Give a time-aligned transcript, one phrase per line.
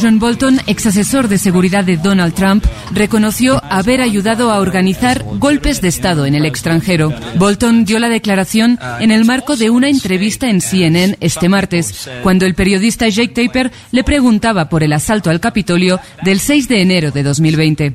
[0.00, 5.80] John Bolton, ex asesor de seguridad de Donald Trump, reconoció haber ayudado a organizar golpes
[5.80, 7.12] de Estado en el extranjero.
[7.36, 12.44] Bolton dio la declaración en el marco de una entrevista en CNN este martes, cuando
[12.46, 17.10] el periodista Jake Taper le preguntaba por el asalto al Capitolio del 6 de enero
[17.10, 17.94] de 2020.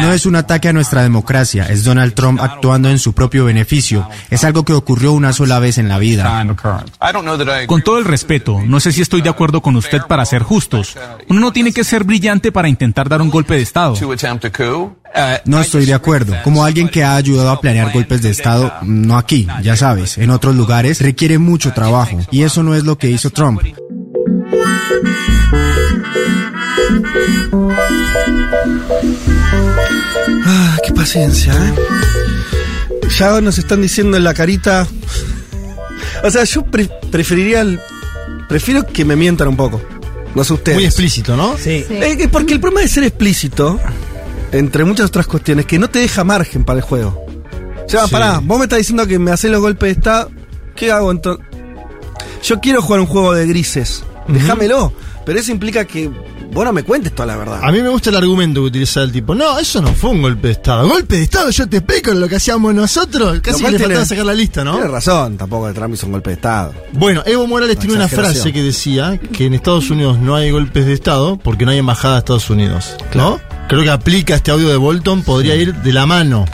[0.00, 4.08] No es un ataque a nuestra democracia, es Donald Trump actuando en su propio beneficio.
[4.30, 6.44] Es algo que ocurrió una sola vez en la vida.
[7.66, 10.96] Con todo el respeto, no sé si estoy de acuerdo con usted para ser justos.
[11.28, 13.94] Uno no tiene que ser brillante para intentar dar un golpe de Estado.
[15.44, 16.34] No estoy de acuerdo.
[16.44, 20.30] Como alguien que ha ayudado a planear golpes de Estado, no aquí, ya sabes, en
[20.30, 22.18] otros lugares, requiere mucho trabajo.
[22.30, 23.60] Y eso no es lo que hizo Trump.
[30.44, 31.74] Ah, qué paciencia, ¿eh?
[33.18, 34.86] Ya nos están diciendo en la carita.
[36.24, 37.60] O sea, yo pre- preferiría.
[37.62, 37.80] el-
[38.48, 39.80] prefiero que me mientan un poco.
[40.36, 40.76] No sé ustedes.
[40.76, 41.56] Muy explícito, ¿no?
[41.58, 41.84] Sí.
[41.88, 43.80] Eh, eh, porque el problema de ser explícito,
[44.52, 47.24] entre muchas otras cuestiones, que no te deja margen para el juego.
[47.84, 48.12] O sea, Sí.
[48.12, 50.30] pará, vos me estás diciendo que me haces los golpes de Estado.
[50.76, 51.44] ¿Qué hago entonces?
[52.42, 54.04] Yo quiero jugar un juego de grises.
[54.28, 54.92] Déjamelo.
[55.26, 56.08] Pero eso implica que
[56.52, 57.58] vos no me cuentes toda la verdad.
[57.60, 59.34] A mí me gusta el argumento que utiliza el tipo.
[59.34, 60.88] No, eso no fue un golpe de Estado.
[60.88, 63.40] Golpe de Estado, yo te explico lo que hacíamos nosotros.
[63.40, 64.74] Casi que le faltaba sacar la lista, ¿no?
[64.74, 66.72] Tienes razón, tampoco Trump hizo un golpe de Estado.
[66.92, 70.86] Bueno, Evo Morales tiene una frase que decía que en Estados Unidos no hay golpes
[70.86, 72.96] de Estado porque no hay embajada de Estados Unidos.
[73.14, 73.40] ¿No?
[73.68, 76.44] Creo que aplica este audio de Bolton, podría ir de la mano.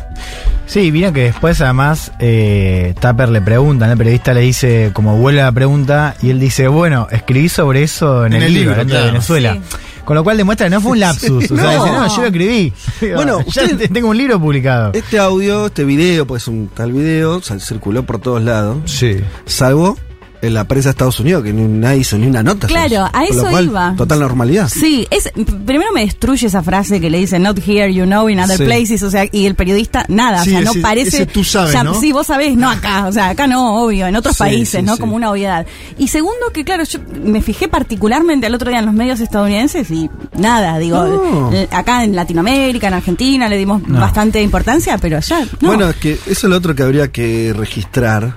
[0.72, 3.92] Sí, vino que después además eh, Tapper le pregunta, ¿no?
[3.92, 8.24] el periodista le dice, como vuelve la pregunta, y él dice, bueno, escribí sobre eso
[8.24, 9.12] en, En el, el libro, libro, dentro de claro.
[9.12, 9.58] Venezuela.
[10.06, 11.44] Con lo cual demuestra que no fue un lapsus.
[11.44, 11.84] Sí, o sea, no.
[11.84, 12.72] dice, no, yo lo escribí.
[13.14, 14.92] Bueno, ya usted- tengo un libro publicado.
[14.94, 18.78] Este audio, este video, pues un tal video, circuló por todos lados.
[18.86, 19.20] Sí.
[19.44, 19.98] Salvo
[20.42, 22.66] en la prensa de Estados Unidos, que ni nadie hizo ni una nota.
[22.66, 23.94] Claro, a eso cual, iba.
[23.96, 24.68] Total normalidad.
[24.68, 25.30] Sí, es,
[25.64, 28.64] primero me destruye esa frase que le dice not here, you know, in other Sí.
[28.64, 31.08] places, o sea, y el periodista nada, Sí, o sea, no ese- parece.
[31.18, 31.94] ese tú sabes, ya, ¿no?
[31.94, 34.98] Sí, vos sabés, no acá, o sea, acá no, obvio, en otros Sí, países, ¿no?
[34.98, 35.64] Como una obviedad.
[35.96, 39.90] Y segundo, que claro, yo me fijé particularmente el otro día en los medios estadounidenses
[39.92, 41.52] y nada, digo, No.
[41.52, 45.46] eh, acá en Latinoamérica, en Argentina, le dimos bastante importancia, pero allá.
[45.60, 45.68] No.
[45.68, 48.34] Bueno, es que eso es lo otro que habría que registrar,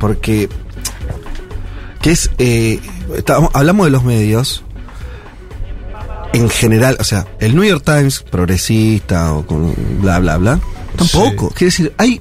[0.00, 0.48] porque
[2.06, 2.78] que es eh,
[3.16, 4.62] estábamos- hablamos de los medios
[6.32, 10.60] en general, o sea, el New York Times progresista o con bla bla bla,
[10.96, 11.48] tampoco.
[11.50, 12.20] Quiere decir, hay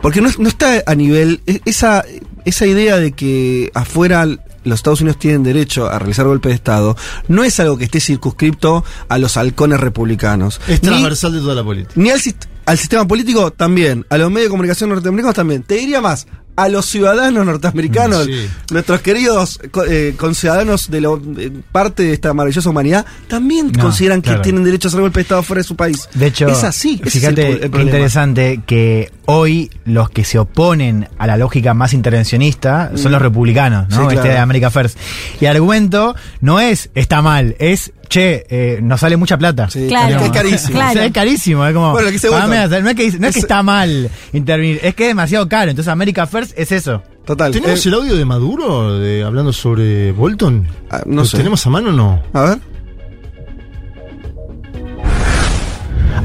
[0.00, 2.04] porque no, no está a nivel e- esa
[2.46, 4.24] esa idea de que afuera
[4.64, 6.96] los Estados Unidos tienen derecho a realizar golpes de Estado
[7.28, 10.58] no es algo que esté circunscripto a los halcones republicanos.
[10.68, 11.92] Es Ni- transversal de toda la política.
[11.96, 15.64] ni al sistema político también, a los medios de comunicación norteamericanos también.
[15.64, 16.26] Te diría más,
[16.62, 18.48] a los ciudadanos norteamericanos, Sí.
[18.70, 24.20] nuestros queridos eh, conciudadanos de la eh, parte de esta maravillosa humanidad, también No, consideran
[24.20, 24.38] claro.
[24.40, 26.08] que tienen derecho a hacer golpe de Estado fuera de su país.
[26.14, 27.00] De hecho, es así.
[27.04, 27.90] es el fíjate pu- el qué problema.
[27.90, 33.88] interesante que hoy los que se oponen a la lógica más intervencionista son los republicanos,
[33.88, 34.08] ¿no?
[34.10, 34.98] Sí, Este de America First.
[35.40, 39.70] Y el argumento no es está mal, es che, eh, nos sale mucha plata.
[39.70, 40.20] Sí, Claro.
[40.22, 40.72] es carísimo.
[40.74, 40.90] Claro.
[40.90, 41.92] O sea, es carísimo, es como.
[41.92, 44.10] Bueno, lo que dice pagame no es que, dice- no es que Es- está mal
[44.32, 45.70] intervenir, es que es demasiado caro.
[45.70, 47.02] Entonces, America First es eso.
[47.24, 47.52] Total.
[47.52, 50.66] ¿Tenemos Eh, el audio de Maduro de, hablando sobre Bolton?
[50.90, 51.36] Ah, no ¿Lo sé.
[51.36, 52.22] tenemos a mano o no?
[52.32, 52.58] a ver.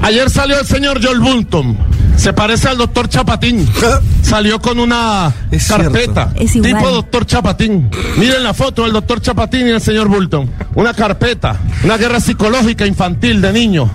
[0.05, 1.77] Ayer salió el señor Joel Bulton.
[2.15, 3.67] Se parece al doctor Chapatín.
[4.21, 6.31] Salió con una Es carpeta.
[6.35, 6.75] Es igual.
[6.75, 7.89] tipo doctor Chapatín.
[8.17, 10.49] Miren la foto del doctor Chapatín y el señor Bulton.
[10.75, 11.59] Una carpeta.
[11.83, 13.89] Una guerra psicológica infantil de niños.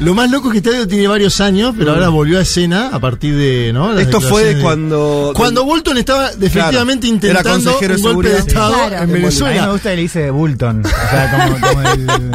[0.00, 2.90] Lo más loco es que este audio tiene varios años, pero ahora volvió a escena
[2.92, 3.70] a partir de.
[3.72, 3.92] ¿no?
[3.92, 5.32] Las Esto fue de- cuando.
[5.34, 8.38] Cuando Bolton estaba Claro, era intentando un golpe de.
[8.38, 8.94] Estado Claro.
[8.96, 9.68] en A mí me Venezuela.
[9.68, 10.82] gusta que le dice Bulton.
[10.84, 11.82] O sea, como, como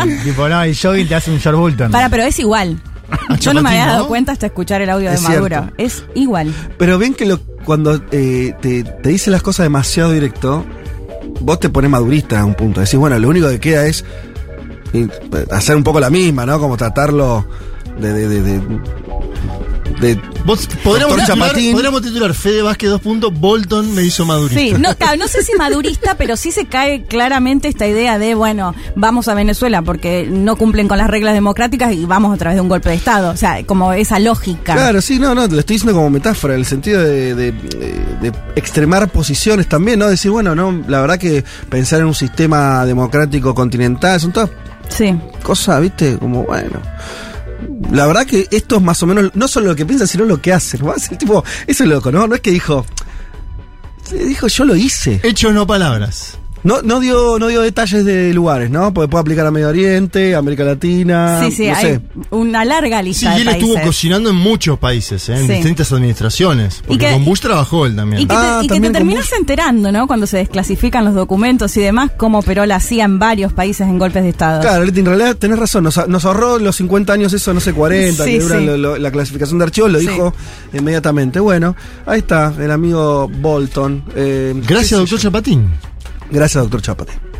[0.03, 1.91] el tipo, no, el jogging te hace un short Bulton.
[1.91, 2.77] Para, pero es igual.
[3.39, 5.47] Yo no me había dado cuenta hasta escuchar el audio de Maduro.
[5.47, 5.73] cierto.
[5.77, 6.53] Es igual.
[6.77, 10.65] Pero ven que lo, cuando eh, te, te dice las cosas demasiado directo,
[11.39, 12.79] vos te pones madurista a un punto.
[12.81, 14.03] Decís, bueno, lo único que queda es
[14.93, 15.07] eh,
[15.51, 16.59] hacer un poco la misma, ¿no?
[16.59, 17.45] Como tratarlo
[17.99, 18.13] de.
[18.13, 18.61] de, de, de-
[20.01, 24.59] de- Vos- podríamos, titular, podríamos titular Fede Vázquez 2 puntos, Bolton me hizo madurista.
[24.59, 28.33] Sí, no, claro, no sé si madurista, pero sí se cae claramente esta idea de,
[28.35, 32.55] bueno, vamos a Venezuela porque no cumplen con las reglas democráticas y vamos a través
[32.57, 33.29] de un golpe de Estado.
[33.31, 34.73] O sea, como esa lógica.
[34.73, 37.51] Claro, sí, no, no, te lo estoy diciendo como metáfora, en el sentido de, de-
[37.51, 40.07] de extremar posiciones también, ¿no?
[40.07, 44.49] Decir, bueno, no, la verdad que pensar en un sistema democrático continental son todas
[44.89, 45.15] Sí.
[45.43, 46.17] cosas, ¿viste?
[46.17, 46.81] Como, bueno.
[47.91, 50.41] La verdad que esto es más o menos, no solo lo que piensa, sino lo
[50.41, 50.77] que hace.
[50.77, 50.93] ¿no?
[50.95, 52.27] Es tipo, eso es loco, ¿no?
[52.27, 52.85] No es que dijo,
[54.11, 55.19] dijo, yo lo hice.
[55.23, 56.37] Hechos no palabras.
[56.63, 58.93] No, no dio, no dio detalles de lugares, ¿no?
[58.93, 61.41] Porque puede aplicar a Medio Oriente, América Latina.
[61.43, 62.01] Sí, sí, no hay sé.
[62.29, 63.63] una larga Sí, lista y de él países.
[63.69, 65.37] estuvo cocinando en muchos países, ¿eh?
[65.39, 65.53] en Sí.
[65.53, 66.83] distintas administraciones.
[66.85, 68.21] Porque que- con Bush trabajó él también.
[68.21, 69.39] Y que, Ah, te, y que te terminas Bush.
[69.39, 70.05] enterando, ¿no?
[70.05, 73.97] Cuando se desclasifican los documentos y demás, cómo operó la CIA en varios países en
[73.97, 74.61] golpes de Estado.
[74.61, 78.23] Claro, en realidad tenés razón, nos, nos ahorró los 50 años, eso no sé, 40,
[78.23, 78.65] Sí, que dura sí.
[78.65, 80.07] lo- lo- la clasificación de archivos, lo Sí.
[80.07, 80.33] dijo
[80.73, 81.39] inmediatamente.
[81.39, 81.75] Bueno,
[82.05, 84.03] ahí está, el amigo Bolton.
[84.15, 85.23] Eh, Gracias, doctor yo.
[85.23, 85.69] Chapatín.
[86.31, 87.31] Gracias, doctor Chapate.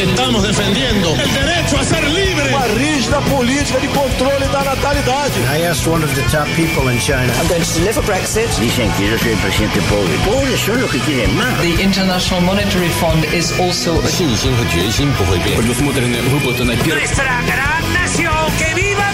[0.00, 2.54] estamos defendendo el derecho a ser libre.
[2.54, 5.32] Uma rígida política de controle da natalidade.
[5.50, 7.32] I asked one of the top people in China.
[7.40, 8.48] I'm going to deliver Brexit.
[8.58, 10.14] Dicen que yo soy presidente pobre.
[10.24, 11.60] Pobres son los que quieren más.
[11.60, 14.00] The International Monetary Fund is also.
[14.00, 14.20] Pues,
[16.86, 19.12] Nuestra gran nación, que viva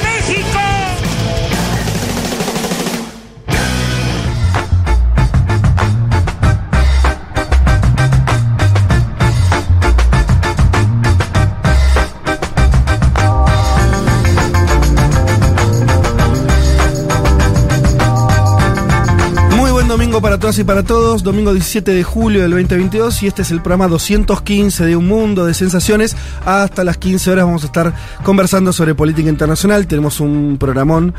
[20.21, 23.61] para todas y para todos, domingo 17 de julio del 2022 y este es el
[23.61, 26.17] programa 215 de Un Mundo de Sensaciones.
[26.45, 31.15] Hasta las 15 horas vamos a estar conversando sobre política internacional, tenemos un programón,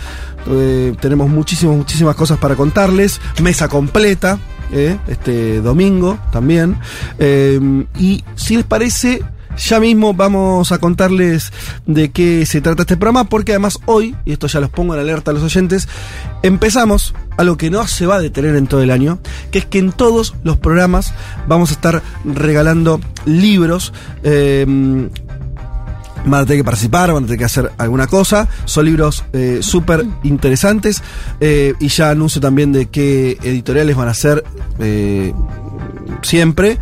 [0.47, 4.39] eh, tenemos muchísimas, muchísimas cosas para contarles, mesa completa.
[4.71, 6.77] eh, este domingo también
[7.19, 7.59] Eh,
[7.99, 9.21] y si les parece
[9.57, 11.51] ya mismo vamos a contarles
[11.85, 15.01] de qué se trata este programa, porque además hoy, y esto ya los pongo en
[15.01, 15.87] alerta a los oyentes,
[16.43, 19.19] empezamos algo que no se va a detener en todo el año,
[19.51, 21.13] que es que en todos los programas
[21.47, 23.93] vamos a estar regalando libros.
[24.23, 25.09] eh,
[26.25, 28.47] van a tener que participar, van a tener que hacer alguna cosa.
[28.65, 31.03] Son libros eh, súper interesantes.
[31.39, 34.43] eh, y ya anuncio también de qué editoriales van a ser
[34.79, 35.33] eh,
[36.21, 36.77] siempre.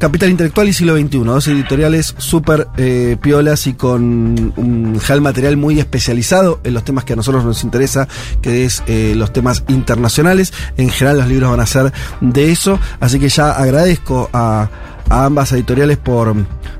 [0.00, 5.78] Capital Intelectual y Siglo XXI, dos editoriales súper eh, piolas y con un material muy
[5.78, 8.08] especializado en los temas que a nosotros nos interesa,
[8.40, 10.54] que es eh, los temas internacionales.
[10.78, 11.92] En general los libros van a ser
[12.22, 14.70] de eso, así que ya agradezco a,
[15.10, 16.34] a ambas editoriales por,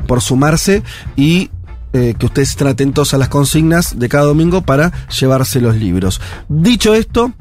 [0.06, 0.82] por sumarse
[1.14, 1.50] y
[1.92, 6.20] eh, que ustedes estén atentos a las consignas de cada domingo para llevarse los libros.
[6.48, 7.34] Dicho esto,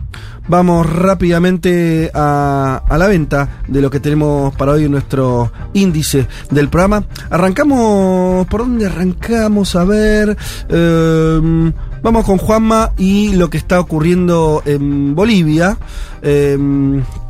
[0.49, 6.27] vamos rápidamente a, a la venta de lo que tenemos para hoy en nuestro índice
[6.49, 7.03] del programa.
[7.29, 9.75] Arrancamos, ¿por dónde arrancamos?
[9.75, 10.35] A ver,
[10.67, 15.77] eh, vamos con Juanma y lo que está ocurriendo en Bolivia.
[16.21, 16.57] Eh,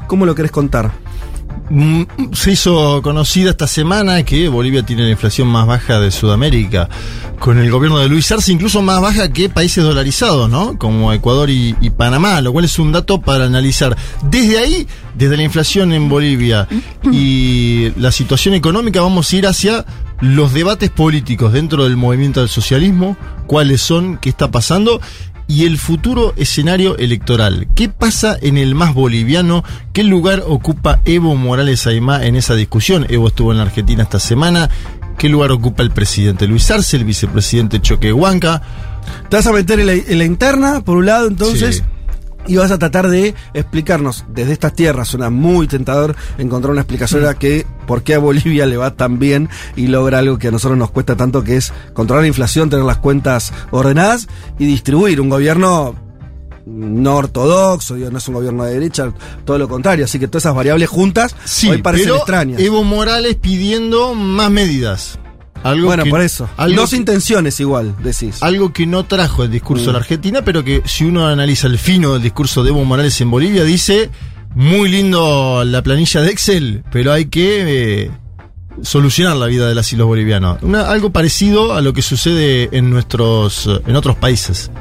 [0.07, 1.08] ¿Cómo lo querés contar?
[1.69, 6.89] Mm, Se hizo conocida esta semana que Bolivia tiene la inflación más baja de Sudamérica,
[7.39, 10.77] con el gobierno de Luis Arce incluso más baja que países dolarizados, ¿no?
[10.77, 13.95] Como Ecuador y, y Panamá, lo cual es un dato para analizar.
[14.23, 16.67] Desde ahí, desde la inflación en Bolivia
[17.11, 19.85] y la situación económica, vamos a ir hacia
[20.21, 23.15] los debates políticos dentro del movimiento del socialismo,
[23.47, 24.99] cuáles son, qué está pasando
[25.49, 27.67] y el futuro escenario electoral.
[27.75, 29.63] ¿Qué pasa en el más boliviano?
[29.93, 33.07] ¿Qué lugar ocupa Evo Morales Aymá en esa discusión?
[33.09, 34.69] Evo estuvo en la Argentina esta semana.
[35.17, 38.61] ¿Qué lugar ocupa el presidente Luis Arce, el vicepresidente Choque Huanca?
[39.27, 41.77] Te vas a meter en la, en la interna, por un lado, entonces.
[41.77, 41.98] Sí.
[42.49, 47.27] Y vas a tratar de explicarnos desde estas tierras, suena muy tentador encontrar una explicación
[47.27, 50.51] a que por qué a Bolivia le va tan bien y logra algo que a
[50.51, 54.27] nosotros nos cuesta tanto, que es controlar la inflación, tener las cuentas ordenadas
[54.57, 55.95] y distribuir un gobierno
[56.65, 59.13] no ortodoxo, no es un gobierno de derecha,
[59.45, 62.59] todo lo contrario, así que todas esas variables juntas Sí, hoy parecen pero extrañas.
[62.59, 65.19] Evo Morales pidiendo más medidas.
[65.63, 66.49] Algo bueno, que- por eso.
[66.57, 68.41] Algo Dos que- intenciones igual, decís.
[68.41, 70.01] Algo que no trajo el discurso de la Mm.
[70.03, 73.63] Argentina, pero que si uno analiza el fino del discurso de Evo Morales en Bolivia,
[73.63, 74.09] dice,
[74.55, 78.11] muy lindo la planilla de Excel, pero hay que eh,
[78.81, 80.59] solucionar la vida de las y los bolivianos.
[80.63, 84.71] Una- algo parecido a lo que sucede en nuestros en otros países.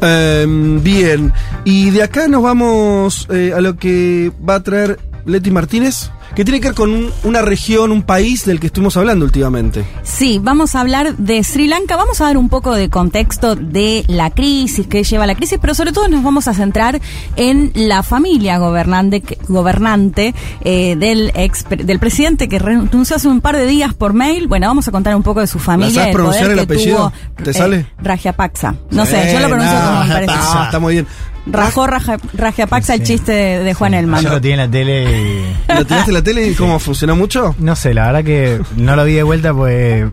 [0.00, 1.32] Em, bien,
[1.64, 6.44] y de acá nos vamos eh, a lo que va a traer Leti Martínez, que
[6.44, 9.84] tiene que ver con un- una región, un país del que estuvimos hablando últimamente.
[10.02, 14.04] Sí, vamos a hablar de Sri Lanka, vamos a dar un poco de contexto de
[14.08, 17.00] la crisis que lleva la crisis, pero sobre todo nos vamos a centrar
[17.36, 23.56] en la familia gobernante, gobernante eh, del ex del presidente que renunció hace un par
[23.56, 24.46] de días por mail.
[24.48, 25.94] Bueno, vamos a contar un poco de su familia.
[26.02, 27.12] sabes pronunciar el apellido?
[27.36, 27.86] tuvo, ¿Te eh, sale?
[28.02, 28.74] Rajapaksa.
[28.90, 30.32] No sé, yo lo pronuncio como me parece.
[30.36, 31.06] ah, está muy bien.
[31.46, 34.22] Rajó Raja, Rajapaxa el chiste de, de Juan Elman.
[34.24, 35.72] Yo lo tenía en la tele y...
[35.74, 37.54] ¿Lo tenías en la tele y cómo funcionó mucho?
[37.58, 40.06] No sé, la verdad que no lo vi de vuelta pues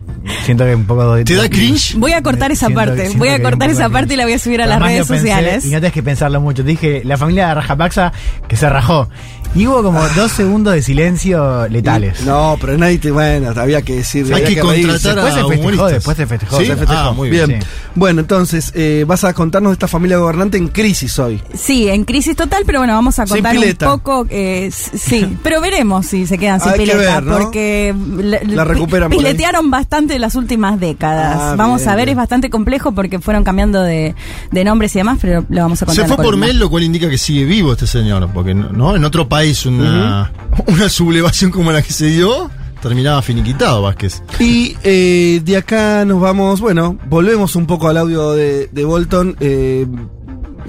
[0.44, 1.16] siento que un poco...
[1.24, 1.94] ¿Te da cringe?
[1.96, 3.00] Voy a cortar esa Siento- parte.
[3.06, 5.20] siento Voy a cortar esa parte y la voy a subir a las redes pensé
[5.20, 5.64] sociales.
[5.64, 6.62] Y no tenés que pensarlo mucho.
[6.62, 8.12] Te dije, la familia de Rajapaxa
[8.46, 9.08] que se rajó.
[9.54, 12.22] Y hubo como dos segundos de silencio letales.
[12.24, 13.10] No, pero nadie te.
[13.10, 14.24] Bueno, había que decir.
[14.32, 15.08] Hay había que reírse.
[15.10, 16.58] contratar Después se a festejó, después se festejó.
[16.58, 16.66] ¿Sí?
[16.66, 17.00] Se festejó.
[17.00, 17.60] Ah, muy Bien.
[17.60, 17.66] Sí.
[17.94, 21.42] Bueno, entonces, eh, vas a contarnos de esta familia gobernante en crisis hoy.
[21.52, 24.26] Sí, en crisis total, pero bueno, vamos a contar un poco.
[24.30, 27.38] eh, sí, pero veremos si se quedan sin Hay que pileta, ver, ¿no?
[27.38, 31.36] porque la, La recuperan piletearon bastante en las últimas décadas.
[31.38, 32.16] Ah, vamos bien, a ver, bien.
[32.16, 34.14] es bastante complejo porque fueron cambiando de,
[34.50, 36.08] de nombres y demás, pero lo vamos a contar.
[36.08, 39.04] Se fue por mail, lo cual indica que sigue vivo este señor, porque no en
[39.04, 40.32] otro país una,
[40.66, 44.22] una sublevación como la que se dio terminaba finiquitado Vázquez.
[44.40, 49.36] Y eh, de acá nos vamos, bueno, volvemos un poco al audio de, de Bolton.
[49.40, 49.86] eh,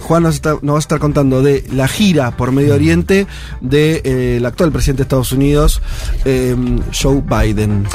[0.01, 3.27] Juan nos, está- nos va a estar contando de la gira por Medio Oriente
[3.61, 5.81] del actual presidente de Estados Unidos,
[6.25, 6.55] eh,
[6.99, 7.85] Joe Biden.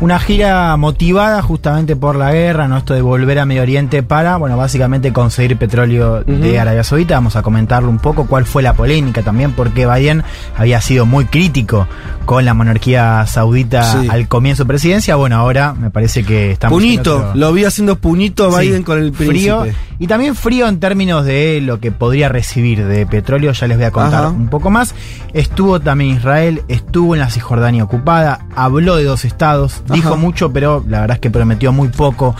[0.00, 2.76] Una gira motivada justamente por la guerra, ¿no?
[2.78, 6.58] Esto de volver a Medio Oriente para, bueno, básicamente conseguir petróleo de.
[6.58, 7.14] Arabia Saudita.
[7.14, 10.22] Vamos a comentarlo un poco, cuál fue la polémica también, porque Biden
[10.56, 11.86] había sido muy crítico
[12.24, 14.08] con la monarquía saudita Sí.
[14.08, 15.16] al comienzo de presidencia.
[15.16, 16.76] Bueno, ahora me parece que estamos...
[16.76, 19.38] Punito, otro- lo vi haciendo a Sí, Biden con el príncipe.
[19.38, 19.66] frío
[19.98, 23.86] y también frío en términos de lo que podría recibir de petróleo, ya les voy
[23.86, 24.28] a contar Ajá.
[24.28, 24.94] un poco más.
[25.32, 30.84] Estuvo también Israel, estuvo en la Cisjordania ocupada, habló de dos estados, dijo mucho, pero
[30.86, 32.34] la verdad es que prometió muy poco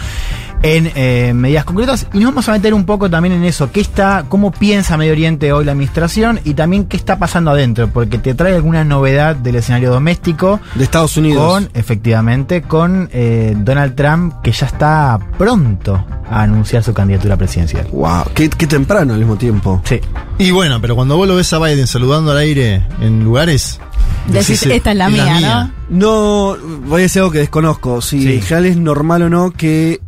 [0.62, 3.80] en eh, medidas concretas y nos vamos a meter un poco también en eso, qué
[3.80, 8.18] está, cómo piensa Medio Oriente hoy la administración y también qué está pasando adentro, porque
[8.18, 11.52] te trae alguna novedad del escenario doméstico De Estados Unidos.
[11.52, 17.86] con, efectivamente, con eh, Donald Trump, que ya está pronto a anunciar su candidatura presidencial.
[17.92, 19.80] Wow, qué, qué temprano al mismo tiempo.
[19.84, 20.00] Sí.
[20.38, 23.80] Y bueno, pero cuando vos lo ves a Biden saludando al aire en lugares.
[24.26, 25.72] Decís, decís, esta es la mía, ¿no?
[25.88, 28.02] No, voy a decir algo que desconozco.
[28.02, 28.34] Si Sí.
[28.34, 30.00] en general es normal o no que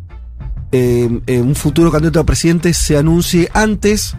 [0.71, 4.15] eh, eh, un futuro candidato a presidente se anuncie antes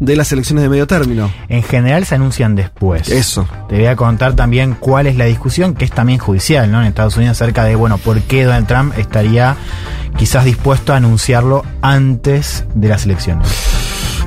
[0.00, 1.32] de las elecciones de medio término.
[1.48, 3.08] En general se anuncian después.
[3.08, 3.46] Eso.
[3.68, 6.80] Te voy a contar también cuál es la discusión, que es también judicial, ¿no?
[6.80, 9.56] En Estados Unidos acerca de, bueno, por qué Donald Trump estaría
[10.16, 13.48] quizás dispuesto a anunciarlo antes de las elecciones.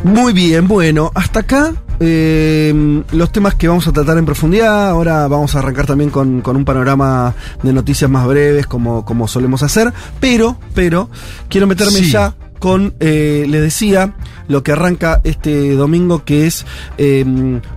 [0.04, 4.90] Muy bien, bueno, hasta acá eh, los temas que vamos a tratar en profundidad.
[4.90, 7.34] Ahora vamos a arrancar también con, con un panorama
[7.64, 9.92] de noticias más breves, como, como solemos hacer.
[10.20, 11.10] Pero, pero,
[11.50, 12.12] quiero meterme Sí.
[12.12, 14.14] ya con, eh, les decía,
[14.48, 16.66] lo que arranca este domingo, que es
[16.98, 17.24] eh,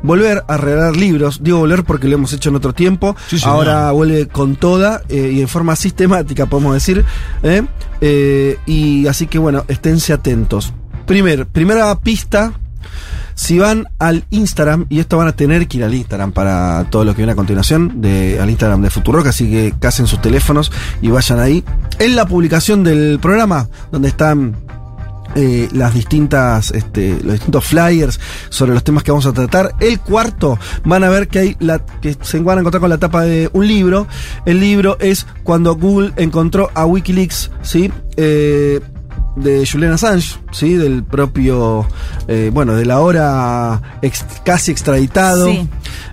[0.03, 1.41] volver a regalar libros.
[1.43, 3.15] Digo volver porque lo hemos hecho en otro tiempo.
[3.29, 3.39] Sí.
[3.45, 7.05] Ahora vuelve con toda eh, y en forma sistemática, podemos decir.
[7.43, 7.65] ¿eh?
[8.01, 10.73] Eh, y así que bueno, esténse atentos.
[11.07, 12.53] Primer, primera pista.
[13.39, 17.05] Si van al Instagram, y esto van a tener que ir al Instagram para todo
[17.05, 20.73] lo que viene a continuación, de, al Instagram de Futurock, así que casen sus teléfonos
[21.03, 21.63] y vayan ahí.
[22.01, 24.57] En la publicación del programa, donde están
[25.37, 28.19] eh, las distintas, este, los distintos flyers
[28.49, 29.73] sobre los temas que vamos a tratar.
[29.79, 32.99] El cuarto, van a ver que hay la, que se van a encontrar con la
[32.99, 34.09] tapa de un libro.
[34.47, 37.93] El libro es cuando Google encontró a WikiLeaks, ¿sí?
[38.17, 38.81] Eh,
[39.43, 40.75] de Julian Assange, ¿sí?
[40.75, 41.87] Del propio,
[42.27, 45.69] eh, bueno, del ahora ex- casi extraditado Sí.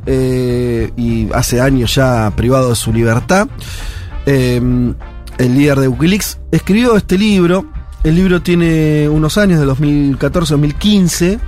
[0.06, 3.48] eh, y hace años ya privado de su libertad.
[4.26, 4.62] Eh,
[5.38, 7.66] el líder de Wikileaks escribió este libro.
[8.04, 11.40] El libro tiene unos años, de 2014-2015.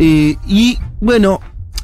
[0.00, 1.40] eh, y bueno,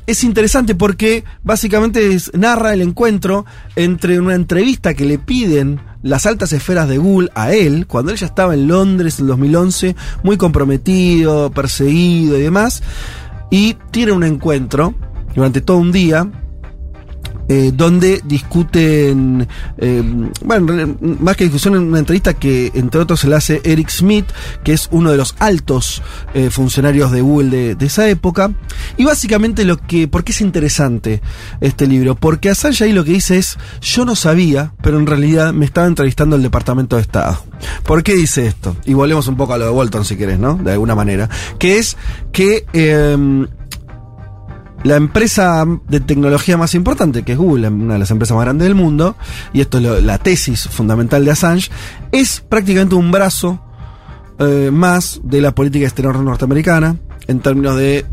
[0.07, 6.27] es interesante porque básicamente es- narra el encuentro entre una entrevista que le piden las
[6.27, 10.37] altas esferas de Google a él, cuando él ya estaba en Londres en 2011, muy
[10.37, 12.83] comprometido, perseguido y demás,
[13.51, 14.95] y tiene un encuentro
[15.35, 16.31] durante todo un día
[17.49, 19.47] eh, donde discuten,
[19.79, 20.03] eh,
[20.45, 24.27] bueno, en más que discusión, una entrevista que entre otros se la hace Eric Smith,
[24.63, 28.53] que es uno de los altos eh, funcionarios de Google de, de esa época.
[28.97, 31.21] Y básicamente lo que, ¿por qué es interesante
[31.61, 32.15] este libro?
[32.15, 35.87] Porque Assange ahí lo que dice es, yo no sabía, pero en realidad me estaba
[35.87, 37.45] entrevistando el Departamento de Estado.
[37.83, 38.77] ¿Por qué dice esto?
[38.85, 40.57] Y volvemos un poco a lo de Bolton si querés, ¿no?
[40.57, 41.29] De alguna manera.
[41.59, 41.97] Que es
[42.33, 42.65] que...
[44.85, 48.67] la empresa de tecnología más importante, que es Google, una de las empresas más grandes
[48.69, 49.17] del mundo,
[49.53, 51.71] y esto es la tesis fundamental de Assange,
[52.13, 53.61] es prácticamente un brazo
[54.39, 58.05] eh, más de la política exterior norteamericana, en términos de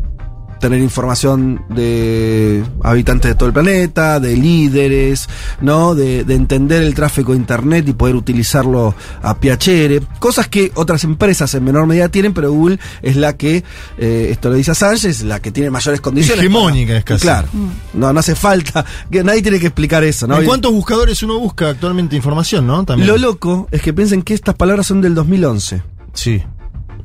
[0.62, 5.28] tener información de habitantes de todo el planeta, de líderes,
[5.60, 5.96] ¿no?
[5.96, 10.00] De, de entender el tráfico de internet y poder utilizarlo a piacere.
[10.20, 13.64] Cosas que otras empresas en menor medida tienen, pero Google es la que,
[13.98, 16.38] eh, esto lo dice Assange, es la que tiene mayores condiciones.
[16.38, 17.22] Hegemónica es casi.
[17.22, 17.48] Claro.
[17.94, 18.84] No, no hace falta.
[19.10, 20.38] Que nadie tiene que explicar eso, ¿no?
[20.38, 22.84] ¿En cuántos buscadores uno busca actualmente información, no?
[22.84, 23.08] También.
[23.08, 25.82] Lo loco es que piensen que estas palabras son del 2011.
[26.14, 26.40] Sí.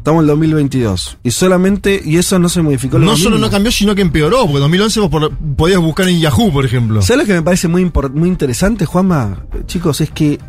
[0.08, 1.18] Estamos en el 2022.
[1.22, 2.98] Y solamente, y eso no se modificó.
[2.98, 3.46] lo No solo mínimo.
[3.48, 6.64] no cambió, sino que empeoró, porque en 2011 vos por- podías buscar en Yahoo, por
[6.64, 7.02] ejemplo.
[7.02, 9.44] ¿Sabes lo que me parece muy, muy interesante, Juanma?
[9.66, 10.40] Chicos, es que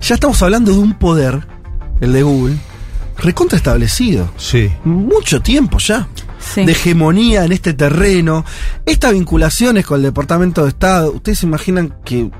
[0.00, 1.44] ya estamos hablando de un poder,
[2.00, 2.54] el de Google,
[3.18, 4.30] recontra establecido.
[4.36, 4.70] Sí.
[4.84, 6.06] Mucho tiempo ya.
[6.38, 6.64] Sí.
[6.64, 8.44] De hegemonía en este terreno.
[8.84, 12.30] Estas vinculaciones con el Departamento de Estado, ¿ustedes se imaginan que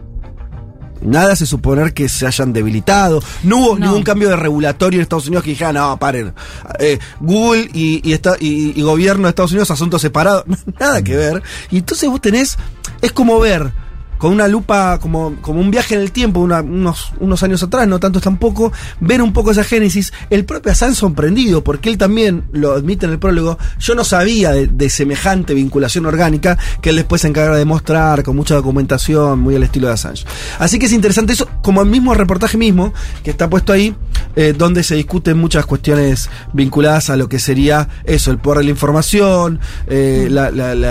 [1.00, 3.22] nada hace suponer que se hayan debilitado?
[3.42, 3.86] No hubo No.
[3.86, 6.32] ningún cambio de regulatorio en Estados Unidos que dijera, no, paren.
[6.78, 10.44] Eh, Google y, y, esta- y- y gobierno de Estados Unidos, asuntos separados.
[10.80, 11.42] nada que ver.
[11.70, 12.56] Y entonces vos tenés,
[13.02, 13.72] es como ver
[14.18, 17.98] con una lupa, como, como un viaje en el tiempo, unos, unos años atrás, no
[18.00, 20.12] tanto tampoco, ver un poco esa génesis.
[20.30, 24.52] El propio Assange sorprendido, porque él también lo admite en el prólogo, yo no sabía
[24.52, 29.56] de, semejante vinculación orgánica que él después se encarga de mostrar con mucha documentación, muy
[29.56, 30.24] al estilo de Assange.
[30.58, 32.92] Así que es interesante eso, como el mismo reportaje mismo,
[33.24, 33.94] que está puesto ahí,
[34.36, 38.64] eh, donde se discuten muchas cuestiones vinculadas a lo que sería eso, el poder de
[38.64, 40.48] la información, eh, la-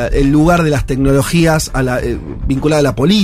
[0.07, 1.71] el lugar de las tecnologías
[2.03, 2.17] eh,
[2.47, 3.14] vinculada a la política.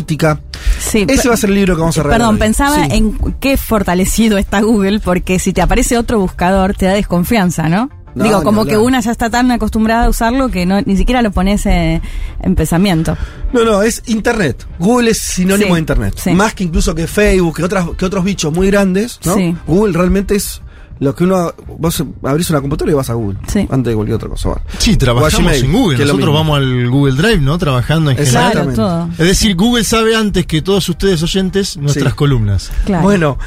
[0.79, 2.19] Sí, Ese va a ser el libro que vamos a regalar.
[2.19, 2.39] Perdón, hoy.
[2.39, 2.91] pensaba Sí.
[2.91, 7.89] en qué fortalecido está Google, porque si te aparece otro buscador, te da desconfianza, ¿no?
[8.13, 11.21] No, Digo, como que una ya está tan acostumbrada a usarlo que no ni siquiera
[11.21, 12.01] lo pones eh,
[12.41, 13.15] en pensamiento.
[13.53, 14.67] No, no, es Internet.
[14.79, 16.15] Google es sinónimo Sí, de Internet.
[16.33, 19.35] Más que incluso que Facebook, que, otras, que otros bichos muy grandes, ¿no?
[19.65, 20.61] Google realmente es
[21.01, 21.51] lo que uno...
[21.79, 23.39] Vos abrís una computadora y vas a Google.
[23.47, 23.67] Sí.
[23.71, 24.49] Antes de cualquier otra cosa.
[24.49, 24.63] Bueno.
[24.77, 26.05] Sí, trabajamos Gmail, en Google.
[26.05, 27.57] Nosotros vamos al Google Drive, ¿no?
[27.57, 28.51] Trabajando en general.
[28.51, 29.11] Claro, Exactamente.
[29.17, 29.23] todo.
[29.23, 32.15] Es decir, Google sabe antes que todos ustedes oyentes nuestras Sí.
[32.17, 32.71] columnas.
[32.85, 33.03] Claro.
[33.03, 33.37] Bueno,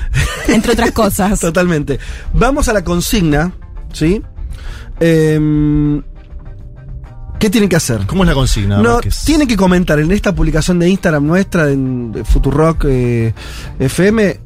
[0.49, 1.39] Entre otras cosas.
[1.39, 1.99] totalmente.
[2.33, 3.53] Vamos a la consigna,
[3.93, 4.21] ¿sí?
[5.01, 6.03] Em,
[7.39, 8.01] ¿Qué tienen que hacer?
[8.07, 8.79] ¿Cómo es la consigna?
[8.79, 13.35] No, tienen que comentar en esta publicación de Instagram nuestra, en de Futurock eh,
[13.79, 14.41] FM.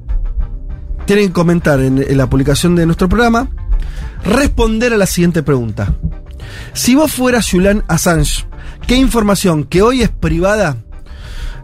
[1.08, 3.48] Tienen que comentar en, en la publicación de nuestro programa.
[4.24, 5.94] Responder a la siguiente pregunta.
[6.74, 8.44] Si vos fueras Julian Assange,
[8.86, 10.76] ¿qué información que hoy es privada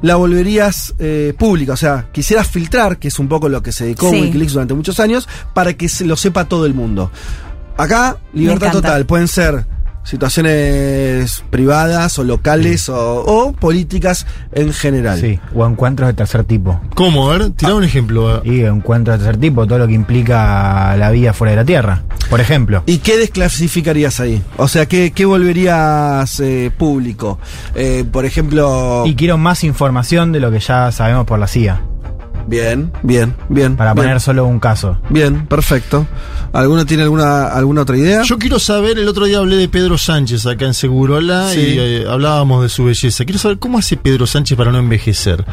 [0.00, 1.74] la volverías eh, pública?
[1.74, 4.18] O sea, quisieras filtrar, que es un poco lo que se dedicó Sí.
[4.22, 7.10] Wikileaks durante muchos años, para que se lo sepa todo el mundo.
[7.76, 9.04] Acá, libertad total.
[9.04, 9.66] Pueden ser
[10.04, 15.18] situaciones privadas o locales o, o políticas en general.
[15.18, 16.80] Sí, o encuentros de tercer tipo.
[16.94, 17.30] ¿Cómo?
[17.30, 18.42] A ver, tirá un ejemplo.
[18.44, 22.02] Y encuentros de tercer tipo, todo lo que implica la vida fuera de la Tierra.
[22.30, 22.82] Por ejemplo.
[22.86, 24.42] ¿Y qué desclasificarías ahí?
[24.56, 27.38] O sea, ¿qué, qué volverías eh, público?
[27.74, 29.04] Eh, por ejemplo...
[29.06, 31.82] Y quiero más información de lo que ya sabemos por la CIA.
[32.46, 33.76] Bien, bien, bien.
[33.76, 34.04] Para bien.
[34.04, 34.98] poner solo un caso.
[35.08, 36.06] Bien, perfecto.
[36.54, 38.22] ¿Alguno tiene alguna, alguna otra idea?
[38.22, 41.58] Yo quiero saber, el otro día hablé de Pedro Sánchez acá en Segurola Sí.
[41.58, 43.24] y eh, hablábamos de su belleza.
[43.24, 45.44] Quiero saber cómo hace Pedro Sánchez para no envejecer.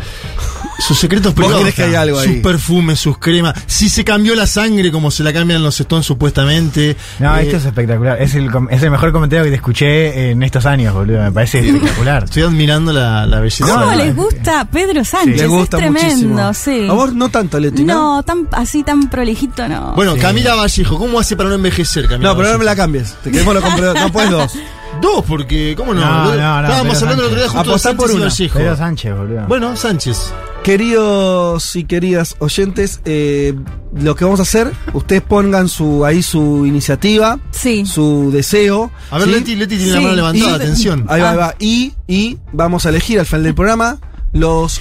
[0.82, 1.62] Sus secretos ¿Vos privados.
[1.62, 2.42] crees que hay algo sus ahí?
[2.42, 3.54] perfumes, sus cremas.
[3.68, 6.98] Si se cambió la sangre como se la cambian los Stones supuestamente.
[7.20, 8.22] No, Eh, esto es espectacular.
[8.22, 11.22] Es el, com- es el mejor comentario que te escuché en estos años, boludo.
[11.22, 12.24] Me parece espectacular.
[12.26, 13.66] Estoy admirando la, la belleza.
[13.66, 15.38] ¿Cómo no, les gusta Pedro Sánchez?
[15.38, 16.54] Le gusta es tremendo, muchísimo.
[16.54, 16.88] sí.
[16.90, 18.16] A vos no tanto, Leti, ¿no?
[18.18, 19.94] No, tan, así tan prolijito no.
[19.96, 23.14] Bueno, Camila Vallejo, ¿cómo hace para no envejecer, Camila No, pero no me la cambies.
[23.24, 24.52] Te quedemos lo No puedes dos.
[25.02, 26.02] Dos, porque, ¿cómo no?
[26.02, 28.26] No, no, no, Estábamos hablando el otro día justo de Apostá por Sánchez y una.
[28.30, 28.60] Vallejo.
[28.60, 29.48] Pedro Sánchez, boludo.
[29.48, 30.34] Bueno, Sánchez.
[30.64, 33.54] Queridos y queridas oyentes, eh,
[33.96, 37.86] lo que vamos a hacer, ustedes pongan su ahí su iniciativa, Sí.
[37.86, 38.92] su deseo.
[39.10, 39.34] A ver, ¿sí?
[39.34, 39.96] Leti, Leti tiene Sí.
[39.96, 41.06] la mano levantada, Y- atención.
[41.10, 41.40] Ahí va, ahí Ah.
[41.40, 41.56] va.
[41.60, 43.98] Y, y vamos a elegir al final del programa
[44.34, 44.80] los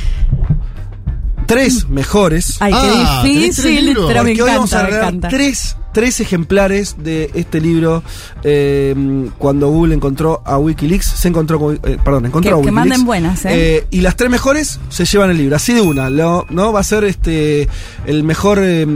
[1.55, 2.57] tres mejores.
[2.61, 2.81] Ay, Ah,
[3.23, 5.29] qué ¿tenés tres difícil, pero me Porque hoy vamos a encanta, me regalar encanta.
[5.29, 8.03] tres, tres ejemplares de este libro.
[8.43, 8.95] eh,
[9.39, 12.75] cuando Google encontró a Wikileaks, se encontró con, eh, perdón, encontró Que- a que Wikileaks.
[12.75, 13.51] manden buenas, ¿eh?
[13.77, 16.09] Eh, y las tres mejores se llevan el libro, así de una.
[16.11, 16.73] Lo, ¿no?
[16.73, 17.69] Va a ser este
[18.07, 18.87] el mejor, eh,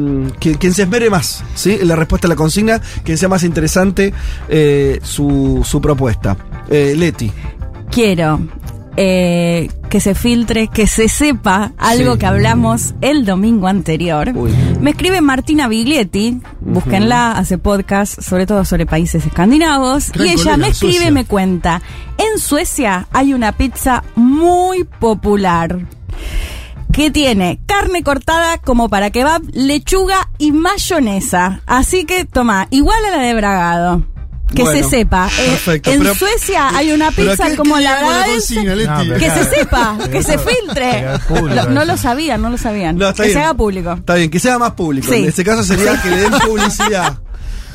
[0.40, 1.76] quien, quien se esmere más, ¿sí?
[1.80, 4.12] En la respuesta a la consigna, quien sea más interesante
[4.48, 6.36] eh, su, su propuesta.
[6.70, 7.30] Eh, Leti.
[7.90, 8.40] Quiero
[8.96, 12.18] eh, que se filtre, que se sepa algo Sí.
[12.20, 14.30] que hablamos el domingo anterior.
[14.34, 14.52] Uy.
[14.80, 20.68] Me escribe Martina Biglietti, búsquenla, hace podcast, sobre todo sobre países escandinavos, y ella me
[20.68, 21.08] escribe Suecia.
[21.08, 21.82] y me cuenta,
[22.18, 25.78] en Suecia hay una pizza muy popular.
[26.92, 31.60] Que tiene carne cortada como para kebab, lechuga y mayonesa.
[31.66, 34.06] Así que toma, igual a la de Bragado.
[34.54, 35.28] Que Bueno, se sepa.
[35.38, 38.56] Eh, perfecto, en pero- Suecia hay una pizza ¿qué- como qué la Leti?
[38.64, 41.06] No, Que se sepa, que se filtre.
[41.28, 42.96] público no lo sabían, no lo sabían.
[42.96, 43.34] No, que bien.
[43.34, 43.92] se haga público.
[43.94, 45.08] Está bien, que sea más público.
[45.12, 45.18] Sí.
[45.20, 47.18] En este caso sería que le den publicidad.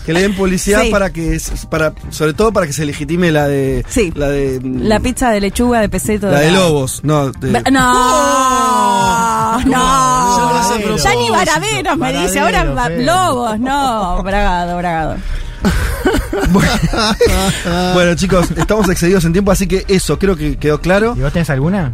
[0.05, 0.89] Que le den publicidad Sí.
[0.89, 1.39] para que,
[1.69, 4.11] para, sobre todo para que se legitime la de, Sí.
[4.15, 6.31] la de, La pizza de lechuga de peseto.
[6.31, 10.49] la de lobos, no, de- No, no.
[10.53, 10.97] Baradero.
[10.97, 13.03] Ya ni varaderos me dice, ahora va- Fede.
[13.05, 14.23] lobos, no.
[14.23, 15.15] Bragado, bragado.
[17.93, 21.13] bueno chicos, estamos excedidos en tiempo, así que eso, creo que quedó claro.
[21.17, 21.91] ¿Y vos tenés alguna?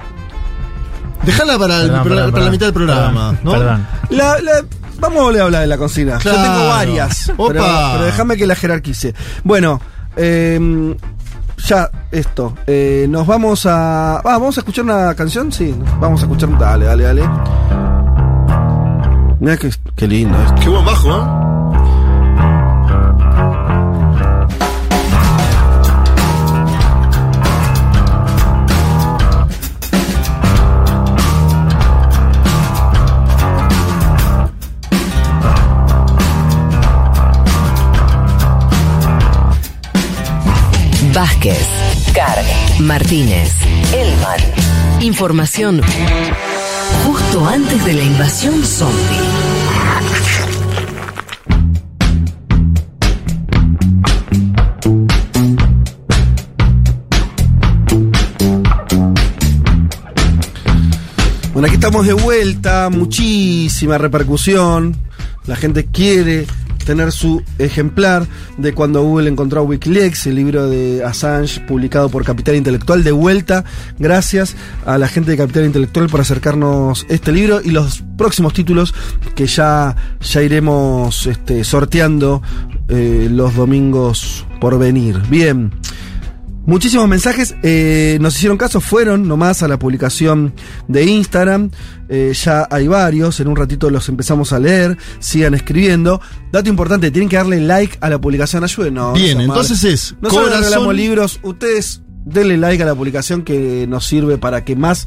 [1.23, 3.51] Déjala para, el- Perdón, para- perdón, para la mitad del programa, Perdón, ¿no?
[3.51, 3.87] Perdón.
[4.09, 4.65] La, la-
[4.99, 6.17] vamos a volver a hablar de la consigna.
[6.17, 6.37] Claro.
[6.37, 7.47] Yo tengo varias, Opa.
[7.53, 9.15] pero, pero déjame que la jerarquice.
[9.43, 9.81] Bueno,
[10.17, 10.95] eh,
[11.65, 12.53] ya esto.
[12.67, 14.17] eh, nos vamos a.
[14.17, 15.51] Ah, ¿Vamos a escuchar una canción?
[15.51, 16.55] Sí, vamos a escuchar.
[16.59, 17.29] Dale, dale, dale.
[19.39, 20.55] Mira qué, qué lindo esto.
[20.61, 21.54] Qué buen bajo, ¿eh?
[41.15, 41.65] Vázquez,
[42.13, 42.43] Carg,
[42.81, 43.53] Martínez,
[43.93, 44.37] Elman.
[44.99, 45.81] Información
[47.05, 48.99] justo antes de la invasión zombie.
[61.53, 64.97] Bueno, aquí estamos de vuelta, muchísima repercusión.
[65.47, 66.45] La gente quiere
[66.85, 72.23] tener su ejemplar de cuando Google encontró a Wikileaks, el libro de Assange publicado por
[72.23, 73.65] Capital Intelectual, de vuelta.
[73.99, 78.93] Gracias a la gente de Capital Intelectual por acercarnos este libro y los próximos títulos
[79.35, 82.41] que ya, ya iremos este, sorteando
[82.87, 85.21] eh, los domingos por venir.
[85.29, 85.71] Bien.
[86.65, 90.53] Muchísimos mensajes eh, nos hicieron caso, fueron nomás a la publicación
[90.87, 91.69] de Instagram.
[92.09, 94.97] Eh, ya hay varios, en un ratito los empezamos a leer.
[95.19, 96.19] Sigan escribiendo.
[96.51, 99.13] Dato importante, tienen que darle like a la publicación, ayúdenos.
[99.13, 103.85] Bien, entonces es No solo corazón- regalamos libros, ustedes denle like a la publicación que
[103.87, 105.05] nos sirve para que más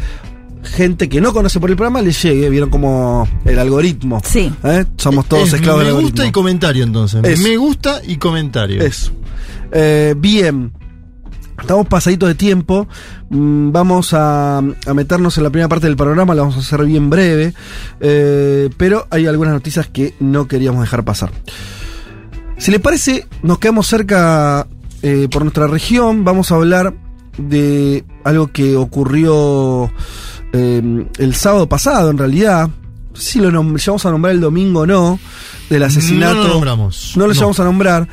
[0.62, 2.48] gente que no conoce por el programa le llegue.
[2.50, 4.20] Vieron como el algoritmo.
[4.24, 4.52] Sí.
[4.62, 4.84] ¿Eh?
[4.96, 6.10] Somos todos Es esclavos del Me algoritmo.
[6.12, 7.20] gusta y comentario, entonces.
[7.24, 7.42] Eso.
[7.42, 8.80] Me gusta y comentario.
[8.80, 9.10] Eso.
[9.72, 10.72] Eh, bien.
[11.60, 12.88] Estamos pasaditos de tiempo.
[13.30, 16.34] Mm, Vamos a, a meternos en la primera parte del programa.
[16.34, 17.52] La vamos a hacer bien breve.
[18.00, 21.30] Eh, pero hay algunas noticias que no queríamos dejar pasar.
[22.56, 24.66] Si les parece, nos quedamos cerca
[25.02, 26.24] eh, por nuestra región.
[26.24, 26.94] Vamos a hablar
[27.36, 29.90] de algo que ocurrió
[30.52, 32.68] eh, el sábado pasado, en realidad.
[33.14, 35.18] Si lo llegamos a nombrar el domingo o no,
[35.70, 36.34] del asesinato.
[36.36, 37.12] No lo nombramos.
[37.16, 37.34] No lo No.
[37.34, 38.08] llegamos a nombrar.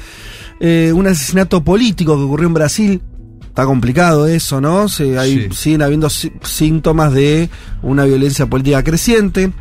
[0.60, 3.02] Eh, un asesinato político que ocurrió en Brasil.
[3.56, 4.90] Está complicado eso, ¿no?
[4.90, 5.56] Se, hay, Sí.
[5.56, 7.50] Siguen habiendo sí- síntomas de
[7.82, 9.54] una violencia política creciente.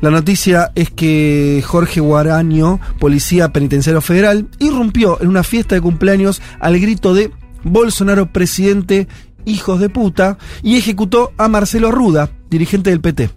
[0.00, 6.40] La noticia es que Jorge Guaraño, policía penitenciario federal, irrumpió en una fiesta de cumpleaños
[6.58, 7.30] al grito de
[7.64, 9.08] Bolsonaro presidente,
[9.44, 13.28] hijos de puta, y ejecutó a Marcelo Ruda, dirigente del PT.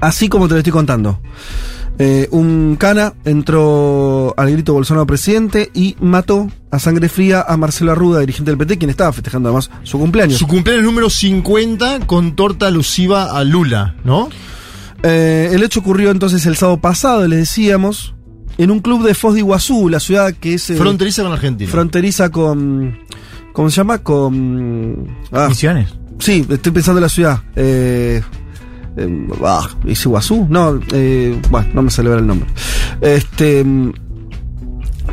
[0.00, 1.20] Así como te lo estoy contando.
[1.98, 7.92] Eh, un cana entró al grito Bolsonaro presidente y mató a sangre fría a Marcelo
[7.92, 10.38] Arruda, dirigente del PT, quien estaba festejando además su cumpleaños.
[10.38, 14.28] Su cumpleaños número 50 con torta alusiva a Lula, ¿no?
[15.04, 18.14] Eh, el hecho ocurrió entonces el sábado pasado, les decíamos,
[18.58, 20.70] en un club de Foz de Iguazú, la ciudad que es...
[20.70, 21.70] eh, Fronteriza con Argentina.
[21.70, 22.98] Fronteriza con...
[23.52, 23.98] ¿Cómo se llama?
[23.98, 25.06] Con...
[25.30, 25.90] ah, Misiones.
[26.18, 27.40] Sí, estoy pensando en la ciudad.
[27.54, 28.20] Eh,
[28.96, 29.68] eh, ah.
[30.48, 32.48] No, eh, bueno, no me ver el nombre.
[33.00, 33.64] Este.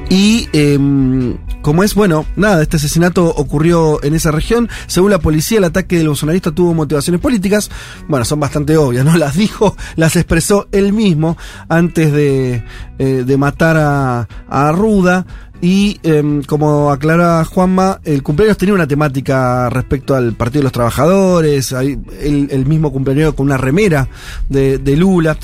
[0.10, 4.68] Y em, como es, bueno, nada, este asesinato ocurrió en esa región.
[4.88, 7.70] Según la policía, el ataque del bolsonarista tuvo motivaciones políticas.
[8.10, 9.16] Bueno, son bastante obvias, ¿no?
[9.22, 11.38] Las dijo, las expresó él mismo
[11.70, 12.64] antes de,
[13.00, 15.26] eh, de matar a, a Ruda.
[15.62, 20.72] Y em, como aclara Juanma, el cumpleaños tenía una temática respecto al Partido de los
[20.72, 24.08] Trabajadores, el, mismo cumpleaños con una remera
[24.50, 25.38] de, Lula.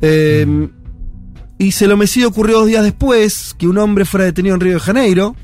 [0.00, 0.70] Em,
[1.58, 4.74] y se lo homicidio ocurrió dos días después que un hombre fuera detenido en Río
[4.74, 5.36] de Janeiro.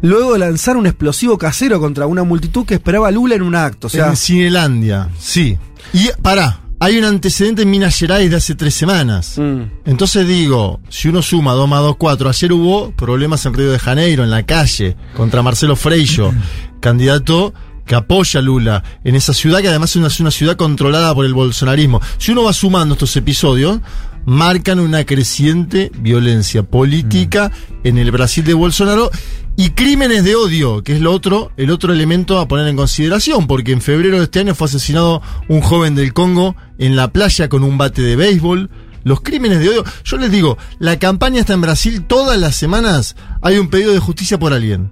[0.00, 3.56] Luego de lanzar un explosivo casero contra una multitud que esperaba a Lula en un
[3.56, 3.88] acto.
[3.92, 5.58] En Cinelandia, sí.
[5.92, 9.38] Y pará, hay un antecedente en Minas Gerais de hace tres semanas.
[9.38, 13.70] mm, Entonces digo, si uno suma 2 más 2, 4, ayer hubo problemas en Río
[13.72, 16.32] de Janeiro, en la calle, contra Marcelo Freixo,
[16.80, 17.54] candidato
[17.86, 21.14] que apoya a Lula en esa ciudad que además es una, es una ciudad controlada
[21.14, 22.00] por el bolsonarismo.
[22.18, 23.80] Si uno va sumando estos episodios,
[24.26, 27.52] marcan una creciente violencia política
[27.84, 29.10] en el Brasil de Bolsonaro
[29.56, 33.46] y crímenes de odio, que es lo otro, el otro elemento a poner en consideración,
[33.46, 37.48] porque en febrero de este año fue asesinado un joven del Congo en la playa
[37.48, 38.68] con un bate de béisbol.
[39.04, 43.16] Los crímenes de odio, yo les digo, la campaña está en Brasil, todas las semanas
[43.40, 44.90] hay un pedido de justicia por alguien.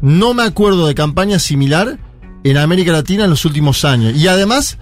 [0.00, 1.98] No me acuerdo de campaña similar
[2.42, 4.16] en América Latina en los últimos años.
[4.16, 4.78] Y además,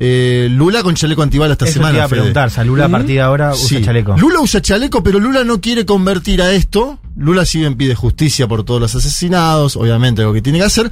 [0.00, 1.96] eh, Lula con chaleco antibala esta Eso te semana.
[1.98, 3.82] iba a preguntar, o sea, Lula a partir de ahora usa Sí.
[3.82, 4.16] chaleco.
[4.16, 6.98] Lula usa chaleco, pero Lula no quiere convertir a esto.
[7.18, 10.90] Lula sigue en pide justicia por todos los asesinados, obviamente lo que tiene que hacer.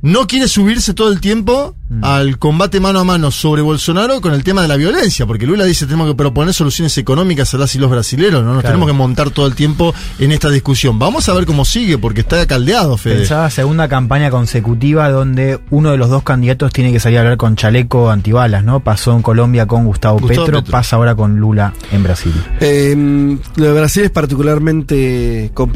[0.00, 2.04] No quiere subirse todo el tiempo Mm.
[2.04, 5.64] al combate mano a mano sobre Bolsonaro con el tema de la violencia, porque Lula
[5.64, 8.74] dice tenemos que proponer soluciones económicas a las y los brasileros, no nos Claro.
[8.74, 10.98] tenemos que montar todo el tiempo en esta discusión.
[10.98, 13.20] Vamos a ver cómo sigue, porque está caldeado, Fede.
[13.20, 17.38] Pensaba segunda campaña consecutiva donde uno de los dos candidatos tiene que salir a hablar
[17.38, 18.80] con chaleco antibalas, ¿no?
[18.80, 20.70] Pasó en Colombia con Gustavo, Gustavo Petro, Petro.
[20.70, 22.34] pasa ahora con Lula en Brasil.
[22.60, 25.67] Eh, lo de Brasil es particularmente complicado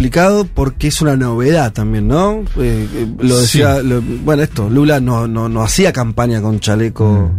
[0.55, 2.45] porque es una novedad también, ¿no?
[2.59, 3.87] Eh, eh, lo decía, Sí.
[3.87, 7.31] lo- bueno, esto, Lula no, no, no hacía campaña con chaleco.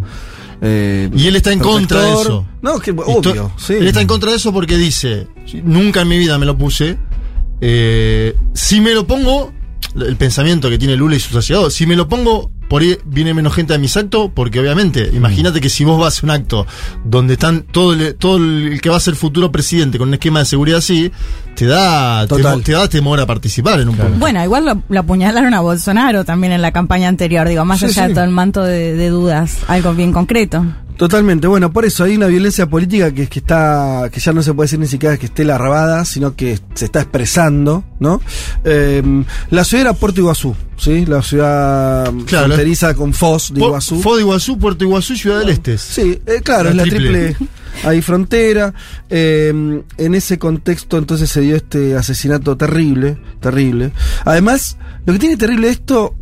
[0.61, 2.47] eh, Y él está en contra de eso.
[2.61, 3.73] No, que Y to- obvio, sí.
[3.73, 5.27] Él está en contra de eso porque dice,
[5.63, 6.97] nunca en mi vida me lo puse.
[8.53, 9.51] si me lo pongo,
[9.95, 13.33] el pensamiento que tiene Lula y sus allegados, si me lo pongo, por ahí viene
[13.33, 16.65] menos gente a mis actos, porque obviamente, imagínate que si vos vas a un acto
[17.05, 20.39] donde están todo el, todo el que va a ser futuro presidente con un esquema
[20.39, 21.11] de seguridad así,
[21.55, 24.17] te da, temo- te da temor a participar en un punto.
[24.17, 27.85] Bueno, igual lo, lo apuñalaron a Bolsonaro también en la campaña anterior, digo, más Sí,
[27.85, 28.07] allá sí.
[28.09, 30.65] de todo el manto de, de dudas, algo bien concreto.
[30.97, 34.53] Totalmente, bueno, por eso hay una violencia política que, que está, que ya no se
[34.53, 38.21] puede decir ni siquiera que esté larvada, sino que se está expresando, ¿no?
[38.63, 39.01] Eh,
[39.49, 41.05] la ciudad era Puerto Iguazú, ¿sí?
[41.05, 44.01] La ciudad Claro, fronteriza con Foz de Po- Iguazú.
[44.01, 45.77] Foz de Iguazú, Puerto Iguazú y Ciudad del Este.
[45.77, 47.25] Sí, eh, claro, La es la triple.
[47.33, 47.47] triple,
[47.83, 48.73] hay frontera.
[49.09, 53.91] Eh, en ese contexto entonces se dio este asesinato terrible, terrible.
[54.25, 56.13] Además, lo que tiene terrible esto,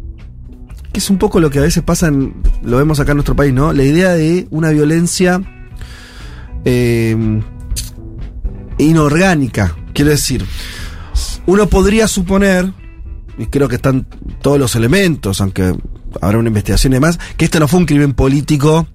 [0.91, 3.35] que es un poco lo que a veces pasa, en- lo vemos acá en nuestro
[3.35, 3.71] país, ¿no?
[3.73, 5.41] La idea de una violencia
[6.65, 7.41] eh,
[8.77, 10.45] inorgánica, quiero decir.
[11.45, 12.71] Uno podría suponer,
[13.37, 14.07] y creo que están
[14.41, 15.75] todos los elementos, aunque
[16.21, 18.87] habrá una investigación y demás, que esto no fue un crimen político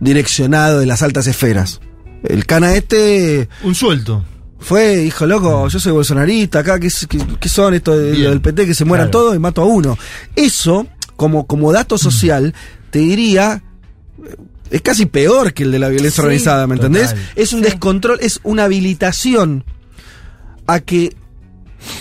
[0.00, 1.80] direccionado de las altas esferas.
[2.22, 4.24] El cana este Un suelto.
[4.58, 8.74] fue, hijo loco, yo soy bolsonarista, acá, ¿qué, qué- qué son estos del PT que
[8.74, 9.18] se mueran Claro.
[9.24, 9.96] todos y mato a uno?
[10.34, 12.54] Eso, como, como dato social,
[12.90, 13.62] te diría,
[14.24, 14.36] eh,
[14.70, 17.10] es casi peor que el de la violencia Sí, organizada, ¿me entendés?
[17.10, 17.24] total.
[17.36, 17.64] Es un Sí.
[17.66, 19.64] descontrol, es una habilitación
[20.66, 21.14] a que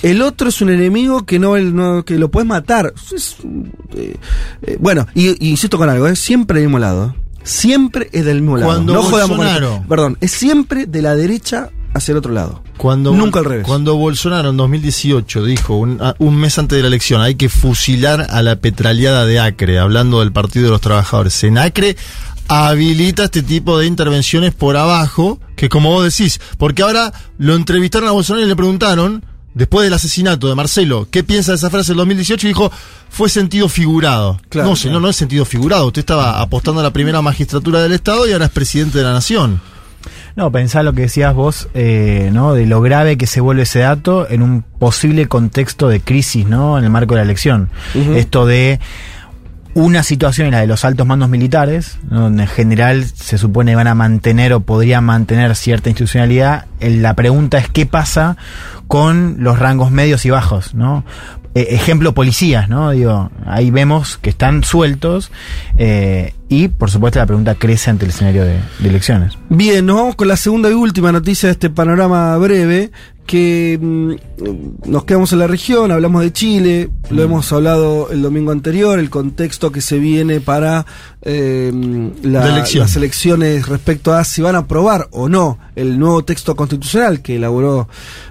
[0.01, 2.93] el otro es un enemigo que no, el- no- que lo puedes matar.
[3.13, 3.35] Es,
[3.95, 4.15] eh,
[4.61, 7.15] eh, bueno, y, y insisto con algo, es siempre del mismo lado.
[7.43, 8.71] Siempre es del mismo lado.
[8.71, 9.85] Cuando no jodamos con Bolsonaro- esto.
[9.89, 12.63] Perdón, es siempre de la derecha hacia el otro lado.
[12.77, 13.65] Cuando, Nunca al revés.
[13.67, 17.49] Cuando Bolsonaro en 2018 dijo, un, a- un mes antes de la elección, hay que
[17.49, 21.43] fusilar a la petraleada de Acre, hablando del Partido de los Trabajadores.
[21.43, 21.95] En Acre
[22.47, 28.09] habilita este tipo de intervenciones por abajo, que como vos decís, porque ahora lo entrevistaron
[28.09, 31.91] a Bolsonaro y le preguntaron, después del asesinato de Marcelo, ¿qué piensa de esa frase
[31.91, 32.47] del 2018?
[32.47, 32.71] Y dijo,
[33.09, 34.39] fue sentido figurado.
[34.49, 35.87] Claro, no, señor, no es sentido figurado.
[35.87, 39.13] Usted estaba apostando a la primera magistratura del Estado y ahora es presidente de la
[39.13, 39.61] Nación.
[40.35, 42.53] No, pensá lo que decías vos, eh, ¿no?
[42.53, 46.77] De lo grave que se vuelve ese dato en un posible contexto de crisis, ¿no?
[46.77, 47.69] En el marco de la elección.
[48.15, 48.79] Esto de
[49.75, 53.95] una situación, la de los altos mandos militares, donde en general se supone van a
[53.95, 56.65] mantener o podrían mantener cierta institucionalidad.
[56.79, 58.37] La pregunta es qué pasa
[58.87, 61.03] con los rangos medios y bajos, ¿no?
[61.55, 62.91] Eh, ejemplo, policías, ¿no?
[62.91, 65.31] Digo, ahí vemos que están sueltos
[65.77, 69.37] eh, y, por supuesto, la pregunta crece ante el escenario de, de elecciones.
[69.49, 72.91] Bien, nos vamos con la segunda y última noticia de este panorama breve,
[73.25, 74.11] que mm,
[74.91, 77.25] nos quedamos en la región, hablamos de Chile, lo Mm.
[77.25, 80.85] hemos hablado el domingo anterior, el contexto que se viene para
[81.21, 81.71] eh,
[82.23, 82.81] la- De elección.
[82.81, 87.37] las elecciones respecto a si van a aprobar o no el nuevo texto constitucional que
[87.37, 87.87] elaboró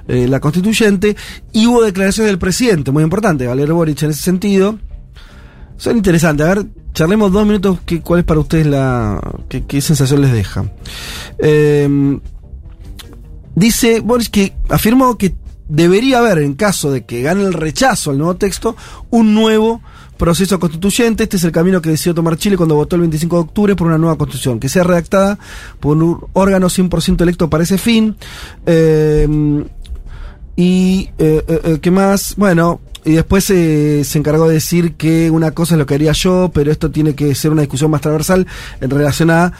[0.09, 1.17] eh, la constituyente,
[1.53, 4.79] y hubo declaraciones del presidente, muy importante, Valero Boric en ese sentido.
[5.77, 6.47] Son interesantes.
[6.47, 7.79] A ver, charlemos dos minutos.
[7.85, 9.21] ¿qué, ¿Cuál es para ustedes la.
[9.49, 10.65] qué, qué sensación les deja?
[11.39, 12.19] Eh,
[13.55, 15.35] dice Boris que afirmó que
[15.69, 18.77] debería haber, en caso de que gane el rechazo al nuevo texto,
[19.11, 19.81] un nuevo
[20.17, 21.25] proceso constituyente.
[21.25, 23.87] Este es el camino que decidió tomar Chile cuando votó el 25 de octubre por
[23.89, 25.39] una nueva constitución, que sea redactada
[25.81, 28.17] por un órgano 100% electo para ese fin.
[28.67, 29.65] Eh,
[30.57, 32.35] y, eh, eh, eh, ¿qué más?
[32.37, 36.13] Bueno, y después eh, se encargó de decir que una cosa es lo que haría
[36.13, 38.47] yo, pero esto tiene que ser una discusión más transversal
[38.81, 39.53] en relación a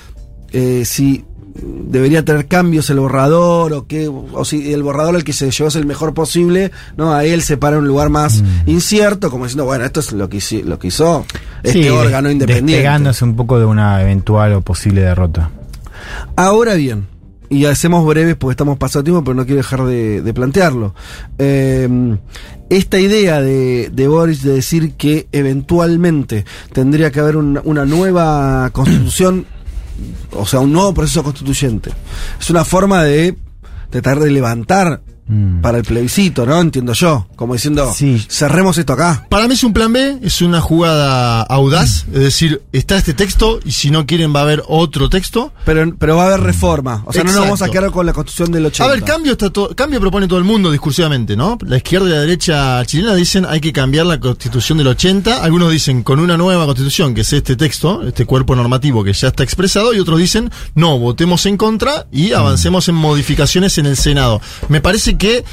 [0.53, 1.25] eh, si
[1.55, 5.69] debería tener cambios el borrador o que o si el borrador el que se llevó
[5.69, 9.45] es el mejor posible, no, a él se para en un lugar más incierto, como
[9.45, 11.27] diciendo, bueno, esto es lo que hizo, lo que hizo
[11.63, 12.73] este Sí, órgano independiente.
[12.73, 15.51] Despegándose un poco de una eventual o posible derrota.
[16.37, 17.07] Ahora bien,
[17.53, 20.95] y hacemos breves porque estamos pasando tiempo, pero no quiero dejar de, de plantearlo.
[21.39, 22.17] Eh,
[22.71, 28.71] esta idea de, de Boris de decir que eventualmente tendría que haber una, una nueva
[28.73, 29.45] constitución,
[30.31, 31.91] o sea, un nuevo proceso constituyente,
[32.41, 33.37] es una forma de
[33.91, 35.03] tratar de levantar
[35.63, 36.61] para el plebiscito, ¿no?
[36.61, 37.91] Entiendo yo, como diciendo,
[38.29, 39.27] cerremos esto acá.
[39.29, 43.61] Para mí es un plan B, es una jugada audaz, es decir, está este texto
[43.65, 45.53] y si no quieren va a haber otro texto.
[45.65, 48.13] Pero, pero va a haber reforma, o sea, no nos vamos a quedar con la
[48.13, 48.85] constitución del 80.
[48.85, 51.57] A ver, cambio, está cambio propone todo el mundo discursivamente, ¿no?
[51.67, 55.43] La izquierda y la derecha chilena dicen hay que cambiar la constitución del 80.
[55.43, 59.29] Algunos dicen con una nueva constitución, que es este texto, este cuerpo normativo que ya
[59.29, 63.97] está expresado, y otros dicen no, votemos en contra y avancemos en modificaciones en el
[63.97, 64.41] Senado.
[64.69, 65.45] Me parece que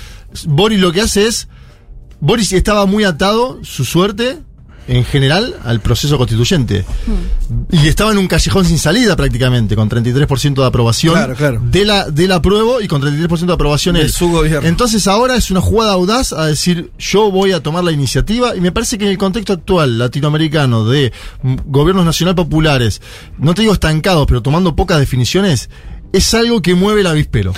[0.46, 1.48] Boris lo que hace es.
[2.22, 4.40] Boris estaba muy atado, su suerte,
[4.90, 6.84] en general, al proceso constituyente.
[7.72, 11.62] Y estaba en un callejón sin salida prácticamente, con 33% de aprobación Claro, claro.
[11.64, 14.12] de la del apruebo y con 33% de aprobación De él.
[14.12, 14.68] su gobierno.
[14.68, 18.62] Entonces ahora es una jugada audaz a decir yo voy a tomar la iniciativa y
[18.62, 23.00] me parece que en el contexto actual latinoamericano de mm, gobiernos nacional populares,
[23.38, 25.70] no te digo estancados, pero tomando pocas definiciones,
[26.12, 27.54] es algo que mueve el avispero.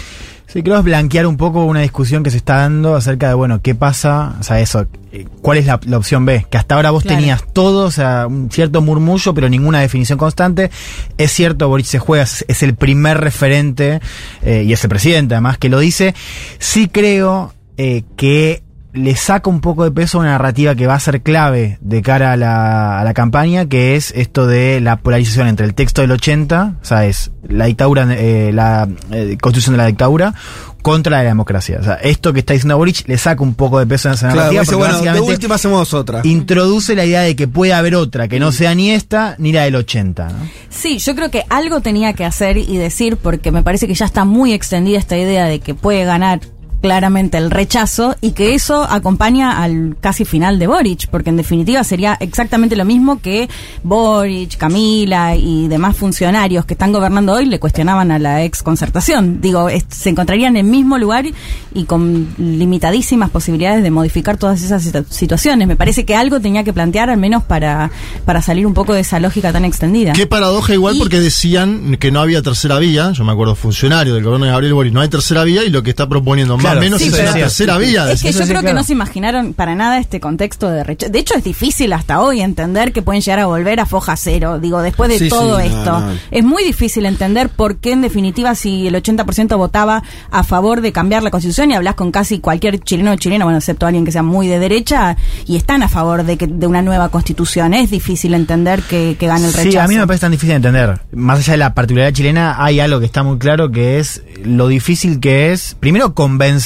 [0.51, 3.61] Sí, creo es blanquear un poco una discusión que se está dando acerca de, bueno,
[3.61, 4.35] ¿qué pasa?
[4.37, 6.45] O sea, eso, eh, ¿cuál es la, la opción B?
[6.49, 7.19] Que hasta ahora vos Claro.
[7.19, 10.69] tenías todo, o sea, un cierto murmullo, pero ninguna definición constante.
[11.17, 14.01] Es cierto, Boris se juega, es, es el primer referente,
[14.41, 16.13] eh, y es el presidente además que lo dice.
[16.59, 18.61] Sí creo eh, que
[18.93, 22.01] le saca un poco de peso a una narrativa que va a ser clave de
[22.01, 26.01] cara a la, a la campaña, que es esto de la polarización entre el texto
[26.01, 30.33] del 80, o sea, es la dictadura, eh, la eh, constitución de la dictadura,
[30.81, 31.77] contra la democracia.
[31.79, 34.27] O sea, esto que está diciendo Boric le saca un poco de peso en esa
[34.31, 34.61] Claro, narrativa.
[34.61, 36.21] dice, porque bueno, de última hacemos otra.
[36.23, 39.63] Introduce la idea de que puede haber otra, que no sea ni esta ni la
[39.63, 40.27] del 80.
[40.27, 40.33] ¿no?
[40.69, 44.05] Sí, yo creo que algo tenía que hacer y decir porque me parece que ya
[44.05, 46.39] está muy extendida esta idea de que puede ganar
[46.81, 51.83] claramente el rechazo y que eso acompaña al casi final de Boric, porque en definitiva
[51.83, 53.47] sería exactamente lo mismo que
[53.83, 59.41] Boric, Camila y demás funcionarios que están gobernando hoy le cuestionaban a la ex concertación.
[59.41, 61.25] Digo, es- se encontrarían en el mismo lugar
[61.73, 65.67] y con limitadísimas posibilidades de modificar todas esas situ- situaciones.
[65.67, 67.91] Me parece que algo tenía que plantear al menos para,
[68.25, 70.13] para salir un poco de esa lógica tan extendida.
[70.13, 74.13] Qué paradoja igual Y- porque decían que no había tercera vía, yo me acuerdo funcionario
[74.13, 76.65] del gobierno de Gabriel Boris, no hay tercera vía y lo que está proponiendo más
[76.65, 78.11] o Claro, menos Sí, es pero- una tercera vía.
[78.11, 81.11] Es que yo creo que no se imaginaron para nada este contexto de rechazo.
[81.11, 84.59] De hecho, es difícil hasta hoy entender que pueden llegar a volver a foja cero.
[84.59, 85.99] Digo, después de Sí, todo sí, no, esto.
[85.99, 86.11] no.
[86.31, 90.91] Es muy difícil entender por qué, en definitiva, si el 80% votaba a favor de
[90.91, 94.11] cambiar la constitución y hablas con casi cualquier chileno o chilena, bueno, excepto alguien que
[94.11, 97.73] sea muy de derecha, y están a favor de, que, de una nueva constitución.
[97.73, 99.71] Es difícil entender que, que gane el rechazo.
[99.71, 100.99] Sí, a mí me parece tan difícil de entender.
[101.13, 104.67] Más allá de la particularidad chilena, hay algo que está muy claro que es lo
[104.67, 106.60] difícil que es, primero, convencer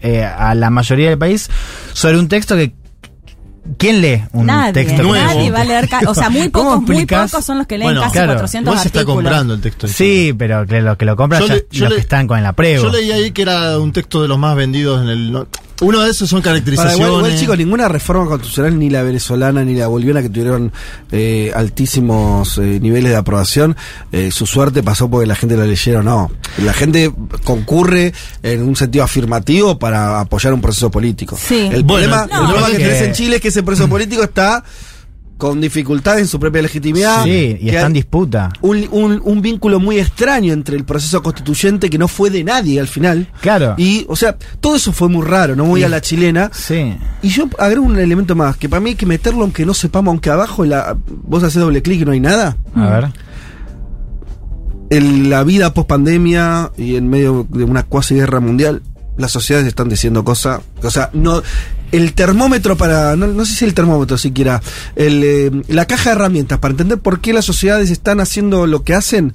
[0.00, 1.48] eh, a la mayoría del país
[1.92, 2.74] sobre un texto que.
[3.78, 5.14] ¿Quién lee un Nadie, texto nuevo?
[5.26, 5.88] nadie va a leer.
[6.06, 8.70] O sea, muy ¿Cómo pocos, muy pocos son los que leen Bueno, casi claro, 400
[8.70, 9.88] Igual se está comprando el texto.
[9.88, 12.26] Sí, pero que los que lo compran Yo ya- le- yo los le- que están
[12.26, 12.84] con el apruebo.
[12.84, 15.46] Yo leí ahí que era un texto de los más vendidos en el...
[15.84, 16.96] no- Uno de esos son Para caracterizaciones.
[16.98, 20.72] igual, igual, chicos, ninguna reforma constitucional, ni la venezolana ni la boliviana, que tuvieron
[21.12, 23.76] eh, altísimos eh, niveles de aprobación,
[24.12, 26.04] eh, su suerte pasó porque la gente lo leyeron.
[26.04, 26.30] No,
[26.64, 27.12] la gente
[27.44, 31.36] concurre en un sentido afirmativo para apoyar un proceso político.
[31.40, 31.68] Sí.
[31.72, 32.40] El Bueno, problema, no.
[32.40, 34.64] el problema que que- tenés en Chile es que ese proceso político está
[35.36, 37.24] con dificultades en su propia legitimidad.
[37.24, 38.50] Sí, y está en disputa.
[38.60, 42.78] un, un, un vínculo muy extraño entre el proceso constituyente que no fue de nadie
[42.80, 43.28] al final.
[43.40, 43.74] Claro.
[43.76, 46.50] Y, o sea, todo eso fue muy raro, no voy a la chilena.
[46.52, 46.96] Sí.
[47.22, 50.12] Y yo agrego un elemento más, que para mí hay que meterlo aunque no sepamos,
[50.12, 52.56] aunque abajo la, vos haces doble clic y no hay nada.
[52.74, 53.12] A ver.
[54.90, 58.82] En la vida post pandemia y en medio de una cuasi guerra mundial,
[59.16, 60.60] las sociedades están diciendo cosas.
[60.82, 61.42] O sea, no.
[61.96, 63.14] El termómetro para.
[63.16, 64.60] No, no sé si el termómetro siquiera.
[64.96, 68.82] El, eh, la caja de herramientas para entender por qué las sociedades están haciendo lo
[68.82, 69.34] que hacen.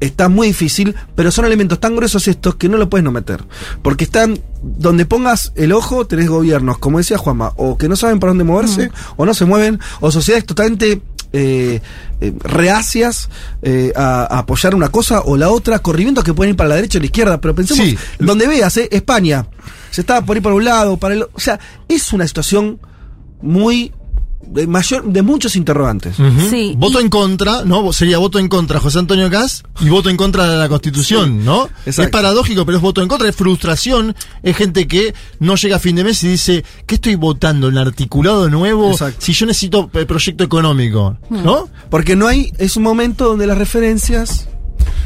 [0.00, 3.44] Está muy difícil, pero son elementos tan gruesos estos que no lo puedes no meter.
[3.80, 8.18] Porque están, donde pongas el ojo, tenés gobiernos, como decía Juanma, o que no saben
[8.18, 11.00] para dónde moverse, o no se mueven, o sociedades totalmente
[11.32, 11.80] eh,
[12.20, 13.28] eh, reacias
[13.62, 16.74] eh, a, a apoyar una cosa o la otra, corrimientos que pueden ir para la
[16.74, 17.96] derecha o la izquierda, pero pensemos, Sí.
[18.18, 19.46] donde veas, eh, España,
[19.94, 21.58] se estaba por ir para un lado, para el o sea,
[21.88, 22.80] es una situación
[23.40, 23.92] muy
[24.46, 26.16] de mayor, de muchos interrogantes.
[26.50, 27.92] Sí, Voto y- en contra, ¿no?
[27.94, 31.64] Sería voto en contra José Antonio Caz y voto en contra de la Constitución, ¿no?
[31.86, 32.02] exacto.
[32.02, 35.78] Es paradójico, pero es voto en contra, es frustración, es gente que no llega a
[35.78, 37.68] fin de mes y dice, ¿qué estoy votando?
[37.68, 38.90] ¿Un articulado nuevo?
[38.90, 39.16] Exacto.
[39.20, 41.68] Si yo necesito eh, proyecto económico, ¿no?
[41.88, 44.48] Porque no hay, es un momento donde las referencias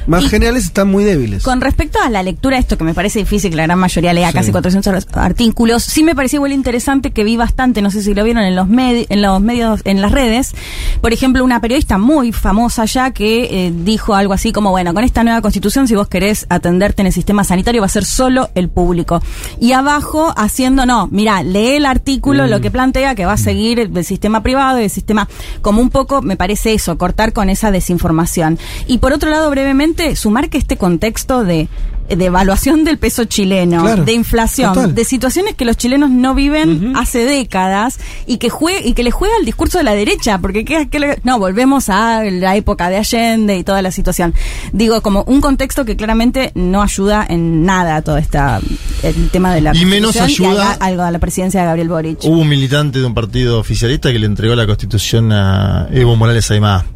[0.06, 1.42] más Y- geniales están muy débiles.
[1.42, 4.32] Con respecto a la lectura, esto que me parece difícil que la gran mayoría lea
[4.32, 8.24] casi 400 artículos, sí me pareció igual interesante que vi bastante, no sé si lo
[8.24, 10.54] vieron en los, medi- en los medios, en las redes,
[11.00, 15.04] por ejemplo, una periodista muy famosa ya que eh, dijo algo así como, bueno, con
[15.04, 18.48] esta nueva constitución, si vos querés atenderte en el sistema sanitario, va a ser solo
[18.54, 19.20] el público.
[19.60, 23.78] Y abajo haciendo, no, mira, lee el artículo, lo que plantea que va a seguir
[23.80, 25.28] el, el sistema privado y el sistema,
[25.62, 28.58] como un poco, me parece eso, cortar con esa desinformación.
[28.86, 31.68] Y por otro lado, brevemente, sumar que este contexto de
[32.09, 34.94] de evaluación del peso chileno, Claro, de inflación, total.
[34.94, 39.11] de situaciones que los chilenos no viven hace décadas y que jue y que le
[39.11, 42.88] juega el discurso de la derecha, porque ¿qué- qué le- no volvemos a la época
[42.88, 44.32] de Allende y toda la situación.
[44.72, 48.59] Digo, como un contexto que claramente no ayuda en nada a todo esta
[49.02, 52.20] el tema de la Y menos ayuda- a- algo a la presidencia de Gabriel Boric.
[52.24, 56.50] Hubo un militante de un partido oficialista que le entregó la constitución a Evo Morales
[56.50, 56.86] Aymá.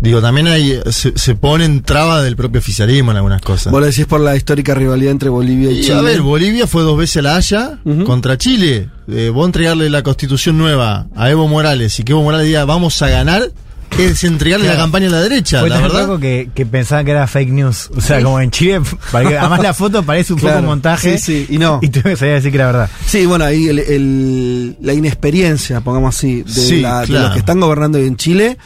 [0.00, 3.70] Digo, también hay, se, se ponen trabas del propio oficialismo en algunas cosas.
[3.72, 5.94] Vos lo decís por la histórica rivalidad entre Bolivia y, Y Chile.
[5.96, 8.88] a ver, Bolivia fue dos veces a la Haya contra Chile.
[9.08, 13.00] Eh, vos entregarle la constitución nueva a Evo Morales y que Evo Morales diga vamos
[13.02, 13.50] a ganar,
[13.98, 14.78] es entregarle Claro.
[14.78, 16.00] la campaña a la derecha, Fue la tan verdad.
[16.06, 17.90] loco que, que pensaban que era fake news.
[17.94, 18.80] O sea, como en Chile,
[19.12, 20.56] además la foto parece un Claro.
[20.58, 21.18] poco montaje.
[21.18, 21.78] Sí, sí, y no.
[21.82, 22.90] Y tuve que salir a decir que era verdad.
[23.04, 27.24] Sí, bueno, ahí el- el- la inexperiencia, pongamos así, de, Sí, la- de claro.
[27.24, 28.56] los que están gobernando hoy en Chile,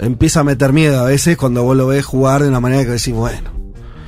[0.00, 2.90] empieza a meter miedo a veces cuando vos lo ves jugar de una manera que
[2.90, 3.50] decís, bueno,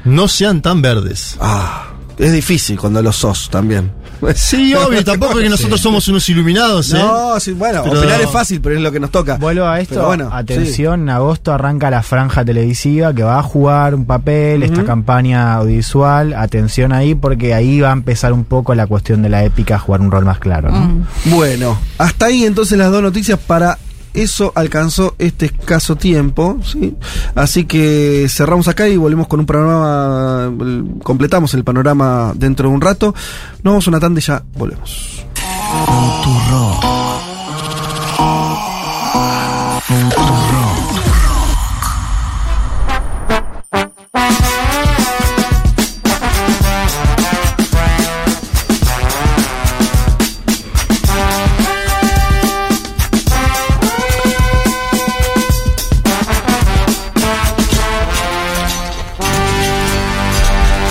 [0.05, 1.37] No sean tan verdes.
[1.41, 1.89] ah,
[2.19, 3.91] es difícil cuando lo sos también.
[4.37, 6.99] Sí, obvio, tampoco es que nosotros somos unos iluminados, ¿eh?
[6.99, 9.37] No, sí, bueno, Pero- opinar es fácil, pero es lo que nos toca.
[9.37, 9.95] Vuelvo a esto.
[9.97, 14.63] Pero bueno, Atención, en agosto arranca la franja televisiva que va a jugar un papel,
[14.63, 16.35] esta campaña audiovisual.
[16.35, 19.79] Atención ahí, porque ahí va a empezar un poco la cuestión de la épica a
[19.81, 20.71] jugar un rol más claro.
[20.71, 21.05] ¿no?
[21.25, 23.77] Bueno, hasta ahí entonces las dos noticias para
[24.15, 26.97] eso alcanzó este escaso tiempo, ¿sí?
[27.35, 30.53] Así que cerramos acá y volvemos con un panorama,
[31.03, 33.15] completamos el panorama dentro de un rato.
[33.63, 35.25] Nos vamos a una y ya volvemos.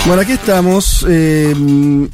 [0.06, 1.06] Bueno, aquí estamos.
[1.08, 2.10] eh, un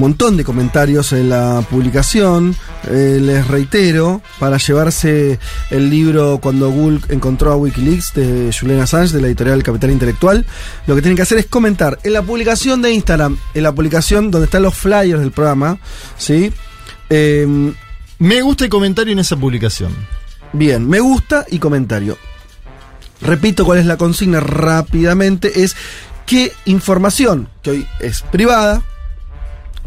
[0.00, 2.56] montón de comentarios en la publicación.
[2.88, 5.38] Eh, les reitero, para llevarse
[5.70, 10.44] el libro Cuando Google encontró a Wikileaks de Julian Assange, de la editorial Capital Intelectual,
[10.88, 14.32] lo que tienen que hacer es comentar en la publicación de Instagram, en la publicación
[14.32, 15.78] donde están los flyers del programa,
[16.18, 16.52] ¿sí?
[17.10, 17.72] Eh,
[18.18, 19.92] Me gusta el comentario en esa publicación.
[20.52, 22.16] Bien, me gusta y comentario.
[23.20, 25.76] Repito cuál es la consigna rápidamente, es
[26.26, 28.82] qué información, que hoy es privada,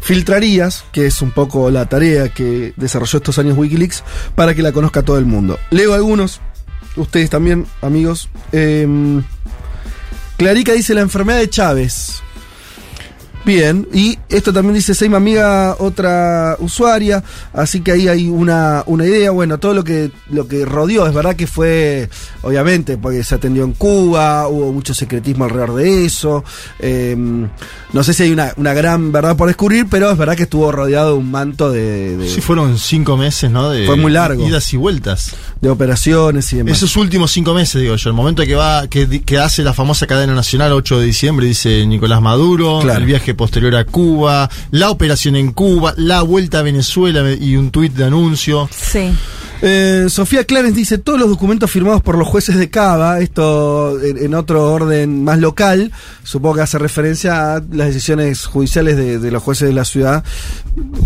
[0.00, 4.72] filtrarías, que es un poco la tarea que desarrolló estos años Wikileaks, para que la
[4.72, 5.58] conozca todo el mundo.
[5.70, 6.40] Leo algunos,
[6.96, 8.28] ustedes también, amigos.
[8.52, 9.22] Em,
[10.36, 12.22] Clarica dice la enfermedad de Chávez.
[13.48, 17.24] Bien, y esto también dice Seima Amiga, otra usuaria,
[17.54, 21.14] así que ahí hay una, una idea, bueno, todo lo que, lo que rodeó, es
[21.14, 22.10] verdad que fue,
[22.42, 26.44] obviamente, porque se atendió en Cuba, hubo mucho secretismo alrededor de eso,
[26.78, 30.42] eh, no sé si hay una, una gran verdad por descubrir, pero es verdad que
[30.42, 33.70] estuvo rodeado de un manto de, de, Sí, fueron cinco meses, ¿no?
[33.70, 34.46] De Fue muy largo.
[34.46, 35.34] Idas y vueltas.
[35.62, 36.74] de operaciones y demás.
[36.76, 40.06] Esos últimos cinco meses, digo yo, el momento que va, que, que hace la famosa
[40.06, 43.00] cadena nacional 8 de diciembre, dice Nicolás Maduro, Claro.
[43.00, 47.70] el viaje posterior a Cuba, la operación en Cuba, la vuelta a Venezuela y un
[47.70, 48.68] tuit de anuncio.
[48.70, 49.10] Sí.
[49.60, 54.16] Eh, Sofía Clarence dice todos los documentos firmados por los jueces de Cava, esto en,
[54.18, 55.90] en otro orden más local,
[56.22, 60.22] supongo que hace referencia a las decisiones judiciales de, de los jueces de la ciudad,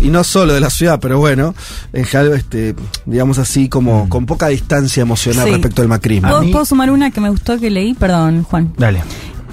[0.01, 1.55] y no solo de la ciudad, pero bueno,
[1.93, 2.75] en general, este,
[3.07, 5.51] digamos así, como con poca distancia emocional Sí.
[5.53, 6.27] respecto al macrismo.
[6.29, 7.95] ¿Puedo, mí- puedo sumar una que me gustó que leí?
[7.95, 8.71] Perdón, Juan.
[8.77, 9.01] Dale.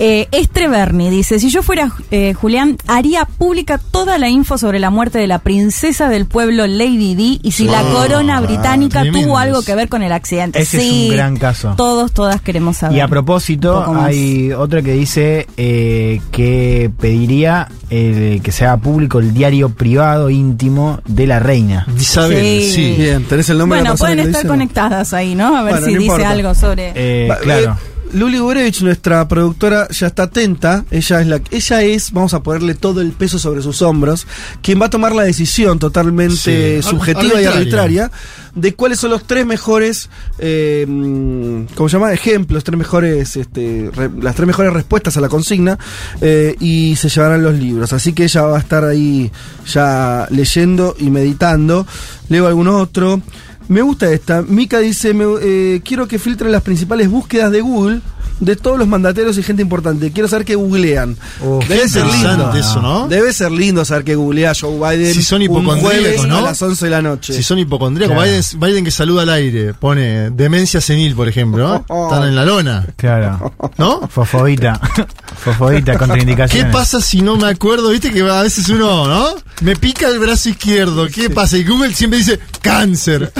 [0.03, 4.79] Eh, Estre Berni dice, si yo fuera eh, Julián, haría pública toda la info sobre
[4.79, 9.03] la muerte de la princesa del pueblo Lady Di y si la Oh, corona británica
[9.13, 10.59] tuvo algo que ver con el accidente.
[10.63, 11.75] Ese es sí, un gran caso.
[11.77, 12.97] Todos, todas queremos saber.
[12.97, 19.19] Y a propósito, hay otro que dice eh, que pediría eh, que se haga público
[19.19, 21.87] el diario privado íntimo de la reina.
[21.99, 22.71] Isabel, Sí.
[22.73, 22.95] sí.
[22.97, 24.49] Bien, ¿tenés el nombre de la pueden estar dice?
[24.49, 25.55] conectadas ahí, ¿no?
[25.57, 26.31] A ver Bueno, si no dice importa.
[26.31, 26.93] algo sobre...
[26.95, 27.77] Eh, claro.
[28.13, 30.85] Luli Gurevich, nuestra productora, ya está atenta.
[30.91, 34.27] Ella es la, ella es, vamos a ponerle todo el peso sobre sus hombros,
[34.63, 36.89] quien va a tomar la decisión totalmente Sí.
[36.89, 38.05] subjetiva Ar- y arbitraria.
[38.05, 38.11] arbitraria
[38.55, 42.13] de cuáles son los tres mejores, eh, mm, ¿cómo se llama?
[42.13, 45.79] Ejemplos, tres mejores, este, re- las tres mejores respuestas a la consigna
[46.21, 47.93] eh, y se llevarán los libros.
[47.93, 49.31] Así que ella va a estar ahí
[49.73, 51.87] ya leyendo y meditando.
[52.29, 53.23] Leo algún otro.
[53.71, 54.43] Me gusta esta.
[54.43, 58.01] Mika dice, me- eh, quiero que filtren las principales búsquedas de Google
[58.41, 60.11] de todos los mandateros y gente importante.
[60.13, 61.17] Quiero saber qué googlean.
[61.45, 62.19] Oh, Debe qué ser lindo.
[62.31, 63.07] interesante eso, ¿no?
[63.09, 66.39] Debe ser lindo saber que googlea Joe Biden Si son hipocondríacos, ¿no?
[66.39, 67.33] a las 11 de la noche.
[67.35, 68.31] Si son hipocondríacos, Claro.
[68.31, 72.05] Biden, Biden que saluda al aire, pone demencia senil, por ejemplo, ¿no?
[72.09, 73.53] Están en la lona, Claro.
[73.79, 74.09] ¿no?
[74.09, 74.81] Fosfobita.
[75.37, 76.73] Fosfobita, ¿Qué contraindicaciones.
[76.73, 77.91] pasa si no me acuerdo?
[77.91, 79.27] Viste que a veces uno, ¿no?
[79.63, 81.07] Me pica el brazo izquierdo.
[81.09, 81.57] ¿Qué pasa?
[81.59, 83.33] Y Google siempre dice cáncer.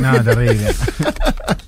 [0.00, 0.74] No, terrible.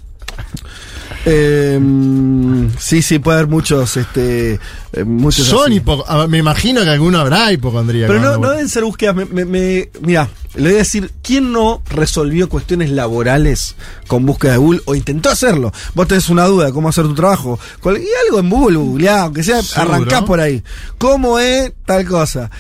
[1.31, 4.59] Eh, sí, sí, puede haber muchos, este,
[4.93, 5.81] eh, muchos Son así.
[5.81, 8.13] hipo- a- Me imagino que alguno habrá hipocondríaco.
[8.13, 9.15] Pero no, deben ser búsquedas.
[9.15, 13.77] Me, me- me- mira, le voy a decir, ¿quién no resolvió cuestiones laborales
[14.07, 15.71] con búsqueda de Google o intentó hacerlo?
[15.95, 17.59] Vos tenés una duda de cómo hacer tu trabajo.
[17.85, 17.89] Y
[18.27, 19.95] algo en Google, googleá, aunque sea, Seguro.
[19.97, 20.63] arrancá por ahí.
[20.97, 22.51] ¿Cómo es tal cosa?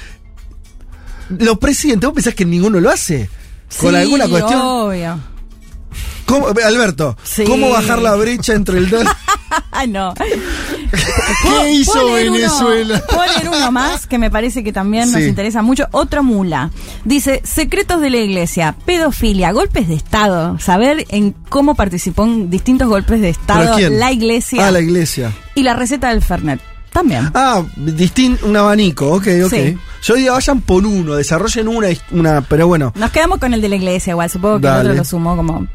[1.30, 3.28] Los presidentes, ¿vos pensás que ninguno lo hace?
[3.80, 4.60] Con Sí, alguna cuestión.
[4.62, 5.18] obvio.
[6.28, 7.44] ¿Cómo- Alberto, Sí.
[7.44, 9.16] ¿cómo bajar la brecha entre el dólar?
[9.88, 10.12] No.
[10.14, 13.02] ¿Qué hizo ¿Puedo leer uno- Venezuela?
[13.08, 15.86] puedo leer uno más que me parece que también nos interesa mucho.
[15.92, 16.70] Otra mula.
[17.04, 20.58] Dice, secretos de la iglesia, pedofilia, golpes de Estado.
[20.58, 25.32] Saber en cómo participó en distintos golpes de ¿Pero Estado la iglesia Ah, la iglesia.
[25.54, 26.60] y la receta del Fernet.
[26.92, 27.30] También.
[27.34, 29.50] Ah, distin un abanico, ok, ok.
[29.50, 29.78] Sí.
[30.02, 33.68] Yo diría, vayan por uno, desarrollen una, una pero bueno, Nos quedamos con el de
[33.68, 34.28] la iglesia igual.
[34.30, 34.88] Supongo que el Dale.
[34.90, 35.66] otro lo sumó como...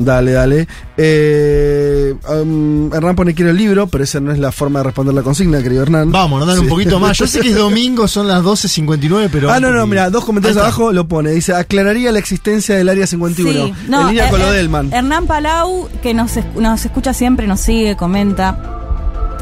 [0.00, 0.66] dale, dale.
[0.96, 5.14] Eh, um, Hernán pone quiero el libro, pero esa no es la forma de responder
[5.14, 6.10] la consigna, querido Hernán.
[6.10, 6.70] Vamos, dale un Sí.
[6.70, 7.16] poquito más.
[7.16, 9.50] Yo sé que es domingo, son las 12.59, pero.
[9.50, 11.30] Ah, no, no, mira, dos comentarios abajo lo pone.
[11.30, 13.66] Dice, aclararía la existencia del área 51.
[13.66, 13.74] Sí.
[13.88, 14.92] No, en línea con eh, lo eh, de Elman.
[14.92, 18.76] Hernán Palau, que nos, nos escucha siempre, nos sigue, comenta.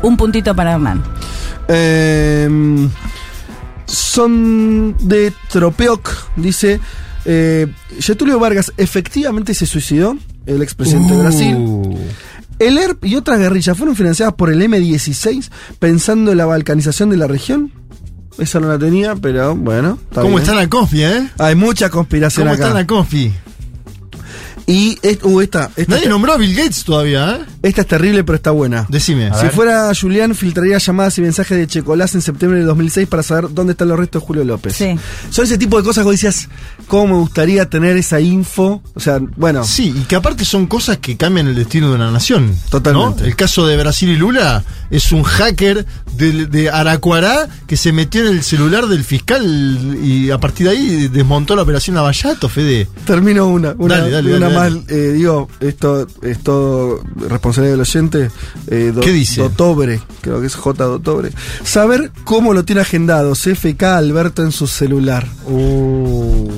[0.03, 1.03] Un puntito para Hernán.
[1.69, 2.89] Eh,
[3.87, 6.81] son de Tropeoc, dice.
[7.25, 7.67] Eh,
[8.01, 10.17] Getulio Vargas efectivamente se suicidó,
[10.49, 11.55] el expresidente de Brasil.
[11.57, 11.97] Uh.
[12.59, 17.17] El ERP y otras guerrillas fueron financiadas por el M16 pensando en la balcanización de
[17.17, 17.73] la región.
[18.39, 19.99] Esa no la tenía, pero bueno.
[20.09, 20.43] Está ¿Cómo bien.
[20.43, 21.29] está la confi, eh?
[21.39, 22.65] Hay mucha conspiración ¿Cómo acá.
[22.69, 23.33] está la confi?
[24.67, 27.45] Y es- uh, esta, esta, Nadie nombró a Bill Gates todavía, ¿eh?
[27.63, 28.87] esta es terrible, pero está buena.
[28.91, 29.31] Decime.
[29.41, 33.47] Si fuera Julián, filtraría llamadas y mensajes de Checolás en septiembre de 2006 para saber
[33.55, 34.77] dónde están los restos de Julio López.
[34.77, 34.95] Sí.
[35.31, 36.49] Son ese tipo de cosas que decías,
[36.89, 38.83] ¿cómo me gustaría tener esa info?
[38.95, 39.63] O sea, bueno.
[39.65, 42.55] Sí, y que aparte son cosas que cambian el destino de una nación.
[42.71, 43.21] Totalmente.
[43.23, 43.27] ¿no?
[43.27, 45.87] El caso de Brasil y Lula es un hacker
[46.17, 50.73] de, de Aracuará que se metió en el celular del fiscal y a partir de
[50.73, 52.89] ahí desmontó la operación Lavallato, Fede.
[53.07, 57.81] Termino una, una, Dale, dale, una dale, más, eh, digo, esto es todo responsabilidad del
[57.83, 58.31] oyente.
[58.69, 59.43] eh, do- ¿Qué dice?
[59.43, 60.85] Dotobre, creo que es J.
[60.85, 61.31] Dotobre.
[61.65, 65.27] Saber cómo lo tiene agendado CFK Alberto en su celular.
[65.47, 66.49] Uh.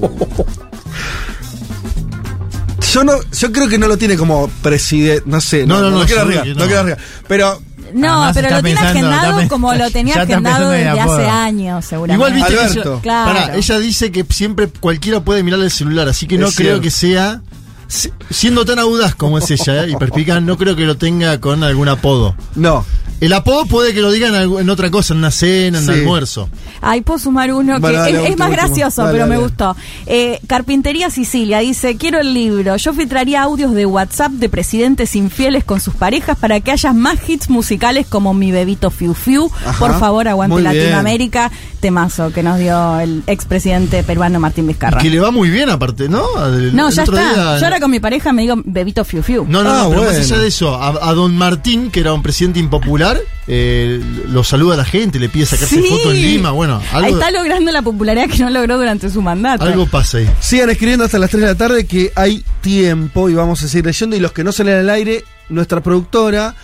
[2.93, 5.91] Yo no, yo creo que no lo tiene como presidente, no sé, no, No, no,
[5.91, 6.67] no, no, quiero que no no.
[6.67, 7.05] quiero arriesgar.
[7.29, 7.63] Pero
[7.95, 11.85] No, Además pero lo tiene pensando, agendado está como lo tenía agendado desde hace años,
[11.85, 12.15] seguramente.
[12.15, 12.93] Igual viste que Alberto.
[12.95, 13.33] ella, Claro.
[13.33, 16.67] pará, ella dice que siempre cualquiera puede mirar el celular, así que no Es creo
[16.81, 16.83] cierto.
[16.83, 17.43] que sea.
[17.87, 19.91] si- Siendo tan audaz como es ella ¿eh?
[19.91, 22.35] y perspicaz, no creo que lo tenga con algún apodo.
[22.57, 22.85] no.
[23.21, 26.01] El apodo puede que lo digan en otra cosa, en una cena, en un Sí.
[26.01, 26.49] almuerzo.
[26.81, 28.49] Ay, puedo sumar uno que dale, es, más último.
[28.51, 29.47] gracioso, Dale, pero me dale.
[29.47, 29.77] gustó.
[30.07, 32.77] Eh, Carpintería Sicilia dice, quiero el libro.
[32.77, 37.19] Yo filtraría audios de WhatsApp de presidentes infieles con sus parejas para que haya más
[37.29, 39.51] hits musicales como Mi Bebito Fiu Fiu.
[39.67, 39.79] Ajá.
[39.79, 40.75] Por favor, aguante Muy bien.
[40.77, 41.51] Latinoamérica.
[41.81, 45.01] Temazo que nos dio el expresidente peruano Martín Y Vizcarra.
[45.01, 46.23] que le va muy bien aparte, ¿no?
[46.47, 47.17] El- No, el ya está.
[47.17, 49.47] día- Yo ahora con mi pareja me digo Bebito Fiu Fiu.
[49.49, 50.19] No, no, Ah, no, pero bueno.
[50.19, 53.10] más allá de eso, a, a don Martín, que era un presidente impopular,
[53.47, 55.89] eh, lo saluda a la gente, le pide sacarse Sí.
[55.89, 59.23] fotos en Lima, bueno, Ahí algo, está logrando la popularidad que no logró durante su
[59.23, 59.65] mandato.
[59.65, 60.31] algo pasa ahí.
[60.41, 63.87] Sigan escribiendo hasta las 3 de la tarde que hay tiempo y vamos a seguir
[63.87, 64.17] leyendo.
[64.17, 66.55] Y los que no salen al aire, nuestra productora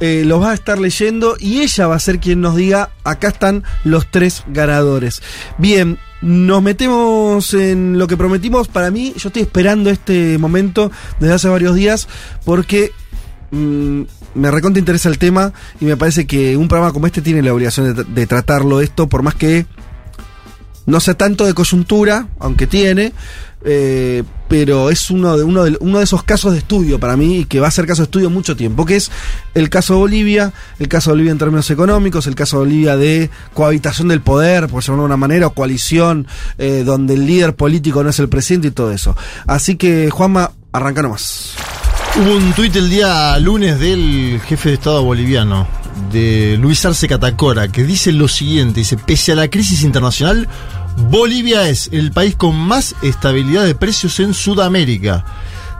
[0.00, 3.28] eh, los va a estar leyendo y ella va a ser quien nos diga, acá
[3.28, 5.20] están los tres ganadores.
[5.58, 8.68] Bien, nos metemos en lo que prometimos.
[8.68, 12.08] Para mí, yo estoy esperando este momento desde hace varios días
[12.46, 12.92] porque
[13.50, 14.02] mm,
[14.34, 17.52] me recontra interesa el tema y me parece que un programa como este tiene la
[17.52, 19.66] obligación de, de tratarlo esto, por más que
[20.86, 23.12] no sea tanto de coyuntura, aunque tiene,
[23.64, 27.40] eh, pero es uno de, uno, de, uno de esos casos de estudio para mí
[27.40, 29.10] y que va a ser caso de estudio mucho tiempo, que es
[29.54, 32.96] el caso de Bolivia, el caso de Bolivia en términos económicos, el caso de Bolivia
[32.96, 36.26] de cohabitación del poder, por llamarlo de una manera, o coalición,
[36.58, 39.16] eh, donde el líder político no es el presidente y todo eso.
[39.46, 41.54] Así que, Juanma, arranca nomás.
[42.16, 45.68] Hubo un tuit el día lunes del jefe de Estado boliviano,
[46.10, 50.48] de Luis Arce Catacora, que dice lo siguiente, dice, pese a la crisis internacional,
[51.08, 55.24] Bolivia es el país con más estabilidad de precios en Sudamérica.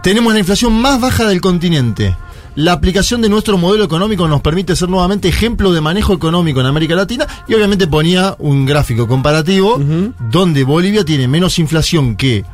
[0.04, 2.16] Tenemos la inflación más baja del continente.
[2.54, 6.66] La aplicación de nuestro modelo económico nos permite ser nuevamente ejemplo de manejo económico en
[6.66, 10.14] América Latina y obviamente ponía un gráfico comparativo uh -huh.
[10.30, 12.44] donde Bolivia tiene menos inflación que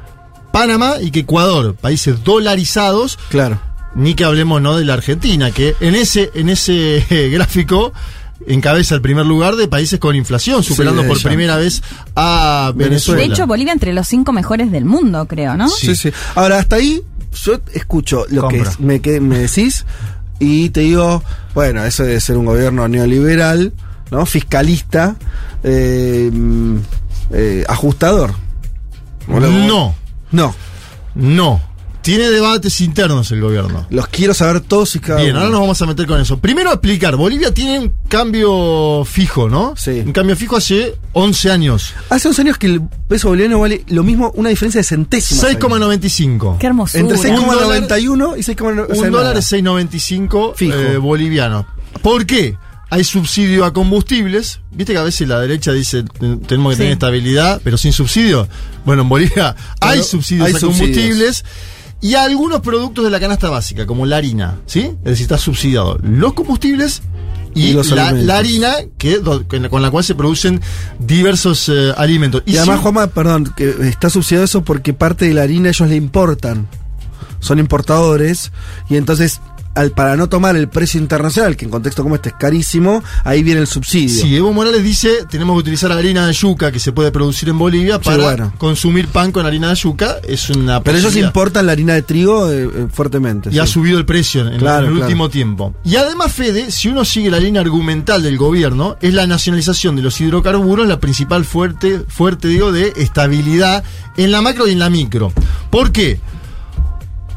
[0.57, 3.18] Panamá y que Ecuador, países dolarizados.
[3.28, 3.61] Claro.
[3.94, 7.92] Ni que hablemos no de la Argentina, que en ese, en ese gráfico
[8.46, 11.82] encabeza el primer lugar de países con inflación, superando sí, por primera vez
[12.14, 13.20] a Venezuela.
[13.20, 15.68] De hecho, Bolivia entre los cinco mejores del mundo, creo, ¿no?
[15.68, 15.96] Sí, sí.
[15.96, 16.12] sí.
[16.34, 17.02] Ahora, hasta ahí,
[17.44, 18.70] yo escucho lo Compra.
[18.70, 19.84] que me, que me decís
[20.38, 21.22] y te digo,
[21.54, 23.74] bueno, eso debe ser un gobierno neoliberal,
[24.11, 24.24] ¿no?
[24.24, 25.16] Fiscalista,
[25.62, 26.30] eh,
[27.30, 28.34] eh, ajustador.
[29.28, 29.94] No.
[30.31, 30.55] No.
[31.14, 31.61] No.
[32.07, 33.85] Tiene debates internos el gobierno.
[33.91, 35.41] Los quiero saber todos y cada Bien, uno.
[35.41, 36.39] ahora nos vamos a meter con eso.
[36.39, 39.74] Primero explicar, Bolivia tiene un cambio fijo, ¿no?
[39.77, 40.05] Sí.
[40.07, 41.95] Un cambio fijo hace 11 años.
[42.09, 45.45] Hace 11 años que el peso boliviano vale lo mismo, una diferencia de centésimas.
[45.59, 46.59] 6,95.
[46.59, 47.01] Qué hermosura.
[47.01, 48.99] Entre 6,91 y 6,95.
[48.99, 51.66] Un dólar es 6,95 eh, boliviano.
[52.03, 52.57] ¿Por qué?
[52.89, 54.61] Hay subsidio a combustibles.
[54.70, 56.78] Viste que a veces la derecha dice tenemos que sí.
[56.78, 58.49] tener estabilidad, pero sin subsidio.
[58.84, 61.45] Bueno, en Bolivia hay subsidios hay a combustibles.
[62.01, 64.80] Y a algunos productos de la canasta básica, como la harina, ¿sí?
[64.80, 67.03] Es decir, está subsidiado los combustibles
[67.55, 69.18] y, y los la, la, harina que,
[69.49, 70.61] con la cual se producen
[70.99, 72.43] diversos eh, alimentos.
[72.45, 75.70] Y, y además, si, Juanma, perdón, que está subsidiado eso porque parte de la harina
[75.70, 76.68] ellos le importan.
[77.41, 78.53] Son importadores
[78.91, 79.41] y entonces
[79.77, 83.43] al, para no tomar el precio internacional, que en contexto como este es carísimo, ahí
[83.43, 84.22] viene el subsidio.
[84.22, 87.59] Sí, Evo Morales dice, tenemos que utilizar harina de yuca que se puede producir en
[87.59, 88.53] Bolivia para sí, bueno.
[88.59, 90.16] consumir pan con harina de yuca.
[90.27, 93.51] Es una Pero ellos importan la harina de trigo eh, fuertemente.
[93.51, 93.59] Y sí.
[93.59, 95.07] ha subido el precio en, claro, en el claro.
[95.07, 95.74] último tiempo.
[95.85, 100.03] Y además, Fede, si uno sigue la línea argumental del gobierno, es la nacionalización de
[100.03, 103.85] los hidrocarburos la principal fuerte, fuerte digo, de estabilidad
[104.16, 105.33] en la macro y en la micro.
[105.70, 106.20] ¿Por qué?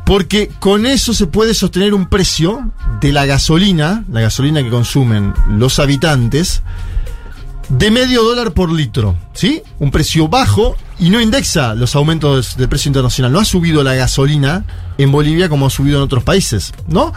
[0.10, 5.36] Porque con eso se puede sostener un precio de la gasolina, la gasolina que consumen
[5.48, 6.64] los habitantes,
[7.70, 9.62] de medio dólar por litro, ¿sí?
[9.78, 13.32] Un precio bajo y no indexa los aumentos del precio internacional.
[13.32, 14.66] No ha subido la gasolina
[14.98, 17.14] en Bolivia como ha subido en otros países, ¿no?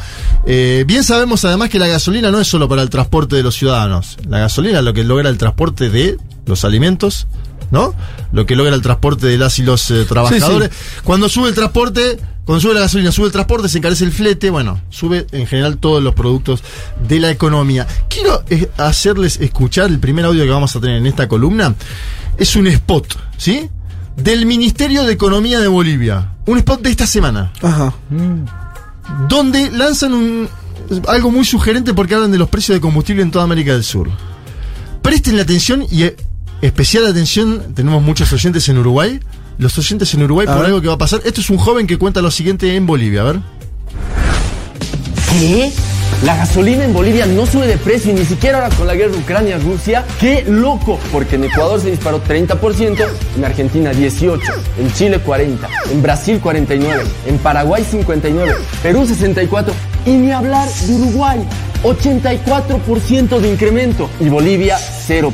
[0.47, 3.55] Eh, bien sabemos además que la gasolina no es solo para el transporte de los
[3.55, 4.19] ciudadanos.
[4.29, 7.27] La gasolina es lo que logra el transporte de los alimentos,
[7.71, 7.95] ¿no?
[8.33, 10.69] Lo que logra el transporte de las y los eh, trabajadores.
[10.71, 11.01] Sí, sí.
[11.05, 14.51] Cuando sube el transporte, cuando sube la gasolina, sube el transporte, se encarece el flete,
[14.51, 16.63] bueno, sube en general todos los productos
[17.07, 17.87] de la economía.
[18.09, 21.75] Quiero eh, hacerles escuchar el primer audio que vamos a tener en esta columna.
[22.37, 23.69] Es un spot, ¿sí?
[24.17, 26.33] Del Ministerio de Economía de Bolivia.
[26.47, 27.53] Un spot de esta semana.
[27.63, 27.95] Ajá.
[29.29, 30.49] Donde lanzan un,
[31.07, 34.11] algo muy sugerente porque hablan de los precios de combustible en toda América del Sur.
[35.01, 36.17] Presten la atención y eh,
[36.61, 39.21] especial atención, tenemos muchos oyentes en Uruguay
[39.59, 40.67] los oyentes en Uruguay a por ver.
[40.67, 41.21] algo que va a pasar.
[41.25, 43.41] Esto es un joven que cuenta lo siguiente en Bolivia, a ver.
[45.31, 45.73] ¿Qué?
[46.25, 49.11] La gasolina en Bolivia no sube de precio y ni siquiera ahora con la guerra
[49.11, 50.05] de Ucrania-Rusia.
[50.21, 51.01] ¡Qué loco!
[51.11, 54.41] Porque en Ecuador se disparó 30%, en Argentina 18%,
[54.79, 55.59] en Chile 40%,
[55.91, 59.73] en Brasil 49%, en Paraguay 59%, Perú 64%
[60.07, 61.41] y ni hablar de Uruguay,
[61.83, 64.79] 84% de incremento y Bolivia
[65.09, 65.33] 0%.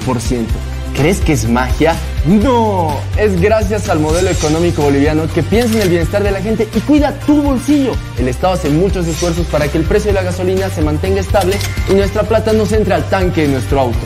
[0.95, 1.95] ¿Crees que es magia?
[2.29, 6.69] No, es gracias al modelo económico boliviano que piensa en el bienestar de la gente
[6.75, 7.93] y cuida tu bolsillo.
[8.19, 11.57] El Estado hace muchos esfuerzos para que el precio de la gasolina se mantenga estable
[11.89, 13.99] y nuestra plata no se entre al tanque de nuestro auto.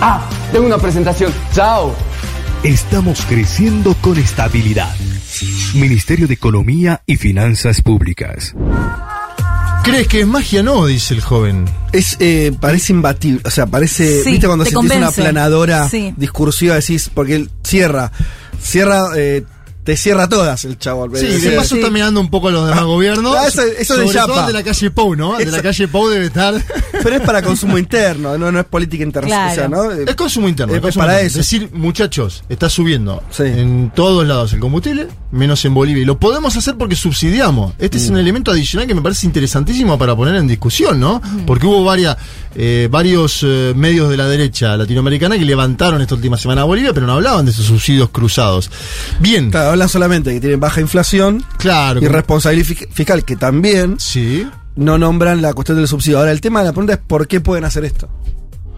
[0.00, 1.32] Ah, tengo una presentación.
[1.54, 1.94] ¡Chao!
[2.64, 4.92] Estamos creciendo con estabilidad.
[5.74, 8.56] Ministerio de Economía y Finanzas Públicas.
[9.82, 10.62] ¿Crees que es magia?
[10.62, 11.64] No, dice el joven.
[11.92, 16.14] Es, eh, parece imbatible, o sea, parece, Sí, viste cuando sentís una planadora Sí.
[16.16, 18.12] discursiva, decís, porque él cierra,
[18.60, 19.44] cierra eh,
[19.84, 21.08] te cierra todas el chavo.
[21.16, 23.34] Sí, de paso está mirando un poco a los demás gobiernos.
[23.36, 24.46] Ah, eso- eso de sobre todo Yapa.
[24.46, 25.36] de la calle Pou, ¿no?
[25.38, 26.54] De la calle Pou debe estar.
[27.02, 29.54] Pero es para consumo interno, no, no es política internacional.
[29.54, 29.68] Claro.
[29.76, 30.10] O sea, ¿no?
[30.10, 30.72] Es consumo interno.
[30.74, 31.26] Es es consumo para interno.
[31.28, 31.40] eso.
[31.40, 33.42] Es decir, muchachos, está subiendo Sí.
[33.44, 36.02] en todos lados el combustible, menos en Bolivia.
[36.02, 37.74] Y lo podemos hacer porque subsidiamos.
[37.78, 38.00] Este Mm.
[38.00, 41.20] es un elemento adicional que me parece interesantísimo para poner en discusión, ¿no?
[41.24, 41.40] Mm.
[41.44, 42.16] Porque hubo varias,
[42.54, 46.92] eh, varios eh, medios de la derecha latinoamericana que levantaron esta última semana a Bolivia,
[46.92, 48.70] pero no hablaban de esos subsidios cruzados.
[49.18, 49.50] Bien.
[49.50, 52.00] Claro, hablan solamente que tienen baja inflación Claro.
[52.02, 54.46] y responsabilidad fi- fiscal, que también Sí.
[54.76, 56.18] no nombran la cuestión del subsidio.
[56.18, 58.08] Ahora, el tema de la pregunta es por qué pueden hacer esto.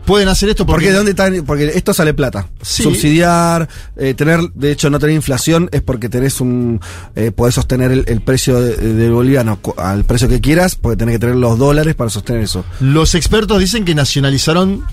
[0.07, 0.91] Pueden hacer esto Porque porque.
[0.91, 2.49] de dónde están, porque esto sale plata.
[2.61, 2.83] Sí.
[2.83, 3.67] Subsidiar,
[3.97, 6.79] eh, tener, de hecho, no tener inflación es porque tenés un,
[7.17, 10.99] eh, podés sostener el, el precio de- del boliviano cu- al precio que quieras, porque
[10.99, 12.67] tenés que tener los dólares para sostener eso.
[12.81, 14.85] Los expertos dicen que nacionalizaron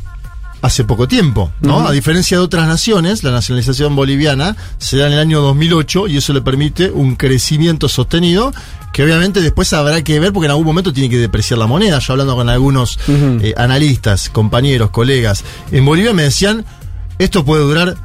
[0.62, 1.88] hace poco tiempo, ¿no?
[1.88, 6.18] A diferencia de otras naciones, la nacionalización boliviana se da en el año 2008 y
[6.18, 8.54] eso le permite un crecimiento sostenido
[8.94, 12.00] que obviamente después habrá que ver porque en algún momento tiene que depreciar la moneda.
[12.00, 16.64] Yo hablando con algunos eh, analistas, compañeros, colegas, en Bolivia me decían,
[17.18, 17.96] esto puede durar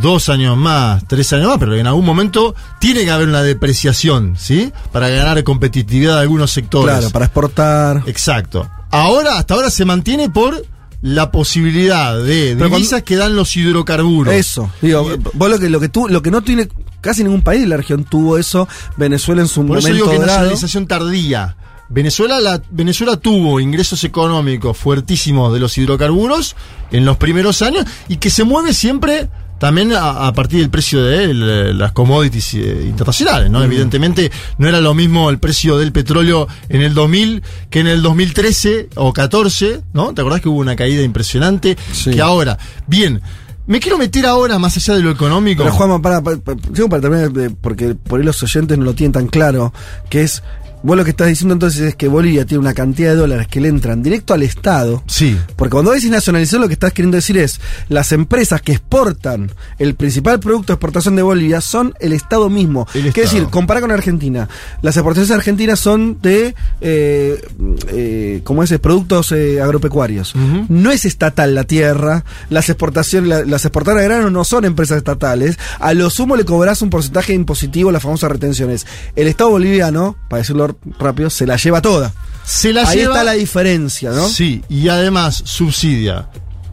[0.00, 4.36] dos años más, tres años más, pero en algún momento tiene que haber una depreciación,
[4.38, 4.72] ¿sí?
[4.92, 6.94] Para ganar competitividad de algunos sectores.
[6.96, 8.02] Claro, para exportar.
[8.06, 8.68] Exacto.
[8.90, 10.64] Ahora, hasta ahora se mantiene por
[11.04, 14.32] la posibilidad de Pero divisas que dan los hidrocarburos.
[14.32, 14.70] Eso.
[14.80, 16.66] Digo, vos lo que, lo que tú, lo que no tiene,
[17.02, 20.18] casi ningún país de la región tuvo eso, Venezuela en su Por eso momento digo
[20.18, 21.56] que nacionalización tardía.
[21.90, 26.56] Venezuela, la, Venezuela tuvo ingresos económicos fuertísimos de los hidrocarburos
[26.90, 29.28] en los primeros años y que se mueve siempre
[29.64, 33.64] también a, a partir del precio de el- las commodities eh, internacionales, ¿no?
[33.64, 38.02] Evidentemente no era lo mismo el precio del petróleo en el 2000 que en el
[38.02, 40.12] 2013 o 14, ¿no?
[40.12, 41.78] ¿Te acordás que hubo una caída impresionante?
[41.92, 42.10] Sí.
[42.10, 43.22] Que ahora, bien,
[43.66, 45.62] me quiero meter ahora más allá de lo económico.
[45.62, 48.84] Pero Juanma, para, para, para- digo para terminar, de- porque por ahí los oyentes no
[48.84, 49.72] lo tienen tan claro,
[50.10, 50.42] que es,
[50.84, 53.60] vos lo que estás diciendo entonces es que Bolivia tiene una cantidad de dólares que
[53.60, 55.02] le entran directo al Estado.
[55.06, 55.36] Sí.
[55.56, 59.94] Porque cuando decís nacionalización, lo que estás queriendo decir es, las empresas que exportan el
[59.96, 62.86] principal producto de exportación de Bolivia son el Estado mismo.
[63.08, 63.24] Estado.
[63.24, 64.48] decir, compara con Argentina.
[64.82, 67.42] Las exportaciones argentinas son de, eh,
[67.88, 70.34] eh, como es, productos eh, agropecuarios.
[70.68, 74.98] No es estatal la tierra, las exportaciones, la- las exportadoras de grano no son empresas
[74.98, 75.58] estatales.
[75.80, 78.86] A lo sumo le cobrás un porcentaje impositivo, las famosas retenciones.
[79.16, 82.12] El Estado boliviano, para decirlo rápido, se la lleva toda.
[82.44, 84.28] Se la Ahí lleva- está la diferencia, ¿no?
[84.28, 86.28] Sí, y además subsidia,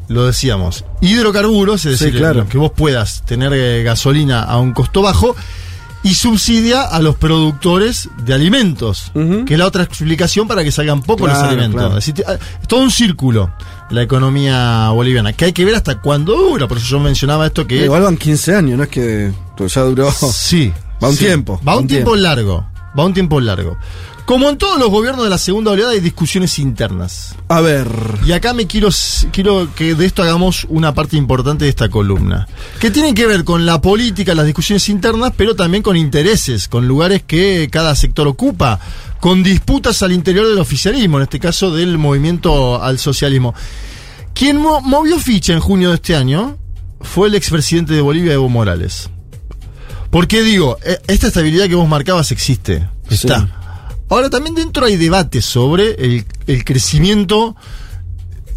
[0.09, 2.47] lo decíamos, hidrocarburos, es Sí, decir, claro.
[2.49, 5.35] que vos puedas tener eh, gasolina a un costo bajo,
[6.03, 9.11] y subsidia a los productores de alimentos,
[9.45, 11.79] que es la otra explicación para que salgan poco los Claro, alimentos.
[11.79, 11.97] claro.
[11.99, 12.25] Es, decir,
[12.61, 13.53] es todo un círculo
[13.91, 17.67] la economía boliviana, que hay que ver hasta cuándo dura, por eso yo mencionaba esto
[17.67, 17.83] que...
[17.83, 20.09] Igual van 15 años, no es que pues, ya duró.
[20.11, 20.73] Sí.
[21.03, 21.25] Va un sí.
[21.25, 21.59] tiempo.
[21.67, 22.65] Va un tiempo largo.
[22.97, 23.77] Va un tiempo largo.
[24.25, 27.35] Como en todos los gobiernos de la segunda oleada hay discusiones internas.
[27.49, 27.87] A ver.
[28.25, 28.89] Y acá me quiero,
[29.31, 32.47] quiero que de esto hagamos una parte importante de esta columna.
[32.79, 36.87] Que tiene que ver con la política, las discusiones internas, pero también con intereses, con
[36.87, 38.79] lugares que cada sector ocupa,
[39.19, 43.53] con disputas al interior del oficialismo, en este caso del movimiento al socialismo.
[44.33, 46.57] Quien mo- movió ficha en junio de este año
[47.01, 49.09] fue el expresidente de Bolivia, Evo Morales.
[50.11, 50.77] ¿Por qué digo?
[50.85, 52.87] Eh, Esta estabilidad que vos marcabas existe.
[53.09, 53.39] Está.
[53.41, 53.47] Sí.
[54.09, 57.55] Ahora también dentro hay debate sobre el, el crecimiento,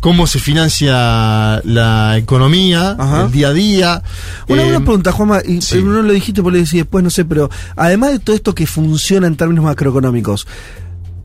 [0.01, 3.23] cómo se financia la economía, Ajá.
[3.27, 4.03] el día a día.
[4.49, 5.79] Una, Eh, una pregunta, Juanma, y sí.
[5.79, 8.53] eh, no lo dijiste por lo decís después, no sé, pero además de todo esto
[8.55, 10.47] que funciona en términos macroeconómicos,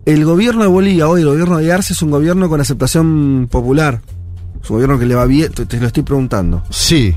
[0.05, 4.01] el gobierno de Bolivia hoy, el gobierno de Arce, es un gobierno con aceptación popular.
[4.63, 6.63] Es un gobierno que le va bien, te, te lo estoy preguntando.
[6.69, 7.15] Sí.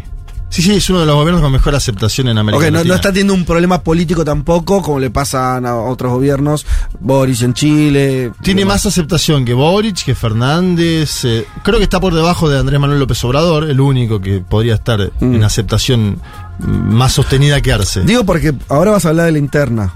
[0.53, 2.89] Sí, sí, es uno de los gobiernos con mejor aceptación en América Ok, no, Latina.
[2.93, 6.67] no está teniendo un problema político tampoco, como le pasan a otros gobiernos,
[7.01, 8.33] Boris en Chile.
[8.43, 11.25] Tiene más aceptación que Boric, que Fernández.
[11.25, 14.75] eh, creo que está por debajo de Andrés Manuel López Obrador, el único que podría
[14.75, 15.35] estar Mm.
[15.37, 16.21] en aceptación
[16.59, 18.03] más sostenida que Arce.
[18.03, 19.95] Digo porque ahora vas a hablar de la interna.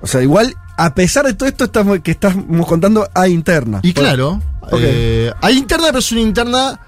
[0.00, 3.78] O sea, igual, a pesar de todo esto estamos, que estamos contando, hay interna.
[3.84, 4.72] Y claro, Ok.
[4.80, 6.80] eh, hay interna, pero es una interna.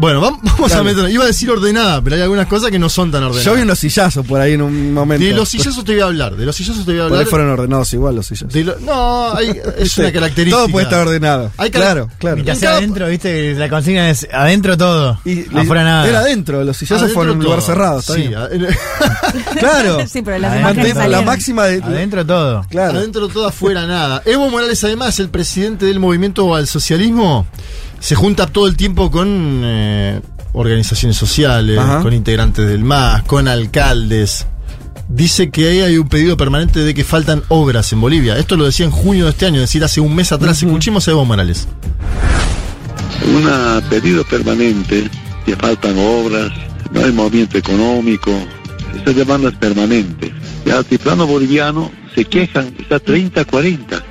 [0.00, 0.94] Bueno, vam- vamos a Dale.
[0.94, 1.10] meter.
[1.10, 3.44] Iba a decir ordenada, pero hay algunas cosas que no son tan ordenadas.
[3.44, 5.24] Yo vi unos sillazos por ahí en un momento.
[5.24, 6.36] de los sillazos te voy a hablar.
[6.36, 7.30] De los sillazos te voy a Por ahí hablar.
[7.30, 8.52] fueron ordenados igual los sillazos.
[8.52, 10.56] de lo- no, hay- es una característica.
[10.56, 11.52] Todo puede estar ordenado.
[11.56, 12.38] Hay claro, claro.
[12.38, 15.20] En sea cada- adentro, viste, la consigna es adentro todo.
[15.24, 16.08] Y afuera nada.
[16.08, 18.00] Era adentro, los sillazos Adentro fueron en un lugar cerrado.
[18.00, 18.36] está Sí, bien.
[18.36, 18.48] a-
[19.58, 19.98] Claro.
[20.06, 21.82] Sí, pero las Adentro, la máxima de.
[21.82, 22.64] Adentro todo.
[22.70, 22.98] Claro.
[22.98, 24.22] Adentro todo, afuera nada.
[24.24, 27.46] Evo Morales, además, el presidente del movimiento al socialismo,
[28.00, 30.20] se junta todo el tiempo con eh,
[30.52, 32.00] organizaciones sociales, Ajá.
[32.02, 34.46] con integrantes del MAS, con alcaldes.
[35.08, 38.36] dice que ahí hay un pedido permanente de que faltan obras en Bolivia.
[38.38, 40.62] Esto lo decía en junio de este año, es decir, hace un mes atrás.
[40.62, 41.68] Escuchemos a Evo Morales.
[43.26, 45.08] Un pedido permanente,
[45.44, 46.50] que faltan obras,
[46.92, 48.32] no hay movimiento económico,
[48.94, 50.32] esa demanda es permanente.
[50.64, 54.02] El altiplano boliviano se quejan, está 30, 40,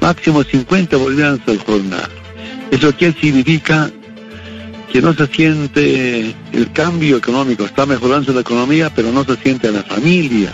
[0.00, 2.10] máximo 50 bolivianos al jornal.
[2.74, 3.88] ¿Eso qué significa?
[4.92, 9.68] Que no se siente el cambio económico, está mejorando la economía, pero no se siente
[9.68, 10.52] en la familia.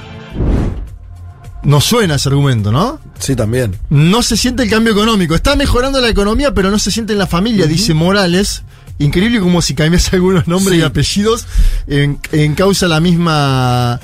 [1.62, 3.00] No suena ese argumento, ¿no?
[3.18, 3.74] Sí, también.
[3.88, 5.34] No se siente el cambio económico.
[5.34, 8.64] Está mejorando la economía, pero no se siente en la familia, dice Morales.
[8.98, 11.46] Increíble como si cambiase algunos nombres y apellidos
[11.86, 13.98] en, en causa la misma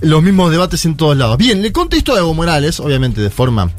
[0.00, 1.38] los mismos debates en todos lados.
[1.38, 3.70] Bien, le contesto a Evo Morales, obviamente de forma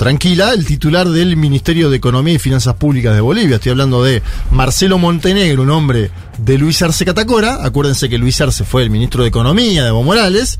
[0.00, 3.56] tranquila, el titular del Ministerio de Economía y Finanzas Públicas de Bolivia.
[3.56, 7.58] Estoy hablando de Marcelo Montenegro, un hombre de Luis Arce Catacora.
[7.62, 10.58] Acuérdense que Luis Arce fue el ministro de Economía de Evo Morales.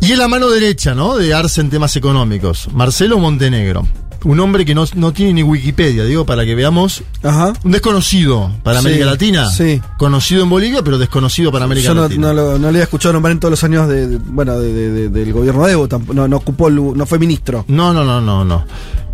[0.00, 1.16] Y es la mano derecha, ¿no?
[1.16, 2.68] De Arce en temas económicos.
[2.72, 3.88] Marcelo Montenegro.
[4.24, 7.02] Un hombre que no, no tiene ni Wikipedia, digo, para que veamos.
[7.22, 7.52] Ajá.
[7.64, 9.50] Un desconocido para Sí, América Latina.
[9.50, 9.80] sí.
[9.98, 12.28] Conocido en Bolivia, pero desconocido para América Yo no, Latina.
[12.28, 14.72] no lo, no le he escuchado nombrar en todos los años de, de- bueno, de-
[14.72, 17.64] de- de- del gobierno de Evo, no, no ocupó, no fue ministro.
[17.68, 18.64] No, no, no, no, no.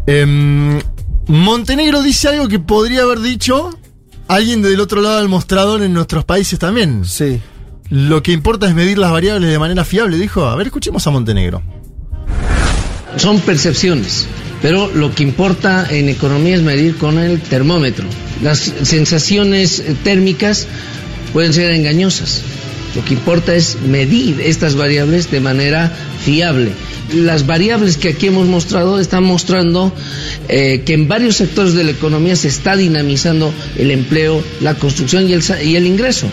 [0.06, 0.80] Em,
[1.26, 3.70] Montenegro dice algo que podría haber dicho
[4.28, 7.04] alguien del otro lado del mostrador en nuestros países también.
[7.04, 7.40] Sí.
[7.90, 10.46] Lo que importa es medir las variables de manera fiable, dijo.
[10.46, 11.62] A ver, escuchemos a Montenegro.
[13.16, 14.26] Son percepciones,
[14.62, 18.06] pero lo que importa en economía es medir con el termómetro.
[18.42, 20.68] Las sensaciones eh, térmicas
[21.32, 22.42] pueden ser engañosas.
[22.94, 25.90] Lo que importa es medir estas variables de manera
[26.24, 26.72] fiable.
[27.14, 29.92] Las variables que aquí hemos mostrado están mostrando
[30.48, 35.28] eh, que en varios sectores de la economía se está dinamizando el empleo, la construcción
[35.28, 36.28] y el, y el ingreso.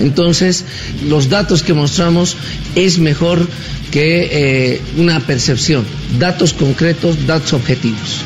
[0.00, 0.64] Entonces,
[1.04, 2.36] los datos que mostramos
[2.74, 3.46] es mejor
[3.90, 4.28] que
[4.74, 5.84] eh, una percepción.
[6.18, 8.22] Datos concretos, datos objetivos.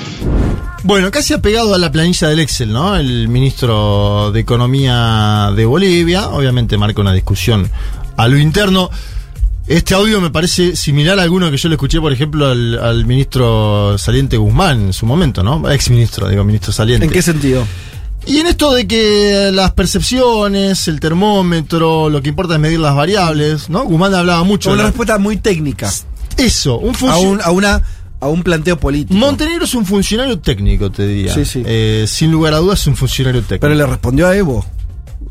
[0.85, 2.97] Bueno, casi apegado a la planilla del Excel, ¿no?
[2.97, 7.71] El ministro de Economía de Bolivia, obviamente marca una discusión
[8.17, 8.91] a lo interno.
[9.69, 13.07] Este audio me parece similar a alguno que yo le escuché, por ejemplo, al, al
[13.07, 15.71] ministro saliente Guzmán en su momento, ¿no?
[15.71, 17.07] Ex ministro, digo, ministro saliente.
[17.07, 17.65] ¿En qué sentido?
[18.27, 22.95] Y en esto de que las percepciones, el termómetro, lo que importa es medir las
[22.95, 23.85] variables, ¿no?
[23.85, 24.71] Guzmán hablaba mucho.
[24.71, 25.93] Una de la- respuesta muy técnica.
[26.37, 27.83] Eso, un A un, a una,
[28.21, 29.15] a un planteo político.
[29.19, 31.35] Montenegro es un funcionario técnico, te diría.
[31.35, 31.63] Sí, sí.
[31.67, 33.61] Eh, sin lugar a dudas es un funcionario técnico.
[33.63, 34.65] Pero le respondió a Evo.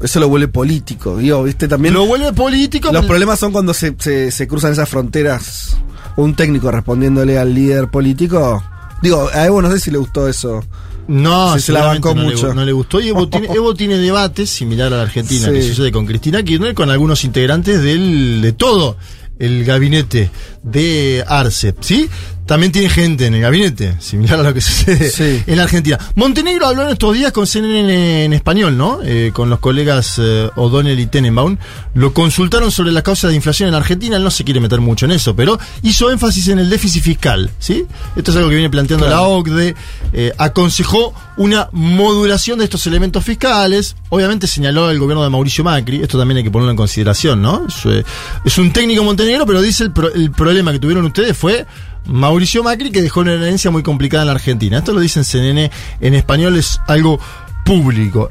[0.02, 1.18] Eso lo vuelve político.
[1.18, 1.94] Digo, viste, también.
[1.94, 2.92] Lo vuelve político.
[2.92, 5.78] Los problemas son cuando se, se, se cruzan esas fronteras.
[6.18, 8.64] Un técnico respondiéndole al líder político.
[9.02, 10.64] Digo, a Evo no sé si le gustó eso.
[11.08, 12.54] No, Sí, se la bancó no le- mucho.
[12.54, 13.00] no le gustó.
[13.02, 15.54] Y Evo tiene, Evo tiene debates similar a la Argentina, Sí.
[15.54, 18.98] que sucede con Cristina Kirchner, con algunos integrantes del, de todo
[19.40, 20.30] el gabinete
[20.64, 22.08] de Arce, ¿sí?
[22.52, 25.42] También tiene gente en el gabinete, similar a lo que sucede Sí.
[25.48, 25.98] en la Argentina.
[26.16, 29.00] Montenegro habló en estos días con CNN en español, ¿no?
[29.06, 31.56] Eh, con los colegas eh, O'Donnell y Tenenbaum.
[31.94, 34.18] Lo consultaron sobre la causa de inflación en Argentina.
[34.18, 37.50] Él no se quiere meter mucho en eso, pero hizo énfasis en el déficit fiscal,
[37.58, 37.86] ¿sí?
[38.18, 39.74] Esto es algo que viene planteando la OCDE.
[40.12, 43.96] Eh, aconsejó una modulación de estos elementos fiscales.
[44.10, 46.02] Obviamente señaló el gobierno de Mauricio Macri.
[46.02, 47.66] Esto también hay que ponerlo en consideración, ¿no?
[47.66, 48.04] Es, eh,
[48.44, 51.66] es un técnico montenegro, pero dice el, pro- el problema que tuvieron ustedes fue
[52.06, 54.80] Mauricio Macri que dejó una herencia muy complicada en la Argentina.
[54.80, 57.20] Esto lo dice en CNN en español, es algo
[57.64, 58.30] público.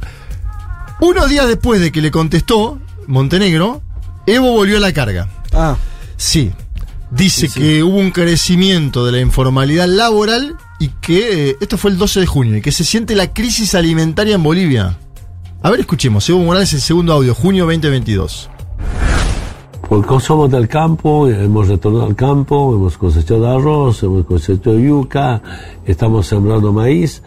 [1.01, 3.83] Unos días después de que le contestó Montenegro,
[4.27, 5.29] Evo volvió a la carga.
[5.53, 5.77] Ah.
[6.17, 6.53] Sí.
[7.11, 11.99] Dice que hubo un crecimiento de la informalidad laboral y que eh, esto fue el
[11.99, 14.97] 12 de junio y que se siente la crisis alimentaria en Bolivia.
[15.63, 16.29] A ver, escuchemos.
[16.29, 18.51] Evo Morales, el segundo audio, junio 2022.
[19.89, 25.43] Porque somos del campo, hemos retornado al campo, hemos cosechado arroz, hemos cosechado yuca,
[25.85, 27.23] estamos sembrando maíz.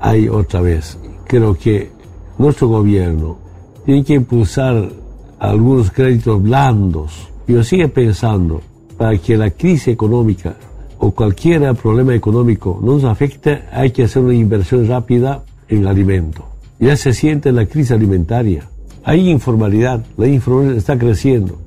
[0.00, 1.90] Ahí otra vez, creo que
[2.38, 3.36] nuestro gobierno
[3.84, 4.90] tiene que impulsar
[5.38, 7.28] algunos créditos blandos.
[7.46, 8.60] Yo sigo pensando,
[8.96, 10.54] para que la crisis económica
[10.98, 16.44] o cualquier problema económico no nos afecte, hay que hacer una inversión rápida en alimento.
[16.78, 18.68] Ya se siente la crisis alimentaria.
[19.04, 21.58] Hay informalidad, la informalidad está creciendo.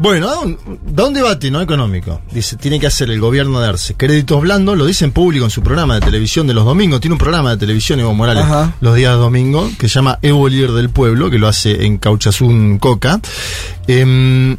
[0.00, 2.22] Bueno, da un, da un debate no económico.
[2.30, 5.60] Dice, tiene que hacer el gobierno darse créditos blandos, lo dice en público en su
[5.60, 7.00] programa de televisión de los domingos.
[7.00, 8.74] Tiene un programa de televisión Evo Morales Ajá.
[8.80, 12.78] los días domingos que se llama Evo Líder del Pueblo, que lo hace en Cauchazún
[12.78, 13.20] Coca.
[13.88, 14.56] Em,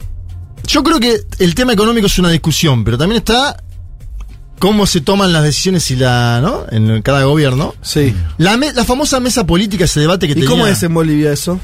[0.68, 3.64] yo creo que el tema económico es una discusión, pero también está
[4.60, 6.66] cómo se toman las decisiones y la, ¿no?
[6.70, 7.76] En cada gobierno.
[7.82, 8.14] Sí.
[8.38, 10.50] La, me- la famosa mesa política, ese debate que ¿Y tenía.
[10.50, 11.62] cómo es en Bolivia eso?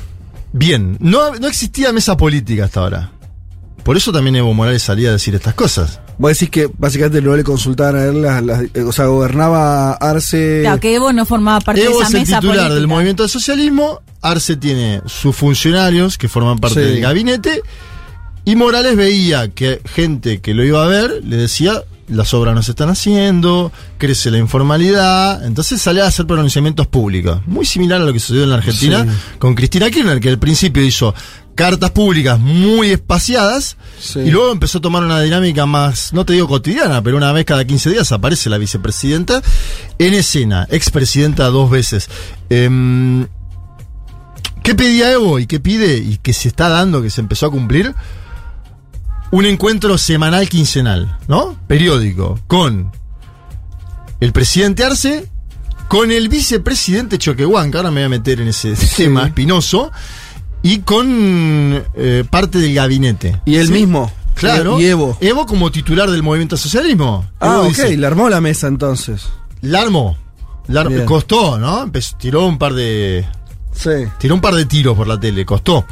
[0.57, 3.11] Bien, no, no existía mesa política hasta ahora.
[3.83, 5.99] Por eso también Evo Morales salía a decir estas cosas.
[6.17, 9.91] Vos decís que básicamente no le consultaban a él, las, las- eh, o sea, gobernaba
[9.93, 10.61] Arce.
[10.61, 12.75] Claro, que Evo no formaba parte Evo de es esa el mesa titular política.
[12.75, 16.89] del movimiento del socialismo, Arce tiene sus funcionarios que forman parte Sí.
[16.89, 17.61] del gabinete,
[18.45, 22.61] y Morales veía que gente que lo iba a ver le decía, las obras no
[22.63, 27.41] se están haciendo, crece la informalidad, entonces salía a hacer pronunciamientos públicos.
[27.47, 29.37] Muy similar a lo que sucedió en la Argentina Sí.
[29.39, 31.13] con Cristina Kirchner, que al principio hizo
[31.55, 34.19] cartas públicas muy espaciadas Sí.
[34.19, 37.45] y luego empezó a tomar una dinámica más, no te digo cotidiana, pero una vez
[37.45, 39.41] cada 15 días aparece la vicepresidenta
[39.97, 42.09] en escena, expresidenta dos veces.
[42.49, 43.27] Em,
[44.63, 47.51] ¿Qué pedía Evo y qué pide y que se está dando, que se empezó a
[47.51, 47.93] cumplir?
[49.35, 51.57] Un encuentro semanal, quincenal, ¿no?
[51.67, 52.91] Periódico, con
[54.21, 55.25] el presidente Arce,
[55.89, 59.91] con el vicepresidente Choquehuanca, ahora me voy a meter en ese tema espinoso,
[60.63, 63.41] y con eh, parte del gabinete.
[63.45, 63.73] Y él ¿Sí?
[63.73, 64.09] mismo.
[64.35, 64.79] Claro.
[64.79, 65.17] Y Evo.
[65.19, 67.25] Evo como titular del movimiento socialismo.
[67.41, 69.23] Ah, Evo ok, dice, le armó la mesa entonces.
[69.61, 70.17] la armó.
[70.67, 71.05] La ar- Bien.
[71.05, 71.83] costó, ¿no?
[71.83, 73.25] Empezó- tiró un par de.
[73.73, 73.89] Sí.
[74.17, 75.85] Tiró un par de tiros por la tele, costó.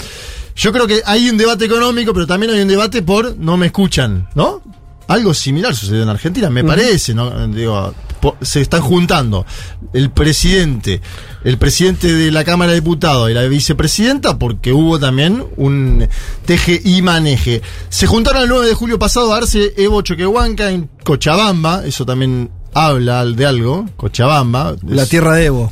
[0.56, 3.68] Yo creo que hay un debate económico, pero también hay un debate por no me
[3.68, 4.62] escuchan, ¿no?
[5.08, 7.48] Algo similar sucedió en Argentina, me parece, ¿no?
[7.48, 7.94] Digo,
[8.42, 9.46] se están juntando
[9.92, 11.02] el presidente,
[11.44, 16.08] el presidente de la Cámara de Diputados y la vicepresidenta, porque hubo también un
[16.46, 17.62] teje y maneje.
[17.90, 22.50] Se juntaron el 9 de julio pasado a darse Evo Choquehuanca en Cochabamba, eso también
[22.74, 24.76] habla de algo, Cochabamba.
[24.88, 25.72] La tierra de Evo.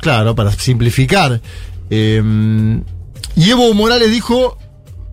[0.00, 1.40] claro, para simplificar.
[1.88, 2.22] Eh,
[3.70, 4.56] y Morales dijo,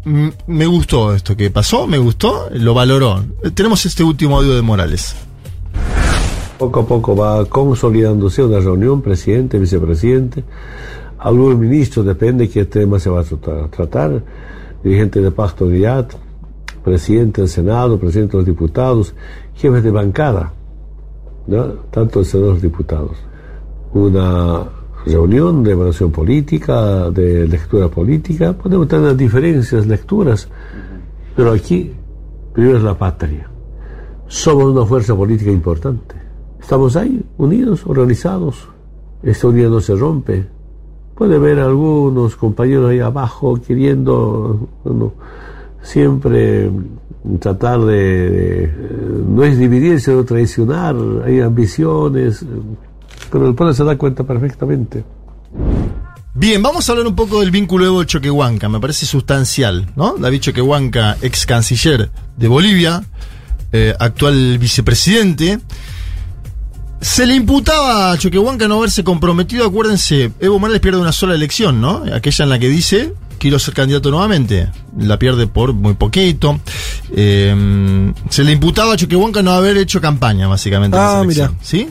[0.05, 3.23] "Mm, me gustó esto que pasó, me gustó, lo valoró.
[3.53, 5.15] Tenemos este último audio de Morales.
[6.57, 10.43] Poco a poco va consolidándose una reunión, presidente, vicepresidente,
[11.19, 14.23] algunos ministros, depende qué tema se va a tra- tratar,
[14.83, 16.13] dirigente de IAT,
[16.83, 19.13] presidente del Senado, presidente de los diputados,
[19.55, 20.53] jefes de bancada,
[21.91, 23.17] tanto el Senado los diputados.
[23.93, 24.65] Una
[25.07, 30.47] reunión de evaluación política, de lectura política, podemos tener diferencias, lecturas,
[31.35, 31.91] pero aquí
[32.53, 33.49] primero es la patria.
[34.27, 36.15] Somos una fuerza política importante.
[36.59, 38.67] Estamos ahí, unidos, organizados.
[39.23, 40.45] Esta unidad no se rompe.
[41.15, 44.67] Puede ver algunos compañeros ahí abajo queriendo
[45.81, 46.69] siempre
[47.39, 48.71] tratar de, de-
[49.27, 50.95] No es dividir, sino traicionar.
[51.25, 52.45] Hay ambiciones.
[53.31, 55.03] Pero el pueblo se da cuenta perfectamente.
[56.33, 60.15] Bien, vamos a hablar un poco del vínculo Evo Choquehuanca, me parece sustancial, ¿no?
[60.19, 63.03] David Choquehuanca, ex canciller de Bolivia,
[63.71, 65.59] eh, actual vicepresidente.
[67.01, 71.81] Se le imputaba a Choquehuanca no haberse comprometido, acuérdense, Evo Morales pierde una sola elección,
[71.81, 72.03] ¿no?
[72.13, 74.69] Aquella en la que dice, quiero ser candidato nuevamente.
[74.99, 76.59] La pierde por muy poquito.
[77.15, 80.97] Eh, se le imputaba a Choquehuanca no haber hecho campaña, básicamente.
[80.97, 81.63] en Ah, esa elección, mira.
[81.65, 81.87] ¿Sí?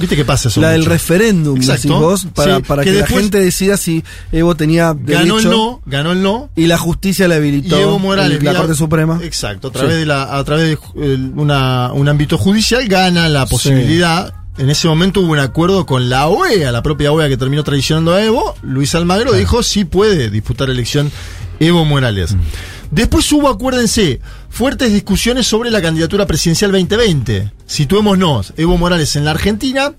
[0.00, 0.60] ¿Viste qué pasa eso?
[0.60, 1.88] La del referéndum, Exacto.
[1.88, 5.50] decís vos, para, Sí, para que la gente decida si Evo tenía Ganó el derecho
[5.50, 6.48] no, ganó el no.
[6.56, 9.20] y la justicia le habilitó Y Evo Morales, en la Corte Suprema.
[9.22, 10.00] Exacto, a través Sí.
[10.00, 14.32] de la, a través de una, un ámbito judicial gana la posibilidad.
[14.58, 18.12] En ese momento hubo un acuerdo con la OEA, la propia OEA que terminó traicionando
[18.14, 18.54] a Evo.
[18.62, 21.10] Luis Almagro dijo sí puede disputar elección
[21.60, 22.34] Evo Morales.
[22.90, 24.20] Después hubo, acuérdense,
[24.50, 27.50] fuertes discusiones sobre la candidatura presidencial 2020.
[27.66, 29.94] Situémonos, Evo Morales en la Argentina,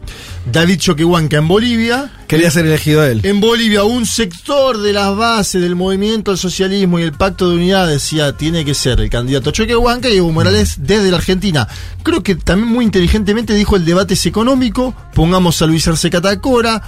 [0.52, 3.22] David Choquehuanca en Bolivia, Quería ser elegido él.
[3.24, 7.56] en Bolivia, un sector de las bases del movimiento al socialismo y el pacto de
[7.56, 11.68] unidad decía tiene que ser el candidato Choquehuanca y Evo Morales desde la Argentina.
[12.04, 16.82] Creo que también muy inteligentemente dijo el debate es económico, pongamos a Luis Arce Catacora.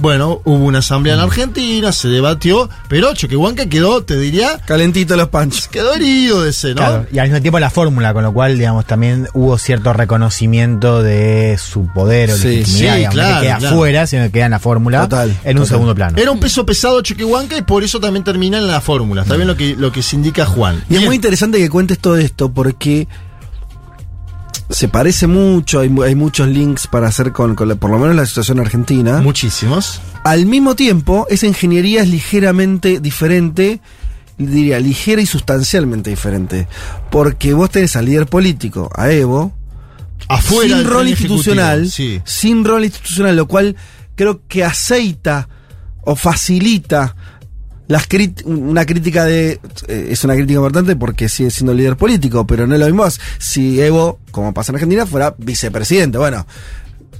[0.00, 5.16] Bueno, hubo una asamblea en la Argentina, se debatió, pero Choquehuanca quedó, te diría, Calentito
[5.16, 5.66] los panchos.
[5.66, 6.74] quedó herido de ese, ¿no?
[6.76, 11.02] Claro, y al mismo tiempo la fórmula, con lo cual, digamos, también hubo cierto reconocimiento
[11.02, 13.76] de su poder o Sí, legitimidad, sí, digamos, claro, no queda claro.
[13.76, 15.66] fuera, sino que queda en la fórmula Total, en un total.
[15.66, 16.16] segundo plano.
[16.18, 19.22] Era un peso pesado Choquehuanca y por eso también termina en la fórmula.
[19.22, 20.80] Está bien lo que, lo que se indica Juan.
[20.88, 23.08] Y es muy interesante que cuentes todo esto porque
[24.70, 27.98] se parece mucho, hay, mu- hay muchos links para hacer con, con la- por lo
[27.98, 29.20] menos la situación argentina.
[29.20, 30.00] Muchísimos.
[30.24, 33.80] Al mismo tiempo, esa ingeniería es ligeramente diferente,
[34.36, 36.68] diría, ligera y sustancialmente diferente.
[37.10, 39.52] Porque vos tenés al líder político, a Evo,
[40.28, 42.20] Afuera sin rol institucional, sí.
[42.24, 43.76] sin rol institucional, lo cual
[44.16, 45.48] creo que aceita
[46.02, 47.14] o facilita
[47.88, 52.46] las crit- una crítica de eh, es una crítica importante porque sigue siendo líder político,
[52.46, 53.04] pero no es lo mismo
[53.38, 56.18] si Evo, como pasa en Argentina, fuera vicepresidente.
[56.18, 56.46] Bueno,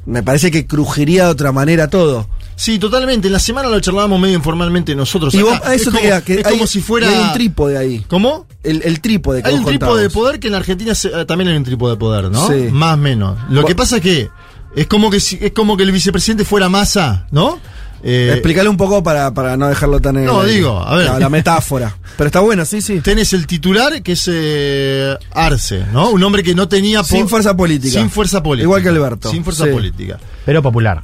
[0.06, 2.28] me parece que crujiría de otra manera todo.
[2.56, 3.28] Sí, totalmente.
[3.28, 5.32] En la semana lo charlábamos medio informalmente nosotros.
[5.34, 7.08] Y vos, a eso es te como, que es hay, como si fuera.
[7.08, 8.04] hay un trípode ahí.
[8.08, 8.46] ¿Cómo?
[8.64, 11.08] El, el trípode que Hay vos un trípode de poder que en la Argentina se-
[11.08, 12.48] eh, también hay un trípode de poder, ¿no?
[12.48, 12.68] Sí.
[12.72, 13.38] Más o menos.
[13.50, 14.28] Lo que pasa es que
[14.74, 17.60] es como que es como que el vicepresidente fuera masa, ¿no?
[18.02, 21.06] Eh, Explícale un poco para, para no dejarlo tan en No, el- digo, a ver.
[21.06, 21.96] La, la metáfora.
[22.16, 23.00] Pero está bueno, sí, sí.
[23.00, 26.10] Tenés el titular que es eh, Arce, ¿no?
[26.10, 27.98] Un hombre que no tenía Sin fuerza política.
[27.98, 28.64] Sin fuerza política.
[28.64, 29.30] Igual que Alberto.
[29.30, 29.70] Sin fuerza Sí.
[29.70, 30.18] política.
[30.44, 31.02] Pero popular.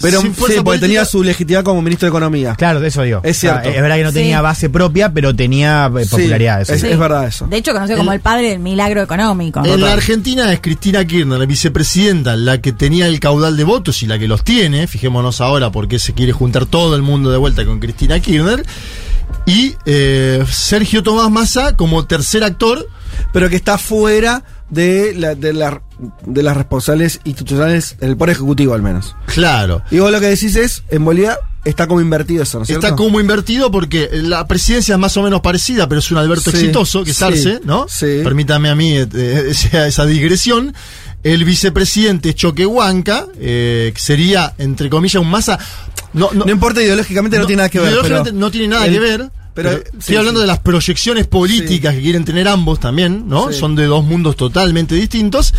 [0.00, 2.54] Pero sí, porque política- tenía su legitimidad como ministro de Economía.
[2.56, 3.20] Claro, eso digo.
[3.24, 3.70] Es O sea, cierto.
[3.70, 4.14] es verdad que no Sí.
[4.16, 6.60] tenía base propia, pero tenía eh, Sí, popularidad.
[6.60, 6.86] eso es, sí.
[6.88, 7.46] es verdad eso.
[7.46, 9.64] De hecho, conocido como el padre del milagro económico.
[9.64, 14.02] En la Argentina es Cristina Kirchner, la vicepresidenta, la que tenía el caudal de votos
[14.02, 14.86] y la que los tiene.
[14.86, 18.64] Fijémonos ahora porque se quiere juntar todo el mundo de vuelta con Cristina Kirchner.
[19.46, 22.86] Y eh, Sergio Tomás Massa como tercer actor.
[23.32, 25.82] Pero que está fuera de, la- de, la-
[26.26, 29.14] de las responsables institucionales, el Poder Ejecutivo al menos.
[29.26, 29.82] Claro.
[29.90, 32.88] Y vos lo que decís es, en Bolivia está como invertido eso, ¿no es Está
[32.88, 32.96] cierto?
[32.96, 36.56] como invertido porque la presidencia es más o menos parecida, pero es un Alberto Sí,
[36.58, 37.86] exitoso, que es sí, Arce, ¿no?
[37.88, 38.20] sí.
[38.22, 40.74] Permítame a mí eh, eh, esa, esa digresión.
[41.22, 45.58] El vicepresidente Choquehuanca, eh, que sería, entre comillas, un masa.
[46.12, 47.88] No, no, No importa ideológicamente, no, tiene nada que ver.
[47.88, 49.30] ideológicamente no tiene nada el- que ver.
[49.56, 50.44] Pero, Pero, sí, estoy hablando sí.
[50.44, 53.50] de las proyecciones políticas que quieren tener ambos también, ¿no?
[53.52, 55.52] Son de dos mundos totalmente distintos.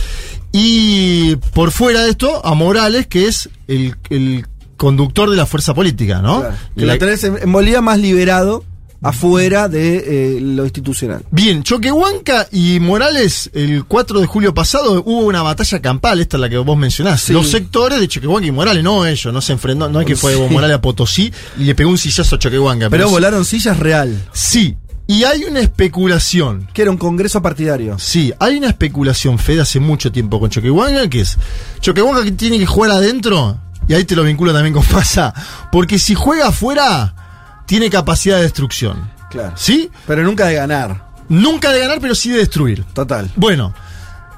[0.54, 4.46] Y por fuera de esto, a Morales, que es el, el
[4.78, 6.40] conductor de la fuerza política, ¿no?
[6.40, 8.64] Claro, que La- tenés en, en Bolivia más liberado
[9.02, 11.24] afuera de eh, lo institucional.
[11.32, 16.42] Bien, Choquehuanca y Morales, el 4 de julio pasado hubo una batalla campal, esta es
[16.42, 17.22] la que vos mencionás.
[17.22, 17.34] Sí.
[17.34, 20.34] Los sectores de Choquehuanca y Morales, no ellos, no se enfrentó, no es que fue
[20.36, 20.42] Sí.
[20.50, 22.90] Morales a Potosí y le pegó un sillazo a Choquehuanca.
[22.90, 24.20] Pero volaron sillas real.
[24.34, 24.76] Sí,
[25.06, 26.68] y hay una especulación.
[26.74, 27.98] Que era un congreso partidario.
[28.00, 31.38] Sí, hay una especulación, Fede, hace mucho tiempo con Choquehuanca, que es
[31.82, 35.34] Choquehuanca que tiene que jugar adentro, y ahí te lo vinculo también con Pasa,
[35.72, 37.16] porque si juega afuera,
[37.68, 39.10] tiene capacidad de destrucción.
[39.30, 39.54] Claro.
[39.56, 39.92] ¿Sí?
[40.08, 41.06] Pero nunca de ganar.
[41.30, 42.84] Nunca de ganar, pero sí de destruir.
[42.94, 43.30] Total.
[43.36, 43.74] Bueno,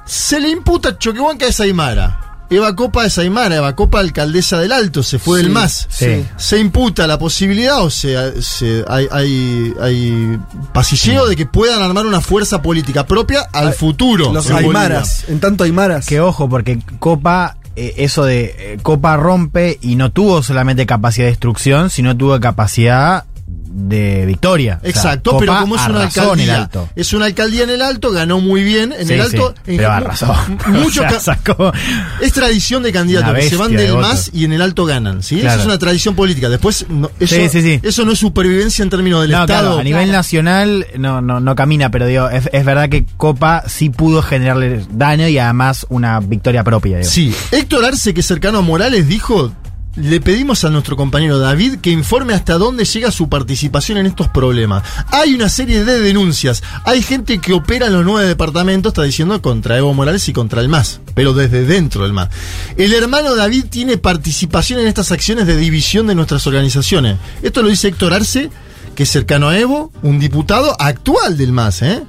[0.05, 2.25] se le imputa a Choquehuanca de Saimara.
[2.51, 5.85] Eva Copa de Saimara, Eva Copa alcaldesa del Alto, se fue Sí, del MAS.
[5.87, 6.25] sí.
[6.35, 10.39] Se imputa la posibilidad, o sea, se- hay, hay, hay
[10.73, 14.33] pasilleo de que puedan armar una fuerza política propia al Ay, futuro.
[14.33, 14.49] Los.
[14.49, 15.25] Aymaras.
[15.27, 16.07] En tanto Aymaras.
[16.07, 21.27] Que ojo, porque Copa, eh, eso de eh, Copa rompe y no tuvo solamente capacidad
[21.27, 23.23] de destrucción, sino tuvo capacidad
[23.71, 24.77] de victoria.
[24.77, 26.89] O sea, Exacto, pero como es una arrasó en el alcaldía, alto.
[26.95, 29.53] es una alcaldía en el alto, ganó muy bien en Sí, el alto.
[29.65, 29.99] sí, en- pero.
[30.67, 31.71] Mucho O sea, ca- sacó
[32.21, 34.29] es tradición de candidatos que se van del de votos.
[34.33, 35.39] y en el alto ganan, ¿sí?
[35.39, 35.59] Claro.
[35.61, 36.49] Es una tradición política.
[36.49, 39.61] Después, no, eso, eso no es supervivencia en términos del No, Estado.
[39.67, 43.63] claro, a nivel nacional no, no, no camina, pero digo, es, es verdad que Copa
[43.67, 46.97] sí pudo generarle daño y además una victoria propia.
[46.97, 47.09] digo.
[47.09, 49.51] Sí, Héctor Arce, que es cercano a Morales, dijo,
[49.95, 54.27] le pedimos a nuestro compañero David que informe hasta dónde llega su participación en estos
[54.27, 54.83] problemas.
[55.11, 56.63] Hay una serie de denuncias.
[56.85, 60.61] Hay gente que opera en los nueve departamentos, está diciendo, contra Evo Morales y contra
[60.61, 62.29] el MAS, pero desde dentro del MAS.
[62.77, 67.17] El hermano David tiene participación en estas acciones de división de nuestras organizaciones.
[67.41, 68.49] Esto lo dice Héctor Arce,
[68.95, 72.03] que es cercano a Evo, un diputado actual del MAS, ¿eh?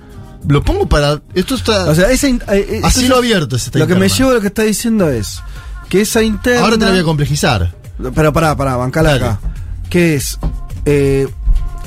[0.48, 1.20] Lo pongo para...
[1.34, 1.90] Esto está...
[1.90, 4.46] O sea, esa eh, eh, Así lo abierto Lo que me llevo a lo que
[4.46, 5.42] está diciendo es
[5.90, 6.62] que esa interna.
[6.62, 7.74] Ahora te lo voy a complejizar.
[8.14, 9.40] Pero pará, pará, bancala acá.
[9.90, 10.38] Que es.
[10.86, 11.28] eh,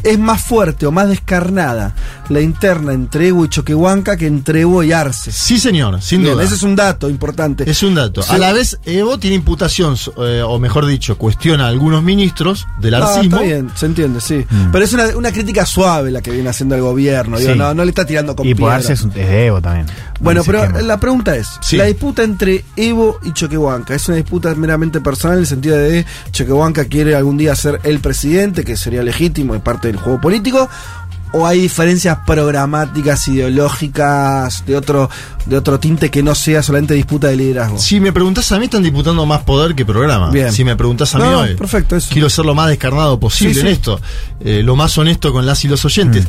[0.04, 1.94] es más fuerte o más descarnada
[2.30, 5.32] la interna entre Evo y Choquehuanca que entre Evo y Arce.
[5.32, 6.44] Sí, señor, sin Bien, duda.
[6.44, 7.70] Ese es un dato importante.
[7.70, 8.22] Es un dato.
[8.22, 8.32] Sí.
[8.34, 12.96] A la vez, Evo tiene imputación, eh, o mejor dicho, cuestiona a algunos ministros del
[12.96, 13.38] Ah, arcismo.
[13.38, 14.46] está bien, se entiende, sí.
[14.50, 14.72] Mm.
[14.72, 17.38] Pero es una, una crítica suave la que viene haciendo el gobierno.
[17.38, 17.58] digo, Sí.
[17.60, 18.76] no, no le está tirando con Y por piedra.
[18.76, 19.86] Arce es, un- es de Evo también.
[20.20, 21.76] Bueno, pero la pregunta es, Sí.
[21.78, 26.06] la disputa entre Evo y Choquehuanca, ¿es una disputa meramente personal en el sentido de
[26.32, 30.70] Choquehuanca quiere algún día ser el presidente, que sería legítimo y parte del juego político?
[31.36, 35.10] ¿O hay diferencias programáticas, ideológicas, de otro,
[35.48, 37.80] de otro tinte que no sea solamente disputa de liderazgo?
[37.80, 40.30] Si me preguntas a mí, están disputando más poder que programa.
[40.30, 40.52] Bien.
[40.52, 41.56] Si me preguntas a mí No, hoy.
[41.56, 42.10] perfecto, eso.
[42.12, 43.72] Quiero ser lo más descarnado posible Sí, en sí.
[43.74, 44.00] esto.
[44.42, 46.28] Eh, lo más honesto con las y los oyentes.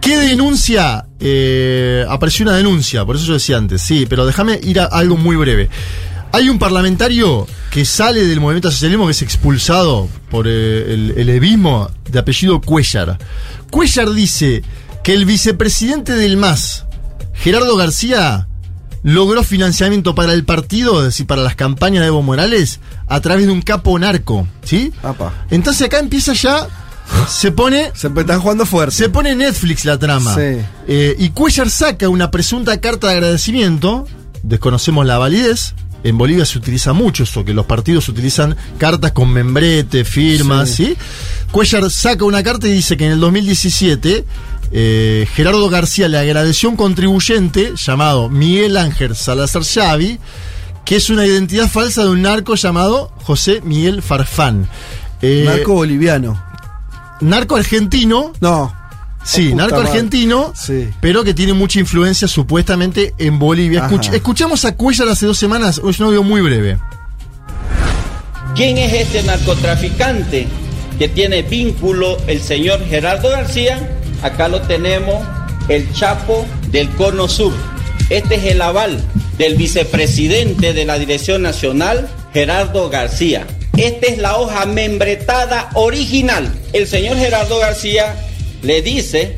[0.00, 1.04] ¿Qué denuncia?
[1.20, 3.82] Eh, apareció una denuncia, por eso yo decía antes.
[3.82, 5.68] Sí, pero déjame ir a algo muy breve.
[6.32, 11.28] Hay un parlamentario que sale del movimiento socialismo que es expulsado por eh, el, el
[11.30, 13.18] evismo de apellido Cuellar.
[13.70, 14.62] Cuellar dice
[15.02, 16.84] que el vicepresidente del MAS,
[17.32, 18.48] Gerardo García,
[19.06, 23.46] logró financiamiento para el partido, es decir, para las campañas de Evo Morales, a través
[23.46, 24.48] de un capo narco.
[24.64, 24.92] ¿Sí?
[25.02, 25.32] Apa.
[25.50, 26.66] Entonces acá empieza ya.
[27.28, 27.92] Se pone.
[27.94, 28.96] Se están jugando fuerte.
[28.96, 30.34] Se pone Netflix la trama.
[30.34, 30.58] Sí.
[30.88, 34.08] Eh, y Cuellar saca una presunta carta de agradecimiento.
[34.42, 35.74] Desconocemos la validez.
[36.06, 40.96] En Bolivia se utiliza mucho eso, que los partidos utilizan cartas con membrete, firmas, ¿sí?
[41.50, 44.24] Cuellar saca una carta y dice que en el 2017
[44.70, 50.20] eh, Gerardo García le agradeció a un contribuyente llamado Miguel Ángel Salazar Xavi,
[50.84, 54.68] que es una identidad falsa de un narco llamado José Miguel Farfán.
[55.22, 56.40] Eh, Narco boliviano.
[57.20, 58.32] narco argentino.
[58.40, 58.72] No.
[59.26, 59.88] Sí, Oh, narco madre.
[59.90, 60.88] argentino, Sí.
[61.00, 63.88] pero que tiene mucha influencia supuestamente en Bolivia.
[63.88, 66.78] Escuch- escuchamos a Cuellar hace dos semanas, es un audio muy breve.
[68.54, 70.46] ¿Quién es este narcotraficante
[70.98, 73.90] que tiene vínculo el señor Gerardo García?
[74.22, 75.26] Acá lo tenemos,
[75.68, 77.52] el Chapo del Cono Sur.
[78.08, 79.02] Este es el aval
[79.36, 83.46] del vicepresidente de la Dirección Nacional, Gerardo García.
[83.76, 86.50] Esta es la hoja membretada original.
[86.72, 88.14] El señor Gerardo García
[88.62, 89.36] le dice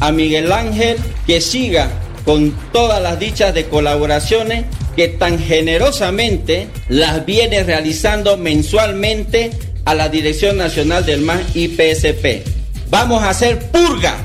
[0.00, 0.96] a Miguel Ángel
[1.26, 1.90] que siga
[2.24, 4.64] con todas las dichas de colaboraciones
[4.96, 9.50] que tan generosamente las viene realizando mensualmente
[9.84, 12.44] a la Dirección Nacional del MAS IPSP.
[12.90, 14.16] Vamos a hacer purga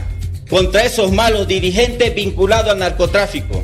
[0.49, 3.64] contra esos malos dirigentes vinculados al narcotráfico.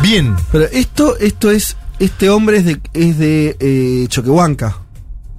[0.00, 0.36] Bien.
[0.52, 1.76] Pero esto, esto es.
[1.98, 4.78] Este hombre es de, es de eh, Choquehuanca.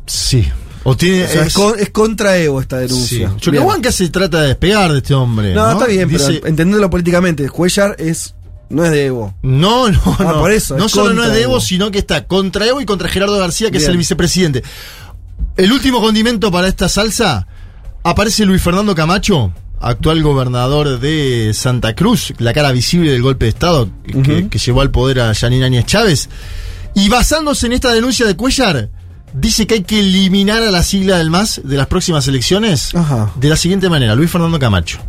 [0.05, 0.45] Sí.
[0.83, 1.25] O tiene.
[1.25, 2.87] O sea, es, con- es contra Evo esta Sí.
[2.87, 3.33] denuncia.
[3.37, 5.53] Choquehuanca se trata de despegar de este hombre.
[5.53, 8.33] No, No, está bien, Dice- pero entendiéndolo políticamente, Cuellar es.
[8.69, 9.33] No es de Evo.
[9.41, 10.39] No, no, Ah, no.
[10.41, 11.61] por eso, no es solo no es de Evo, Evo.
[11.61, 14.63] sino que está contra Evo y contra Gerardo García, que es el vicepresidente.
[15.57, 17.47] El último condimento para esta salsa
[18.03, 19.51] aparece Luis Fernando Camacho,
[19.81, 23.89] actual gobernador de Santa Cruz, la cara visible del golpe de Estado
[24.23, 26.29] que, que llevó al poder a Yanina Áñez Chávez.
[26.93, 28.89] Y basándose en esta denuncia de Cuellar,
[29.33, 32.91] dice que hay que eliminar a la sigla del MAS de las próximas elecciones
[33.35, 34.15] de la siguiente manera.
[34.15, 34.99] Luis Fernando Camacho.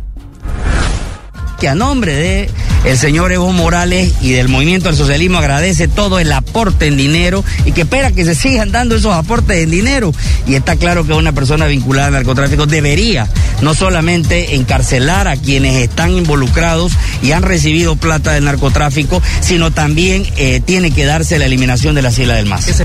[1.59, 2.49] que a nombre de
[2.85, 7.43] el señor Evo Morales y del movimiento del socialismo agradece todo el aporte en dinero
[7.65, 10.11] y que espera que se sigan dando esos aportes en dinero.
[10.47, 13.29] Y está claro que una persona vinculada al narcotráfico debería
[13.61, 20.25] no solamente encarcelar a quienes están involucrados y han recibido plata del narcotráfico, sino también
[20.37, 22.83] eh, tiene que darse la eliminación de la sigla del MAS.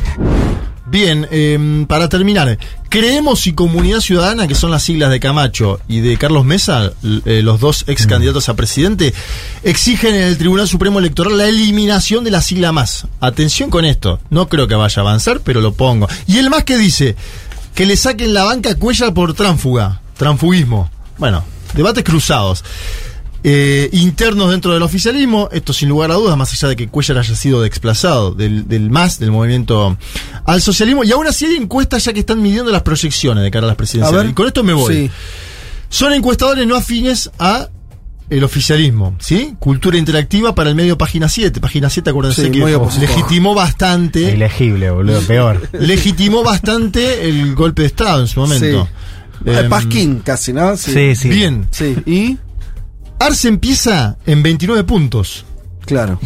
[0.97, 2.59] Bien, eh, para terminar,
[2.89, 6.91] creemos y Comunidad Ciudadana, que son las siglas de Camacho y de Carlos Mesa,
[7.27, 9.13] eh, los dos ex candidatos a presidente,
[9.63, 13.07] exigen en el Tribunal Supremo Electoral la eliminación de la sigla más.
[13.21, 16.09] Atención con esto, no creo que vaya a avanzar, pero lo pongo.
[16.27, 17.15] Y el más que dice
[17.75, 20.91] que le saquen la banca a Cuellar por tránfuga, transfugismo.
[21.19, 21.45] Bueno,
[21.75, 22.65] debates cruzados.
[23.49, 27.19] Eh, internos dentro del oficialismo, esto sin lugar a dudas, más allá de que Cuellar
[27.19, 29.97] haya sido desplazado del, del MAS, del movimiento
[30.45, 33.67] al socialismo, y aún así hay encuestas ya que están midiendo las proyecciones de cara
[33.67, 34.19] a las presidenciales.
[34.19, 34.33] A ver.
[34.33, 34.93] y con esto me voy.
[34.93, 35.11] Sí.
[35.89, 37.69] Son encuestadores no afines a
[38.31, 39.55] el oficialismo, ¿sí?
[39.61, 41.61] Cultura interactiva para el medio Página 7.
[41.61, 42.59] Página 7, acuérdense Sí, que
[42.99, 44.23] legitimó bastante.
[44.35, 45.69] Ilegible, boludo, peor.
[45.73, 48.89] legitimó bastante el golpe de Estado en su momento.
[49.45, 49.51] Sí.
[49.51, 50.75] Em, Pasquín, casi, ¿no?
[51.29, 51.69] Bien.
[51.71, 51.97] Sí.
[52.07, 52.39] ¿Y?
[53.19, 55.45] Arce empieza en 29 puntos.
[55.85, 56.19] Claro.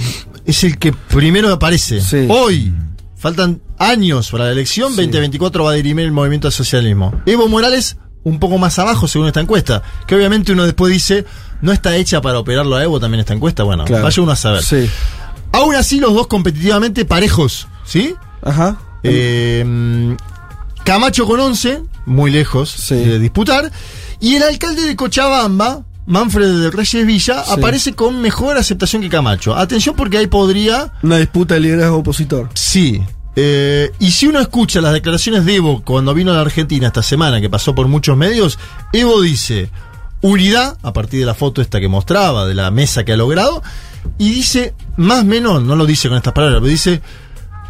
[0.45, 2.01] Es el que primero aparece.
[2.29, 2.73] Hoy.
[3.17, 4.97] Faltan años para la elección.
[4.97, 7.21] 2024 va a dirimir el movimiento al socialismo.
[7.27, 9.83] Evo Morales, un poco más abajo según esta encuesta.
[10.07, 11.27] Que obviamente uno después dice,
[11.61, 13.63] no está hecha para operarlo a Evo también esta encuesta.
[13.63, 14.05] Bueno, Claro.
[14.05, 14.63] vaya uno a saber.
[14.65, 14.89] Sí.
[15.53, 17.69] Aún así, los dos competitivamente parejos.
[17.85, 18.15] ¿Sí?
[18.43, 18.79] Ajá.
[19.03, 20.17] Eh,
[20.85, 23.71] Camacho con 11, muy lejos de disputar.
[24.19, 27.53] Y el alcalde de Cochabamba, Manfred de Reyes Villa, Sí.
[27.53, 29.55] aparece con mejor aceptación que Camacho.
[29.57, 30.93] Atención porque ahí podría...
[31.03, 32.49] Una disputa de liderazgo opositor.
[32.55, 33.01] Sí.
[33.37, 37.03] Eh, y si uno escucha las declaraciones de Evo cuando vino a la Argentina esta
[37.03, 38.59] semana, que pasó por muchos medios,
[38.93, 39.71] Evo dice
[40.21, 43.63] unidad, a partir de la foto esta que mostraba, de la mesa que ha logrado,
[44.19, 47.01] y dice, más o menos, no lo dice con estas palabras, pero dice,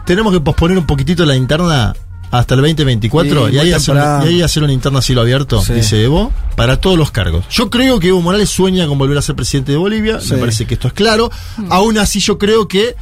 [0.07, 1.95] tenemos que posponer un poquitito la interna
[2.31, 3.99] hasta el 2024 Sí, y, ahí hacer, y
[4.29, 5.73] ahí hacer una interna a cielo abierto, Sí.
[5.75, 7.45] dice Evo, para todos los cargos.
[7.51, 10.33] Yo creo que Evo Morales sueña con volver a ser presidente de Bolivia, Sí.
[10.35, 11.31] me parece que esto es claro.
[11.71, 12.95] Aún así yo creo que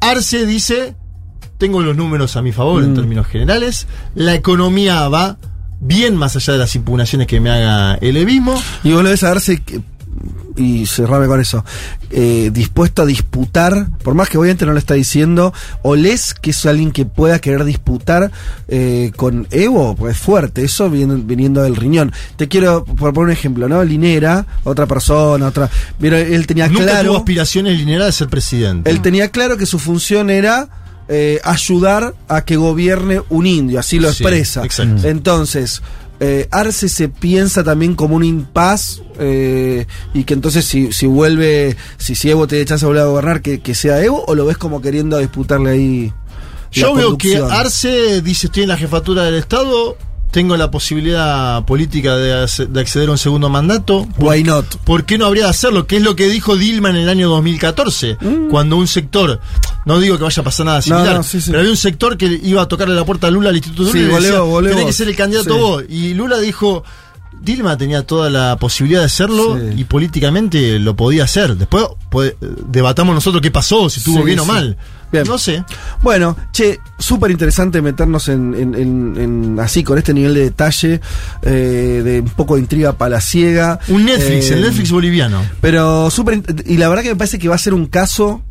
[0.00, 0.94] Arce dice,
[1.58, 2.94] tengo los números a mi favor en Mm.
[2.96, 5.36] términos generales, la economía va
[5.80, 8.60] bien más allá de las impugnaciones que me haga el evismo.
[8.82, 9.34] Y vos lo ves a
[9.64, 9.80] que-
[10.56, 11.64] y cerrame con eso,
[12.10, 16.50] eh, dispuesto a disputar, por más que obviamente no lo está diciendo, o les que
[16.50, 18.30] es alguien que pueda querer disputar
[18.68, 22.12] eh, con Evo, pues es fuerte, eso viniendo, viniendo del riñón.
[22.36, 23.82] Te quiero por poner un ejemplo, ¿no?
[23.82, 25.68] Linera, otra persona, otra.
[26.00, 27.08] Pero él tenía Nunca claro.
[27.08, 28.90] tuvo aspiraciones lineales de ser presidente.
[28.90, 30.68] Él tenía claro que su función era
[31.08, 34.64] eh, ayudar a que gobierne un indio, así lo Sí, expresa.
[34.64, 35.06] exacto.
[35.08, 35.82] Entonces,
[36.20, 41.76] eh, Arce se piensa también como un impas eh, y que entonces si, si vuelve,
[41.96, 44.46] si, si Evo tiene chance de volver a gobernar, que, que sea Evo, o lo
[44.46, 46.12] ves como queriendo disputarle ahí.
[46.74, 47.36] la Yo veo que?
[47.36, 49.96] Arce dice estoy en la jefatura del Estado,
[50.34, 52.32] tengo la posibilidad política de,
[52.80, 54.04] acceder a un segundo mandato.
[54.18, 54.66] Why not?
[54.78, 55.86] ¿Por qué no habría de hacerlo?
[55.86, 58.18] Que es lo que dijo Dilma en el año 2014,
[58.50, 59.38] cuando un sector,
[59.84, 60.82] no digo que vaya a pasar nada Mm.
[60.82, 61.50] Similar, no, sí, sí.
[61.50, 64.00] pero había un sector que iba a tocarle la puerta a Lula al Instituto Sí,
[64.00, 64.94] Lula y decía, tenés que vos".
[64.96, 65.84] ser el candidato vos.
[65.88, 66.82] Y Lula dijo,
[67.42, 69.80] Dilma tenía toda la posibilidad de hacerlo Sí.
[69.80, 71.56] y políticamente lo podía hacer.
[71.56, 72.36] Después puede-
[72.68, 74.76] debatamos nosotros qué pasó, si estuvo Sí, bien o mal.
[75.12, 75.24] Bien.
[75.28, 75.62] No sé.
[76.02, 81.00] Bueno, che, súper interesante meternos en, en- en- en- así, con este nivel de detalle,
[81.42, 83.78] eh, de un poco de intriga palaciega.
[83.88, 85.40] Un Netflix, Eh, el Netflix boliviano.
[85.60, 86.42] Pero súper.
[86.66, 88.42] Y la verdad que me parece que va a ser un caso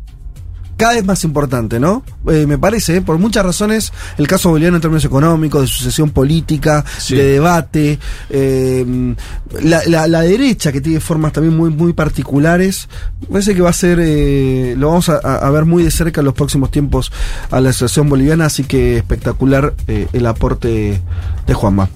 [0.76, 2.02] cada vez más importante, ¿no?
[2.28, 3.00] Eh, me parece, ¿eh?
[3.00, 7.14] por muchas razones, el caso boliviano en términos económicos, de sucesión política, Sí.
[7.16, 7.98] de debate,
[8.30, 9.14] eh,
[9.62, 12.88] la, la- la derecha que tiene formas también muy, muy particulares,
[13.22, 16.24] me parece que va a ser, eh, lo vamos a, ver muy de cerca en
[16.26, 17.12] los próximos tiempos
[17.50, 21.00] a la situación boliviana, así que espectacular eh, el aporte
[21.46, 21.88] de Juanma.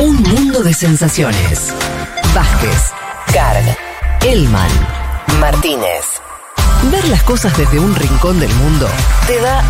[0.00, 1.72] Un mundo de sensaciones.
[2.34, 2.90] Vázquez,
[3.32, 3.76] Carg,
[4.26, 4.70] Elman,
[5.40, 6.21] Martínez.
[6.90, 8.88] Ver las cosas desde un rincón del mundo
[9.26, 9.62] te da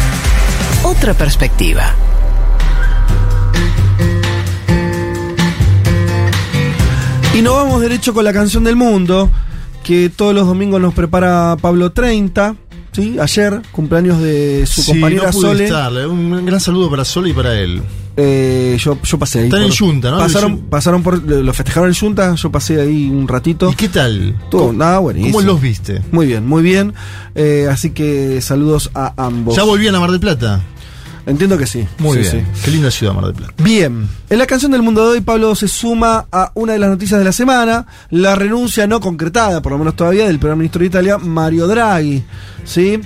[0.82, 1.94] otra perspectiva.
[7.34, 9.30] Y nos vamos derecho con la canción del mundo,
[9.82, 12.56] que todos los domingos nos prepara Pablo 30,
[12.92, 13.16] ¿sí?
[13.20, 15.64] Ayer, cumpleaños de su Sí, compañera no pude Sole.
[15.64, 15.92] estar.
[16.08, 17.82] Un gran saludo para Sole y para él.
[18.16, 19.44] Eh, yo, yo pasé ahí.
[19.46, 20.18] Están en Junta, ¿no?
[20.18, 21.22] Pasaron, pasaron por.
[21.22, 23.70] Lo festejaron en Junta, yo pasé ahí un ratito.
[23.70, 24.38] ¿Y qué tal?
[24.50, 25.32] Todo, ¿Cómo- nada, buenísimo.
[25.38, 26.02] ¿Cómo los viste?
[26.12, 26.92] Muy bien, muy bien.
[27.34, 29.56] Eh, así que saludos a ambos.
[29.56, 30.60] ¿Ya volvían a Mar del Plata?
[31.26, 31.86] Entiendo que sí.
[31.98, 32.46] Muy Sí, bien.
[32.54, 32.60] sí.
[32.64, 33.54] Qué linda ciudad Mar del Plata.
[33.62, 36.90] Bien, en la canción del mundo de hoy Pablo se suma a una de las
[36.90, 40.80] noticias de la semana, la renuncia no concretada, por lo menos todavía, del primer ministro
[40.80, 42.24] de Italia, Mario Draghi.
[42.64, 43.00] ¿sí?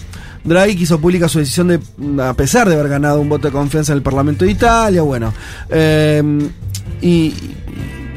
[0.45, 1.81] Draghi quiso pública su decisión de,
[2.23, 5.35] a pesar de haber ganado un voto de confianza en el Parlamento de Italia, bueno,
[5.69, 6.23] eh,
[7.03, 7.35] y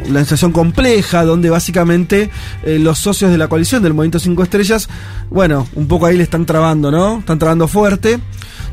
[0.10, 2.30] la situación compleja, donde básicamente
[2.64, 4.88] eh, los socios de la coalición del Movimiento 5 Estrellas,
[5.30, 7.20] bueno, un poco ahí le están trabando, ¿no?
[7.20, 8.20] Están trabando fuerte.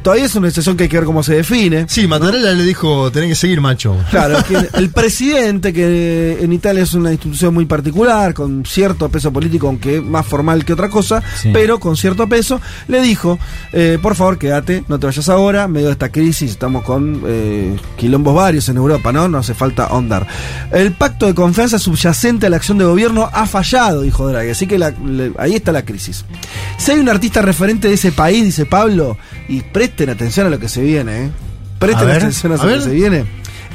[0.07, 1.87] Todavía es una situación que hay que ver cómo se define.
[1.89, 3.97] Sí, Mattarella le dijo, tenés que seguir, macho.
[4.09, 9.33] Claro, que el presidente, que en Italia es una institución muy particular, con cierto peso
[9.33, 11.51] político, aunque más formal que otra cosa, Sí.
[11.53, 13.37] pero con cierto peso, le dijo,
[13.73, 17.23] eh, por favor, quédate, no te vayas ahora, en medio de esta crisis, estamos con
[17.27, 19.29] eh, quilombos varios en Europa, ¿no?
[19.29, 20.25] No hace falta ahondar.
[20.71, 24.69] El pacto de confianza subyacente a la acción de gobierno ha fallado, dijo Draghi, así
[24.69, 26.25] que la- le- ahí está la crisis.
[26.79, 29.19] Si hay un artista referente de ese país, dice Pablo,
[29.49, 29.63] y
[29.97, 31.31] presten atención a lo que se viene, ¿eh?
[31.79, 32.79] Presten A ver, atención a, a lo ver.
[32.79, 33.25] que se viene.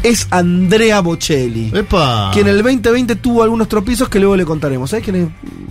[0.03, 1.71] Es Andrea Bocelli.
[1.73, 2.29] ¡Epa!
[2.33, 4.91] Que en el 2020 tuvo algunos tropiezos que luego le contaremos.
[4.91, 5.27] ¿Sabes quién es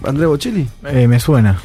[0.08, 0.66] Andrea Bocelli?
[0.86, 1.60] Eh, me suena.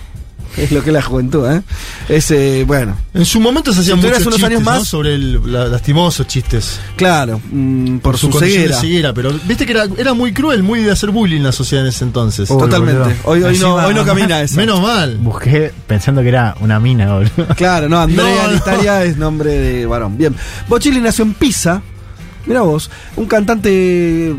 [0.66, 1.62] Es lo que es la juventud, ¿eh?
[2.10, 2.96] Es, eh, bueno.
[3.14, 4.72] En su momento se hacían Si muchos unos chistes, años ¿no?
[4.72, 6.80] más- sobre el, la- lastimosos chistes.
[6.96, 8.80] Claro, mm, por, su, de ceguera.
[8.80, 11.90] ceguera, pero viste que era, era muy cruel, muy de hacer bullying la sociedad en
[11.90, 12.50] ese entonces.
[12.50, 13.16] Uy, Totalmente.
[13.24, 14.56] Hoy, hoy, no, Encima- hoy no camina esa.
[14.58, 15.18] Menos mal.
[15.18, 17.48] Busqué pensando que era una mina, boludo.
[17.56, 18.58] Claro, no, Andrea No, no.
[18.58, 20.18] Italia es nombre de varón.
[20.18, 20.36] Bien.
[20.68, 21.82] Bocelli nació en Pisa.
[22.46, 24.36] Mira vos, un cantante eh,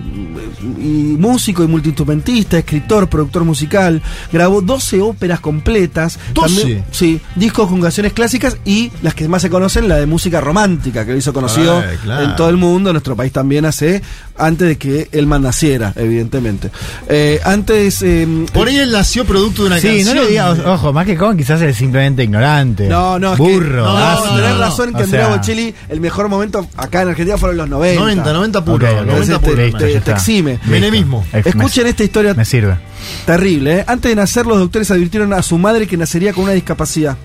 [0.78, 4.00] y músico y multiinstrumentista, escritor, productor musical,
[4.32, 6.18] grabó 12 óperas completas.
[6.34, 6.84] 12.
[6.90, 11.04] sí, discos con canciones clásicas y las que más se conocen, la de música romántica,
[11.04, 12.24] que lo hizo conocido Ay, claro.
[12.30, 14.02] en todo el mundo, en nuestro país también hace,
[14.38, 16.70] antes de que Elman naciera, evidentemente.
[17.08, 18.02] Eh, antes...
[18.02, 20.16] eh, Por ahí él nació producto de una Sí, canción.
[20.16, 22.88] no le digas, ojo, más que con quizás es simplemente ignorante.
[22.88, 23.66] No, no, es Burro.
[23.68, 27.36] que, no, no, tenés razón que O Andrea Bocelli, el mejor momento acá en Argentina
[27.38, 27.95] fueron los 90.
[28.00, 28.76] 90, 90 puro.
[28.76, 29.06] Ok, ok.
[29.06, 29.56] 90 Entonces puro.
[29.56, 30.58] te, listo, te- te exime.
[30.66, 31.24] Menemismo.
[31.32, 32.76] Me- Escuchen esta historia Me sirve.
[33.26, 33.78] terrible.
[33.80, 33.84] ¿eh?
[33.86, 37.16] Antes de nacer, los doctores advirtieron a su madre que nacería con una discapacidad.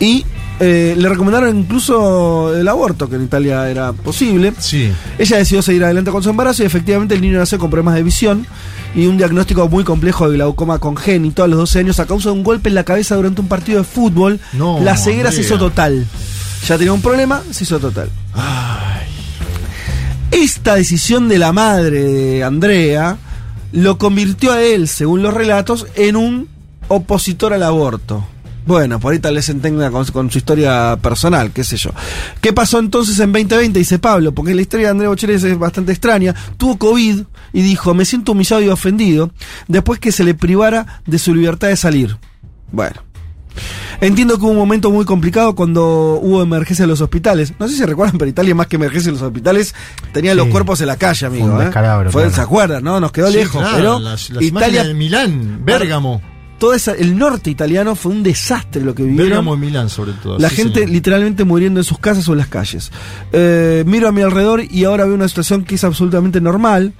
[0.00, 0.24] Y
[0.60, 4.52] eh, le recomendaron incluso el aborto, que en Italia era posible.
[4.58, 4.92] Sí.
[5.18, 8.02] Ella decidió seguir adelante con su embarazo y efectivamente el niño nació con problemas de
[8.02, 8.46] visión
[8.94, 12.36] y un diagnóstico muy complejo de glaucoma congénito a los 12 años a causa de
[12.36, 14.40] un golpe en la cabeza durante un partido de fútbol.
[14.52, 16.06] No, la ceguera se hizo total.
[16.66, 18.10] Ya tenía un problema, se hizo total.
[20.30, 23.16] Esta decisión de la madre de Andrea
[23.72, 26.48] lo convirtió a él, según los relatos, en un
[26.88, 28.26] opositor al aborto.
[28.68, 31.90] Bueno, por ahí tal vez se entienda con, su historia personal, qué sé yo.
[32.42, 33.78] ¿Qué pasó entonces en 2020?
[33.78, 36.34] Dice Pablo, porque la historia de Andrea Bocelli es bastante extraña.
[36.58, 37.22] Tuvo COVID
[37.54, 39.32] y dijo, me siento humillado y ofendido
[39.68, 42.18] después que se le privara de su libertad de salir.
[42.70, 43.07] Bueno.
[44.00, 47.52] Entiendo que hubo un momento muy complicado cuando hubo emergencia en los hospitales.
[47.58, 49.74] No sé si recuerdan, pero Italia más que emergencia en los hospitales
[50.12, 51.46] tenía los cuerpos en la calle, amigo.
[51.46, 51.64] Fue un ¿eh?
[51.64, 52.34] descalabro, Fue- claro.
[52.36, 52.84] ¿Se acuerdan?
[52.84, 53.60] No, nos quedó Sí, lejos.
[53.60, 56.20] claro, pero las- las Italia, de Milán, Bérgamo.
[56.58, 59.28] Todo esa- el norte italiano fue un desastre lo que vivieron.
[59.28, 60.38] Bérgamo y Milán, sobre todo.
[60.40, 60.90] La sí, gente señor.
[60.90, 62.90] literalmente muriendo en sus casas o en las calles.
[63.32, 66.94] Eh, miro a mi alrededor y ahora veo una situación que es absolutamente normal.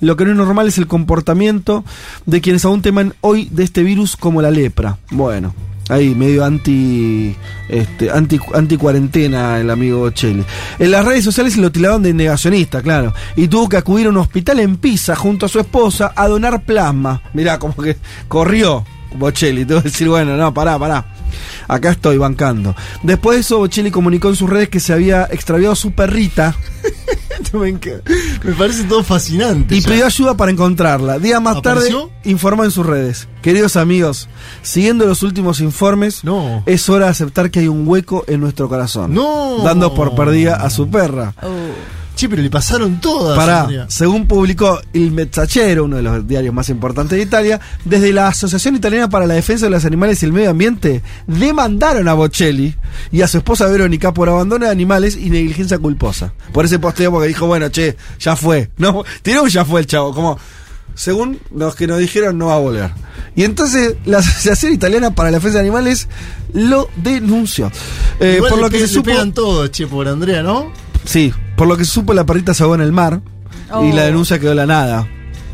[0.00, 1.84] Lo que no es normal es el comportamiento
[2.24, 4.98] de quienes aún temen hoy de este virus como la lepra.
[5.10, 5.54] Bueno,
[5.88, 7.36] ahí medio anti
[7.68, 10.44] este anti, anti cuarentena el amigo Chele.
[10.78, 14.16] En las redes sociales lo tildaron de negacionista, claro, y tuvo que acudir a un
[14.18, 17.22] hospital en Pisa junto a su esposa a donar plasma.
[17.32, 17.96] Mirá, como que
[18.28, 18.84] corrió
[19.16, 21.15] Bocelli, voy a decir, bueno, no, pará, pará.
[21.68, 22.74] Acá estoy bancando.
[23.02, 26.54] Después de eso, Bocelli comunicó en sus redes que se había extraviado su perrita
[27.52, 29.74] me, parece todo fascinante.
[29.76, 29.88] y ya.
[29.90, 31.18] pidió ayuda para encontrarla.
[31.18, 32.06] Días más ¿Apareció?
[32.08, 33.28] tarde informó en sus redes.
[33.42, 34.28] Queridos amigos,
[34.62, 36.62] siguiendo los últimos informes, No.
[36.66, 39.14] es hora de aceptar que hay un hueco en nuestro corazón.
[39.14, 39.58] No.
[39.62, 41.34] Dando por perdida a su perra.
[42.16, 43.38] Che, pero le pasaron todas.
[43.38, 43.84] Andrea.
[43.90, 48.74] según publicó Il Messaggero, uno de los diarios más importantes de Italia, desde la Asociación
[48.74, 52.74] Italiana para la Defensa de los Animales y el Medio Ambiente, demandaron a Bocelli
[53.12, 56.32] y a su esposa Verónica por abandono de animales y negligencia culposa.
[56.52, 58.70] Por ese posteo, porque dijo, bueno, che, ya fue.
[58.78, 60.38] No, tiró un ya fue el chavo, como,
[60.94, 62.90] según los que nos dijeron, no va a volver.
[63.34, 66.08] Y entonces la Asociación Italiana para la Defensa de Animales
[66.54, 67.70] lo denunció.
[68.20, 69.10] Eh, por lo que se supo...
[69.34, 70.72] todos, che, por Andrea, ¿no?
[71.06, 73.92] Sí, por lo que se supo la perrita se ahogó en el mar y Oh.
[73.94, 75.08] la denuncia quedó en la nada.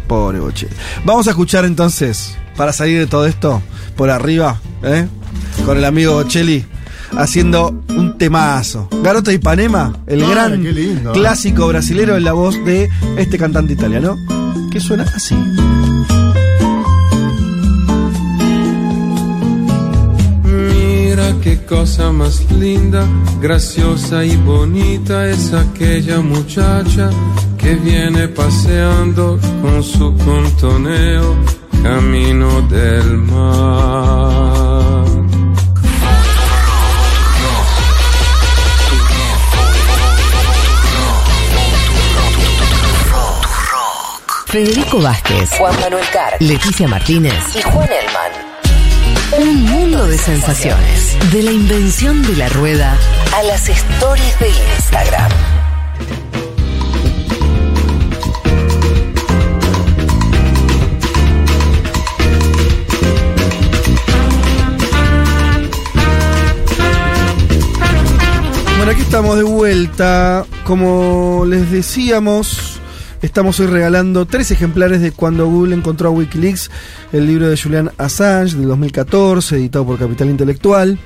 [0.08, 0.68] Pobre Boche.
[1.04, 3.62] Vamos a escuchar entonces, para salir de todo esto,
[3.96, 5.06] por arriba, ¿eh?
[5.64, 6.64] con el amigo Bocelli,
[7.16, 8.88] haciendo un temazo.
[9.02, 11.12] Garota de Ipanema, el Ay, gran lindo.
[11.12, 14.16] clásico brasilero en la voz de este cantante italiano,
[14.70, 15.36] que suena así.
[21.22, 23.06] Mira qué cosa más linda,
[23.40, 27.10] graciosa y bonita es aquella muchacha
[27.56, 31.36] que viene paseando con su contoneo
[31.82, 35.04] camino del mar.
[44.46, 48.41] Federico Vázquez, Juan Manuel Carr, Leticia Martínez y Juan Elman.
[49.38, 51.16] Un mundo de sensaciones.
[51.32, 52.98] De la invención de la rueda
[53.34, 55.30] a las stories de Instagram.
[68.76, 70.44] Bueno, aquí estamos de vuelta.
[70.64, 72.71] Como les decíamos,
[73.22, 76.70] estamos hoy regalando tres ejemplares de Cuando Google encontró a Wikileaks,
[77.12, 80.98] el libro de Julian Assange del 2014, editado por Capital Intelectual.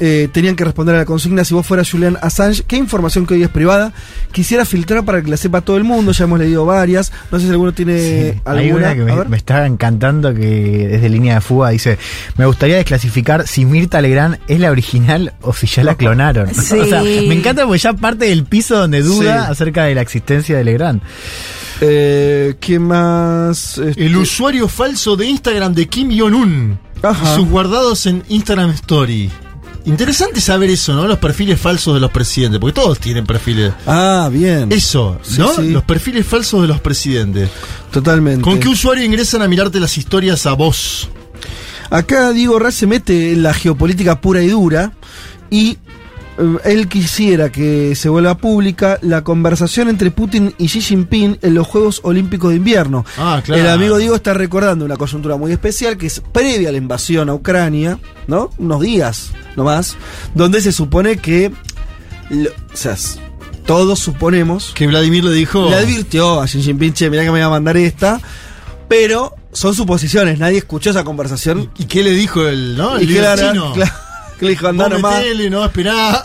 [0.00, 3.34] Eh, tenían que responder a la consigna si vos fueras Julian Assange, ¿qué información que
[3.34, 3.92] hoy es privada
[4.32, 6.10] quisiera filtrar para que la sepa todo el mundo?
[6.10, 7.12] Ya hemos leído varias.
[7.30, 8.92] No sé si alguno tiene Hay alguna.
[8.92, 11.96] una que me, está encantando que desde línea de fuga dice,
[12.36, 16.52] me gustaría desclasificar si Mirta Legrand es la original o si ya la clonaron.
[16.54, 16.74] Sí.
[16.80, 19.52] O sea, me encanta porque ya parte del piso donde duda Sí.
[19.52, 21.00] acerca de la existencia de Legrand.
[21.80, 23.78] Eh, ¿Qué más?
[23.78, 26.78] Este- El usuario falso de Instagram de Kim Jong-un.
[27.36, 29.30] Sus guardados en Instagram Story.
[29.86, 31.06] Interesante saber eso, ¿no?
[31.06, 33.72] Los perfiles falsos de los presidentes, porque todos tienen perfiles.
[33.86, 34.72] Ah, bien.
[34.72, 35.54] Eso, ¿no?
[35.54, 35.70] sí.
[35.70, 37.50] Los perfiles falsos de los presidentes.
[37.90, 38.40] Totalmente.
[38.42, 41.08] ¿Con qué usuario ingresan a mirarte las historias a vos?
[41.90, 44.92] Acá Diego Raz se mete en la geopolítica pura y dura
[45.50, 45.78] y
[46.64, 51.66] él quisiera que se vuelva pública la conversación entre Putin y Xi Jinping en los
[51.66, 53.04] Juegos Olímpicos de Invierno.
[53.16, 53.60] Ah, claro.
[53.62, 57.28] El amigo Diego está recordando una coyuntura muy especial que es previa a la invasión
[57.28, 58.50] a Ucrania, ¿no?
[58.58, 59.96] Unos días nomás,
[60.34, 61.52] donde se supone que,
[62.30, 62.96] lo- o sea,
[63.66, 65.68] todos suponemos Que Vladimir le dijo.
[65.70, 68.20] le advirtió a Xi Jinping, che, mirá que me iba a mandar esta,
[68.88, 71.70] pero son suposiciones, nadie escuchó esa conversación.
[71.78, 72.96] ¿Y qué le dijo el, no?
[72.98, 73.72] El líder chino?
[73.72, 73.92] claro,
[74.38, 75.16] que le dijo, andá Vos nomás.
[75.18, 76.22] metele, no, esperá.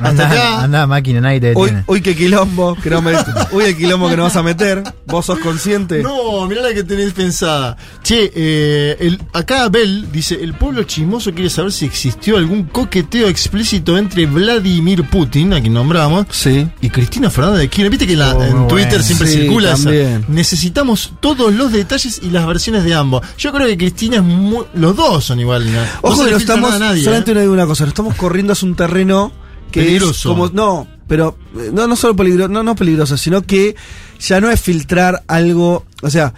[0.00, 0.62] Hasta Anda, acá.
[0.64, 1.52] anda máquina, nadie te
[1.86, 3.12] hoy qué quilombo, que no me,
[3.52, 6.02] hoy el quilombo que no vas a meter, vos sos consciente.
[6.02, 7.76] No, mirá la que tenés pensada.
[8.02, 13.28] Che, eh, el, acá Abel dice, el pueblo chismoso quiere saber si existió algún coqueteo
[13.28, 16.66] explícito entre Vladimir Putin, a quien nombramos, Sí.
[16.80, 17.90] y Cristina Fernández de Kirchner.
[17.90, 19.04] Viste que la- Oh, en Twitter bueno.
[19.04, 19.84] siempre Sí, circula esa.
[19.84, 20.24] también.
[20.28, 23.22] Necesitamos todos los detalles y las versiones de ambos.
[23.36, 24.64] Yo creo que Cristina es muy...
[24.74, 25.64] Los dos son igual.
[25.70, 25.80] ¿no?
[25.80, 27.34] No Ojo que filtra estamos, nada a nadie, solamente ¿eh?
[27.34, 29.32] una, una cosa, lo estamos corriendo hacia un terreno
[29.70, 30.12] que Peligroso.
[30.12, 33.74] es como, no, pero, eh, no, no solo peligroso, no, no peligroso, sino que
[34.20, 36.34] ya no es filtrar algo, o sea,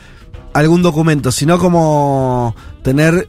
[0.54, 3.28] algún documento, sino como tener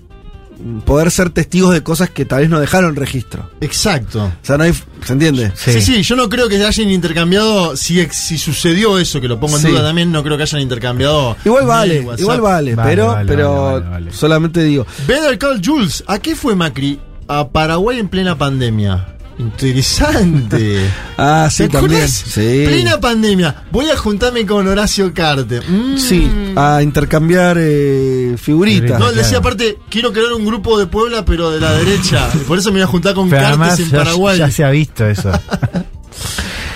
[0.85, 3.49] poder ser testigos de cosas que tal vez no dejaron registro.
[3.59, 4.25] Exacto.
[4.25, 4.73] O sea, no hay,
[5.03, 5.51] ¿se entiende?
[5.55, 5.81] Sí.
[5.81, 9.63] sí, yo no creo que hayan intercambiado, si, si sucedió eso, que lo pongo en
[9.63, 9.67] Sí.
[9.69, 11.35] duda también, no creo que hayan intercambiado.
[11.43, 14.13] Igual vale, mail, igual vale, Vale, pero, vale, pero vale, vale, vale.
[14.13, 14.85] solamente digo.
[15.07, 16.99] Better Call Jules, ¿a qué fue Macri?
[17.27, 19.12] A Paraguay en plena pandemia.
[19.37, 20.89] Interesante.
[21.15, 22.09] Ah, sí, ¿Te también.
[22.09, 22.63] Sí.
[22.65, 23.63] Plena pandemia.
[23.71, 25.63] Voy a juntarme con Horacio Carter.
[25.69, 25.97] Mm.
[25.97, 28.99] Sí, a intercambiar eh, figuritas.
[28.99, 32.27] No, él decía aparte, quiero crear un grupo de Puebla, pero de la derecha.
[32.47, 34.39] Por eso me voy a juntar con Cartes en ya, Paraguay.
[34.39, 35.31] ya se ha visto eso.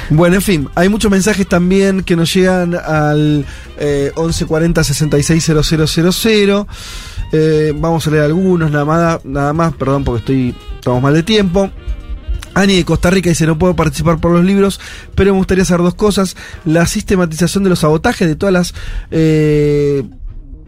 [0.09, 3.45] Bueno, en fin, hay muchos mensajes también que nos llegan al
[3.77, 6.65] eh, 1140 660000.
[7.33, 11.23] Eh, vamos a leer algunos, nada más, nada más, perdón porque estoy estamos mal de
[11.23, 11.69] tiempo.
[12.57, 14.79] Ani de Costa Rica dice, no puedo participar por los libros,
[15.13, 16.35] pero me gustaría hacer dos cosas.
[16.65, 18.73] La sistematización de los sabotajes de todas las...
[19.11, 20.03] eh,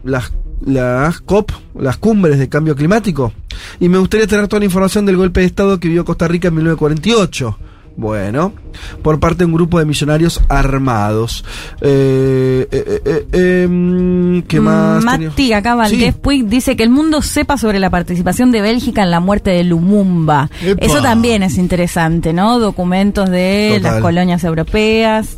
[0.04, 3.32] las las COP, las cumbres de cambio climático.
[3.80, 6.48] Y me gustaría tener toda la información del golpe de Estado que vivió Costa Rica
[6.48, 7.58] en 1948.
[8.00, 8.54] Bueno,
[9.02, 11.44] por parte de un grupo de millonarios armados.
[11.82, 15.04] Eh, eh, eh, eh, em, ¿Qué más?
[15.04, 15.28] tenía?
[15.28, 16.20] Mati, acá Valdés Sí.
[16.22, 19.64] Puig dice que el mundo sepa sobre la participación de Bélgica en la muerte de
[19.64, 20.48] Lumumba.
[20.64, 20.82] Epa.
[20.84, 22.58] Eso también es interesante, ¿no?
[22.58, 23.92] Documentos de Total.
[23.92, 25.36] las colonias europeas.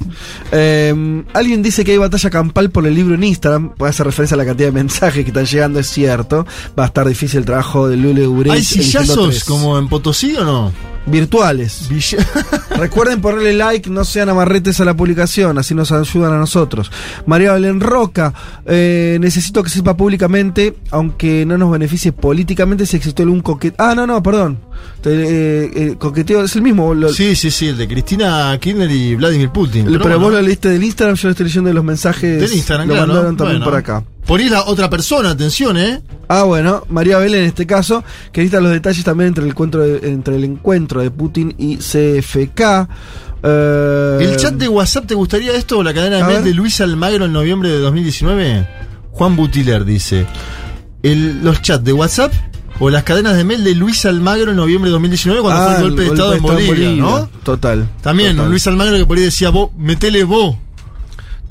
[0.53, 3.71] Eh, alguien dice que hay batalla campal por el libro en Instagram.
[3.71, 6.47] Puede hacer referencia a la cantidad de mensajes que están llegando, es cierto.
[6.79, 8.55] Va a estar difícil el trabajo de Lule Ureis.
[8.55, 10.92] ¿Hay sillazos como en Potosí o no?
[11.07, 11.89] Virtuales.
[12.77, 16.91] Recuerden ponerle like, no sean amarretes a la publicación, así nos ayudan a nosotros.
[17.27, 18.33] María Belén Roca,
[18.67, 23.85] eh, necesito que sepa públicamente, aunque no nos beneficie políticamente, si existió algún coqueteo.
[23.87, 24.59] Ah, no, no, perdón.
[25.01, 26.95] Te- eh, eh, coqueteo es el mismo.
[26.95, 29.85] lo- Sí, sí, sí, el de Cristina Kirchner y Vladimir Putin.
[29.87, 30.19] pero bueno.
[30.21, 32.41] vos lo leíste del Instagram, yo lo estoy leyendo de los mensajes.
[32.41, 33.07] Del Instagram, lo claro.
[33.09, 33.71] mandaron también Bueno.
[33.71, 34.05] por acá.
[34.27, 36.01] Por ahí la otra persona, atención, ¿eh?
[36.29, 39.83] Ah, bueno, María Belén en este caso, que necesita los detalles también entre el encuentro
[39.83, 42.89] de, entre el encuentro de Putin y CFK.
[43.43, 46.55] Eh, ¿El chat de WhatsApp te gustaría esto o la cadena de a mail de
[46.55, 48.69] Luis Almagro en noviembre de 2019?
[49.11, 50.27] Juan Butiler dice:
[51.03, 52.33] el- ¿Los chats de WhatsApp
[52.79, 55.75] o las cadenas de mail de Luis Almagro en noviembre de 2019 cuando Ah, fue
[55.77, 57.29] el golpe de Estado en Bolivia, ¿no?
[57.43, 57.89] Total.
[58.01, 60.57] También, total, Luis Almagro que por ahí decía: vos, metele vos.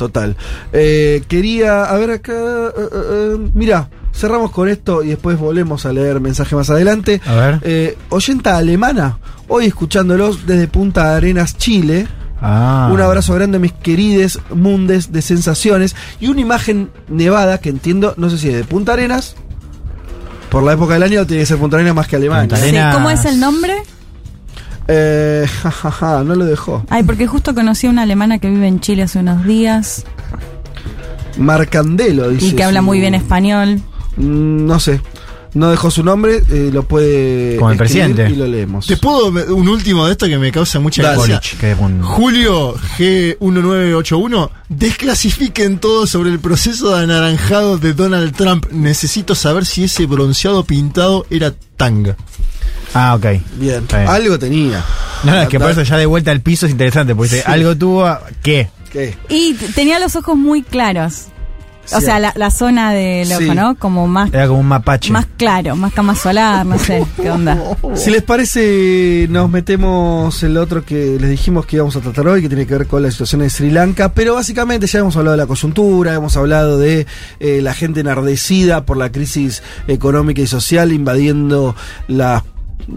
[0.02, 0.36] Total.
[0.73, 5.94] Eh, quería, a ver acá, eh, eh, mira, cerramos con esto y después volvemos a
[5.94, 7.22] leer mensaje más adelante.
[7.23, 7.60] A ver.
[7.61, 12.07] Eh, oyenta alemana, hoy escuchándolos desde Punta Arenas, Chile.
[12.41, 12.90] Ah.
[12.91, 15.95] Un abrazo grande, mis querides mundes de sensaciones.
[16.19, 19.36] Y una imagen nevada que entiendo, no sé si es de Punta Arenas.
[20.49, 22.48] Por la época del año tiene que ser Punta Arenas más que Alemania.
[22.49, 22.95] Punta Sí, Arenas.
[22.95, 23.76] ¿Cómo es el nombre?
[24.93, 26.84] Eh, jajaja, no lo dejó.
[26.89, 30.03] Ay, porque justo conocí a una alemana que vive en Chile hace unos días
[31.38, 32.47] Marcandelo, dice.
[32.47, 33.81] y que habla su- muy bien español.
[34.18, 35.01] Mm, No sé.
[35.53, 37.57] No dejó su nombre, eh, lo puede.
[37.57, 38.30] Como el presidente.
[38.30, 38.88] Y lo leemos.
[38.88, 41.41] ¿Te puedo un último de esto que me causa mucha gracia?
[42.03, 48.68] Julio G1981, desclasifiquen todo sobre el proceso de anaranjado de Donald Trump.
[48.72, 52.15] Necesito saber si ese bronceado pintado era tanga.
[52.93, 53.26] Ah, ok.
[53.57, 53.85] Bien.
[54.07, 54.84] Algo tenía.
[55.23, 57.41] No, no, es que por eso ya de vuelta al piso es interesante, porque Sí.
[57.45, 58.09] algo tuvo,
[58.43, 58.69] ¿qué?
[58.91, 59.15] ¿Qué?
[59.30, 61.27] Y tenía los ojos muy claros.
[61.93, 62.05] O Sí.
[62.05, 63.49] sea, la, la zona del ojo, Sí.
[63.55, 63.76] ¿no?
[63.76, 65.11] Como más, Era como un mapache.
[65.11, 67.57] más claro, más cama solar, no sé qué onda.
[67.95, 72.27] Si les parece, nos metemos en lo otro que les dijimos que íbamos a tratar
[72.27, 75.18] hoy, que tiene que ver con la situación de Sri Lanka, pero básicamente ya hemos
[75.18, 77.07] hablado de la coyuntura, hemos hablado de
[77.39, 81.76] eh, la gente enardecida por la crisis económica y social invadiendo
[82.07, 82.43] las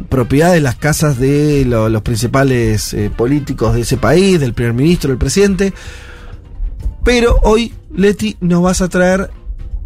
[0.09, 5.11] propiedades, las casas de lo- los principales eh, políticos de ese país, del primer ministro,
[5.11, 5.73] del presidente.
[7.05, 9.31] Pero hoy, Leti, nos vas a traer,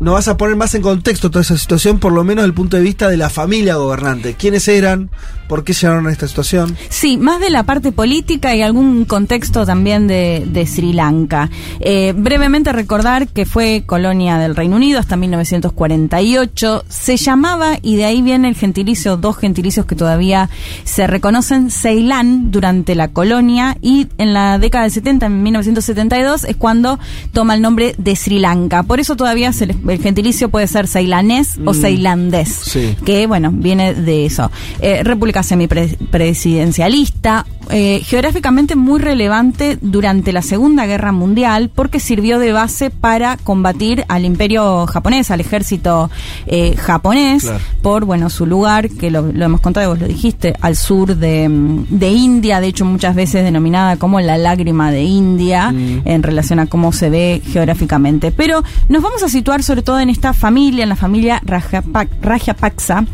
[0.00, 2.54] nos vas a poner más en contexto toda esa situación, por lo menos desde el
[2.54, 4.34] punto de vista de la familia gobernante.
[4.34, 5.10] ¿Quiénes eran?
[5.48, 6.76] ¿Por qué llegaron a esta situación?
[6.90, 11.48] Sí, más de la parte política y algún contexto también de, de Sri Lanka.
[11.80, 16.84] Eh, brevemente recordar que fue colonia del Reino Unido hasta 1948.
[16.88, 20.50] Se llamaba, y de ahí viene el gentilicio, dos gentilicios que todavía
[20.84, 26.56] se reconocen, Ceilán durante la colonia y en la década del 70, en 1972, es
[26.56, 26.98] cuando
[27.32, 28.82] toma el nombre de Sri Lanka.
[28.82, 31.80] Por eso todavía se le- el gentilicio puede ser ceilanés o Mm.
[31.80, 32.96] ceilandés Sí.
[33.04, 34.50] que bueno, viene de eso.
[34.80, 42.52] Eh, República semipresidencialista, eh, geográficamente muy relevante durante la Segunda Guerra Mundial porque sirvió de
[42.52, 46.10] base para combatir al imperio japonés, al ejército
[46.46, 47.58] eh, japonés, Claro.
[47.82, 51.48] por bueno su lugar, que lo, lo hemos contado, vos lo dijiste, al sur de,
[51.48, 55.72] mm, de India, de hecho muchas veces denominada como la lágrima de India
[56.04, 58.32] en relación a cómo se ve geográficamente.
[58.32, 63.04] Pero nos vamos a situar sobre todo en esta familia, en la familia Rajapa- Rajapaksa,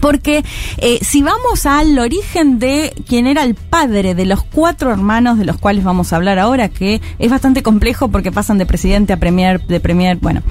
[0.00, 0.44] Porque
[0.78, 5.44] eh, si vamos al origen de quién era el padre de los cuatro hermanos de
[5.44, 9.16] los cuales vamos a hablar ahora, que es bastante complejo porque pasan de presidente a
[9.16, 10.42] premier, de premier, bueno.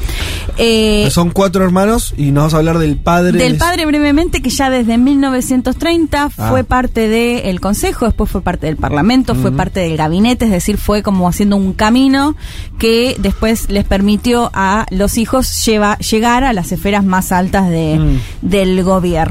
[0.57, 3.39] Eh, Son cuatro hermanos y nos vamos a hablar del padre.
[3.39, 6.49] Del padre brevemente, que ya desde 1930 ah.
[6.49, 10.77] fue parte del Consejo, después fue parte del Parlamento, fue parte del gabinete, es decir,
[10.77, 12.35] fue como haciendo un camino
[12.77, 17.99] que después les permitió a los hijos lleva, llegar a las esferas más altas de,
[17.99, 18.47] mm.
[18.47, 19.28] del gobierno.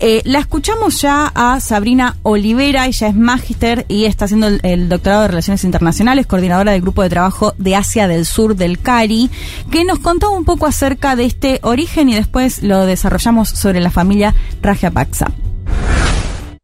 [0.00, 5.22] Eh, la escuchamos ya a Sabrina Olivera, ella es magíster y está haciendo el, doctorado
[5.22, 9.30] de Relaciones Internacionales, coordinadora del grupo de trabajo de Asia del Sur del CARI,
[9.70, 13.90] que nos contó un poco acerca de este origen y después lo desarrollamos sobre la
[13.90, 15.30] familia Rajapaksa.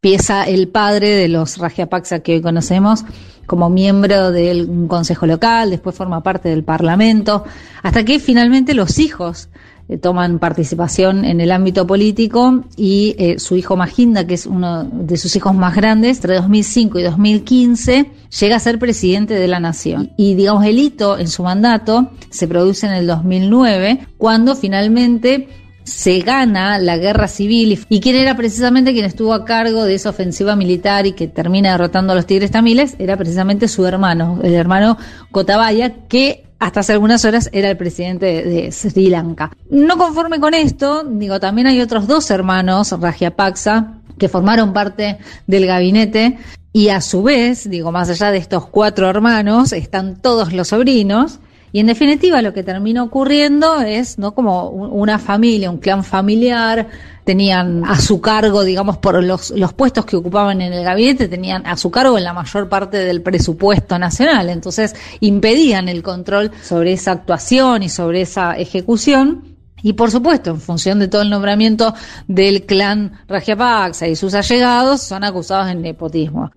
[0.03, 3.05] Empieza el padre de los Rajapaksa que hoy conocemos
[3.45, 7.45] como miembro del consejo local, después forma parte del parlamento,
[7.81, 9.49] hasta que finalmente los hijos
[9.89, 14.83] eh, toman participación en el ámbito político y eh, su hijo Maginda, que es uno
[14.83, 19.59] de sus hijos más grandes, entre 2005 y 2015, llega a ser presidente de la
[19.59, 20.11] nación.
[20.17, 25.47] Y digamos, el hito en su mandato se produce en el 2009, cuando finalmente
[25.87, 30.09] se gana la guerra civil y quién era precisamente quien estuvo a cargo de esa
[30.09, 34.53] ofensiva militar y que termina derrotando a los tigres tamiles, era precisamente su hermano, el
[34.53, 34.97] hermano
[35.31, 39.51] Cotabaya, que hasta hace algunas horas era el presidente de, Sri Lanka.
[39.69, 45.67] No conforme con esto, digo, también hay otros dos hermanos, Rajapaksa, que formaron parte del
[45.67, 46.37] gabinete
[46.73, 51.39] y a su vez, digo, más allá de estos cuatro hermanos, están todos los sobrinos.
[51.71, 54.33] Y en definitiva lo que termina ocurriendo es, ¿no?
[54.33, 56.87] Como una familia, un clan familiar,
[57.25, 61.67] tenían a su cargo, digamos, por los, los puestos que ocupaban en el gabinete, tenían
[61.67, 64.49] a su cargo en la mayor parte del presupuesto nacional.
[64.49, 69.57] Entonces, impedían el control sobre esa actuación y sobre esa ejecución.
[69.83, 71.93] Y por supuesto, en función de todo el nombramiento
[72.27, 76.49] del clan Rajapaksa y sus allegados, son acusados de nepotismo.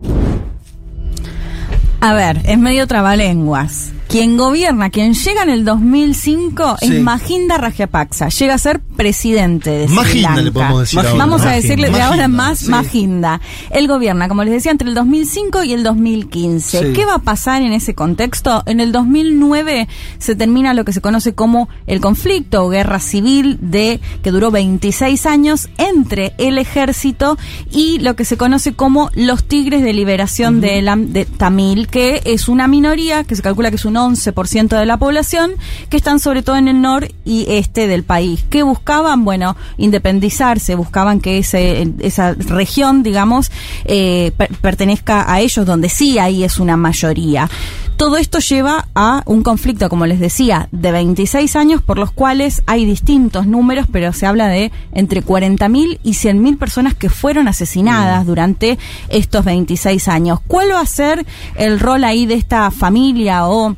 [2.01, 3.93] A ver, es medio trabalenguas.
[4.11, 8.29] Quien gobierna, quien llega en el 2005 es Mahinda Rajapaksa.
[8.29, 10.43] Llega a ser presidente de Sri Lanka.
[10.43, 13.41] le podemos decir Vamos a decirle de ahora más Mahinda.
[13.71, 16.93] Él gobierna, como les decía, entre el 2005 y el 2015.
[16.93, 18.65] ¿Qué va a pasar en ese contexto?
[18.67, 19.87] En el 2009
[20.19, 24.51] se termina lo que se conoce como el conflicto o guerra civil de que duró
[24.51, 27.39] 26 años entre el ejército
[27.71, 32.49] y lo que se conoce como los Tigres de Liberación de, de Tamil, que es
[32.49, 35.53] una minoría que se calcula que es un 11% de la población,
[35.89, 38.45] que están sobre todo en el norte y este del país.
[38.51, 39.25] ¿Qué buscaban?
[39.25, 43.51] Bueno, independizarse, buscaban que ese, esa región, digamos,
[43.85, 47.49] eh, pertenezca a ellos, donde sí ahí es una mayoría.
[48.01, 52.63] Todo esto lleva a un conflicto, como les decía, de 26 años por los cuales
[52.67, 58.25] hay distintos números, pero se habla de entre 40.000 y 100.000 personas que fueron asesinadas
[58.25, 58.27] mm.
[58.27, 58.79] durante
[59.11, 60.41] estos 26 años.
[60.47, 63.77] ¿Cuál va a ser el rol ahí de esta familia o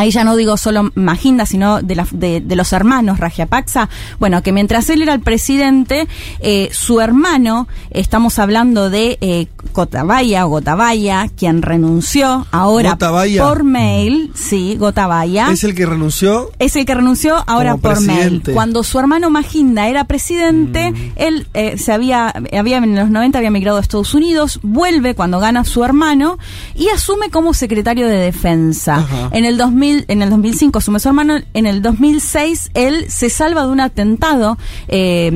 [0.00, 4.50] ahí ya no digo solo Maginda, sino de, la, de, los hermanos Rajapaksa, bueno, que
[4.50, 6.08] mientras él era el presidente,
[6.40, 14.32] eh, su hermano, estamos hablando de eh, Gotabaya o Gotabaya, quien renunció ahora por mail,
[14.34, 15.50] sí, Gotabaya.
[15.50, 16.50] ¿Es el que renunció?
[16.58, 18.42] Es el que renunció ahora por mail.
[18.54, 21.12] Cuando su hermano Maginda era presidente, mm.
[21.16, 25.40] él eh, se había, había, en los 90 había migrado a Estados Unidos, vuelve cuando
[25.40, 26.38] gana su hermano
[26.74, 29.06] y asume como secretario de defensa.
[29.32, 33.62] En el 2000 en el 2005 asume su hermano, en el 2006 él se salva
[33.62, 34.58] de un atentado
[34.88, 35.30] eh,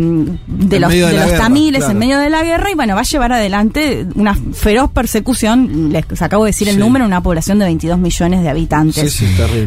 [0.47, 3.32] de los, de los tamiles en medio de la guerra y bueno, va a llevar
[3.32, 8.43] adelante una feroz persecución, les acabo de decir el número, una población de 22 millones
[8.43, 9.22] de habitantes.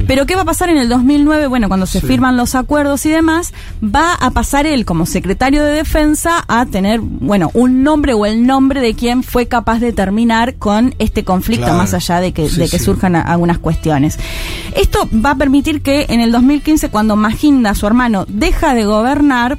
[0.07, 1.47] Pero ¿qué va a pasar en el 2009?
[1.47, 3.53] Bueno, cuando se firman los acuerdos y demás,
[3.83, 8.45] va a pasar él como secretario de defensa a tener, bueno, un nombre o el
[8.45, 12.69] nombre de quien fue capaz de terminar con este conflicto, más allá de que, de
[12.69, 14.17] que surjan algunas cuestiones.
[14.77, 19.57] Esto va a permitir que en el 2015, cuando Maginda, su hermano, deja de gobernar,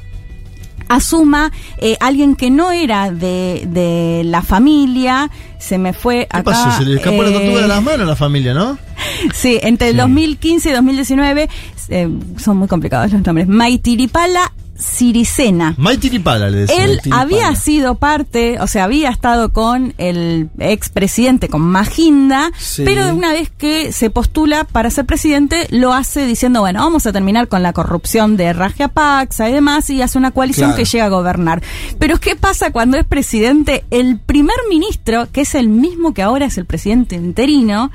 [0.87, 5.29] asuma eh, alguien que no era de, de, la familia,
[5.59, 6.71] se me fue ¿Qué pasó?
[6.71, 8.77] Se le escapó la tortuga de las manos a la familia, ¿no?
[9.33, 11.49] Sí, entre el 2015 y 2019,
[11.89, 15.75] eh, son muy complicados los nombres, Maitiripala Siricena.
[15.77, 16.85] Maitiripala, le decía.
[16.85, 23.33] Él había sido parte, o sea, había estado con el expresidente, con Maginda, pero una
[23.33, 27.61] vez que se postula para ser presidente, lo hace diciendo, bueno, vamos a terminar con
[27.61, 31.61] la corrupción de Rajapaksa y demás, y hace una coalición que llega a gobernar.
[31.99, 33.83] Pero ¿qué pasa cuando es presidente?
[33.91, 37.91] El primer ministro, que es el mismo que ahora es el presidente interino,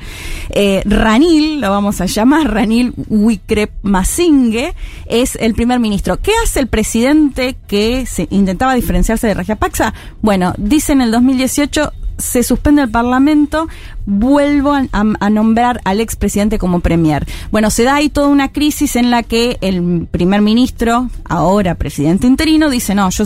[0.51, 4.75] eh, Ranil, lo vamos a llamar, Ranil Wickremesinghe,
[5.07, 6.19] es el primer ministro.
[6.21, 11.93] ¿Qué hace el presidente que se intentaba diferenciarse de Rajapaksa, bueno, dice en el 2018
[12.19, 13.67] se suspende el Parlamento,
[14.07, 17.27] vuelvo a, a- a nombrar al expresidente como premier.
[17.51, 22.27] Bueno, se da ahí toda una crisis en la que el primer ministro, ahora presidente
[22.27, 23.25] interino, dice, no, yo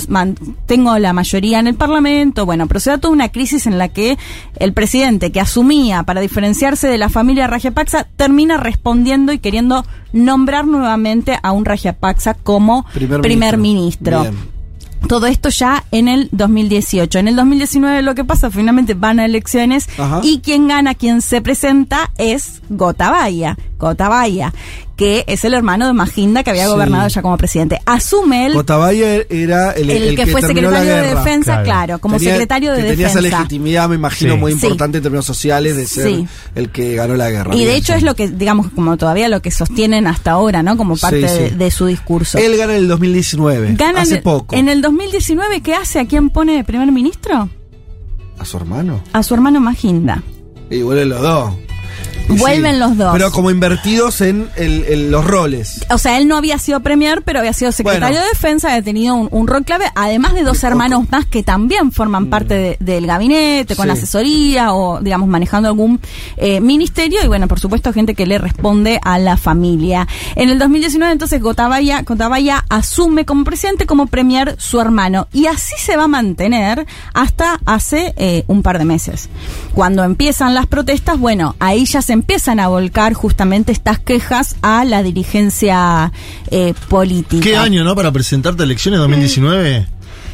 [0.67, 3.89] tengo la mayoría en el Parlamento, bueno, pero se da toda una crisis en la
[3.89, 4.17] que
[4.59, 10.67] el presidente que asumía para diferenciarse de la familia Rajapaksa termina respondiendo y queriendo nombrar
[10.67, 14.21] nuevamente a un Rajapaksa como Primer primer, ministro.
[14.23, 14.58] ministro.
[15.07, 17.19] Todo esto ya en el 2018.
[17.19, 20.21] En el 2019 lo que pasa, finalmente van a elecciones Ajá.
[20.23, 23.57] y quien gana, quien se presenta es Gotabaya.
[23.79, 24.53] Gotabaya,
[24.97, 26.71] que es el hermano de Maginda que había Sí.
[26.71, 27.79] gobernado ya como presidente.
[27.87, 32.73] Asume él Gotabaya era el, el, que, fue secretario de defensa, claro, como Tenía- secretario
[32.73, 33.39] de que tenía esa defensa.
[33.39, 34.41] legitimidad, me imagino, Sí.
[34.41, 34.67] muy Sí.
[34.67, 36.27] importante en términos sociales de ser Sí.
[36.57, 37.55] el que ganó la guerra.
[37.55, 40.77] Y de hecho es lo que, digamos, como todavía lo que sostienen hasta ahora, ¿no?
[40.77, 41.43] Como parte Sí, sí.
[41.45, 42.39] De, de su discurso.
[42.39, 44.57] Él gana en el 2019, Gana hace en el- poco.
[44.57, 46.01] En el 2019, ¿qué hace?
[46.01, 47.49] ¿A quién pone de primer ministro?
[48.39, 49.01] ¿A su hermano?
[49.13, 50.23] A su hermano Maginda.
[50.71, 51.55] Y vuelven los dos.
[52.29, 53.13] Vuelven los dos.
[53.13, 55.85] Pero como invertidos en, el- en los roles.
[55.91, 58.23] O sea, él no había sido premier, pero había sido secretario Bueno.
[58.23, 61.93] de defensa, había tenido un, un rol clave, además de dos hermanos más que también
[61.93, 63.93] forman parte de- del gabinete, con Mm.
[63.93, 63.99] Sí.
[63.99, 66.01] asesoría o, digamos, manejando algún
[66.37, 67.21] eh, ministerio.
[67.25, 70.07] Y bueno, por supuesto, gente que le responde a la familia.
[70.37, 75.29] En el 2019, entonces, Gotabaya, Gotabaya asume como presidente, como premier su hermano.
[75.33, 79.29] Y así se va a mantener hasta hace eh, un par de meses.
[79.75, 84.85] Cuando empiezan las protestas, bueno, ahí ya se empiezan a volcar justamente estas quejas a
[84.85, 86.13] la dirigencia
[86.51, 87.43] eh, política.
[87.43, 87.95] ¿Qué año, no?
[87.95, 89.87] Para presentarte a elecciones 2019.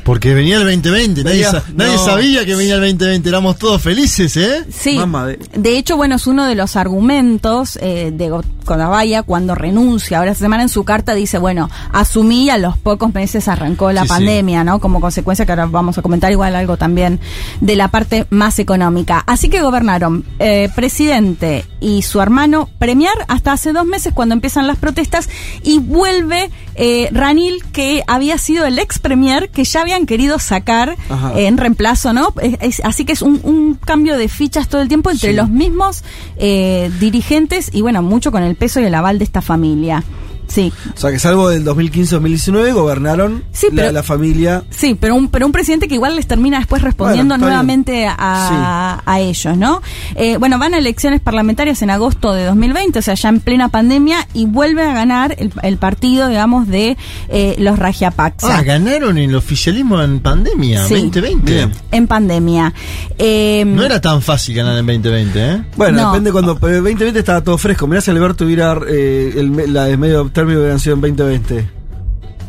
[0.05, 1.25] Porque venía el 2020.
[1.25, 3.29] Nadie, nadie sabía que venía el 2020.
[3.29, 4.65] Éramos todos felices, ¿eh?
[4.71, 8.31] Sí, Mamá de- de hecho, bueno, es uno de los argumentos eh, de
[8.67, 10.19] Godabaya cuando renuncia.
[10.19, 14.03] Ahora esta semana en su carta dice, bueno, asumí a los pocos meses arrancó la
[14.03, 14.13] Sí, sí.
[14.15, 14.79] pandemia, ¿no?
[14.79, 17.19] Como consecuencia que ahora vamos a comentar igual algo también
[17.61, 19.23] de la parte más económica.
[19.27, 24.67] Así que gobernaron eh, presidente y su hermano Premier hasta hace dos meses cuando empiezan
[24.67, 25.29] las protestas
[25.63, 30.97] y vuelve eh, Ranil que había sido el ex premier que ya habían querido sacar
[31.09, 31.33] Ajá.
[31.39, 32.35] eh, en reemplazo, ¿no?
[32.43, 35.37] Es- es- así que es un, un cambio de fichas todo el tiempo entre Sí.
[35.37, 36.05] los mismos
[36.37, 40.03] eh, dirigentes y bueno, mucho con el peso y el aval de esta familia.
[40.49, 40.73] Sí.
[40.95, 44.63] O sea que salvo del 2015-2019 gobernaron Sí, la, pero- la familia.
[44.71, 49.03] Sí, pero un, pero un presidente que igual les termina después respondiendo Bueno, nuevamente a,
[49.05, 49.83] a ellos, ¿no?
[50.15, 53.69] Eh, bueno, van a elecciones parlamentarias en agosto de 2020, o sea, ya en plena
[53.69, 56.97] pandemia, y vuelve a ganar el, el partido, digamos, de
[57.29, 58.59] eh, los Rajapaksa.
[58.59, 60.95] Ah, ganaron el oficialismo en pandemia, Sí.
[60.95, 61.53] 2020.
[61.53, 61.73] Bien.
[61.91, 62.73] en pandemia.
[63.19, 65.65] Eh, No era tan fácil ganar en 2020, ¿eh?
[65.77, 66.11] Bueno, No.
[66.13, 66.59] depende cuando.
[66.59, 67.87] Pero en 2020 estaba todo fresco.
[67.87, 68.79] Mirá si Alberto hubiera.
[68.89, 71.69] eh, el, la de medio término hubieran sido en 2020.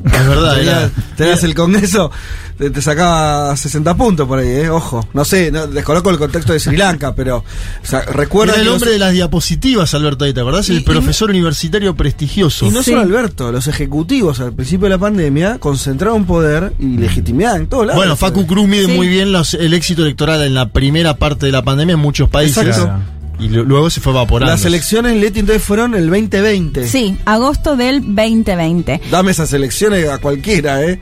[0.05, 2.11] Es verdad, Tenías, era- tenías el Congreso,
[2.59, 4.69] te, te sacaba 60 puntos por ahí, ¿eh?
[4.69, 5.07] Ojo.
[5.15, 7.37] No sé, no, desconozco el contexto de Sri Lanka, pero.
[7.37, 7.43] O
[7.81, 8.53] sea, recuerda.
[8.53, 10.69] Era el hombre los- de las diapositivas, Alberto, ahí, ¿te acordás?
[10.69, 12.67] Y- El y- profesor universitario prestigioso.
[12.67, 12.91] Y no Sí.
[12.91, 17.87] solo Alberto, los ejecutivos al principio de la pandemia concentraron poder y legitimidad en todos
[17.87, 17.97] lados.
[17.97, 18.91] Bueno, Facu Cruz mide Sí.
[18.91, 22.29] muy bien los- el éxito electoral en la primera parte de la pandemia en muchos
[22.29, 22.63] países.
[22.63, 22.91] Exacto.
[23.39, 24.51] Y lu- luego se fue evaporando.
[24.51, 26.87] Las elecciones, Leti, entonces fueron el 2020.
[26.87, 29.01] Sí, agosto del 2020.
[29.11, 30.99] Dame esas elecciones a cualquiera, ¿eh?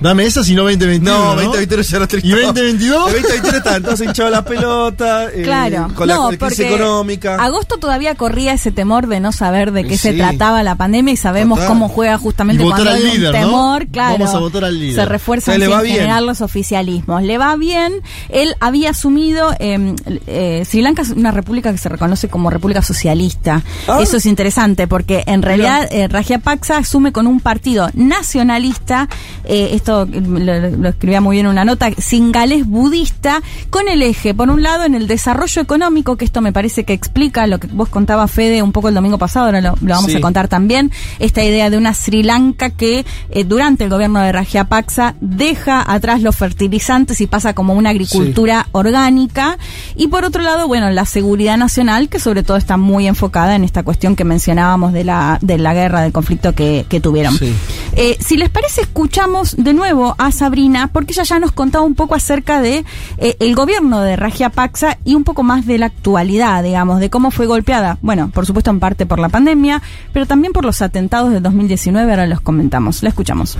[0.00, 1.10] Dame esas y no 2021.
[1.10, 1.42] No, ¿no?
[1.42, 3.08] 2021 ya no ¿Y 2022?
[3.08, 5.24] El 2021 estaban todos hinchados la pelota.
[5.32, 7.34] eh, Claro, Con la no, la crisis porque económica.
[7.42, 11.16] Agosto todavía corría ese temor de no saber de qué se trataba la pandemia y
[11.16, 11.68] sabemos Total.
[11.68, 13.40] cómo juega justamente Y votar cuando al hay un líder, ¿no?
[13.40, 14.18] temor, claro.
[14.18, 14.94] Vamos a votar al líder.
[14.94, 17.22] Se refuerzan en general los oficialismos.
[17.22, 17.94] Le va bien.
[18.28, 19.94] Él había asumido eh,
[20.26, 23.62] eh, Sri Lanka es una república que se reconoce como república socialista.
[23.88, 23.98] Ah.
[24.00, 29.08] Eso es interesante porque en realidad eh, Rajapaksa asume con un partido nacionalista.
[29.44, 33.40] eh, esto lo, lo escribía muy bien en una nota, singalés budista,
[33.70, 36.92] con el eje, por un lado, en el desarrollo económico, que esto me parece que
[36.92, 40.10] explica lo que vos contabas, Fede, un poco el domingo pasado, ahora lo, lo vamos
[40.10, 40.16] Sí.
[40.16, 44.30] a contar también, esta idea de una Sri Lanka que eh, durante el gobierno de
[44.32, 49.58] Rajapaksa deja atrás los fertilizantes y pasa como una agricultura orgánica.
[49.96, 53.64] Y por otro lado, bueno, la seguridad nacional, que sobre todo está muy enfocada en
[53.64, 57.36] esta cuestión que mencionábamos de la, de la guerra, del conflicto que, que tuvieron.
[57.38, 57.52] Sí.
[57.96, 61.94] Eh, si les parece, escuchamos de nuevo a Sabrina, porque ella ya nos contaba un
[61.94, 62.84] poco acerca de
[63.18, 67.30] eh, el gobierno de Rajapaksa y un poco más de la actualidad, digamos, de cómo
[67.30, 67.98] fue golpeada.
[68.02, 69.80] Bueno, por supuesto en parte por la pandemia,
[70.12, 73.02] pero también por los atentados de 2019, ahora los comentamos.
[73.02, 73.56] La escuchamos.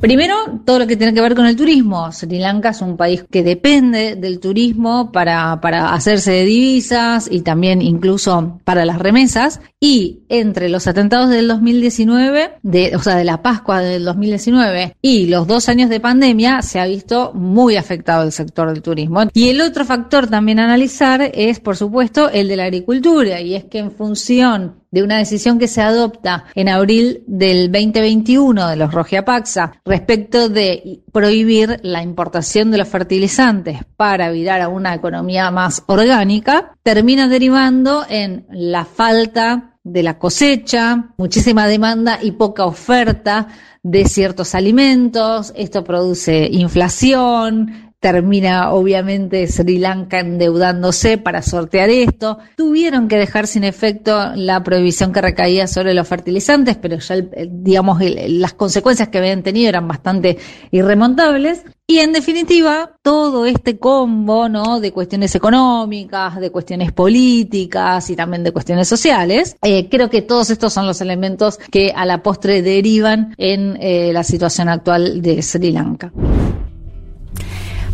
[0.00, 0.34] Primero,
[0.66, 2.12] todo lo que tiene que ver con el turismo.
[2.12, 7.40] Sri Lanka es un país que depende del turismo para, para hacerse de divisas y
[7.40, 9.60] también incluso para las remesas.
[9.80, 15.26] Y entre los atentados del 2019, de, o sea, de la Pascua del 2019 y
[15.28, 19.22] los dos años de pandemia, se ha visto muy afectado el sector del turismo.
[19.32, 23.40] Y el otro factor también a analizar es, por supuesto, el de la agricultura.
[23.40, 28.68] Y es que en función de una decisión que se adopta en abril del 2021
[28.68, 34.94] de los Rogiapaxa respecto de prohibir la importación de los fertilizantes para virar a una
[34.94, 42.64] economía más orgánica, termina derivando en la falta de la cosecha, muchísima demanda y poca
[42.64, 43.46] oferta
[43.84, 52.38] de ciertos alimentos, esto produce inflación, termina obviamente Sri Lanka endeudándose para sortear esto.
[52.56, 57.16] Tuvieron que dejar sin efecto la prohibición que recaía sobre los fertilizantes, pero ya,
[57.48, 60.38] digamos, las consecuencias que habían tenido eran bastante
[60.70, 61.64] irremontables.
[61.88, 64.80] Y en definitiva, todo este combo, ¿no?
[64.80, 70.50] De cuestiones económicas, de cuestiones políticas y también de cuestiones sociales, eh, creo que todos
[70.50, 75.40] estos son los elementos que a la postre derivan en eh, la situación actual de
[75.42, 76.12] Sri Lanka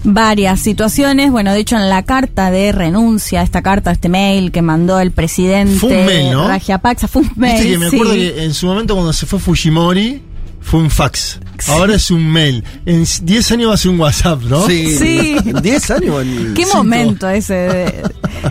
[0.05, 1.31] varias situaciones.
[1.31, 5.13] Bueno, de hecho, en la carta de renuncia, esta carta, este mail que mandó el
[5.13, 6.49] presidente fue un mail, ¿no?
[6.49, 7.55] Rajapaksa, fue un mail.
[7.55, 10.23] Viste que me acuerdo que en su momento cuando se fue Fujimori,
[10.63, 11.41] fue un fax.
[11.69, 12.65] Ahora es un mail.
[12.87, 14.67] En 10 años va a ser un WhatsApp, ¿no?
[14.67, 14.97] Sí.
[14.97, 15.37] Sí.
[15.63, 16.25] 10 años.
[16.55, 16.79] ¿Qué cinco.
[16.79, 17.55] momento ese?
[17.55, 18.03] de-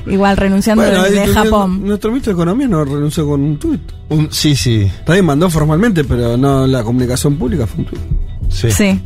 [0.07, 1.85] igual renunciando Bueno, de, Japón.
[1.85, 3.81] Nuestro ministro de Economía no renunció con un tuit.
[4.09, 4.89] Un, sí, sí.
[5.05, 8.01] También mandó formalmente, pero no la comunicación pública fue un tuit.
[8.51, 8.71] Sí.
[8.71, 8.99] Sí.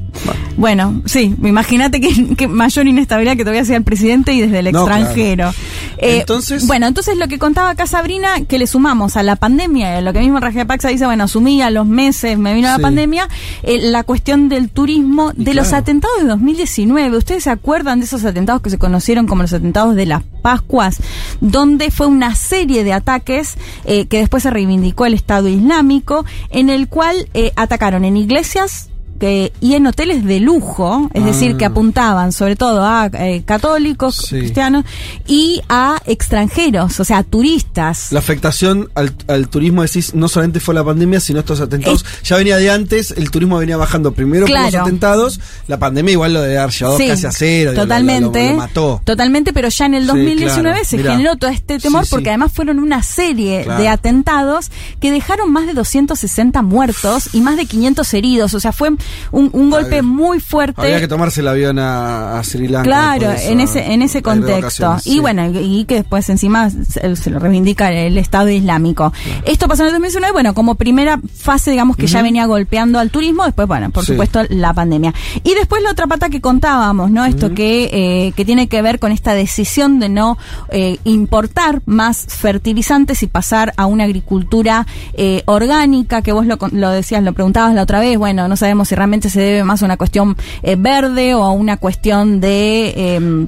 [0.58, 4.72] Bueno, sí, imagínate que, que mayor inestabilidad que todavía sea el presidente y desde el
[4.72, 5.54] No, extranjero.
[5.98, 10.00] Eh, Entonces- Bueno, entonces lo que contaba acá Sabrina, que le sumamos a la pandemia,
[10.02, 13.28] lo que mismo Paxa dice, bueno, asumí a los meses, me vino la pandemia,
[13.64, 17.18] eh, la cuestión del turismo, Y de los atentados de 2019.
[17.18, 20.98] ¿Ustedes se acuerdan de esos atentados que se conocieron como los atentados de las Pascuas?
[21.42, 23.56] Donde fue una serie de ataques
[23.86, 28.90] eh, que después se reivindicó el Estado Islámico, en el cual eh, atacaron en iglesias,
[29.20, 31.26] que, y en hoteles de lujo, es Ah.
[31.26, 34.40] decir, que apuntaban sobre todo a eh, católicos, Sí.
[34.40, 34.86] cristianos
[35.28, 38.12] y a extranjeros, o sea, turistas.
[38.12, 42.04] La afectación al, al turismo, decís, no solamente fue la pandemia, sino estos atentados.
[42.24, 44.66] ya venía de antes, el turismo venía bajando primero por Claro.
[44.72, 45.40] los atentados.
[45.68, 47.72] La pandemia igual lo de haber llevado Sí, casi a cero.
[47.72, 48.50] y lo- lo- Totalmente.
[48.52, 49.02] Lo, mató.
[49.04, 50.86] Totalmente, pero ya en el Sí, 2019 claro.
[50.86, 51.12] se Mirá.
[51.12, 52.12] generó todo este temor Sí, sí.
[52.16, 53.82] porque además fueron una serie Claro.
[53.82, 58.54] de atentados que dejaron más de 260 muertos y más de 500 heridos.
[58.54, 58.90] O sea, fue
[59.32, 60.82] un, un golpe muy fuerte.
[60.82, 62.84] Había que tomarse el avión a, a Sri Lanka.
[62.90, 64.95] Claro, eso, en ese en ese contexto.
[65.06, 65.19] Y sí.
[65.19, 69.11] bueno, y, que después encima se, se lo reivindica el Estado Islámico.
[69.45, 73.10] Esto pasó en el 2019, bueno, como primera fase, digamos, que ya venía golpeando al
[73.10, 74.11] turismo, después, bueno, por Sí.
[74.14, 75.14] supuesto, la pandemia.
[75.44, 77.26] Y después la otra pata que contábamos, ¿no?
[77.26, 80.38] Esto que, eh, que tiene que ver con esta decisión de no
[80.69, 86.90] eh, importar más fertilizantes y pasar a una agricultura eh, orgánica, que vos lo, lo
[86.91, 89.86] decías, lo preguntabas la otra vez, bueno, no sabemos si realmente se debe más a
[89.86, 93.48] una cuestión eh, verde o a una cuestión de...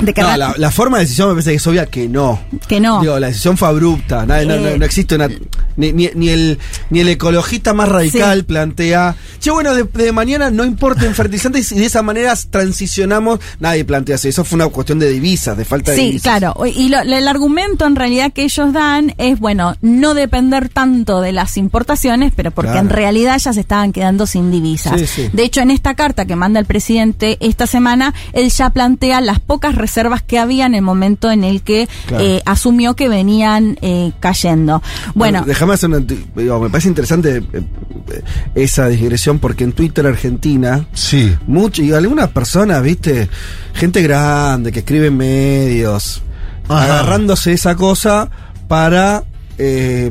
[0.00, 2.08] de que No, ra- la, la forma de decisión me parece que es obvia que
[2.08, 2.40] no.
[2.68, 3.00] Que no.
[3.00, 4.24] Digo, la decisión fue abrupta.
[4.26, 4.78] Nadie- no, no- Eh.
[4.78, 5.28] no existe una.
[5.76, 6.58] Ni, ni- ni el,
[6.90, 8.42] ni el ecologista más radical Sí.
[8.44, 9.16] plantea.
[9.38, 13.40] Che, bueno, de, de mañana no importen fertilizantes y de esa manera transicionamos.
[13.58, 14.28] Nadie plantea eso.
[14.28, 16.22] Eso fue una cuestión de divisas, de falta de Sí, divisas.
[16.38, 16.54] claro.
[16.66, 21.32] Y lo- el argumento en realidad que ellos dan es, bueno, no depender tanto de
[21.32, 22.86] las importaciones, pero porque Claro.
[22.86, 25.00] en realidad ya se estaban quedando sin divisas.
[25.00, 25.30] Sí, sí.
[25.32, 29.40] De hecho, en esta carta que manda el presidente esta semana, él ya plantea las
[29.40, 29.89] pocas reservas
[30.26, 32.24] que había en el momento en el que Claro.
[32.24, 34.82] eh, asumió que venían eh, cayendo.
[35.14, 36.00] Bueno, déjame hacer una.
[36.00, 38.22] digo, me parece interesante eh, eh,
[38.54, 40.86] esa digresión porque en Twitter Argentina.
[40.92, 41.34] Sí.
[41.46, 43.28] Mucho, y algunas personas, viste,
[43.74, 46.22] gente grande que escribe en medios,
[46.68, 46.84] Ajá.
[46.84, 48.30] agarrándose esa cosa
[48.68, 49.24] para.
[49.58, 50.10] eh,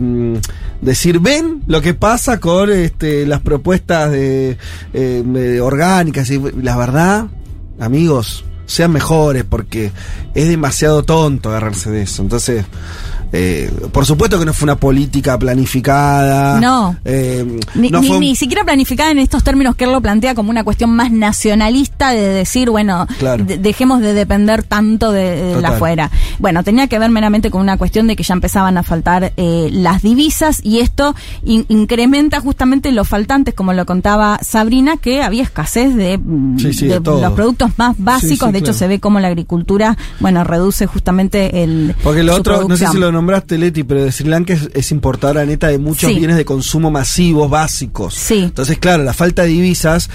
[0.81, 4.57] decir, ven lo que pasa con este, las propuestas de,
[4.93, 6.29] eh, de orgánicas.
[6.31, 7.25] Y la verdad,
[7.81, 9.91] amigos, sean mejores porque
[10.35, 12.21] es demasiado tonto agarrarse de eso.
[12.21, 12.65] Entonces,
[13.31, 16.59] eh, por supuesto que no fue una política planificada.
[16.59, 16.95] No.
[17.05, 17.45] eh,
[17.75, 20.35] Ni, no ni- fue un- ni siquiera planificada en estos términos que él lo plantea
[20.35, 23.43] como una cuestión más nacionalista de decir, bueno, Claro.
[23.45, 26.09] de- dejemos de depender tanto de, de la afuera.
[26.39, 29.69] Bueno, tenía que ver meramente con una cuestión de que ya empezaban a faltar eh,
[29.71, 35.43] las divisas y esto in- incrementa justamente los faltantes, como lo contaba Sabrina, que había
[35.43, 37.21] escasez de, mm, Sí, sí, de de todo.
[37.21, 38.47] los productos más básicos.
[38.47, 38.77] Sí, de hecho, claro.
[38.79, 42.97] se ve como la agricultura, bueno, reduce justamente el Porque lo otro, no sé si
[42.97, 46.17] lo nombraste, Leti, pero de Sri Lanka es, es importadora neta de muchos Sí.
[46.17, 48.13] bienes de consumo masivos, básicos.
[48.15, 48.39] Sí.
[48.39, 50.09] Entonces, claro, la falta de divisas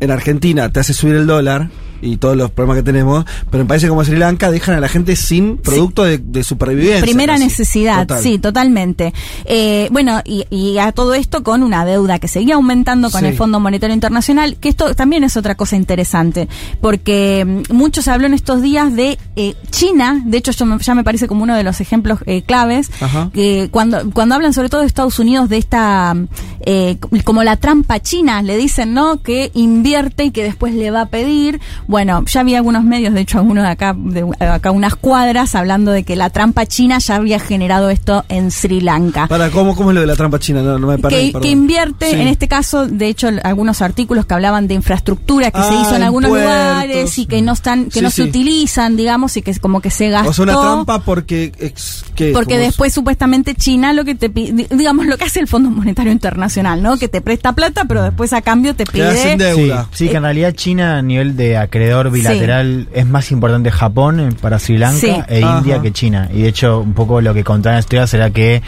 [0.00, 3.66] en Argentina te hace subir el dólar y todos los problemas que tenemos, pero en
[3.68, 7.00] países como Sri Lanka dejan a la gente sin producto de, de supervivencia.
[7.02, 7.44] Primera casi.
[7.44, 8.22] necesidad, Total.
[8.22, 9.12] sí, totalmente.
[9.44, 13.26] Eh, bueno, y, y a todo esto con una deuda que seguía aumentando con Sí.
[13.26, 16.48] el Fondo Monetario Internacional, que esto también es otra cosa interesante,
[16.80, 20.78] porque mm, mucho se habló en estos días de eh, China, de hecho yo me-
[20.78, 22.90] ya me parece como uno de los ejemplos eh, claves,
[23.32, 26.28] que cuando, cuando hablan sobre todo de Estados Unidos de esta, mm,
[26.66, 29.22] eh, como la trampa china, le dicen, ¿no?
[29.22, 31.60] Que invierte y que después le va a pedir.
[31.88, 35.90] Bueno, ya había algunos medios, de hecho algunos de acá, de acá unas cuadras, hablando
[35.90, 39.26] de que la trampa china ya había generado esto en Sri Lanka.
[39.26, 40.60] Para, ¿cómo, ¿cómo es lo de la trampa china?
[40.62, 42.16] No, no me perdí, Que, que invierte, Sí.
[42.20, 45.96] en este caso, de hecho, algunos artículos que hablaban de infraestructura que se Ah, hizo
[45.96, 46.50] en algunos puertos.
[46.52, 48.16] lugares y que no están, que Sí, no sí.
[48.22, 50.28] se utilizan, digamos, y que es como que se gastó.
[50.28, 51.52] O sea, una trampa porque...
[51.58, 52.32] ex- ¿qué?
[52.34, 56.12] Porque después supuestamente China lo que te pide, digamos lo que hace el Fondo Monetario
[56.12, 56.98] Internacional, ¿no?
[56.98, 59.08] Que te presta plata, pero después a cambio te pide
[59.38, 64.20] Sí, sí, que en realidad China a nivel de acreedor bilateral es más importante Japón
[64.20, 65.12] eh, para Sri Lanka Sí.
[65.28, 65.58] e Ajá.
[65.58, 66.28] India que China.
[66.32, 68.62] Y de hecho, un poco lo que contaban estudios era que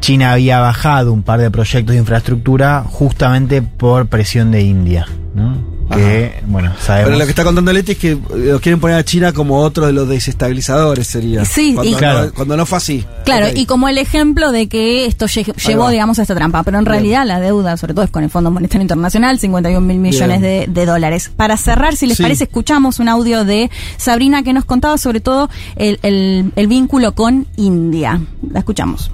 [0.00, 5.06] China había bajado un par de proyectos de infraestructura justamente por presión de India.
[5.34, 5.56] ¿no?
[5.96, 7.06] Que, bueno, sabemos.
[7.08, 9.58] Pero lo que está contando Leti es que eh, lo quieren poner a China como
[9.58, 11.44] otro de los desestabilizadores, sería.
[11.44, 12.32] Sí, cuando, y- no, Claro.
[12.34, 13.04] cuando no fue así.
[13.24, 16.78] Claro, y como el ejemplo de que esto lle- llevó, digamos, a esta trampa, pero
[16.78, 16.92] en Bien.
[16.92, 20.66] realidad la deuda, sobre todo es con el Fondo Monetario Internacional, 51 mil millones de,
[20.68, 21.30] de dólares.
[21.34, 22.22] Para cerrar, si les Sí.
[22.22, 27.14] parece, escuchamos un audio de Sabrina que nos contaba sobre todo el, el- el vínculo
[27.14, 28.20] con India.
[28.50, 29.10] La escuchamos.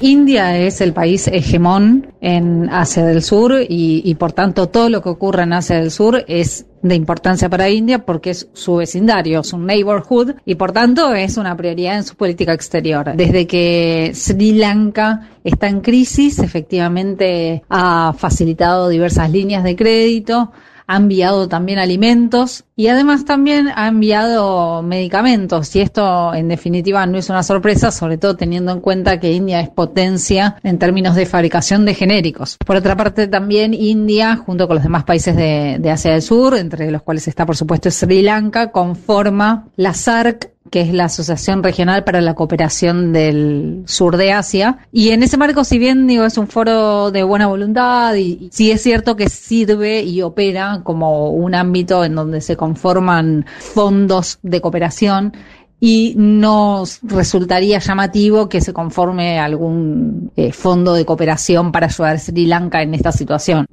[0.00, 5.02] India es el país hegemón en Asia del Sur y, y por tanto todo lo
[5.02, 9.40] que ocurre en Asia del Sur es de importancia para India porque es su vecindario,
[9.40, 13.16] es un neighborhood y por tanto es una prioridad en su política exterior.
[13.16, 20.52] Desde que Sri Lanka está en crisis, efectivamente ha facilitado diversas líneas de crédito,
[20.86, 27.18] ha enviado también alimentos y además también ha enviado medicamentos y esto en definitiva no
[27.18, 31.26] es una sorpresa, sobre todo teniendo en cuenta que India es potencia en términos de
[31.26, 32.56] fabricación de genéricos.
[32.64, 36.90] Por otra parte también India, junto con los demás países de, Asia del Sur, entre
[36.90, 42.04] los cuales está por supuesto Sri Lanka, conforma la SARC que es la Asociación Regional
[42.04, 44.78] para la Cooperación del Sur de Asia.
[44.92, 48.48] Y en ese marco, si bien digo, es un foro de buena voluntad, y, y
[48.52, 54.38] sí es cierto que sirve y opera como un ámbito en donde se conforman fondos
[54.42, 55.32] de cooperación,
[55.80, 62.18] y nos resultaría llamativo que se conforme algún eh, fondo de cooperación para ayudar a
[62.18, 63.66] Sri Lanka en esta situación.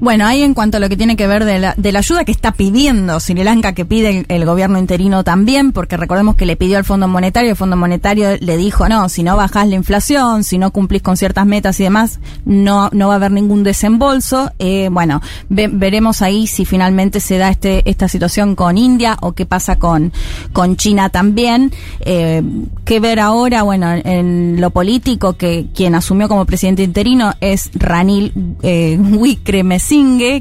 [0.00, 2.24] Bueno, ahí en cuanto a lo que tiene que ver de la, de la ayuda
[2.24, 6.56] que está pidiendo Sri Lanka, que pide el, gobierno interino también, porque recordemos que le
[6.56, 10.44] pidió al Fondo Monetario, el Fondo Monetario le dijo, no, si no bajás la inflación,
[10.44, 14.50] si no cumplís con ciertas metas y demás, no, no va a haber ningún desembolso.
[14.58, 19.32] Eh, bueno, ve- veremos ahí si finalmente se da este, esta situación con India o
[19.32, 20.12] qué pasa con,
[20.52, 21.72] con China también.
[22.00, 22.42] Eh,
[22.84, 23.62] ¿Qué ver ahora?
[23.62, 28.32] Bueno, en lo político, que quien asumió como presidente interino es Ranil
[28.62, 29.85] eh, Wickremesinghe,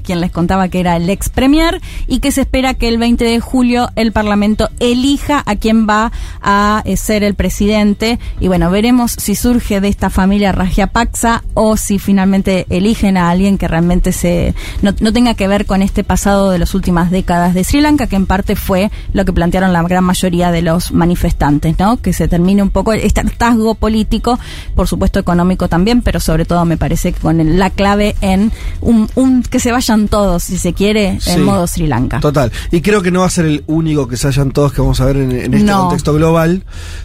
[0.04, 3.24] quien les contaba que era el ex premier, y que se espera que el 20
[3.24, 6.12] de julio el Parlamento elija a quien va
[6.42, 8.20] a eh, ser el presidente.
[8.40, 13.58] Y bueno, veremos si surge de esta familia Rajapaksa o si finalmente eligen a alguien
[13.58, 17.54] que realmente se no, no tenga que ver con este pasado de las últimas décadas
[17.54, 20.92] de Sri Lanka, que en parte fue lo que plantearon la gran mayoría de los
[20.92, 21.98] manifestantes, ¿no?
[21.98, 24.40] Que se termine un poco este hartazgo político,
[24.76, 28.52] por supuesto económico también, pero sobre todo me parece que con la clave en
[28.82, 29.10] un
[29.44, 31.32] que se vayan todos, si se quiere, Sí.
[31.32, 32.20] en modo Sri Lanka.
[32.20, 32.52] Total.
[32.72, 35.00] Y creo que no va a ser el único que se hayan todos que vamos
[35.02, 35.82] a ver en, en este No.
[35.82, 36.64] contexto global.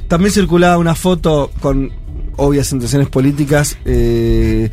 [0.09, 1.91] También circulaba una foto con
[2.37, 3.77] obvias intenciones políticas.
[3.85, 4.71] eh,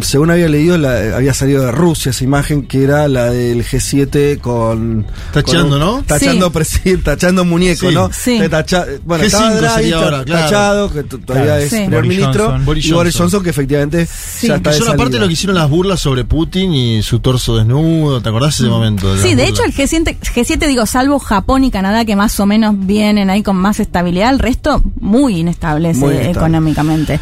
[0.00, 4.38] según había leído, la- había salido de Rusia esa imagen que era la del G7
[4.40, 5.06] con.
[5.32, 6.02] Tachando, con un- ¿no?
[6.06, 7.94] Tachando, presi- tachando muñeco, Sí.
[7.94, 8.10] ¿no?
[8.12, 8.38] Sí.
[8.48, 10.42] Tacha- bueno, G5 estaba Draghi, sería ahora, claro.
[10.44, 11.60] tachado, que todavía Claro.
[11.62, 11.76] es Sí.
[11.76, 12.44] primer Boris ministro.
[12.46, 12.64] Johnson.
[12.64, 13.24] Boris y Boris Johnson.
[13.26, 13.96] Johnson, que efectivamente
[14.42, 17.18] ya está que de son aparte lo que hicieron las burlas sobre Putin y su
[17.20, 18.22] torso desnudo.
[18.22, 19.14] ¿Te acordás ese momento?
[19.16, 19.48] Sí, las de burlas?
[19.50, 23.42] hecho el G7, G7, digo, salvo Japón y Canadá, que más o menos vienen ahí
[23.42, 26.38] con más estabilidad, el resto muy inestables Muy eh, inestable.
[26.38, 27.20] económicamente.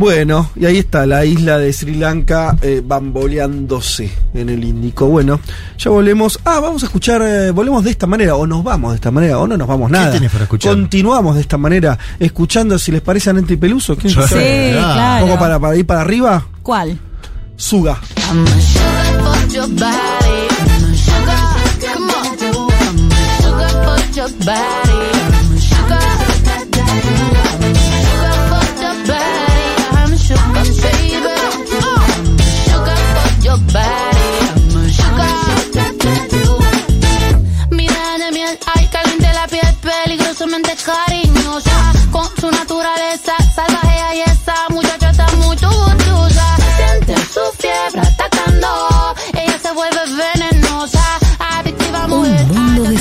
[0.00, 5.04] Bueno, y ahí está la isla de Sri Lanka eh, bamboleándose en el Índico.
[5.04, 5.40] Bueno,
[5.76, 6.40] ya volvemos.
[6.46, 9.38] Ah, vamos a escuchar, eh, volvemos de esta manera, o nos vamos de esta manera,
[9.38, 10.10] o no nos vamos nada.
[10.10, 10.72] tenés para escuchar?
[10.72, 13.94] Continuamos de esta manera, escuchando si les parece a Nente y Peluso.
[13.94, 14.70] ¿Quién Sí, sabe?
[14.72, 15.24] claro.
[15.26, 16.46] Un poco para, para ir para arriba.
[16.62, 16.98] ¿Cuál?
[17.56, 18.00] Suga.
[24.16, 24.99] cariñosa.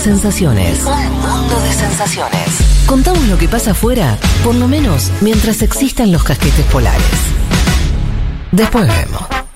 [0.09, 0.83] Sensaciones.
[0.85, 2.85] Un mundo de sensaciones.
[2.87, 7.03] Contamos lo que pasa afuera, por lo menos mientras existan los casquetes polares.
[8.51, 9.48] Después vemos.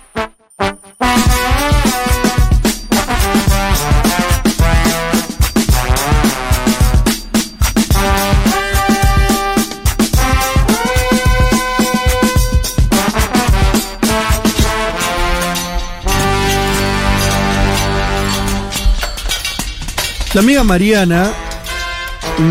[20.33, 21.31] La amiga Mariana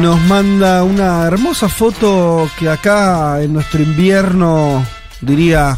[0.00, 4.86] nos manda una hermosa foto que acá en nuestro invierno,
[5.20, 5.76] diría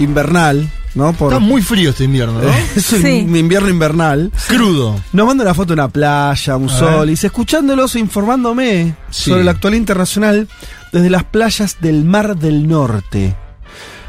[0.00, 1.12] invernal, ¿no?
[1.12, 2.48] Por, Está muy frío este invierno, ¿no?
[2.76, 3.08] es un Sí.
[3.18, 4.32] invierno invernal.
[4.48, 4.96] Crudo.
[5.12, 7.06] Nos manda una foto de una playa, un A sol, ver.
[7.08, 9.30] y dice, escuchándolos e informándome Sí.
[9.30, 10.48] sobre la actualidad internacional
[10.92, 13.36] desde las playas del Mar del Norte.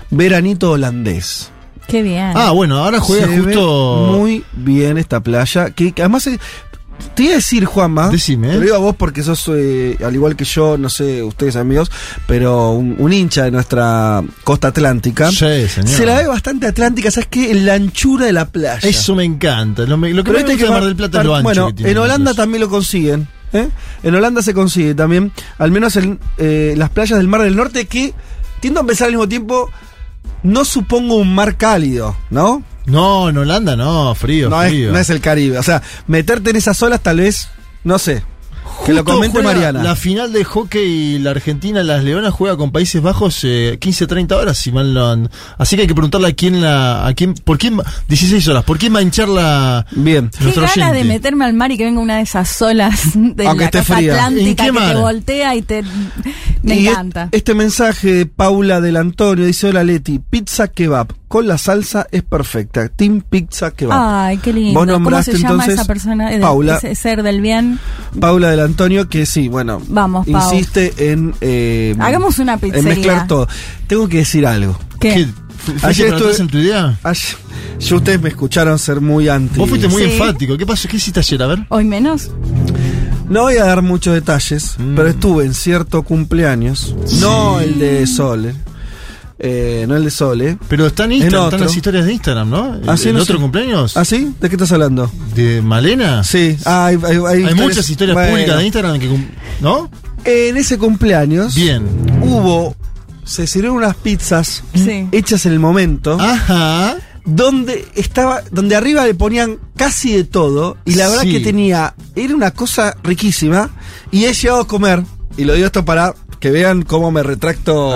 [0.10, 1.52] Veranito holandés.
[1.88, 2.34] Qué bien.
[2.36, 4.10] Ah, bueno, ahora juega Se ve justo.
[4.18, 5.72] muy bien esta playa.
[5.72, 6.28] Que, que además
[7.16, 8.10] te iba a decir, Juanma.
[8.10, 8.50] Decime.
[8.50, 11.56] Te lo digo a vos porque sos, eh, al igual que yo, no sé, ustedes
[11.56, 11.92] amigos,
[12.28, 15.30] pero un, un hincha de nuestra costa atlántica.
[15.32, 15.90] Sí, señor.
[15.90, 17.52] Se la ve bastante atlántica, ¿sabes qué?
[17.52, 18.88] En la anchura de la playa.
[18.88, 19.84] Eso me encanta.
[19.84, 21.68] Lo, me- lo que Pero me gusta de Mar- del Plata es lo ancho Bueno,
[21.68, 23.28] que tiene en la Holanda también lo consiguen.
[23.54, 23.68] ¿eh?
[24.04, 27.86] En Holanda se consigue también, al menos en eh, las playas del Mar del Norte,
[27.86, 28.14] que
[28.60, 29.70] tiendo a pensar al mismo tiempo,
[30.44, 32.64] no supongo un mar cálido, ¿no?
[32.90, 34.92] No, en Holanda no, frío, No es, frío.
[34.92, 35.58] no es el Caribe.
[35.58, 37.50] O sea, meterte en esas olas tal vez,
[37.84, 38.24] no sé.
[38.86, 39.84] Que lo comente Mariana.
[39.84, 44.58] La final de hockey, la Argentina, las Leonas juega con Países Bajos eh, 15-30 horas,
[44.58, 47.06] si mal no han- Así que hay que preguntarle a quién la.
[47.06, 47.80] A quién, ¿Por quién?
[47.80, 49.86] va- 16 horas, ¿por quién hinchar la.
[49.92, 50.30] Bien.
[50.38, 53.64] Qué ganas de meterme al mar y que venga una de esas olas de Aunque
[53.64, 54.14] la esté costa fría.
[54.14, 54.94] atlántica ¿En qué que mar?
[54.96, 55.84] te voltea y te...
[56.62, 57.30] Me Y encanta.
[57.32, 62.24] Este mensaje de Paula del Antonio dice: Hola Leti, pizza kebab con la salsa es
[62.24, 62.90] perfecta.
[62.90, 63.98] Team Pizza Kebab.
[64.02, 64.74] Ay, qué lindo.
[64.74, 66.34] Vos ¿Cómo nombraste se llama entonces esa persona?
[66.36, 66.78] Eh, Paula.
[66.78, 67.80] Ese ser del bien.
[68.20, 70.54] Paula del Antonio, que sí, bueno, Vamos, Pau.
[70.54, 71.34] insiste en.
[71.42, 72.84] eh, Hagamos una En pizzería.
[72.90, 73.48] mezclar todo.
[73.88, 74.78] Tengo que decir algo.
[75.00, 75.14] ¿Qué?
[75.14, 75.26] ¿Qué?
[75.26, 77.00] ¿Fu- ¿Fuiste Ayer para atrás estuve- en tu idea?
[77.04, 77.38] Ayer-
[77.80, 79.58] yo ustedes me escucharon ser muy anti.
[79.60, 80.12] Vos fuiste muy Sí.
[80.12, 80.58] enfático.
[80.58, 80.88] ¿Qué pasó?
[80.88, 81.44] ¿Qué hiciste ayer?
[81.44, 81.66] A ver.
[81.70, 82.30] Hoy menos.
[83.30, 84.96] No voy a dar muchos detalles, Mm.
[84.96, 88.56] pero estuve en cierto cumpleaños, no el de Sole,
[89.40, 90.58] eh, no el de Sole.
[90.68, 92.76] Pero está en En Instagram, están las historias de Instagram, ¿no?
[92.76, 93.10] ¿El, ¿Ah, sí?
[93.10, 93.42] el No otro sé.
[93.42, 93.98] cumpleaños?
[93.98, 94.34] ¿Ah, sí?
[94.40, 95.10] ¿De qué estás hablando?
[95.36, 96.24] ¿De Malena?
[96.24, 98.32] Sí, ah, hay, hay- hay Hay muchas historias bueno.
[98.32, 99.10] públicas de Instagram que.
[99.62, 99.90] ¿No?
[100.26, 101.86] En ese cumpleaños Bien.
[102.22, 102.76] hubo,
[103.24, 105.08] se sirvieron unas pizzas Sí.
[105.12, 106.18] hechas en el momento.
[106.20, 106.98] Ajá.
[107.26, 111.34] donde estaba, donde arriba le ponían casi de todo, y la verdad Sí.
[111.34, 113.70] que tenía, era una cosa riquísima,
[114.10, 115.04] y he llegado a comer,
[115.38, 117.92] y lo digo esto para que vean cómo me retracto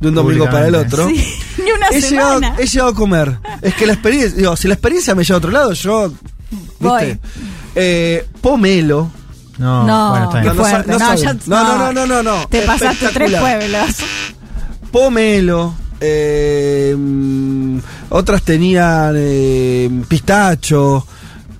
[0.00, 1.08] de un domingo para el otro.
[1.08, 1.24] Sí,
[1.64, 2.56] ni una He llegado, semana.
[2.58, 3.38] he llegado a comer.
[3.62, 6.12] Es que la experiencia, digo, si la experiencia me lleva a otro lado, yo,
[6.78, 7.04] Voy.
[7.04, 7.20] ¿viste?
[7.74, 9.10] Eh, pomelo.
[9.58, 10.56] No, No, bueno, está qué bien.
[10.56, 10.92] No, no fuerte.
[10.92, 12.46] no No, No, no, no, no, no, no.
[12.48, 13.86] Te pasaste tres pueblos.
[14.90, 15.74] pomelo.
[16.00, 17.78] eh, mm,
[18.10, 21.06] otras tenían eh, pistacho.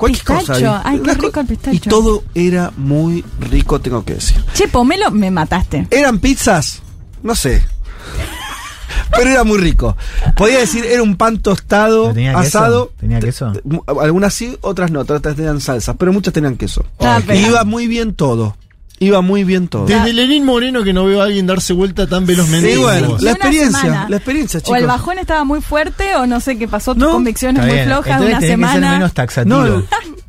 [0.01, 0.83] Cualquier Pistacho, cosa.
[0.85, 1.77] ay, qué rico el pistacho.
[1.77, 4.43] Y todo era muy rico, tengo que decir.
[4.55, 5.87] Che, pomelo, me mataste.
[5.91, 6.81] ¿Eran pizzas?
[7.23, 7.63] No sé.
[9.17, 9.97] Pero era muy rico.
[10.37, 12.41] Podía decir, era un pan tostado, ¿Pero tenía queso?
[12.59, 12.93] asado.
[12.99, 13.53] ¿Tenía queso?
[14.01, 15.01] Algunas sí, otras no.
[15.01, 16.85] Otras tenían salsas, pero muchas tenían queso.
[17.01, 18.57] Ah, Y iba muy bien todo.
[19.03, 19.87] Iba muy bien todo.
[19.87, 22.75] Desde Lenín Moreno que no veo a alguien darse vuelta tan velozmente.
[22.75, 24.07] Sí, bueno, la experiencia, semana.
[24.11, 24.79] la experiencia, O chicos.
[24.79, 28.21] el bajón estaba muy fuerte o no sé qué pasó, tus No, convicciones muy flojas
[28.21, 28.93] de una tenés que ser semana.
[28.93, 29.57] menos taxativo.
[29.57, 29.83] No,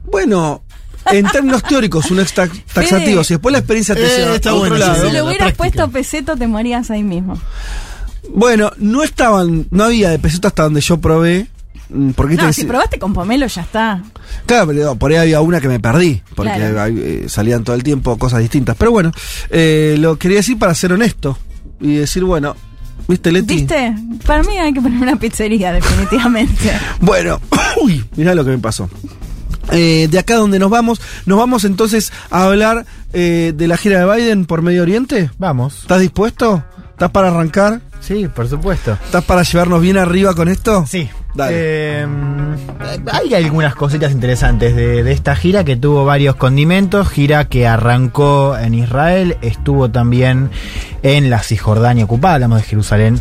[0.06, 0.64] bueno,
[1.12, 3.26] en términos teóricos, uno es tax- taxativo.
[3.26, 5.06] Si después la experiencia te Eh, lleva está a otro bueno, lado.
[5.06, 7.38] si le hubieras puesto peseto, te morías ahí mismo.
[8.34, 11.48] Bueno, no estaban, no había de peseto hasta donde yo probé.
[11.92, 14.02] Mm, Porque No, te si probaste con pomelo, ya está.
[14.46, 16.82] Claro, pero por ahí había una que me perdí, porque Claro.
[16.82, 18.76] hay- eh, salían todo el tiempo cosas distintas.
[18.78, 19.12] Pero bueno,
[19.50, 21.38] eh, lo quería decir para ser honesto
[21.80, 22.56] y decir, bueno,
[23.08, 23.56] ¿viste, Leti?
[23.56, 23.94] ¿Viste?
[24.26, 26.72] Para mí hay que poner una pizzería, definitivamente.
[27.00, 27.40] Bueno,
[27.82, 28.90] uy, mirá lo que me pasó.
[29.72, 34.06] Eh, de acá donde nos vamos, nos vamos entonces a hablar eh, de la gira
[34.06, 35.30] de Biden por Medio Oriente.
[35.38, 35.82] Vamos.
[35.84, 36.64] ¿Estás dispuesto?
[36.92, 37.80] ¿Estás para arrancar?
[38.02, 38.98] Sí, por supuesto.
[39.06, 40.86] ¿Estás para llevarnos bien arriba con esto?
[40.90, 41.08] Sí.
[41.50, 42.06] Eh,
[43.12, 47.10] hay algunas cositas interesantes de, de esta gira que tuvo varios condimentos.
[47.10, 50.50] Gira que arrancó en Israel, estuvo también
[51.04, 53.20] en la Cisjordania ocupada, hablamos de Jerusalén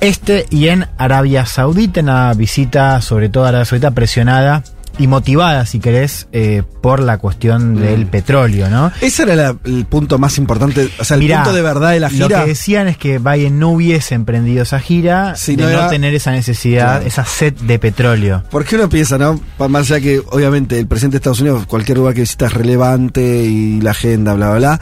[0.00, 4.62] Este y en Arabia Saudita, una visita sobre todo a Arabia Saudita presionada
[5.00, 7.78] y motivada, si querés, eh, por la cuestión Mm.
[7.80, 8.92] del petróleo, ¿no?
[9.00, 12.00] Ese era la- el punto más importante, o sea, el Mirá, punto de verdad de
[12.00, 12.42] la Lo gira.
[12.42, 16.32] que decían es que Biden no hubiese emprendido esa gira Si de no tener esa
[16.32, 17.06] necesidad, Claro.
[17.06, 18.44] esa sed de petróleo.
[18.50, 19.40] Porque uno piensa, ¿no?
[19.68, 23.22] Más allá que, obviamente, el presidente de Estados Unidos, cualquier lugar que visita es relevante
[23.44, 24.80] y la agenda, bla, bla, bla.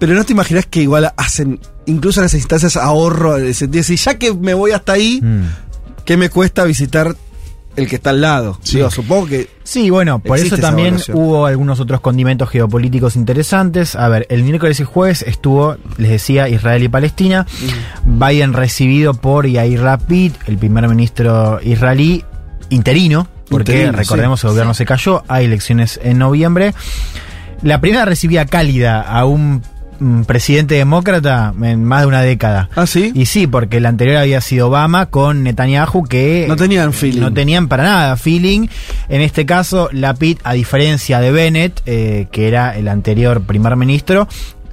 [0.00, 4.34] Pero no te imaginas que igual hacen, incluso en esas instancias, ahorro, sentido, ya que
[4.34, 5.42] me voy hasta ahí, Mm.
[6.04, 7.14] ¿qué me cuesta visitar
[7.76, 8.58] el que está al lado?
[8.72, 9.48] Digo, supongo que.
[9.62, 13.96] Sí, bueno, por eso también hubo algunos otros condimentos geopolíticos interesantes.
[13.96, 17.46] A ver, el miércoles y jueves estuvo, les decía, Israel y Palestina.
[18.04, 22.24] Biden recibido por Yair Lapid, el primer ministro israelí
[22.70, 24.46] interino, porque Interino, recordemos sí.
[24.46, 26.74] el gobierno se cayó, hay elecciones en noviembre.
[27.62, 29.62] La primera recibía cálida a un mm,
[30.26, 32.68] presidente demócrata en más de una década.
[32.74, 33.12] ¿Ah, sí?
[33.14, 36.46] Y sí, porque el anterior había sido Obama con Netanyahu que...
[36.48, 37.20] No tenían feeling.
[37.20, 38.68] No tenían para nada feeling.
[39.08, 44.26] En este caso, Lapid, a diferencia de Bennett, eh, que era el anterior primer ministro,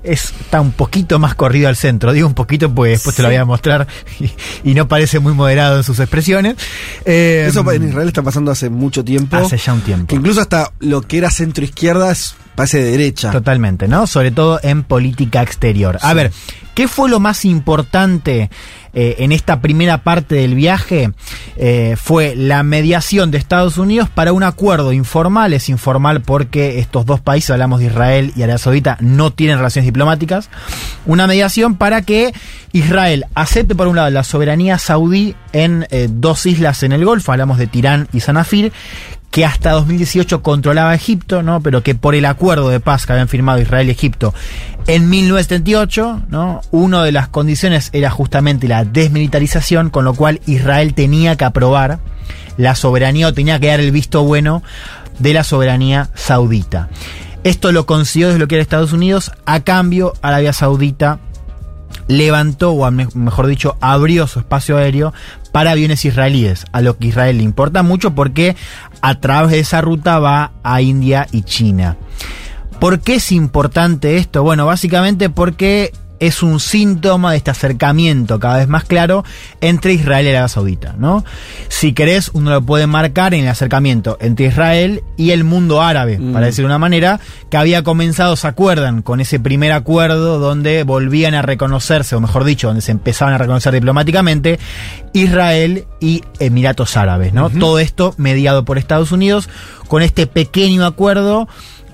[0.04, 2.14] es- está un poquito más corrido al centro.
[2.14, 3.88] Digo un poquito, pues después te lo voy a mostrar
[4.22, 4.30] y,
[4.64, 6.56] y no parece muy moderado en sus expresiones.
[7.04, 9.36] Eh, Eso en Israel está pasando hace mucho tiempo.
[9.36, 10.08] Hace ya un tiempo.
[10.08, 13.32] Que incluso hasta lo que era centro izquierda es, parece de derecha.
[13.32, 14.08] Totalmente, ¿no?
[14.08, 16.00] Sobre todo en política exterior.
[16.02, 16.32] A ver,
[16.74, 18.50] ¿qué fue lo más importante
[18.94, 21.12] eh, en esta primera parte del viaje?
[21.56, 25.54] Eh, fue la mediación de Estados Unidos para un acuerdo informal.
[25.54, 29.86] Es informal porque estos dos países, hablamos de Israel y Arabia Saudita, no tienen relaciones
[29.86, 30.50] diplomáticas.
[31.06, 32.34] Una mediación para que
[32.74, 37.32] Israel acepte, por un lado, la soberanía saudí en eh, dos islas en el Golfo,
[37.32, 38.74] hablamos de Tirán y Sanafir,
[39.32, 41.62] que hasta 2018 controlaba Egipto, ¿no?
[41.62, 44.34] Pero que por el acuerdo de paz que habían firmado Israel y Egipto
[44.88, 46.62] en 1978, ¿no?
[46.72, 52.00] Una de las condiciones era justamente la desmilitarización, con lo cual Israel tenía que aprobar
[52.58, 54.64] la soberanía o tenía que dar el visto bueno
[55.20, 56.90] de la soberanía saudita.
[57.44, 61.20] Esto lo consiguió desbloquear Estados Unidos, a cambio Arabia Saudita
[62.08, 65.14] levantó, o mejor dicho, abrió su espacio aéreo
[65.52, 68.56] para aviones israelíes, a lo que Israel le importa mucho porque
[69.02, 71.98] a través de esa ruta va a India y China.
[72.80, 74.44] ¿Por qué es importante esto?
[74.44, 79.24] Bueno, básicamente porque es un síntoma de este acercamiento cada vez más claro
[79.62, 81.24] entre Israel y Arabia Saudita, ¿no?
[81.70, 86.20] Si querés, uno lo puede marcar en el acercamiento entre Israel y el mundo árabe,
[86.34, 87.20] para decir de una manera,
[87.50, 89.02] que había comenzado, ¿se acuerdan?
[89.02, 93.38] Con ese primer acuerdo donde volvían a reconocerse, o mejor dicho, donde se empezaban a
[93.38, 94.60] reconocer diplomáticamente,
[95.14, 97.50] Israel y Emiratos Árabes, ¿no?
[97.50, 99.50] Todo esto mediado por Estados Unidos,
[99.88, 101.48] con este pequeño acuerdo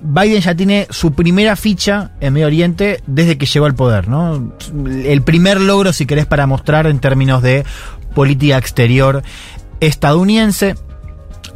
[0.03, 4.53] Biden ya tiene su primera ficha en Medio Oriente desde que llegó al poder, ¿no?
[4.85, 7.63] El primer logro, si querés, para mostrar en términos de
[8.13, 9.23] política exterior
[9.79, 10.75] estadounidense.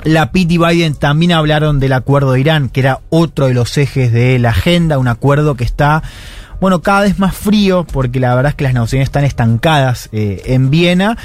[0.03, 3.77] La Pitt y Biden también hablaron del acuerdo de Irán, que era otro de los
[3.77, 6.01] ejes de la agenda, un acuerdo que está,
[6.61, 10.43] bueno, cada vez más frío, porque la verdad es que las negociaciones están estancadas eh,
[10.45, 11.17] en Viena,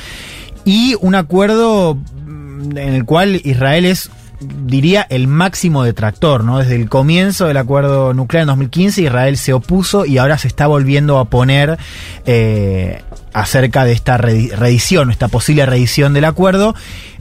[0.65, 4.11] y un acuerdo mm, en el cual Israel es
[4.66, 6.59] diría el máximo detractor, ¿no?
[6.59, 10.66] Desde el comienzo del acuerdo nuclear en 2015 Israel se opuso y ahora se está
[10.66, 11.78] volviendo a poner
[12.27, 13.02] eh,
[13.32, 16.74] acerca de esta redi- reedición, esta posible reedición del acuerdo.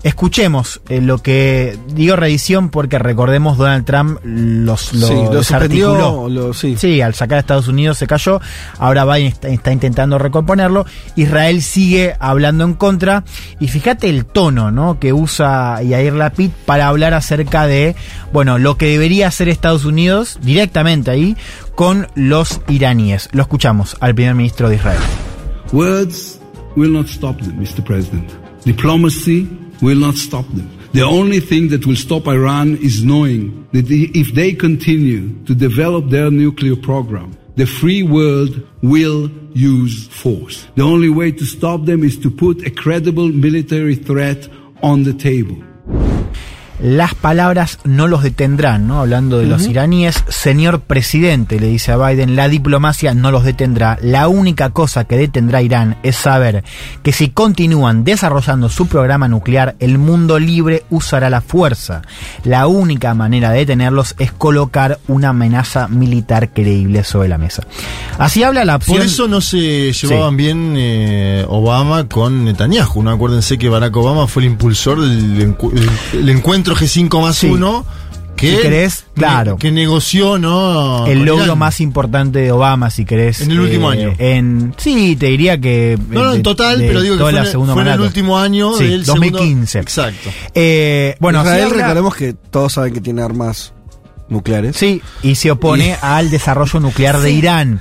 [0.03, 5.91] Escuchemos eh, lo que digo reedición porque recordemos Donald Trump los, lo Sí, lo desarticuló.
[5.91, 6.75] suspendió, lo- sí.
[6.75, 8.41] Sí, al sacar a Estados Unidos se cayó.
[8.79, 10.85] Ahora Biden está, está intentando recomponerlo.
[11.15, 13.23] Israel sigue hablando en contra.
[13.59, 14.99] Y fíjate el tono ¿no?
[14.99, 17.95] que usa Yair Lapid para hablar acerca de
[18.33, 21.37] bueno lo que debería hacer Estados Unidos directamente ahí
[21.75, 23.29] con los iraníes.
[23.33, 24.99] Lo escuchamos al primer ministro de Israel.
[25.71, 26.39] Words
[26.75, 27.83] will not stop them, Mr.
[27.83, 28.29] President.
[28.65, 29.47] Diplomacy
[29.81, 30.69] will not stop them.
[30.93, 36.09] The only thing that will stop Iran is knowing that if they continue to develop
[36.09, 40.67] their nuclear program, the free world will use force.
[40.75, 44.47] The only way to stop them is to put a credible military threat
[44.81, 45.61] on the table.
[46.81, 48.99] Las palabras no los detendrán, ¿no?
[49.01, 53.99] Hablando de los iraníes, señor presidente, le dice a Biden, la diplomacia no los detendrá.
[54.01, 56.63] La única cosa que detendrá Irán es saber
[57.03, 62.01] que si continúan desarrollando su programa nuclear, el mundo libre usará la fuerza.
[62.45, 67.63] La única manera de detenerlos es colocar una amenaza militar creíble sobre la mesa.
[68.17, 68.97] Así habla la opción.
[68.97, 73.03] Por eso no se llevaban bien eh, Obama con Netanyahu.
[73.03, 73.11] ¿no?
[73.11, 75.71] Acuérdense que Barack Obama fue el impulsor del encu-
[76.13, 77.47] el, el encuentro G5 más Sí.
[77.47, 77.85] 1
[78.35, 79.57] que, si querés, claro.
[79.57, 81.05] que negoció, ¿no?
[81.05, 81.59] el logro Irán.
[81.59, 83.41] más importante de Obama, si querés.
[83.41, 84.13] En el último año.
[84.17, 85.99] En, sí, te diría que.
[86.09, 87.83] No, no, de- en total, de pero digo que fue, la en el- segunda fue
[87.83, 89.83] en el último año Sí, del 2015.
[89.83, 90.29] segundo- Exacto.
[90.55, 93.73] Eh, bueno, Israel, habla- recordemos que todos saben que tiene armas
[94.27, 94.75] nucleares.
[94.75, 97.35] Sí, y se opone al desarrollo nuclear de Sí.
[97.35, 97.79] Irán.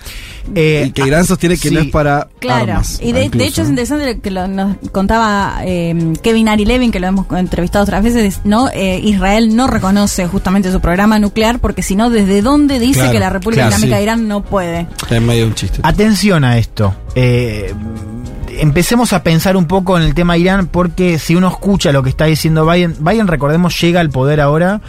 [0.54, 2.98] Eh, Y que Irán sostiene que no es para Claro, armas.
[3.02, 7.00] y de, de hecho es interesante que lo, nos contaba eh, Kevin Ari Levin, que
[7.00, 8.68] lo hemos entrevistado otras veces, ¿no?
[8.72, 13.12] Eh, Israel no reconoce justamente su programa nuclear porque si no, ¿desde dónde dice Claro,
[13.12, 13.98] que la República claro, Islámica sí.
[13.98, 14.86] de Irán no puede?
[15.08, 15.80] Es medio un chiste.
[15.82, 16.94] Atención a esto.
[17.14, 17.74] Eh,
[18.58, 22.10] empecemos a pensar un poco en el tema Irán porque si uno escucha lo que
[22.10, 24.80] está diciendo Biden, Biden recordemos llega al poder ahora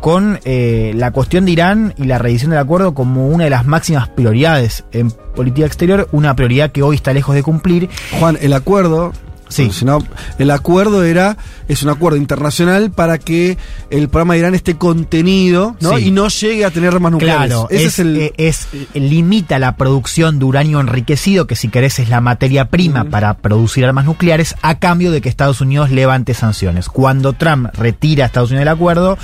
[0.00, 3.66] con eh, la cuestión de Irán y la revisión del acuerdo como una de las
[3.66, 7.88] máximas prioridades en política exterior, una prioridad que hoy está lejos de cumplir.
[8.18, 9.12] Juan, el acuerdo.
[9.48, 9.70] Sí.
[9.72, 9.98] Si no,
[10.38, 11.36] el acuerdo era,
[11.68, 13.56] es un acuerdo internacional para que
[13.90, 15.96] el programa de Irán esté contenido, ¿no?
[15.96, 16.08] Sí.
[16.08, 17.46] Y no llegue a tener armas nucleares.
[17.46, 18.32] Claro, Ese es, es, el.
[18.36, 23.04] es- eh, limita la producción de uranio enriquecido, que si querés es la materia prima
[23.04, 26.88] para producir armas nucleares, a cambio de que Estados Unidos levante sanciones.
[26.88, 29.16] Cuando Trump retira a Estados Unidos del acuerdo,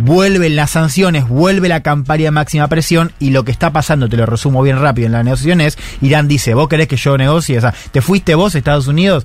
[0.00, 4.16] vuelven las sanciones, vuelve la campaña de máxima presión y lo que está pasando, te
[4.16, 7.58] lo resumo bien rápido en la negociación es, Irán dice, vos querés que yo negocie,
[7.58, 9.24] o sea, te fuiste vos, Estados Unidos,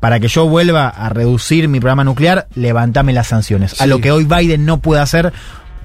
[0.00, 3.80] para que yo vuelva a reducir mi programa nuclear, levantame las sanciones.
[3.80, 5.32] A lo que hoy Biden no puede hacer,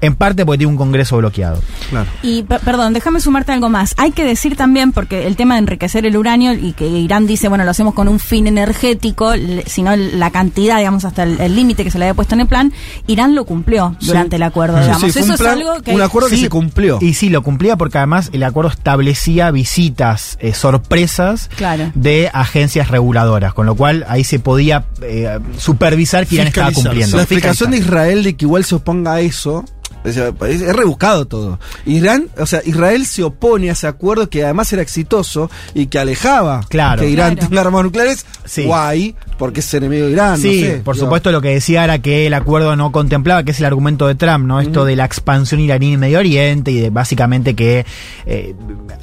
[0.01, 1.61] en parte porque tiene un Congreso bloqueado.
[1.89, 2.07] Claro.
[2.23, 3.93] Y per- perdón, déjame sumarte algo más.
[3.97, 7.47] Hay que decir también, porque el tema de enriquecer el uranio y que Irán dice,
[7.47, 9.33] bueno, lo hacemos con un fin energético,
[9.65, 12.73] sino la cantidad, digamos, hasta el límite que se le había puesto en el plan,
[13.07, 14.07] Irán lo cumplió Sí.
[14.07, 15.01] durante el acuerdo, Sí, digamos.
[15.13, 15.93] sí, Eso un es plan- algo que...
[15.93, 16.97] un acuerdo que Sí, se cumplió.
[17.01, 21.91] Y sí, lo cumplía porque además el acuerdo establecía visitas eh, sorpresas Claro.
[21.95, 27.17] de agencias reguladoras, con lo cual ahí se podía eh, supervisar que Irán estaba cumpliendo.
[27.17, 29.63] La explicación de Israel de que igual se oponga a eso.
[30.03, 31.59] O sea, es, es rebuscado todo.
[31.85, 35.99] Irán, o sea, Israel se opone a ese acuerdo que además era exitoso y que
[35.99, 37.01] alejaba Claro.
[37.01, 37.49] que Irán Claro.
[37.49, 38.25] tenga armas nucleares.
[38.45, 38.63] Sí.
[38.65, 40.37] Guay, porque es enemigo de Irán.
[40.37, 41.07] Sí, no sé, por digo.
[41.07, 44.13] supuesto lo que decía era que el acuerdo no contemplaba, que es el argumento de
[44.13, 44.61] Trump, ¿no?
[44.61, 47.83] Esto de la expansión iraní en Medio Oriente y de básicamente que
[48.27, 48.53] eh,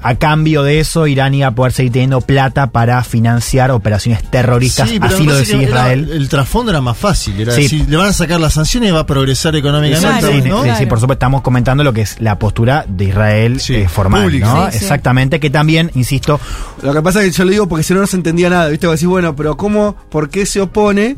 [0.01, 4.89] a cambio de eso Irán iba a poder seguir teniendo plata para financiar operaciones terroristas,
[4.89, 6.09] Sí, así lo decía era- Israel.
[6.13, 7.41] el trasfondo era más fácil.
[7.41, 7.63] Era Sí.
[7.63, 10.41] decir, le van a sacar las sanciones y va a progresar económicamente.
[10.43, 10.63] Sí, ¿no?
[10.63, 13.89] sí, sí, por supuesto, estamos comentando lo que es la postura de Israel Sí, eh,
[13.89, 14.39] formal.
[14.39, 14.67] ¿no?
[14.67, 14.85] Sí, sí.
[14.85, 16.39] Exactamente, que también, insisto,
[16.81, 18.69] Lo que pasa es que yo lo digo porque si no no se entendía nada,
[18.69, 18.87] ¿viste?
[18.87, 21.17] Vos decís, bueno, pero ¿cómo, por qué se opone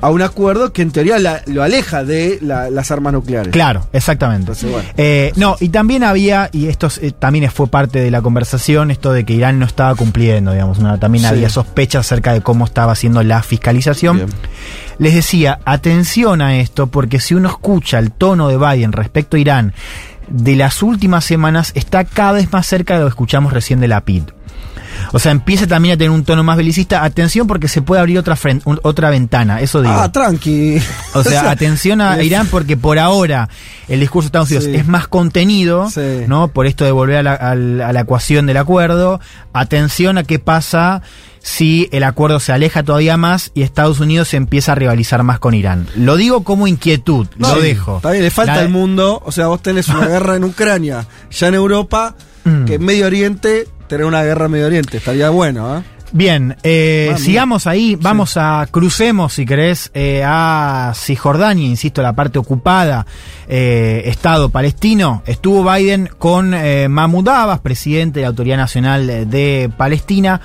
[0.00, 3.52] a un acuerdo que en teoría la- lo aleja de la- las armas nucleares?
[3.52, 4.40] Claro, exactamente.
[4.42, 4.86] Entonces, bueno.
[4.98, 9.12] Eh, no, y también había, y esto eh, también fue parte de la conversación, esto
[9.14, 11.28] de que Irán no estaba cumpliendo, digamos, una- también Sí.
[11.30, 14.16] había sospechas acerca de cómo estaba haciendo la fiscalización.
[14.18, 14.28] Bien.
[14.98, 19.40] Les decía, atención a esto, porque si uno escucha el tono de Biden respecto a
[19.40, 19.72] Irán
[20.28, 23.88] de las últimas semanas, está cada vez más cerca de lo que escuchamos recién de
[23.88, 24.24] la PID.
[25.12, 27.04] O sea, empieza también a tener un tono más belicista.
[27.04, 29.94] Atención porque se puede abrir otra, fren- un- otra ventana, eso digo.
[29.94, 30.78] Ah, tranqui.
[31.14, 33.48] O sea, atención a Irán porque por ahora
[33.88, 34.74] el discurso de Estados Unidos Sí.
[34.76, 36.24] es más contenido, Sí.
[36.26, 36.48] ¿no?
[36.48, 39.20] Por esto de volver a la, al- a la ecuación del acuerdo.
[39.52, 41.02] Atención a qué pasa
[41.40, 45.38] si el acuerdo se aleja todavía más y Estados Unidos se empieza a rivalizar más
[45.38, 45.86] con Irán.
[45.94, 47.96] Lo digo como inquietud, lo Sí, dejo.
[47.98, 49.22] Está bien, le falta el mundo.
[49.26, 52.14] O sea, vos tenés una guerra en Ucrania, ya en Europa,
[52.46, 52.64] Mm.
[52.66, 54.96] que en Medio Oriente, tener una guerra en Medio Oriente.
[54.96, 55.82] Estaría bueno, ¿eh?
[56.12, 62.38] Bien, eh, sigamos ahí, vamos a, crucemos si querés, eh, a Cisjordania, insisto, la parte
[62.38, 63.04] ocupada,
[63.48, 65.24] eh, Estado palestino.
[65.26, 70.40] Estuvo Biden con eh, Mahmoud Abbas, presidente de la Autoridad Nacional de Palestina.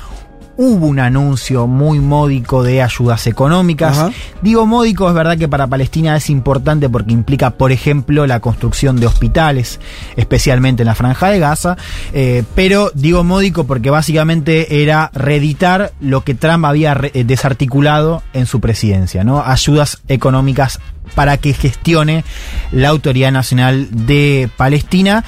[0.61, 3.97] Hubo un anuncio muy módico de ayudas económicas.
[3.97, 4.11] Ajá.
[4.41, 8.99] Digo módico, es verdad que para Palestina es importante porque implica, por ejemplo, la construcción
[8.99, 9.79] de hospitales,
[10.17, 11.77] especialmente en la franja de Gaza.
[12.11, 18.45] eh, pero digo módico porque básicamente era reeditar lo que Trump había eh, desarticulado en
[18.45, 19.41] su presidencia, ¿no?
[19.41, 20.81] Ayudas económicas
[21.15, 22.25] para que gestione
[22.73, 25.23] la Autoridad Nacional de Palestina.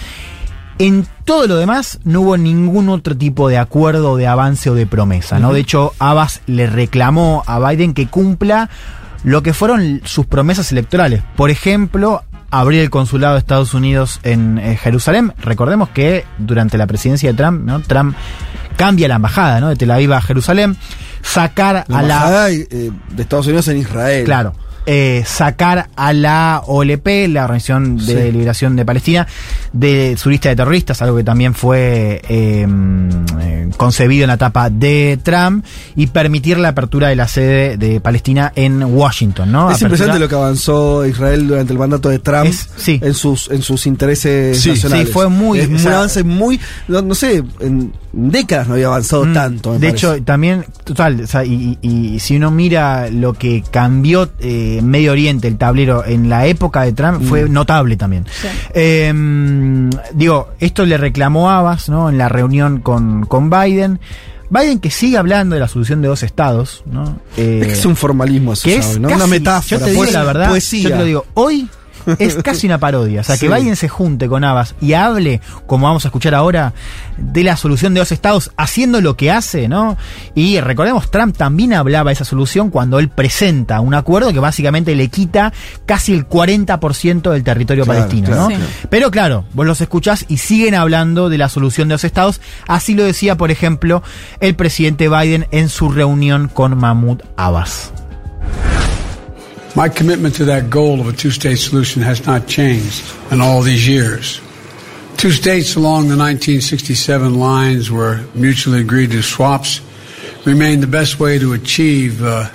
[0.80, 4.88] En todo lo demás no hubo ningún otro tipo de acuerdo, de avance o de
[4.88, 5.54] promesa, ¿no?
[5.54, 8.70] De hecho, Abbas le reclamó a Biden que cumpla
[9.24, 11.22] lo que fueron sus promesas electorales.
[11.36, 15.34] Por ejemplo, abrir el consulado de Estados Unidos en eh, Jerusalén.
[15.42, 17.82] Recordemos que durante la presidencia de Trump, ¿no?
[17.82, 18.16] Trump
[18.76, 19.70] cambia la embajada, ¿no?
[19.70, 20.76] De Tel Aviv a Jerusalén,
[21.22, 24.26] sacar La a la embajada, eh, de Estados Unidos en Israel.
[24.26, 24.54] Claro.
[24.86, 28.32] Eh, sacar a la OLP, la Organización de Sí.
[28.32, 29.28] Liberación de Palestina,
[29.74, 32.66] de su lista de terroristas, algo que también fue eh,
[33.42, 35.66] eh, concebido en la etapa de Trump
[35.96, 39.70] y permitir la apertura de la sede de Palestina en Washington, ¿no?
[39.72, 43.00] Es Apertura- impresionante lo que avanzó Israel durante el mandato de Trump Es- sí.
[43.02, 45.08] en sus en sus intereses Sí, nacionales.
[45.08, 48.88] sí, fue muy- Es o un avance muy no, no sé, en décadas no había
[48.88, 49.70] avanzado Mm, tanto.
[49.72, 50.06] me de parece.
[50.08, 54.82] hecho, también, total, o sea, y, y- y si uno mira lo que cambió eh,
[54.84, 57.54] Medio Oriente, el tablero, en la época de Trump, fue Mm.
[57.54, 58.26] notable también.
[58.74, 59.14] Eh,
[60.14, 62.10] digo, esto le reclamó Abbas, ¿no?
[62.10, 63.61] En la reunión con, con Biden.
[64.50, 67.20] Biden que sigue hablando de la solución de dos estados, ¿no?
[67.38, 69.00] Eh, es que es un formalismo eso, que es.
[69.00, 69.08] ¿no?
[69.08, 70.84] casi- Una metáfora, Yo te digo la verdad, poesía.
[70.84, 71.70] yo te lo digo, hoy
[72.20, 73.22] es casi una parodia.
[73.22, 73.54] O sea, que Sí.
[73.54, 76.74] Biden se junte con Abbas y hable, como vamos a escuchar ahora,
[77.18, 79.98] de la solución de dos estados, haciendo lo que hace, ¿no?
[80.36, 84.96] Y recordemos, Trump también hablaba de esa solución cuando él presenta un acuerdo que básicamente
[84.96, 85.54] le quita
[85.86, 88.48] casi el 40% del territorio Claro, palestino, claro, ¿no?
[88.50, 88.64] claro.
[88.90, 92.42] Pero claro, vos los escuchás y siguen hablando de la solución de dos estados.
[92.68, 94.04] Así lo decía, por ejemplo,
[94.40, 97.92] el presidente Biden en su reunión con Mahmoud Abbas.
[99.74, 103.62] My commitment to that goal of a two state solution has not changed in all
[103.62, 104.42] these years.
[105.16, 109.80] Two states along the 1967 lines were mutually agreed to swaps
[110.46, 112.50] remain the best way to achieve uh,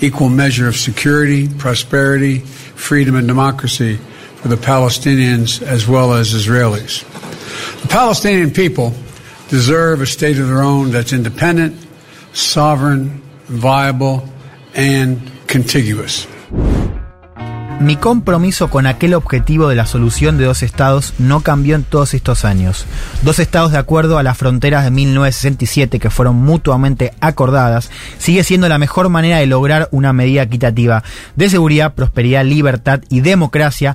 [0.00, 3.96] equal measure of security, prosperity, freedom, and democracy
[4.36, 7.02] for the Palestinians as well as Israelis.
[7.82, 8.94] The Palestinian people
[9.48, 11.86] deserve a state of their own that's independent,
[12.32, 14.28] sovereign, viable,
[14.74, 16.26] and contiguous.
[17.78, 22.14] Mi compromiso con aquel objetivo de la solución de dos estados no cambió en todos
[22.14, 22.86] estos años.
[23.20, 28.68] Dos estados de acuerdo a las fronteras de 1967 que fueron mutuamente acordadas sigue siendo
[28.70, 31.04] la mejor manera de lograr una medida equitativa
[31.36, 33.94] de seguridad, prosperidad, libertad y democracia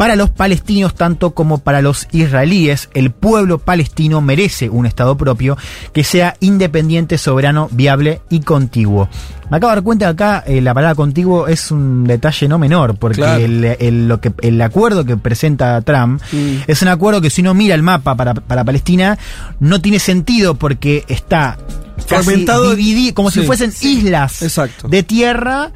[0.00, 5.58] para los palestinos tanto como para los israelíes, el pueblo palestino merece un Estado propio
[5.92, 9.10] que sea independiente, soberano, viable y contiguo.
[9.50, 12.58] Me acabo de dar cuenta que acá eh, la palabra contiguo es un detalle no
[12.58, 13.44] menor, porque Claro.
[13.44, 16.62] el, el- lo que, el acuerdo que presenta Trump Mm.
[16.66, 19.18] es un acuerdo que si uno mira el mapa para, para Palestina
[19.58, 21.58] no tiene sentido porque está
[22.06, 22.74] Fragmentado.
[23.12, 23.46] como si Sí.
[23.46, 24.88] fuesen islas Exacto.
[24.88, 25.72] de tierra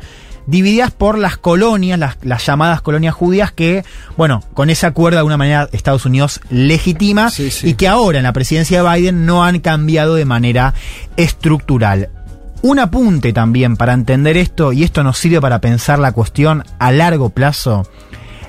[0.47, 3.85] divididas por las colonias, las, las llamadas colonias judías que,
[4.17, 7.71] bueno, con ese acuerdo de alguna manera Estados Unidos legitima Sí, sí.
[7.71, 10.75] y que ahora en la presidencia de Biden no han cambiado de manera
[11.17, 12.11] estructural.
[12.63, 16.93] Un apunte también para entender esto, y esto nos sirve para pensar la cuestión a
[16.93, 17.87] largo plazo.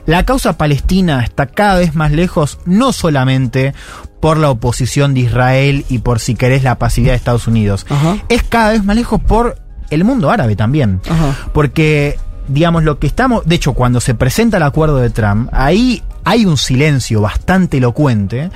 [0.05, 3.73] La causa palestina está cada vez más lejos, no solamente
[4.21, 7.85] por la oposición de Israel y por, si querés, la pasividad de Estados Unidos.
[7.89, 8.17] Ajá.
[8.29, 9.57] Es cada vez más lejos por
[9.89, 11.01] el mundo árabe también.
[11.09, 11.35] Ajá.
[11.53, 12.17] Porque,
[12.47, 13.45] digamos, lo que estamos.
[13.45, 18.49] De hecho, cuando se presenta el acuerdo de Trump, ahí hay un silencio bastante elocuente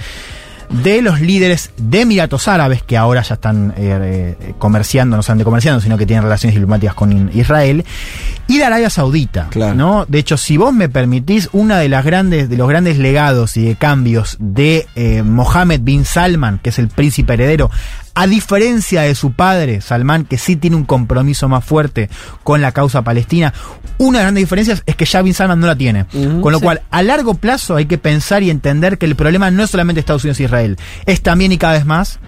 [0.70, 5.46] de los líderes de Emiratos Árabes, que ahora ya están eh, eh, comerciando, no solamente
[5.46, 7.84] comerciando, sino que tienen relaciones diplomáticas con Israel,
[8.48, 9.48] y de Arabia Saudita.
[9.50, 9.76] Claro.
[9.76, 10.06] ¿no?
[10.08, 13.66] De hecho, si vos me permitís, una de las grandes, de los grandes legados y
[13.66, 17.72] de cambios de eh, Mohammed bin Salman, que es el príncipe heredero,
[18.20, 22.10] a diferencia de su padre, Salman, que sí tiene un compromiso más fuerte
[22.44, 23.54] con la causa palestina,
[23.98, 26.06] una de las grandes diferencias es que ya Bin Salman no la tiene.
[26.42, 26.66] Con lo Sí.
[26.66, 30.02] cual, a largo plazo hay que pensar y entender que el problema no es solamente
[30.02, 30.76] Estados Unidos e Israel,
[31.06, 32.20] es también y cada vez más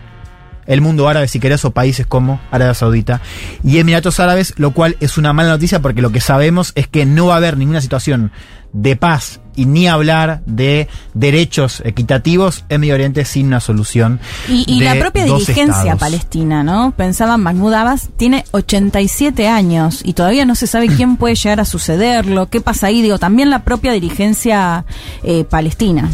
[0.65, 3.19] el mundo árabe, si querés, o países como Arabia Saudita
[3.61, 7.05] y Emiratos Árabes, lo cual es una mala noticia porque lo que sabemos es que
[7.05, 8.31] no va a haber ninguna situación
[8.71, 14.19] de paz y ni hablar de derechos equitativos en Medio Oriente sin una solución.
[14.47, 15.99] Y, y la propia dos dirigencia estados.
[15.99, 16.93] palestina, ¿no?
[16.95, 21.65] Pensaba Mahmoud Abbas, tiene 87 años y todavía no se sabe quién puede llegar a
[21.65, 24.85] sucederlo, qué pasa ahí, digo, también la propia dirigencia
[25.23, 26.09] eh, palestina.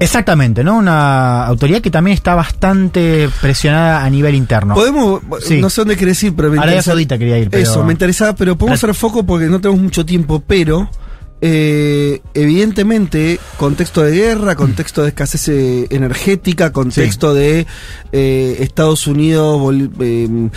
[0.00, 0.76] Exactamente, ¿no?
[0.78, 4.74] Una autoridad que también está bastante presionada a nivel interno.
[4.74, 5.60] Podemos, Sí.
[5.60, 7.92] no sé dónde querés ir, pero me Arabia interesa- Saudita quería ir, pero- Eso, me
[7.92, 10.88] interesaba, pero podemos hacer foco porque no tenemos mucho tiempo, pero
[11.46, 17.66] eh, evidentemente contexto de guerra, contexto de escasez eh, energética, contexto de
[18.12, 20.48] eh, Estados Unidos eh,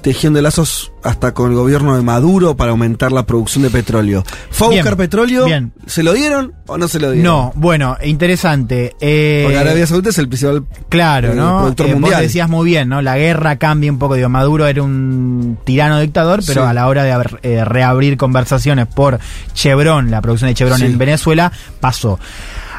[0.00, 4.24] tejiendo lazos hasta con el gobierno de Maduro para aumentar la producción de petróleo.
[4.50, 5.44] ¿Fue a buscar petróleo?
[5.44, 5.72] bien.
[5.86, 7.24] ¿Se lo dieron o no se lo dieron?
[7.32, 8.94] No, bueno, interesante.
[9.00, 11.58] Eh, Porque Arabia Saudita es el principal Claro, eh, ¿no?
[11.58, 12.22] productor Eh, vos mundial.
[12.22, 13.00] decías muy bien, ¿no?
[13.02, 14.14] La guerra cambia un poco.
[14.14, 16.68] Digo, Maduro era un tirano dictador, pero Sí.
[16.68, 19.18] a la hora de eh, reabrir conversaciones por
[19.54, 20.86] Chevron, la producción de Chevron Sí.
[20.86, 22.18] en Venezuela, pasó.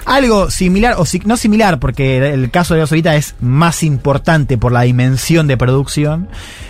[0.05, 4.71] Algo similar, o si- no similar, porque el caso de Saudita es más importante por
[4.71, 6.27] la dimensión de producción,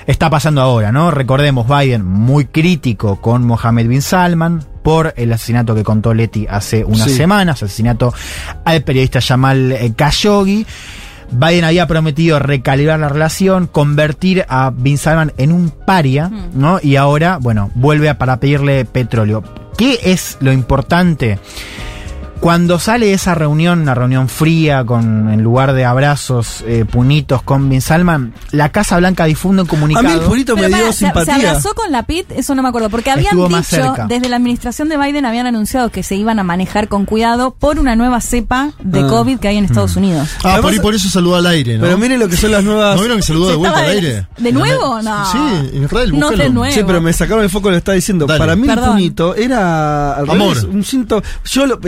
[0.08, 1.12] está pasando ahora, ¿no?
[1.12, 6.84] Recordemos, Biden muy crítico con Mohammed bin Salman por el asesinato que contó Leti hace
[6.84, 7.16] unas Sí.
[7.18, 8.14] semanas, asesinato
[8.66, 10.66] al periodista Jamal eh, Khashoggi.
[11.32, 16.80] Biden había prometido recalibrar la relación, convertir a Bin Salman en un paria, ¿no?
[16.82, 19.44] Y ahora, bueno, vuelve a, para pedirle petróleo.
[19.78, 21.38] ¿Qué es lo importante?
[22.40, 27.68] Cuando sale esa reunión, una reunión fría, con en lugar de abrazos, eh, punitos con
[27.70, 30.08] Bin Salman, la Casa Blanca difunde un comunicado.
[30.08, 31.36] A mí el punito me dio pará, se, se simpatía.
[31.36, 34.88] abrazó con la PIT, eso no me acuerdo, porque habían Estuvo dicho, desde la administración
[34.88, 38.72] de Biden habían anunciado que se iban a manejar con cuidado por una nueva cepa
[38.82, 39.08] de Ah.
[39.08, 40.30] COVID que hay en Estados Unidos.
[40.38, 41.84] Ah, por, Además- ahí por eso saludó al aire, ¿no?
[41.84, 42.96] Pero miren lo que son las nuevas.
[42.96, 44.28] ¿No vieron que saludó de vuelta al Estaba aire?
[44.38, 45.02] ¿De nuevo?
[45.02, 45.26] No.
[45.32, 46.74] Sí, Israel, No de nuevo.
[46.74, 48.26] Sí, pero me sacaron el foco, lo está diciendo.
[48.28, 48.40] Dale.
[48.40, 48.86] Para mí Perdón.
[48.86, 50.56] el punito era al Amor.
[50.56, 51.22] revés, un cinto.
[51.44, 51.80] Yo lo,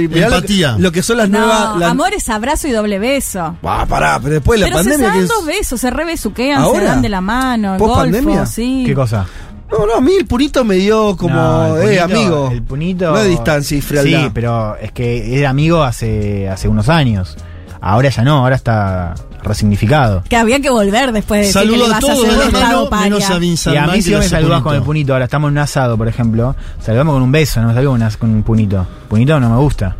[0.41, 0.75] mirá lo que- Empatía.
[0.77, 1.77] Lo, que son las No, nuevas.
[1.77, 3.55] las- amor es abrazo y doble beso.
[3.63, 5.07] Ah, pará, pero después de la pero se pandemia.
[5.07, 6.83] dan que es- dos besos, se rebesuquean, se ¿Ahora?
[6.85, 8.45] dan de la mano, ¿Post golfo, pandemia?
[8.45, 8.83] sí.
[8.85, 9.25] ¿Qué cosa?
[9.71, 12.49] No, no, a mí el punito me dio como, No, el eh, punito- amigo.
[12.51, 13.11] El punito.
[13.11, 14.23] No de distancia y frialdad.
[14.25, 17.37] Sí, pero es que era amigo hace, hace unos años.
[17.79, 20.23] Ahora ya no, ahora está resignificado.
[20.29, 22.31] Que había que volver después de decir que Saludo le a vas a todos hacer
[22.31, 23.03] de la un estado mano, paria.
[23.05, 24.63] menos a Bin Y a mí que le me punito.
[24.63, 25.13] con el punito.
[25.13, 26.55] Ahora estamos en un asado, por ejemplo.
[26.79, 28.85] Saludamos con un beso, no una- con un punito.
[29.09, 29.95] Punito no me gusta.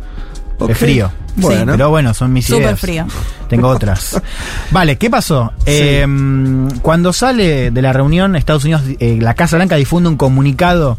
[0.68, 1.10] Es frío.
[1.36, 1.72] Bueno.
[1.72, 2.80] Pero bueno, son mis Súper ideas.
[2.80, 3.06] frío.
[3.48, 4.20] Tengo otras.
[4.70, 5.52] vale, ¿qué pasó?
[5.66, 6.06] Eh,
[6.82, 10.98] cuando sale de la reunión, Estados Unidos, eh, la Casa Blanca difunde un comunicado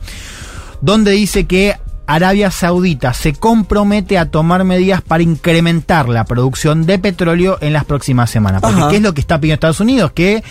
[0.81, 6.99] donde dice que Arabia Saudita se compromete a tomar medidas para incrementar la producción de
[6.99, 8.61] petróleo en las próximas semanas.
[8.61, 8.90] Porque Ajá.
[8.90, 10.11] ¿qué es lo que está pidiendo Estados Unidos?
[10.14, 10.44] Que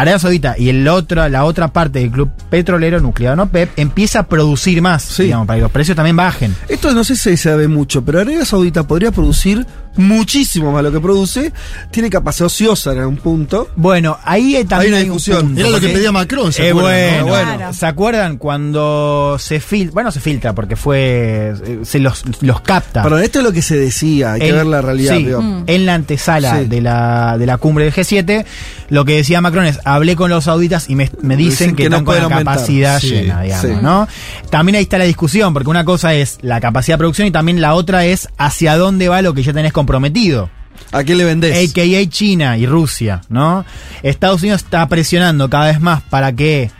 [0.00, 4.20] Arabia Saudita y el otro, la otra parte del club petrolero nuclear no PEP empieza
[4.20, 6.54] a producir más, digamos, para que los precios también bajen.
[6.68, 9.66] Esto no sé si se sabe mucho, pero Arabia Saudita podría producir
[9.96, 11.52] muchísimo más lo que produce.
[11.90, 13.68] Tiene capacidad ociosa en algún punto.
[13.74, 15.40] Bueno, ahí también Hay una un discusión.
[15.48, 17.26] punto, Era lo que pedía Macron, ¿se Eh, acuerdan, bueno, no?
[17.26, 17.56] bueno.
[17.56, 17.72] Claro.
[17.72, 19.94] ¿Se acuerdan cuando se filtra?
[19.94, 21.52] Bueno, se filtra porque fue.
[21.64, 23.02] eh, Se los, los capta.
[23.02, 25.16] Perdón, esto es lo que se decía, hay que ver la realidad.
[25.16, 25.24] sí.
[25.26, 25.64] Mm.
[25.66, 26.66] En la antesala Sí.
[26.66, 28.44] de, la, de la cumbre del G7,
[28.90, 31.84] lo que decía Macron es, hablé con los sauditas y me, me dicen, Dicen que,
[31.84, 32.54] que no están con la pueden aumentar.
[32.56, 33.76] capacidad Sí, llena, digamos, sí.
[33.82, 34.08] ¿no?
[34.50, 37.60] También ahí está la discusión, porque una cosa es la capacidad de producción y también
[37.60, 40.50] la otra es hacia dónde va lo que ya tenés comprometido.
[40.92, 41.70] ¿A qué le vendés?
[41.70, 43.64] AKA China y Rusia, ¿no?
[44.02, 46.70] Estados Unidos está presionando cada vez más para que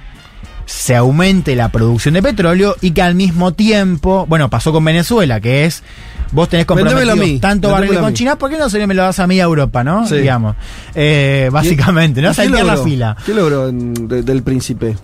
[0.64, 5.40] se aumente la producción de petróleo y que al mismo tiempo, bueno, pasó con Venezuela,
[5.40, 5.82] que es
[6.32, 8.14] vos tenés comprometido mí, tanto barril con.
[8.14, 10.06] China, ¿por qué no se me lo das a mí a Europa, no?
[10.06, 10.16] Sí.
[10.16, 10.56] Digamos.
[10.94, 12.34] Eh, básicamente, ¿Y- ¿no?
[12.34, 13.16] Saltear la fila.
[13.24, 14.96] ¿Qué logró en- de- del príncipe?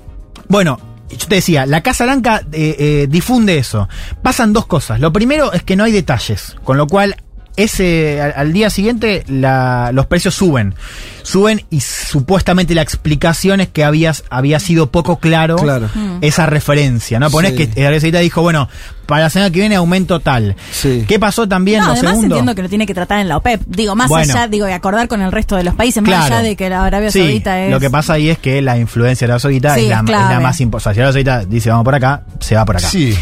[0.49, 0.79] Bueno,
[1.11, 3.89] yo te decía, la Casa Blanca eh, eh, difunde eso.
[4.23, 5.01] Pasan dos cosas.
[5.01, 7.17] Lo primero es que no hay detalles, con lo cual
[7.57, 10.75] ese al, al día siguiente la- los precios suben.
[11.23, 15.89] Suben y supuestamente la explicación es que habías, había sido poco claro, Claro.
[15.95, 16.19] Mm.
[16.21, 17.19] esa referencia.
[17.19, 17.31] ¿no?
[17.31, 17.67] Ponés Sí.
[17.69, 18.69] que Arabia Saudita dijo, bueno,
[19.07, 20.55] para la semana que viene aumento tal.
[20.71, 21.05] Sí.
[21.09, 21.81] ¿Qué pasó también?
[21.81, 22.35] No, lo además segundo?
[22.37, 23.63] entiendo que lo tiene que tratar en la OPEP.
[23.67, 24.33] Digo, más Bueno.
[24.35, 26.25] allá, digo, de acordar con el resto de los países, más Claro.
[26.37, 27.71] allá de que la Arabia Sí, Saudita es.
[27.71, 30.03] Lo que pasa ahí es que la influencia de Arabia Saudita Sí, es, la, es
[30.03, 30.95] es la más importante.
[30.97, 32.89] Si Arabia Saudita dice vamos por acá, se va por acá.
[32.89, 33.15] Sí.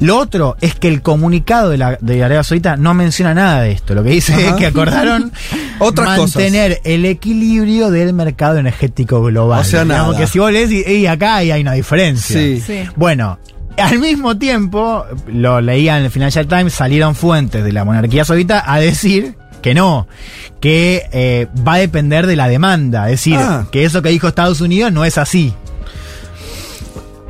[0.00, 3.72] Lo otro es que el comunicado de, la, de Arabia Saudita no menciona nada de
[3.72, 3.94] esto.
[3.94, 4.42] Lo que dice Ajá.
[4.50, 5.32] es que acordaron
[5.80, 9.60] Otras mantener el equilibrio del mercado energético global.
[9.60, 10.18] O sea, Digamos nada.
[10.24, 12.38] que si vos lees, y, y acá ahí hay una diferencia.
[12.38, 12.62] Sí.
[12.64, 12.84] Sí.
[12.96, 13.38] Bueno,
[13.76, 18.62] al mismo tiempo, lo leía en el Financial Times, salieron fuentes de la monarquía saudita
[18.72, 20.06] a decir que no,
[20.60, 23.06] que eh, va a depender de la demanda.
[23.06, 23.66] Es decir, Ah.
[23.72, 25.52] que eso que dijo Estados Unidos no es así.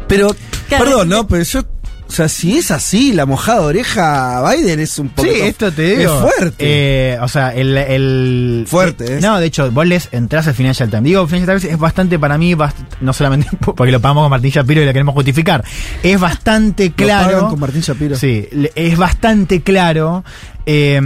[0.07, 0.35] Pero,
[0.69, 1.27] Claro, perdón, ¿no?
[1.27, 1.63] Pero yo.
[2.09, 5.29] O sea, si es así, la mojada oreja a Biden es un poco.
[5.29, 6.15] Sí, esto te digo.
[6.15, 6.55] Es fuerte.
[6.59, 7.77] Eh, o sea, el.
[7.77, 9.21] el Fuerte, eh.
[9.21, 11.05] No, de hecho, vos les entras al Financial Times.
[11.05, 12.73] Digo, Financial Times es bastante para mí, bast-
[13.03, 15.63] no solamente porque lo pagamos con Martín Shapiro y lo queremos justificar.
[16.03, 17.49] Es bastante Lo pagan claro.
[17.51, 18.17] con Martín Shapiro.
[18.17, 20.25] Sí, es bastante claro
[20.65, 20.99] eh,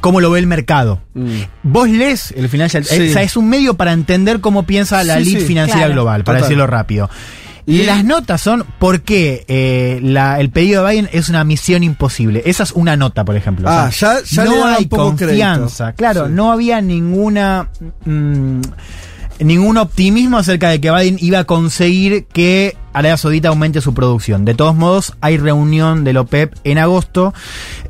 [0.00, 1.00] cómo lo ve el mercado.
[1.14, 1.40] Mm.
[1.64, 3.08] Vos lees el Financial Sí.
[3.08, 5.46] o sea, es un medio para entender cómo piensa la Sí, elite sí.
[5.46, 5.92] financiera Claro.
[5.94, 6.48] global, para Total.
[6.48, 7.10] decirlo rápido.
[7.66, 11.82] Y- las notas son por qué eh, la- el pedido de Biden es una misión
[11.82, 12.42] imposible.
[12.44, 13.68] Esa es una nota, por ejemplo.
[13.70, 15.84] Ah, ya- no hay confianza.
[15.92, 15.96] crédito.
[15.96, 16.32] Claro, Sí.
[16.34, 17.68] no había ninguna
[18.04, 18.60] mm,
[19.40, 24.44] ningún optimismo acerca de que Biden iba a conseguir que Arabia Saudita aumente su producción.
[24.44, 27.34] De todos modos, hay reunión del OPEP en agosto.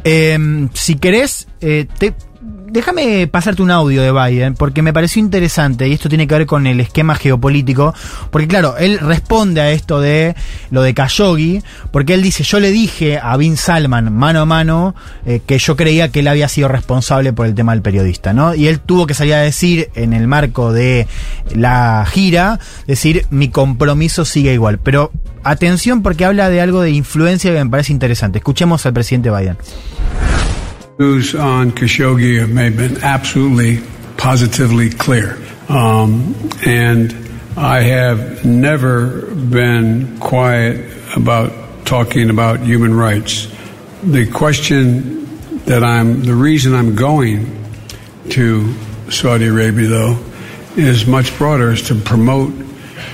[0.05, 2.15] Eh, si querés, eh, te-
[2.75, 6.47] déjame pasarte un audio de Biden, porque me pareció interesante, y esto tiene que ver
[6.47, 7.95] con el esquema geopolítico,
[8.33, 10.35] porque claro, él responde a esto de
[10.73, 14.97] lo de Khashoggi, porque él dice, yo le dije a Bin Salman, mano a mano,
[15.25, 18.57] eh, que yo creía que él había sido responsable por el tema del periodista, ¿no?
[18.57, 21.07] Y él tuvo que salir a decir, en el marco de
[21.55, 24.81] la gira, decir, mi compromiso sigue igual.
[24.81, 25.13] Pero
[25.45, 28.39] atención porque habla de algo de influencia que me parece interesante.
[28.39, 29.57] Escuchemos al presidente Biden.
[30.97, 33.85] News on Khashoggi have been absolutely
[34.17, 35.37] positively clear.
[35.69, 37.13] Um, and
[37.57, 43.53] I have never been quiet about talking about human rights.
[44.05, 45.27] The question
[45.65, 47.65] that I'm, the reason I'm going
[48.31, 48.73] to
[49.11, 50.25] Saudi Arabia, though,
[50.77, 52.53] is much broader, is to promote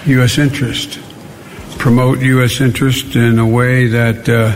[0.04, 0.36] U.S.
[0.36, 1.00] interest.
[1.78, 2.60] Promote U.S.
[2.60, 4.54] interest in a way that uh,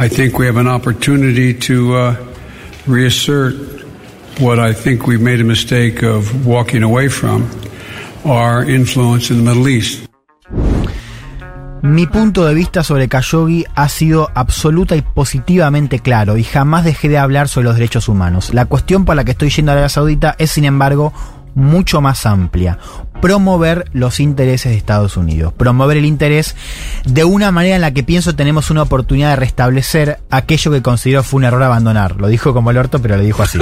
[0.00, 2.31] I think we have an opportunity to uh,
[2.86, 3.54] reassert
[4.40, 7.48] what I think we've made a mistake of walking away from
[8.24, 10.08] our influence in the Middle East.
[11.82, 17.08] Mi punto de vista sobre Khashoggi ha sido absoluta y positivamente claro y jamás dejé
[17.08, 18.54] de hablar sobre los derechos humanos.
[18.54, 21.12] La cuestión por la que estoy yendo a Arabia Saudita es, sin embargo,
[21.54, 22.78] mucho más amplia.
[23.20, 25.52] Promover los intereses de Estados Unidos.
[25.52, 26.56] Promover el interés
[27.04, 31.22] de una manera en la que pienso tenemos una oportunidad de restablecer aquello que considero
[31.22, 32.16] fue un error abandonar.
[32.16, 33.58] Lo dijo como el orto, pero lo dijo así.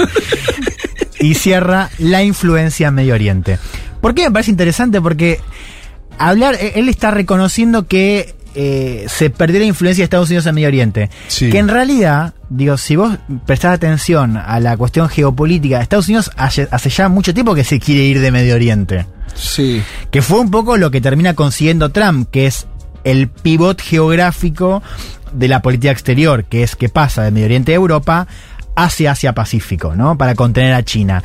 [1.20, 3.58] y cierra la influencia en Medio Oriente.
[4.00, 5.00] ¿Por qué me parece interesante?
[5.00, 5.40] Porque
[6.18, 10.68] hablar, él está reconociendo que eh, se perdió la influencia de Estados Unidos en Medio
[10.68, 11.10] Oriente.
[11.28, 11.50] Sí.
[11.50, 13.16] Que en realidad, digo, si vos
[13.46, 17.78] prestás atención a la cuestión geopolítica, Estados Unidos hace, hace ya mucho tiempo que se
[17.78, 19.06] quiere ir de Medio Oriente.
[19.34, 19.82] Sí.
[20.10, 22.66] Que fue un poco lo que termina consiguiendo Trump, que es
[23.04, 24.82] el pivot geográfico
[25.32, 28.26] de la política exterior, que es que pasa de Medio Oriente a Europa
[28.74, 30.18] hacia Asia Pacífico, ¿no?
[30.18, 31.22] Para contener a China.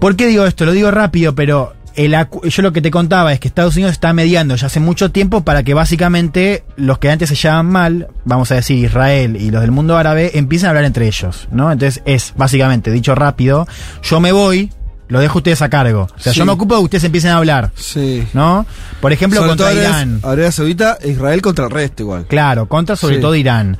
[0.00, 0.64] ¿Por qué digo esto?
[0.64, 4.12] Lo digo rápido, pero el yo lo que te contaba es que Estados Unidos está
[4.12, 8.50] mediando ya hace mucho tiempo para que básicamente los que antes se llevaban mal, vamos
[8.52, 11.70] a decir Israel y los del mundo árabe, empiecen a hablar entre ellos, ¿no?
[11.72, 13.66] Entonces es básicamente, dicho rápido,
[14.02, 14.70] yo me voy,
[15.08, 16.08] lo dejo a ustedes a cargo.
[16.16, 16.38] O sea, Sí.
[16.38, 18.26] yo me ocupo de que ustedes empiecen a hablar, Sí.
[18.32, 18.64] ¿no?
[19.00, 20.20] Por ejemplo, Sobre contra Irán.
[20.22, 22.26] Arabia Saudita, e Israel contra el resto igual.
[22.26, 23.20] Claro, contra sobre Sí.
[23.20, 23.76] todo Irán.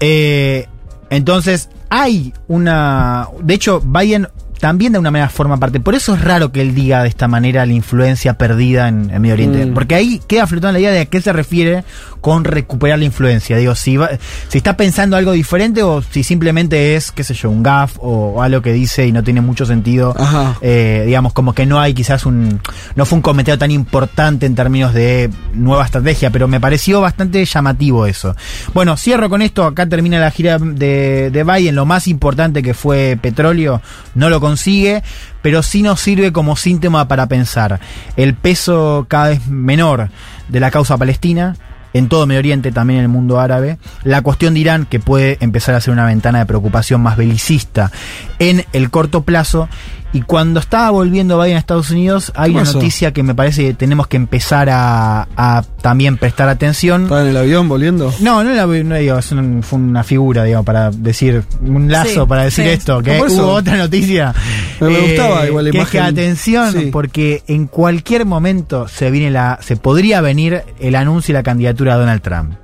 [0.00, 0.66] Eh,
[1.10, 3.28] entonces, hay una.
[3.42, 4.28] De hecho, Biden
[4.60, 5.80] también de una manera forma parte.
[5.80, 9.22] Por eso es raro que él diga de esta manera la influencia perdida en, en
[9.22, 9.66] Medio Oriente.
[9.66, 9.74] Mm.
[9.74, 11.84] Porque ahí queda flotando la idea de a qué se refiere
[12.20, 13.56] con recuperar la influencia.
[13.56, 14.10] Digo, si, va-
[14.48, 18.34] si está pensando algo diferente o si simplemente es, qué sé yo, un gaf o,
[18.36, 20.14] o algo que dice y no tiene mucho sentido.
[20.60, 22.60] Eh, digamos, como que no hay quizás un.
[22.94, 27.44] No fue un comentario tan importante en términos de nueva estrategia, pero me pareció bastante
[27.44, 28.34] llamativo eso.
[28.74, 29.64] Bueno, cierro con esto.
[29.64, 31.74] Acá termina la gira de, de Biden.
[31.74, 33.80] Lo más importante que fue petróleo,
[34.14, 35.02] no lo consigue,
[35.42, 37.80] pero sí nos sirve como síntoma para pensar
[38.16, 40.10] el peso cada vez menor
[40.48, 41.56] de la causa palestina.
[41.92, 43.78] En todo Medio Oriente, también en el mundo árabe.
[44.04, 47.90] La cuestión de Irán, que puede empezar a ser una ventana de preocupación más belicista
[48.38, 49.68] en el corto plazo.
[50.12, 52.78] Y cuando estaba volviendo Biden a Estados Unidos, hay ¿Qué una pasó?
[52.78, 57.04] noticia que me parece que tenemos que empezar a, a también prestar atención.
[57.04, 58.12] ¿Estaba en el avión volviendo?
[58.18, 62.22] No, no, la, no digo, es un- fue una figura, digamos, para decir, un lazo
[62.22, 62.70] Sí, para decir sí.
[62.70, 64.34] esto, que hubo otra noticia.
[64.80, 66.12] Me- me gustaba igual la que es que imagen.
[66.12, 66.88] atención, Sí.
[66.90, 71.94] porque en cualquier momento se viene la, se podría venir el anuncio y la candidatura
[71.94, 72.54] de Donald Trump.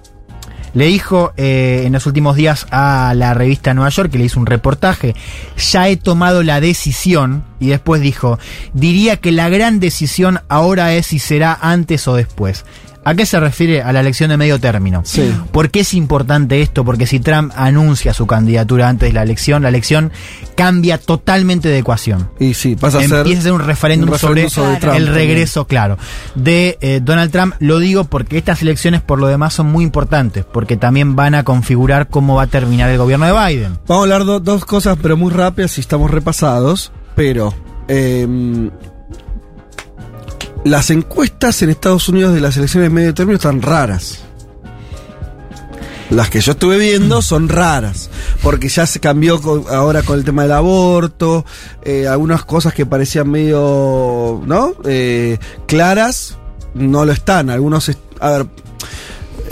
[0.77, 4.39] Le dijo eh, en los últimos días a la revista Nueva York, que le hizo
[4.39, 5.15] un reportaje,
[5.57, 8.39] ya he tomado la decisión, y después dijo,
[8.75, 12.67] diría que la gran decisión ahora es si será antes o después.
[13.09, 13.83] ¿A qué se refiere?
[13.83, 15.03] A la elección de medio término.
[15.05, 15.33] Sí.
[15.53, 16.85] ¿Por qué es importante esto?
[16.85, 20.11] Porque si Trump anuncia su candidatura antes de la elección, la elección
[20.57, 22.29] cambia totalmente de ecuación.
[22.41, 23.19] Y sí, pasa a ser.
[23.19, 25.15] Empieza a ser un referéndum, un referéndum sobre, sobre Trump el también.
[25.29, 25.99] regreso, claro,
[26.35, 27.55] de eh, Donald Trump.
[27.61, 31.45] Lo digo porque estas elecciones, por lo demás, son muy importantes, porque también van a
[31.45, 33.79] configurar cómo va a terminar el gobierno de Biden.
[33.87, 36.91] Vamos a hablar do- dos cosas, pero muy rápidas si estamos repasados.
[37.15, 37.55] Pero.
[37.87, 38.71] em,
[40.67, 44.19] las encuestas en Estados Unidos de las elecciones de medio término están raras.
[46.11, 48.11] Las que yo estuve viendo son raras,
[48.43, 49.41] porque ya se cambió
[49.71, 51.45] ahora con el tema del aborto,
[51.83, 54.75] eh, algunas cosas que parecían medio, ¿no?
[54.85, 56.37] Eh, claras,
[56.75, 57.49] no lo están.
[57.51, 58.47] Algunos, a ver,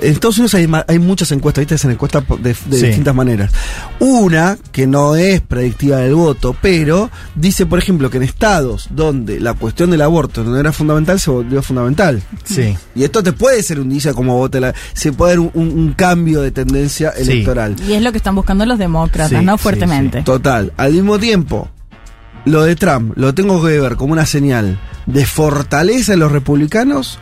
[0.07, 1.75] en Estados Unidos hay, muchas encuestas, ¿viste?
[1.77, 2.87] Hacen encuestas de, de Sí.
[2.87, 3.51] distintas maneras.
[4.01, 9.41] Una, que no es predictiva del voto, pero dice, por ejemplo, que en estados donde
[9.41, 12.23] la cuestión del aborto no era fundamental, se volvió fundamental.
[12.45, 12.77] Sí.
[12.95, 14.75] Y esto te puede ser un cómo vote la.
[14.93, 17.23] Se puede dar un, un- un cambio de tendencia Sí.
[17.23, 17.77] electoral.
[17.89, 19.57] Y es lo que están buscando los demócratas, Sí, ¿no?
[19.57, 20.23] sí, Fuertemente.
[20.23, 20.73] Total.
[20.77, 21.69] Al mismo tiempo,
[22.45, 27.19] lo de Trump lo tengo que ver como una señal de fortaleza de los republicanos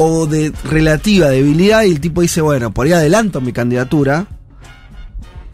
[0.00, 4.26] o de relativa debilidad y el tipo dice, bueno, por ahí adelanto mi candidatura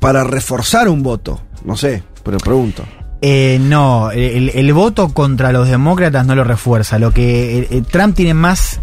[0.01, 1.41] para reforzar un voto.
[1.65, 2.85] No sé, pero pregunto.
[3.23, 6.99] Eh, no, el, el voto contra los demócratas no lo refuerza.
[6.99, 8.81] Lo que eh, eh, Trump tiene más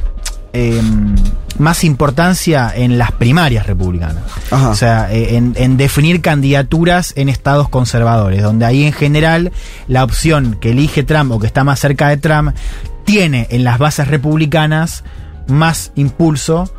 [0.54, 0.82] eh,
[1.60, 4.24] más importancia en las primarias republicanas.
[4.50, 4.70] Ajá.
[4.70, 9.52] O sea, eh, en, en definir candidaturas en estados conservadores, donde ahí en general
[9.88, 12.56] la opción que elige Trump o que está más cerca de Trump
[13.06, 15.04] tiene en las bases republicanas
[15.48, 16.72] más impulso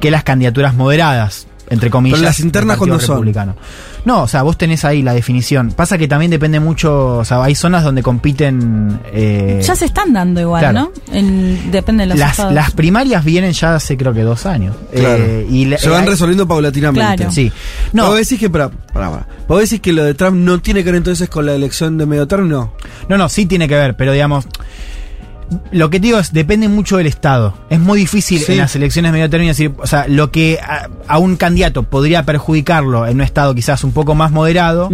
[0.00, 2.18] que las candidaturas moderadas, entre comillas.
[2.18, 3.16] Pero las internas, Partido ¿cuándo son?
[3.16, 3.56] Republicano.
[4.04, 5.70] No, o sea, vos tenés ahí la definición.
[5.70, 8.98] Pasa que también depende mucho, o sea, hay zonas donde compiten...
[9.12, 10.90] eh, Ya se están dando igual, claro.
[11.06, 11.14] ¿no?
[11.16, 12.52] En- depende de los las, estados.
[12.52, 14.74] las primarias vienen ya hace creo que dos años.
[14.92, 15.22] Claro.
[15.24, 17.16] Eh, y la- Se van eh, resolviendo paulatinamente.
[17.18, 17.30] Claro.
[17.32, 17.52] Sí.
[17.92, 18.02] No.
[18.02, 19.26] No, Vos decís que, pará, pará, pará.
[19.46, 22.06] Vos decís que lo de Trump no tiene que ver entonces con la elección de
[22.06, 22.72] medio término.
[23.08, 24.46] no, no, sí tiene que ver, pero digamos,
[25.70, 27.54] lo que te digo es, depende mucho del Estado.
[27.70, 28.52] Es muy difícil Sí.
[28.52, 32.24] en las elecciones medio término decir, o sea, lo que a, a un candidato podría
[32.24, 34.88] perjudicarlo en un Estado quizás un poco más moderado,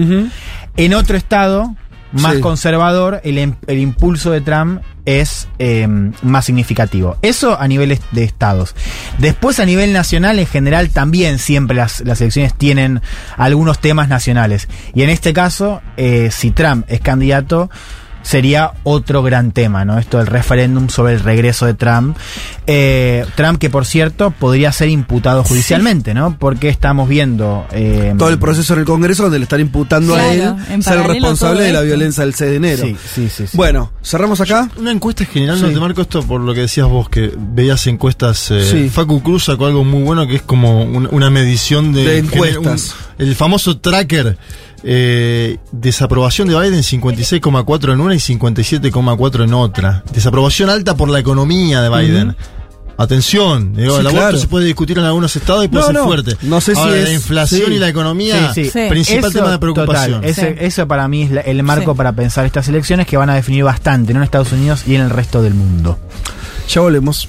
[0.76, 1.74] en otro Estado
[2.10, 2.40] más Sí.
[2.40, 5.86] conservador, el, em- el impulso de Trump es eh,
[6.22, 7.18] más significativo.
[7.20, 8.74] Eso a nivel de estados.
[9.18, 13.02] Después a nivel nacional, en general, también siempre las, las elecciones tienen
[13.36, 14.68] algunos temas nacionales.
[14.94, 17.70] Y en este caso, eh, si Trump es candidato,
[18.28, 19.98] sería otro gran tema, ¿no?
[19.98, 22.14] Esto del referéndum sobre el regreso de Trump.
[22.66, 26.36] Eh, Trump, que por cierto, podría ser imputado judicialmente, ¿no?
[26.38, 27.66] Porque estamos viendo...
[27.72, 30.98] eh, Todo el proceso en el Congreso donde le están imputando a él en ser
[30.98, 32.82] el responsable de la violencia del 6 de enero.
[32.84, 33.46] Sí, sí, sí.
[33.46, 33.56] sí.
[33.56, 34.68] Bueno, cerramos acá.
[34.76, 35.62] Una encuesta general, Sí.
[35.62, 38.50] no te marco esto por lo que decías vos, que veías encuestas.
[38.50, 38.90] eh, Sí.
[38.90, 42.94] Facu Cruz sacó algo muy bueno que es como un- una medición de, De encuestas.
[43.18, 44.36] un- el famoso tracker.
[44.84, 50.02] Eh, desaprobación de Biden 56,4 en una y 57,4 en otra.
[50.12, 52.36] Desaprobación alta por la economía de Biden.
[53.00, 54.38] Atención, digo, Sí, el aborto claro.
[54.38, 56.04] se puede discutir en algunos estados y puede No, ser no.
[56.04, 56.36] fuerte.
[56.42, 57.74] No sé si Ahora, es- la inflación sí.
[57.74, 58.70] y la economía, Sí, sí.
[58.72, 58.86] Sí.
[58.88, 60.12] principal Eso, tema de preocupación.
[60.20, 60.64] total, ese- Sí.
[60.64, 61.96] Eso para mí es la- el marco Sí.
[61.96, 64.18] para pensar estas elecciones que van a definir bastante, ¿no?
[64.18, 65.96] En Estados Unidos y en el resto del mundo.
[66.68, 67.28] Ya volvemos.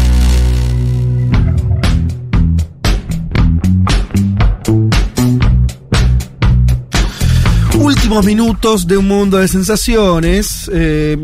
[7.91, 10.71] Últimos minutos de un mundo de sensaciones.
[10.73, 11.17] Eh,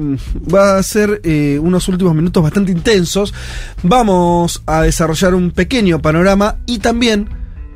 [0.54, 3.34] va a ser eh, unos últimos minutos bastante intensos.
[3.84, 7.30] Vamos a desarrollar un pequeño panorama y también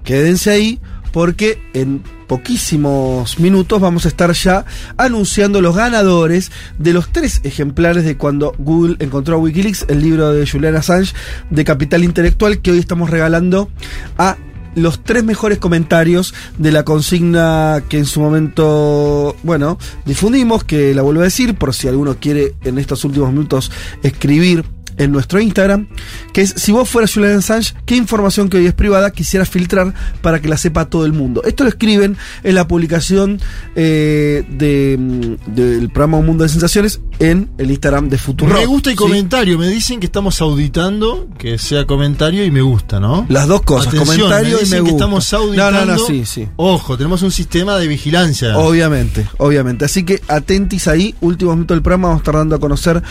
[0.04, 0.82] quédense ahí
[1.14, 4.66] porque en poquísimos minutos vamos a estar ya
[4.98, 10.34] anunciando los ganadores de los tres ejemplares de cuando Google encontró a Wikileaks, el libro
[10.34, 11.14] de Julian Assange
[11.50, 13.70] de Capital Intelectual que hoy estamos regalando
[14.18, 14.36] a
[14.76, 21.02] los tres mejores comentarios de la consigna que en su momento, bueno, difundimos, que la
[21.02, 23.72] vuelvo a decir, por si alguno quiere en estos últimos minutos
[24.04, 24.66] escribir
[25.04, 25.88] en nuestro Instagram,
[26.34, 29.94] que es si vos fueras Julian Assange, qué información que hoy es privada quisieras filtrar
[30.22, 31.42] para que la sepa todo el mundo.
[31.46, 33.40] Esto lo escriben en la publicación
[33.76, 38.54] eh, de, mm, del programa Un Mundo de Sensaciones en el Instagram de Futuro.
[38.54, 39.58] Me gusta y comentario.
[39.58, 43.26] Me dicen que estamos auditando, que sea comentario y me gusta, ¿no?
[43.30, 45.06] Las dos cosas, Atención, comentario me y dicen me que gusta.
[45.06, 45.86] estamos No, auditando.
[45.86, 46.48] no, no, sí, sí.
[46.58, 48.58] Ojo, tenemos un sistema de vigilancia.
[48.58, 49.86] Obviamente, obviamente.
[49.86, 53.02] Así que atentis ahí, últimos minutos del programa, vamos a estar dando a conocer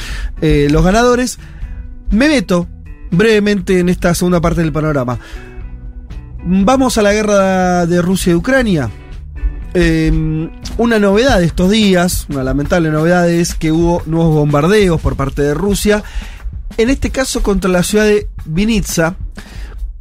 [0.41, 1.39] eh, los ganadores.
[2.11, 2.67] Me meto
[3.11, 5.19] brevemente en esta segunda parte del panorama.
[6.45, 8.91] Vamos a la guerra de Rusia y Ucrania.
[9.75, 15.15] Eh, una novedad de estos días, una lamentable novedad es que hubo nuevos bombardeos por
[15.15, 16.03] parte de Rusia,
[16.77, 19.17] en este caso contra la ciudad de Vinitsa.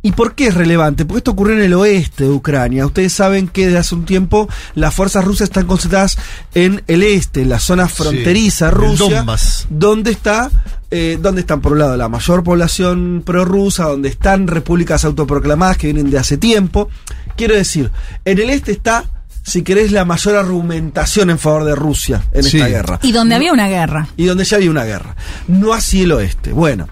[0.02, 1.04] ¿Y por qué es relevante?
[1.04, 2.86] Porque esto ocurrió en el oeste de Ucrania.
[2.86, 6.18] Ustedes saben que desde hace un tiempo las fuerzas rusas están concentradas
[6.54, 9.68] en el este, en la zona fronteriza Rusia, Donbass.
[9.70, 10.50] donde está,
[10.90, 15.88] eh, donde están por un lado la mayor población prorrusa, donde están repúblicas autoproclamadas que
[15.88, 16.90] vienen de hace tiempo.
[17.36, 17.92] Quiero decir,
[18.24, 19.04] en el este está,
[19.44, 22.56] si querés, la mayor argumentación en favor de Rusia en Sí.
[22.58, 23.00] esta guerra.
[23.04, 24.08] Y donde había una guerra.
[24.16, 25.18] Y donde ya había una guerra.
[25.50, 26.54] No así el oeste.
[26.54, 26.88] Bueno,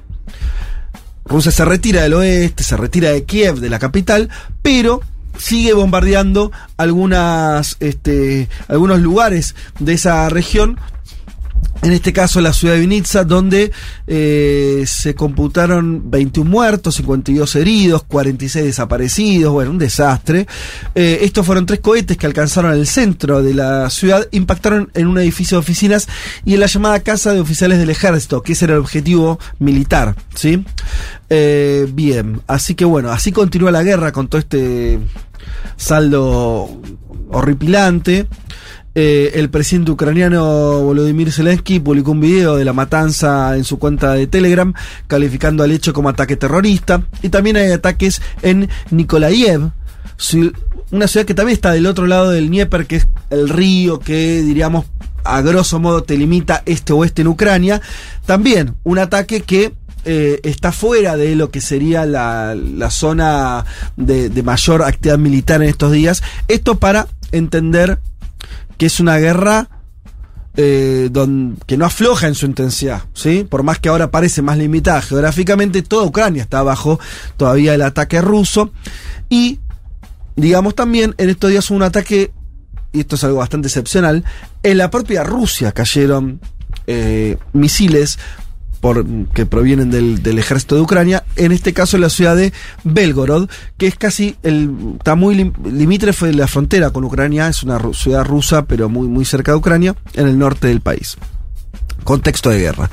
[1.28, 4.30] Rusia se retira del oeste, se retira de Kiev, de la capital,
[4.62, 5.02] pero
[5.38, 10.80] sigue bombardeando algunas, este, algunos lugares de esa región.
[11.84, 13.72] En este caso la ciudad de Vinitsa, donde
[14.08, 20.48] eh, se computaron 21 muertos, 52 heridos, 46 desaparecidos, bueno, un desastre.
[20.96, 25.20] Eh, estos fueron tres cohetes que alcanzaron el centro de la ciudad, impactaron en un
[25.20, 26.08] edificio de oficinas
[26.46, 30.16] y en la llamada casa de oficiales del ejército, que ese era el objetivo militar,
[30.36, 30.66] ¿sí?
[31.30, 35.00] Eh, bien, así que bueno, así continúa la guerra con todo este
[35.76, 36.82] saldo
[37.30, 38.28] horripilante.
[39.00, 44.14] Eh, el presidente ucraniano Volodymyr Zelensky publicó un video de la matanza en su cuenta
[44.14, 44.74] de Telegram,
[45.06, 47.04] calificando al hecho como ataque terrorista.
[47.22, 49.70] Y también hay ataques en Nikolaev,
[50.90, 54.42] una ciudad que también está del otro lado del Dnieper, que es el río que,
[54.42, 54.88] diríamos,
[55.24, 57.80] a grosso modo te limita este-oeste en Ucrania.
[58.26, 59.74] También un ataque que
[60.06, 63.64] eh, está fuera de lo que sería la, zona
[63.96, 66.24] de mayor actividad militar en estos días.
[66.48, 68.00] Esto para entender
[68.78, 69.70] que es una guerra
[70.60, 71.12] eh,
[71.68, 73.46] que no afloja en su intensidad, ¿sí?
[73.48, 77.00] Por más que ahora parece más limitada geográficamente, toda Ucrania está bajo
[77.38, 78.72] todavía el ataque ruso.
[79.30, 79.60] Y,
[80.36, 82.32] digamos también, en estos días hubo un ataque,
[82.92, 84.24] y esto es algo bastante excepcional,
[84.64, 86.40] en la propia Rusia cayeron
[86.88, 88.18] eh, misiles
[88.80, 92.54] por, que provienen del, del ejército de Ucrania, en este caso en la ciudad de
[92.84, 97.64] Belgorod, que es casi el, está muy lim- limítrofe de la frontera con Ucrania, es
[97.64, 101.18] una ciudad rusa, pero muy, muy cerca de Ucrania, en el norte del país.
[102.04, 102.90] Contexto de guerra.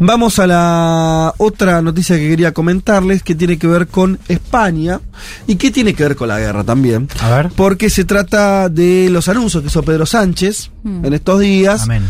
[0.00, 4.98] Vamos a la otra noticia que quería comentarles, que tiene que ver con España
[5.46, 7.08] y que tiene que ver con la guerra también.
[7.20, 7.50] A ver.
[7.54, 11.04] Porque se trata de los anuncios que hizo Pedro Sánchez Mm.
[11.04, 11.82] en estos días.
[11.82, 12.02] Amén.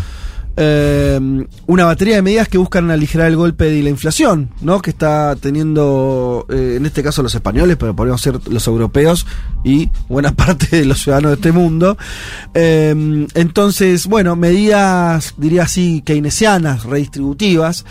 [0.59, 1.21] Eh,
[1.67, 4.81] una batería de medidas que buscan aligerar el golpe de la inflación, ¿no?
[4.81, 9.27] Que está teniendo, eh, en este caso los españoles, pero podríamos ser los europeos
[9.65, 11.99] y buena parte de los ciudadanos de este mundo.
[12.55, 17.85] Eh, entonces, bueno, medidas, diría así, keynesianas, redistributivas,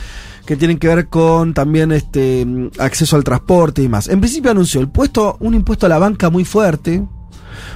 [0.46, 2.46] que tienen que ver con también este
[2.80, 4.08] acceso al transporte y más.
[4.08, 7.04] En principio anunció el puesto, un impuesto a la banca muy fuerte,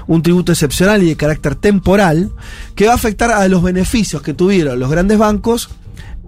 [0.07, 2.31] un tributo excepcional y de carácter temporal
[2.75, 5.69] que va a afectar a los beneficios que tuvieron los grandes bancos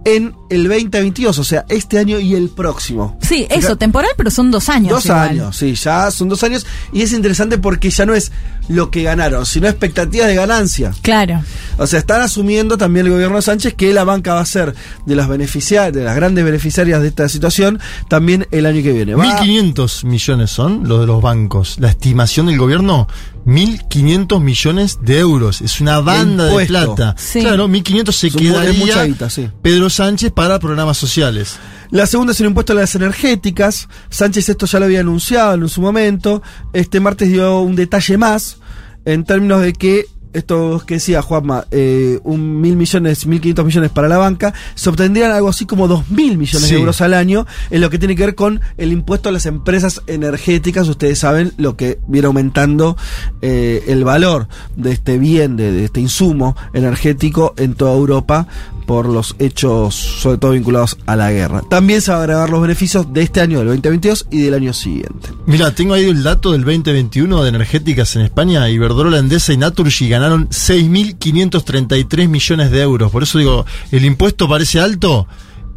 [0.04, 3.16] en el 2022, o sea, este año y el próximo.
[3.22, 4.90] Sí, eso, temporal, pero son dos años.
[4.90, 5.28] Dos igual.
[5.28, 8.32] años, sí, ya son dos años y es interesante porque ya no es
[8.68, 10.92] lo que ganaron, sino expectativas de ganancia.
[11.02, 11.44] Claro.
[11.78, 14.74] O sea, están asumiendo también el gobierno de Sánchez que la banca va a ser
[15.06, 19.14] de las beneficiarias, de las grandes beneficiarias de esta situación también el año que viene.
[19.14, 21.76] Va- 1.500 millones son los de los bancos.
[21.78, 23.06] La estimación del gobierno,
[23.46, 25.60] 1.500 millones de euros.
[25.60, 27.14] Es una banda de plata.
[27.18, 27.40] Sí.
[27.40, 29.48] Claro, 1.500 se quedaría mucha guita, sí.
[29.62, 31.58] Pedro Sánchez para programas sociales.
[31.90, 33.88] La segunda es el impuesto a las energéticas.
[34.08, 36.42] Sánchez esto ya lo había anunciado en su momento.
[36.72, 38.58] Este martes dio un detalle más
[39.04, 43.90] en términos de que esto que decía Juanma, eh, un mil millones, mil quinientos millones
[43.90, 46.74] para la banca, se obtendrían algo así como dos mil millones Sí.
[46.74, 49.46] de euros al año en lo que tiene que ver con el impuesto a las
[49.46, 50.88] empresas energéticas.
[50.88, 52.96] Ustedes saben lo que viene aumentando
[53.40, 58.46] eh, el valor de este bien, de, de este insumo energético en toda Europa
[58.86, 61.62] por los hechos, sobre todo vinculados a la guerra.
[61.68, 64.72] También se van a agregar los beneficios de este año, del 2022 y del año
[64.72, 65.30] siguiente.
[65.46, 68.68] Mira, tengo ahí el dato del 2021 de energéticas en España.
[68.68, 73.10] Iberdrola, Endesa y Naturgy ganaron 6.533 millones de euros.
[73.10, 75.26] Por eso digo, el impuesto parece alto.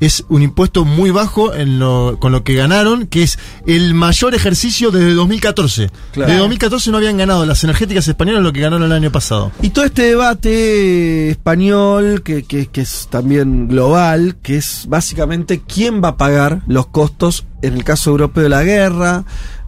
[0.01, 4.35] Es un impuesto muy bajo en lo- con lo que ganaron, que es el mayor
[4.35, 5.89] ejercicio desde 2014.
[6.11, 6.27] Claro.
[6.29, 9.51] Desde 2014 no habían ganado las energéticas españolas lo que ganaron el año pasado.
[9.61, 16.03] Y todo este debate español, que, que- que es también global, que es básicamente quién
[16.03, 19.23] va a pagar los costos en el caso europeo de la guerra,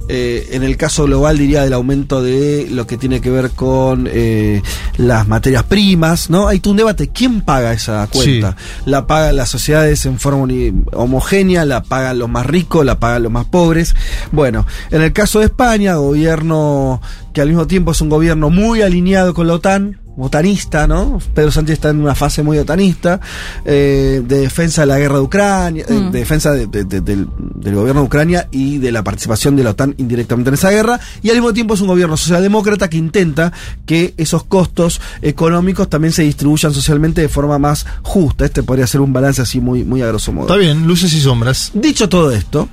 [0.09, 4.08] eh, en el caso global diría del aumento de lo que tiene que ver con
[4.09, 4.61] eh,
[4.95, 6.48] las materias primas, ¿no?
[6.48, 8.56] Hay todo un debate, ¿quién paga esa cuenta?
[8.85, 10.48] ¿La pagan las sociedades en forma
[10.93, 11.66] homogénea?
[11.66, 12.85] ¿La pagan los más ricos?
[12.85, 13.95] ¿La pagan los más pobres?
[14.32, 17.01] Bueno, en el caso de España, gobierno
[17.34, 21.20] que al mismo tiempo es un gobierno muy alineado con la OTAN, otanista, ¿no?
[21.34, 23.20] Pedro Sánchez está en una fase muy otanista,
[23.66, 26.12] eh, de defensa de la guerra de Ucrania, eh, Mm.
[26.12, 29.64] de defensa de- de- de- del, del gobierno de Ucrania y de la participación de
[29.64, 32.98] la OTAN indirectamente en esa guerra, y al mismo tiempo es un gobierno socialdemócrata que
[32.98, 33.52] intenta
[33.86, 38.46] que esos costos económicos también se distribuyan socialmente de forma más justa.
[38.46, 40.48] Este podría ser un balance así muy, muy a grosso modo.
[40.48, 41.72] Está bien, luces y sombras.
[41.74, 42.70] Dicho todo esto,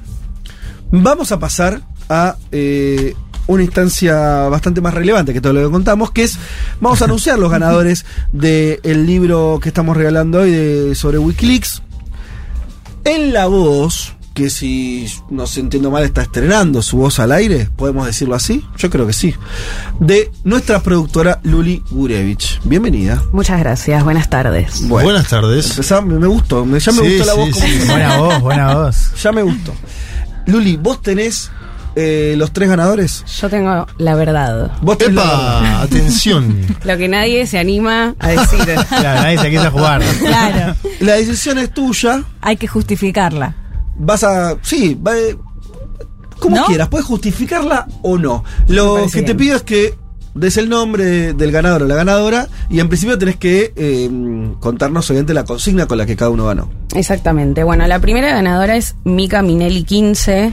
[0.91, 3.15] vamos a pasar a eh,
[3.47, 4.17] una instancia
[4.49, 6.39] bastante más relevante que todo lo que contamos, que es,
[6.81, 11.83] vamos a anunciar los ganadores del libro que estamos regalando hoy de, sobre Wikileaks.
[13.05, 17.69] En la voz, que si no se entiendo mal está estrenando su voz al aire,
[17.77, 19.35] podemos decirlo así, yo creo que sí,
[20.01, 22.61] de nuestra productora Luli Gurevich.
[22.65, 23.23] Bienvenida.
[23.33, 24.89] Muchas gracias, buenas tardes.
[24.89, 25.71] Bueno, Buenas tardes.
[25.73, 27.79] empezá, me, gustó, ya me Sí, gustó la sí, voz como sí.
[27.81, 28.97] se- Buena voz, buena voz.
[29.23, 29.75] Ya me gustó.
[30.47, 31.51] Luli, vos tenés
[31.97, 33.25] eh, los tres ganadores.
[33.41, 34.73] Yo tengo la verdad.
[34.83, 35.09] Vos ¡Epa!
[35.09, 35.83] verdad.
[35.83, 36.57] Atención.
[36.85, 38.59] Lo que nadie se anima a decir.
[38.89, 40.03] Claro, nadie se quiso jugar.
[40.21, 40.75] Claro.
[41.01, 42.23] La decisión es tuya.
[42.41, 43.55] Hay que justificarla.
[43.97, 44.57] Vas a.
[44.63, 45.13] Sí, va-
[46.39, 46.67] como ¿No?
[46.67, 46.89] quieras.
[46.89, 48.45] Puedes justificarla o no.
[48.69, 49.37] Lo que te bien.
[49.37, 49.95] pido es que
[50.35, 54.11] des el nombre de- del ganador o la ganadora y en principio tenés que eh,
[54.59, 56.69] contarnos obviamente la consigna con la que cada uno ganó.
[56.95, 57.63] Exactamente.
[57.63, 60.53] Bueno, la primera ganadora es Mika Minelli 15,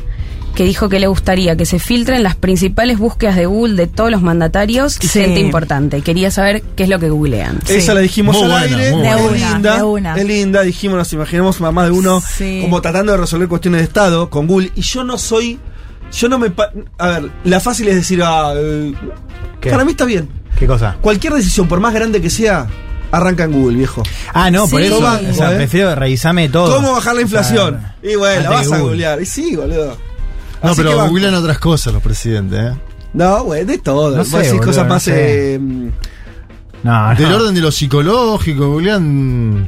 [0.56, 4.12] que dijo que le gustaría que se filtren las principales búsquedas de Google de todos
[4.12, 5.22] los mandatarios y Sí.
[5.22, 6.02] gente importante.
[6.02, 7.60] Quería saber qué es lo que googlean.
[7.68, 8.92] Esa la dijimos Muy al buena, aire.
[8.92, 9.16] muy es buena.
[9.16, 9.76] De una, linda.
[9.78, 10.16] de una.
[10.18, 10.62] Es linda.
[10.64, 12.60] Dijimos, nos imaginamos más de uno Sí.
[12.62, 14.72] como tratando de resolver cuestiones de Estado con Google.
[14.76, 15.60] Y yo no soy.
[16.12, 16.50] Yo no me.
[16.52, 18.94] pa- A ver, la fácil es decir, ah, eh,
[19.70, 20.28] para mí está bien.
[20.60, 20.98] ¿Qué cosa?
[21.02, 22.68] Cualquier decisión, por más grande que sea,
[23.12, 24.04] arranca en Google, viejo.
[24.34, 24.88] Ah, no, por Sí.
[24.88, 24.98] eso.
[24.98, 25.56] Toma, o sea, ¿eh?
[25.56, 26.76] prefiero revisarme todo.
[26.76, 27.76] ¿Cómo bajar la inflación?
[27.76, 28.82] O sea, y bueno, la vas a Google.
[28.84, 29.22] googlear.
[29.22, 29.98] Y sí, boludo.
[30.64, 32.74] No, Así que pero googlean otras cosas los presidentes, ¿eh?
[33.14, 34.16] No, güey, de todo.
[34.16, 35.04] No sé, decís boludo, cosas no más.
[35.04, 35.56] sé.
[35.56, 35.92] eh, No,
[36.84, 37.16] no.
[37.16, 39.68] Del orden de lo psicológico, googlean.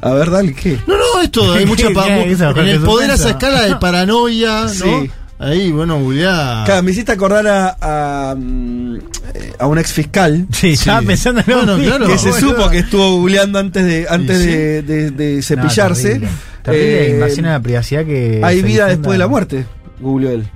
[0.00, 0.78] a ver, dale, ¿qué?
[0.86, 1.52] No, no, es todo.
[1.52, 4.68] Hay ¿Qué, mucha pa- qué, eso, En el poder a esa escala de paranoia, ¿no?
[4.68, 5.10] Sí.
[5.40, 6.64] Ahí, bueno, googlear.
[6.64, 8.96] Claro, me hiciste acordar a, a, mm,
[9.34, 10.46] eh, a un ex fiscal.
[10.52, 11.96] Sí, estaba pensando en lo Bueno, mismo.
[11.96, 12.06] claro.
[12.12, 12.50] que se boludo.
[12.50, 14.46] supo que estuvo googleando antes de antes sí.
[14.46, 16.02] de, de- de No, cepillarse.
[16.08, 16.28] terrible.
[16.62, 18.40] Terrible Eh, invasión a la privacidad que.
[18.42, 19.64] hay se vida después de la muerte,
[20.00, 20.48] googleó él.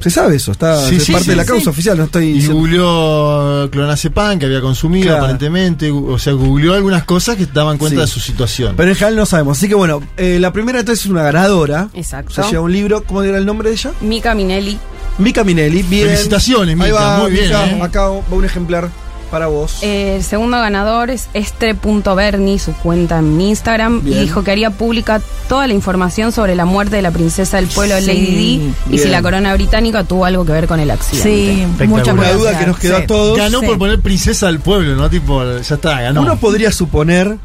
[0.00, 1.48] Se sabe eso, está Sí, es sí, parte sí, de la sí.
[1.48, 5.18] causa oficial, no estoy Y diciendo- googleó clonazepam que había consumido Claro.
[5.24, 5.90] aparentemente.
[5.90, 8.00] O sea, googleó algunas cosas que daban cuenta Sí.
[8.00, 8.74] de su situación.
[8.78, 9.58] Pero en general no sabemos.
[9.58, 11.90] Así que bueno, eh, la primera entonces es una ganadora.
[11.92, 12.32] Exacto.
[12.42, 13.92] Se lleva un libro, ¿cómo era el nombre de ella?
[14.00, 14.78] Mika Minelli.
[15.18, 15.82] Mica Minelli.
[15.82, 16.06] Bien.
[16.06, 17.82] Felicitaciones, Ahí Mica, va, muy bien, Mica, ¿eh?
[17.82, 18.88] Acá va un ejemplar
[19.30, 19.78] para vos.
[19.82, 24.18] Eh, El segundo ganador es estre.berni, su cuenta en Instagram, Bien.
[24.18, 27.66] y dijo que haría pública toda la información sobre la muerte de la princesa del
[27.68, 28.06] pueblo Sí.
[28.06, 31.74] Lady Di y si la corona británica tuvo algo que ver con el accidente.
[31.78, 32.60] Sí, mucha una duda curiosidad.
[32.60, 33.02] que nos quedó Sí.
[33.02, 33.38] a todos.
[33.38, 33.66] Ganó Sí.
[33.66, 35.08] por poner princesa del pueblo, ¿no?
[35.10, 36.22] Tipo, ya está, ganó.
[36.22, 37.36] Uno podría suponer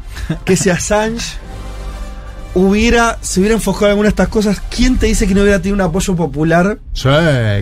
[0.44, 1.36] que si Assange
[2.58, 5.58] hubiera, se hubiera enfocado en alguna de estas cosas, ¿quién te dice que no hubiera
[5.58, 7.02] tenido un apoyo popular Sí,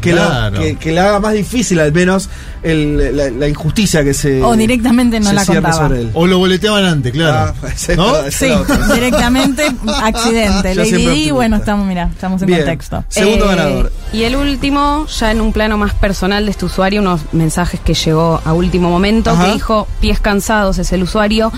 [0.00, 0.60] que, claro.
[0.60, 2.28] que, que le haga más difícil al menos
[2.62, 4.40] el- la, la injusticia que se...
[4.42, 5.72] O directamente no la contaba.
[5.72, 6.10] sobre él.
[6.14, 7.52] O lo boleteaban antes, claro.
[7.60, 8.12] Ah, ¿No?
[8.30, 9.66] Sí, la directamente
[10.02, 10.74] accidente.
[10.76, 11.34] Lady optimista.
[11.34, 12.60] bueno, estamos, mira, estamos en Bien.
[12.60, 13.04] contexto.
[13.08, 13.92] Segundo Eh, ganador.
[14.12, 17.94] Y el último, ya en un plano más personal de este usuario, unos mensajes que
[17.94, 19.46] llegó a último momento, Ajá.
[19.46, 21.52] que dijo, pies cansados es el usuario,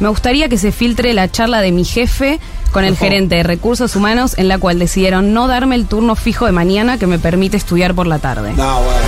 [0.00, 2.38] me gustaría que se filtre la charla de mi jefe
[2.72, 3.04] con el Ojo.
[3.04, 6.98] gerente de recursos humanos en la cual decidieron no darme el turno fijo de mañana
[6.98, 8.52] que me permite estudiar por la tarde.
[8.56, 8.98] No, bueno.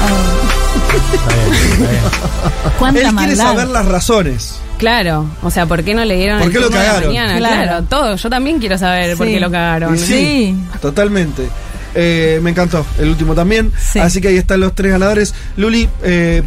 [2.78, 4.56] ¿Cuánta Él quiere saber las razones.
[4.78, 7.08] Claro, o sea, ¿por qué no le dieron ¿Por el qué lo turno de cagaron?
[7.10, 7.36] mañana?
[7.36, 7.62] Claro.
[7.62, 7.82] Claro.
[7.84, 8.16] todo.
[8.16, 9.94] Yo también quiero saber por qué lo cagaron.
[9.94, 10.56] Y sí, Sí.
[10.80, 11.48] totalmente.
[11.94, 13.72] Eh, me encantó, el último también.
[13.78, 13.98] Sí.
[13.98, 15.34] Así que ahí están los tres ganadores.
[15.56, 16.42] Luli, eh,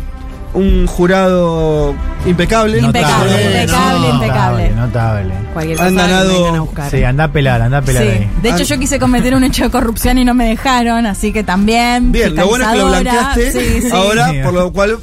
[0.53, 2.79] un jurado impecable.
[2.79, 4.69] Impecable, Notable, impecable, no, impecable.
[4.71, 5.33] Notable.
[5.53, 6.69] Cualquier Han ganado-.
[6.91, 8.09] Sí, anda a pelar, anda a pelar Sí.
[8.09, 8.29] ahí.
[8.41, 8.65] De hecho, Ah.
[8.65, 12.11] yo quise cometer un hecho de corrupción y no me dejaron, así que también.
[12.11, 13.89] Bien, lo bueno es que lo blanqueaste Sí, sí.
[13.91, 14.37] ahora, Sí.
[14.43, 14.97] por lo cual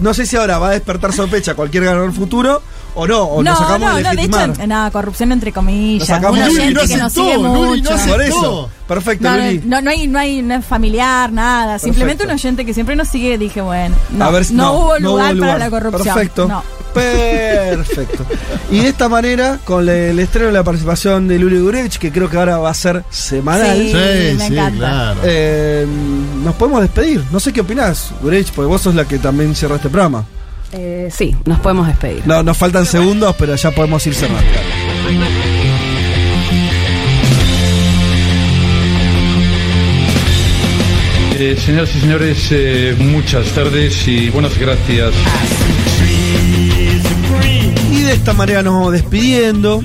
[0.00, 2.62] no sé si ahora va a despertar sospecha cualquier ganador futuro
[2.98, 4.50] o no, o no, nos acabamos no, de no, de legitimar.
[4.50, 6.06] hecho, nada, corrupción entre Nos comillas.
[6.08, 7.94] sacamos Un de- oyente Luli no que nos sigue Luli no mucho.
[7.94, 8.12] aceptó.
[8.12, 9.62] Por eso, perfecto, No, Luli.
[9.64, 11.78] no, no hay, no hay no es familiar, nada.
[11.78, 12.46] Simplemente un Perfecto.
[12.48, 15.40] oyente que siempre nos sigue, dije, bueno, no, A ver no, hubo, no lugar hubo
[15.40, 15.58] para lugar.
[15.58, 16.14] la corrupción.
[16.14, 16.48] Perfecto.
[16.48, 16.62] No.
[16.94, 18.24] Perfecto.
[18.70, 22.28] Y de esta manera, con el estreno de la participación de Luli Gurevich, que creo
[22.28, 25.20] que ahora va a ser semanal, Sí, Sí, me sí, claro.
[25.22, 25.86] eh,
[26.42, 27.22] nos podemos despedir.
[27.30, 30.24] No sé qué opinás, Gurevich, porque vos sos la que también cierra este programa.
[30.72, 32.26] Eh, sí, nos podemos despedir.
[32.26, 34.42] No, nos faltan segundos, pero ya podemos ir cerrando.
[41.40, 45.12] Eh, señoras y señores, eh, muchas tardes y buenas gracias.
[47.92, 49.82] Y de esta manera nos vamos despidiendo.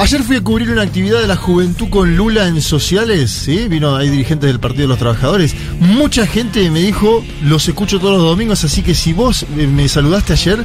[0.00, 3.68] Ayer fui a cubrir una actividad de la juventud con Lula en sociales, ¿sí?
[3.68, 5.54] Vino, hay dirigentes del Partido de los Trabajadores.
[5.78, 9.86] Mucha gente me dijo, los escucho todos los domingos, así que si vos eh, me
[9.88, 10.64] saludaste ayer,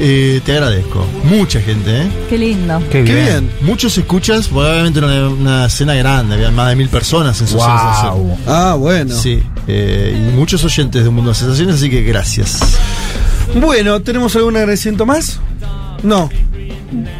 [0.00, 1.06] eh, te agradezco.
[1.22, 2.08] Mucha gente, ¿eh?
[2.28, 2.82] Qué lindo.
[2.90, 3.48] Qué bien.
[3.60, 7.46] Muchos escuchas, porque obviamente era una, una cena grande, había más de mil personas en
[7.46, 8.00] sociales.
[8.02, 8.32] Guau.
[8.32, 8.38] ayer.
[8.48, 9.14] Ah, bueno.
[9.14, 12.58] Sí, eh, y muchos oyentes de Mundo de Sensaciones, así que gracias.
[13.54, 15.38] Bueno, ¿tenemos algún agradecimiento más?
[16.02, 16.28] No.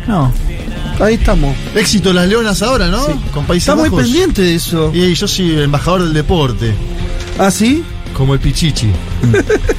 [0.08, 0.32] No.
[1.00, 1.54] Ahí estamos.
[1.74, 3.04] Éxito las Leonas ahora, ¿no?
[3.32, 4.02] Con Países Está muy Bajos.
[4.04, 4.90] pendiente de eso.
[4.94, 6.72] Y yo soy el embajador del deporte,
[7.38, 7.82] ¿Ah, sí?
[8.16, 8.90] como el Pichichi.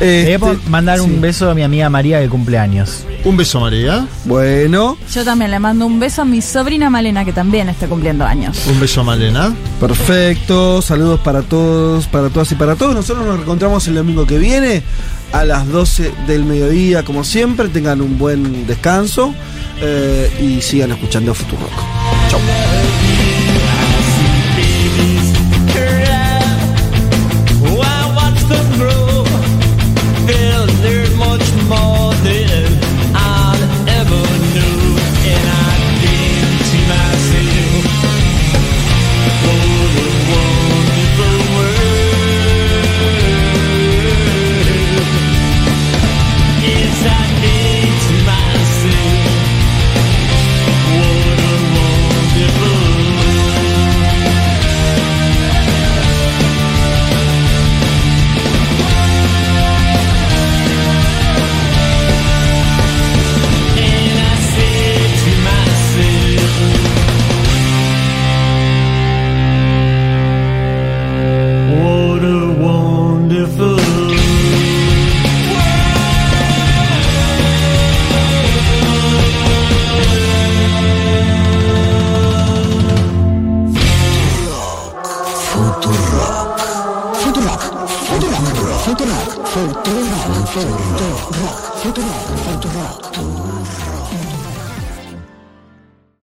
[0.00, 3.04] Este, voy a mandar un beso a mi amiga María de cumpleaños.
[3.24, 4.06] Un beso, María.
[4.24, 8.24] Bueno, Yo también le mando un beso a mi sobrina Malena, que también está cumpliendo
[8.24, 8.56] años.
[8.68, 9.52] Un beso a Malena.
[9.80, 10.80] perfecto.
[10.82, 12.94] Saludos para todos, para todas y para todos.
[12.94, 14.82] Nosotros nos encontramos el domingo que viene
[15.34, 17.68] a las 12 del mediodía, como siempre.
[17.68, 19.34] Tengan un buen descanso
[19.80, 21.68] eh, y sigan escuchando Futuro
[22.28, 22.40] Chau.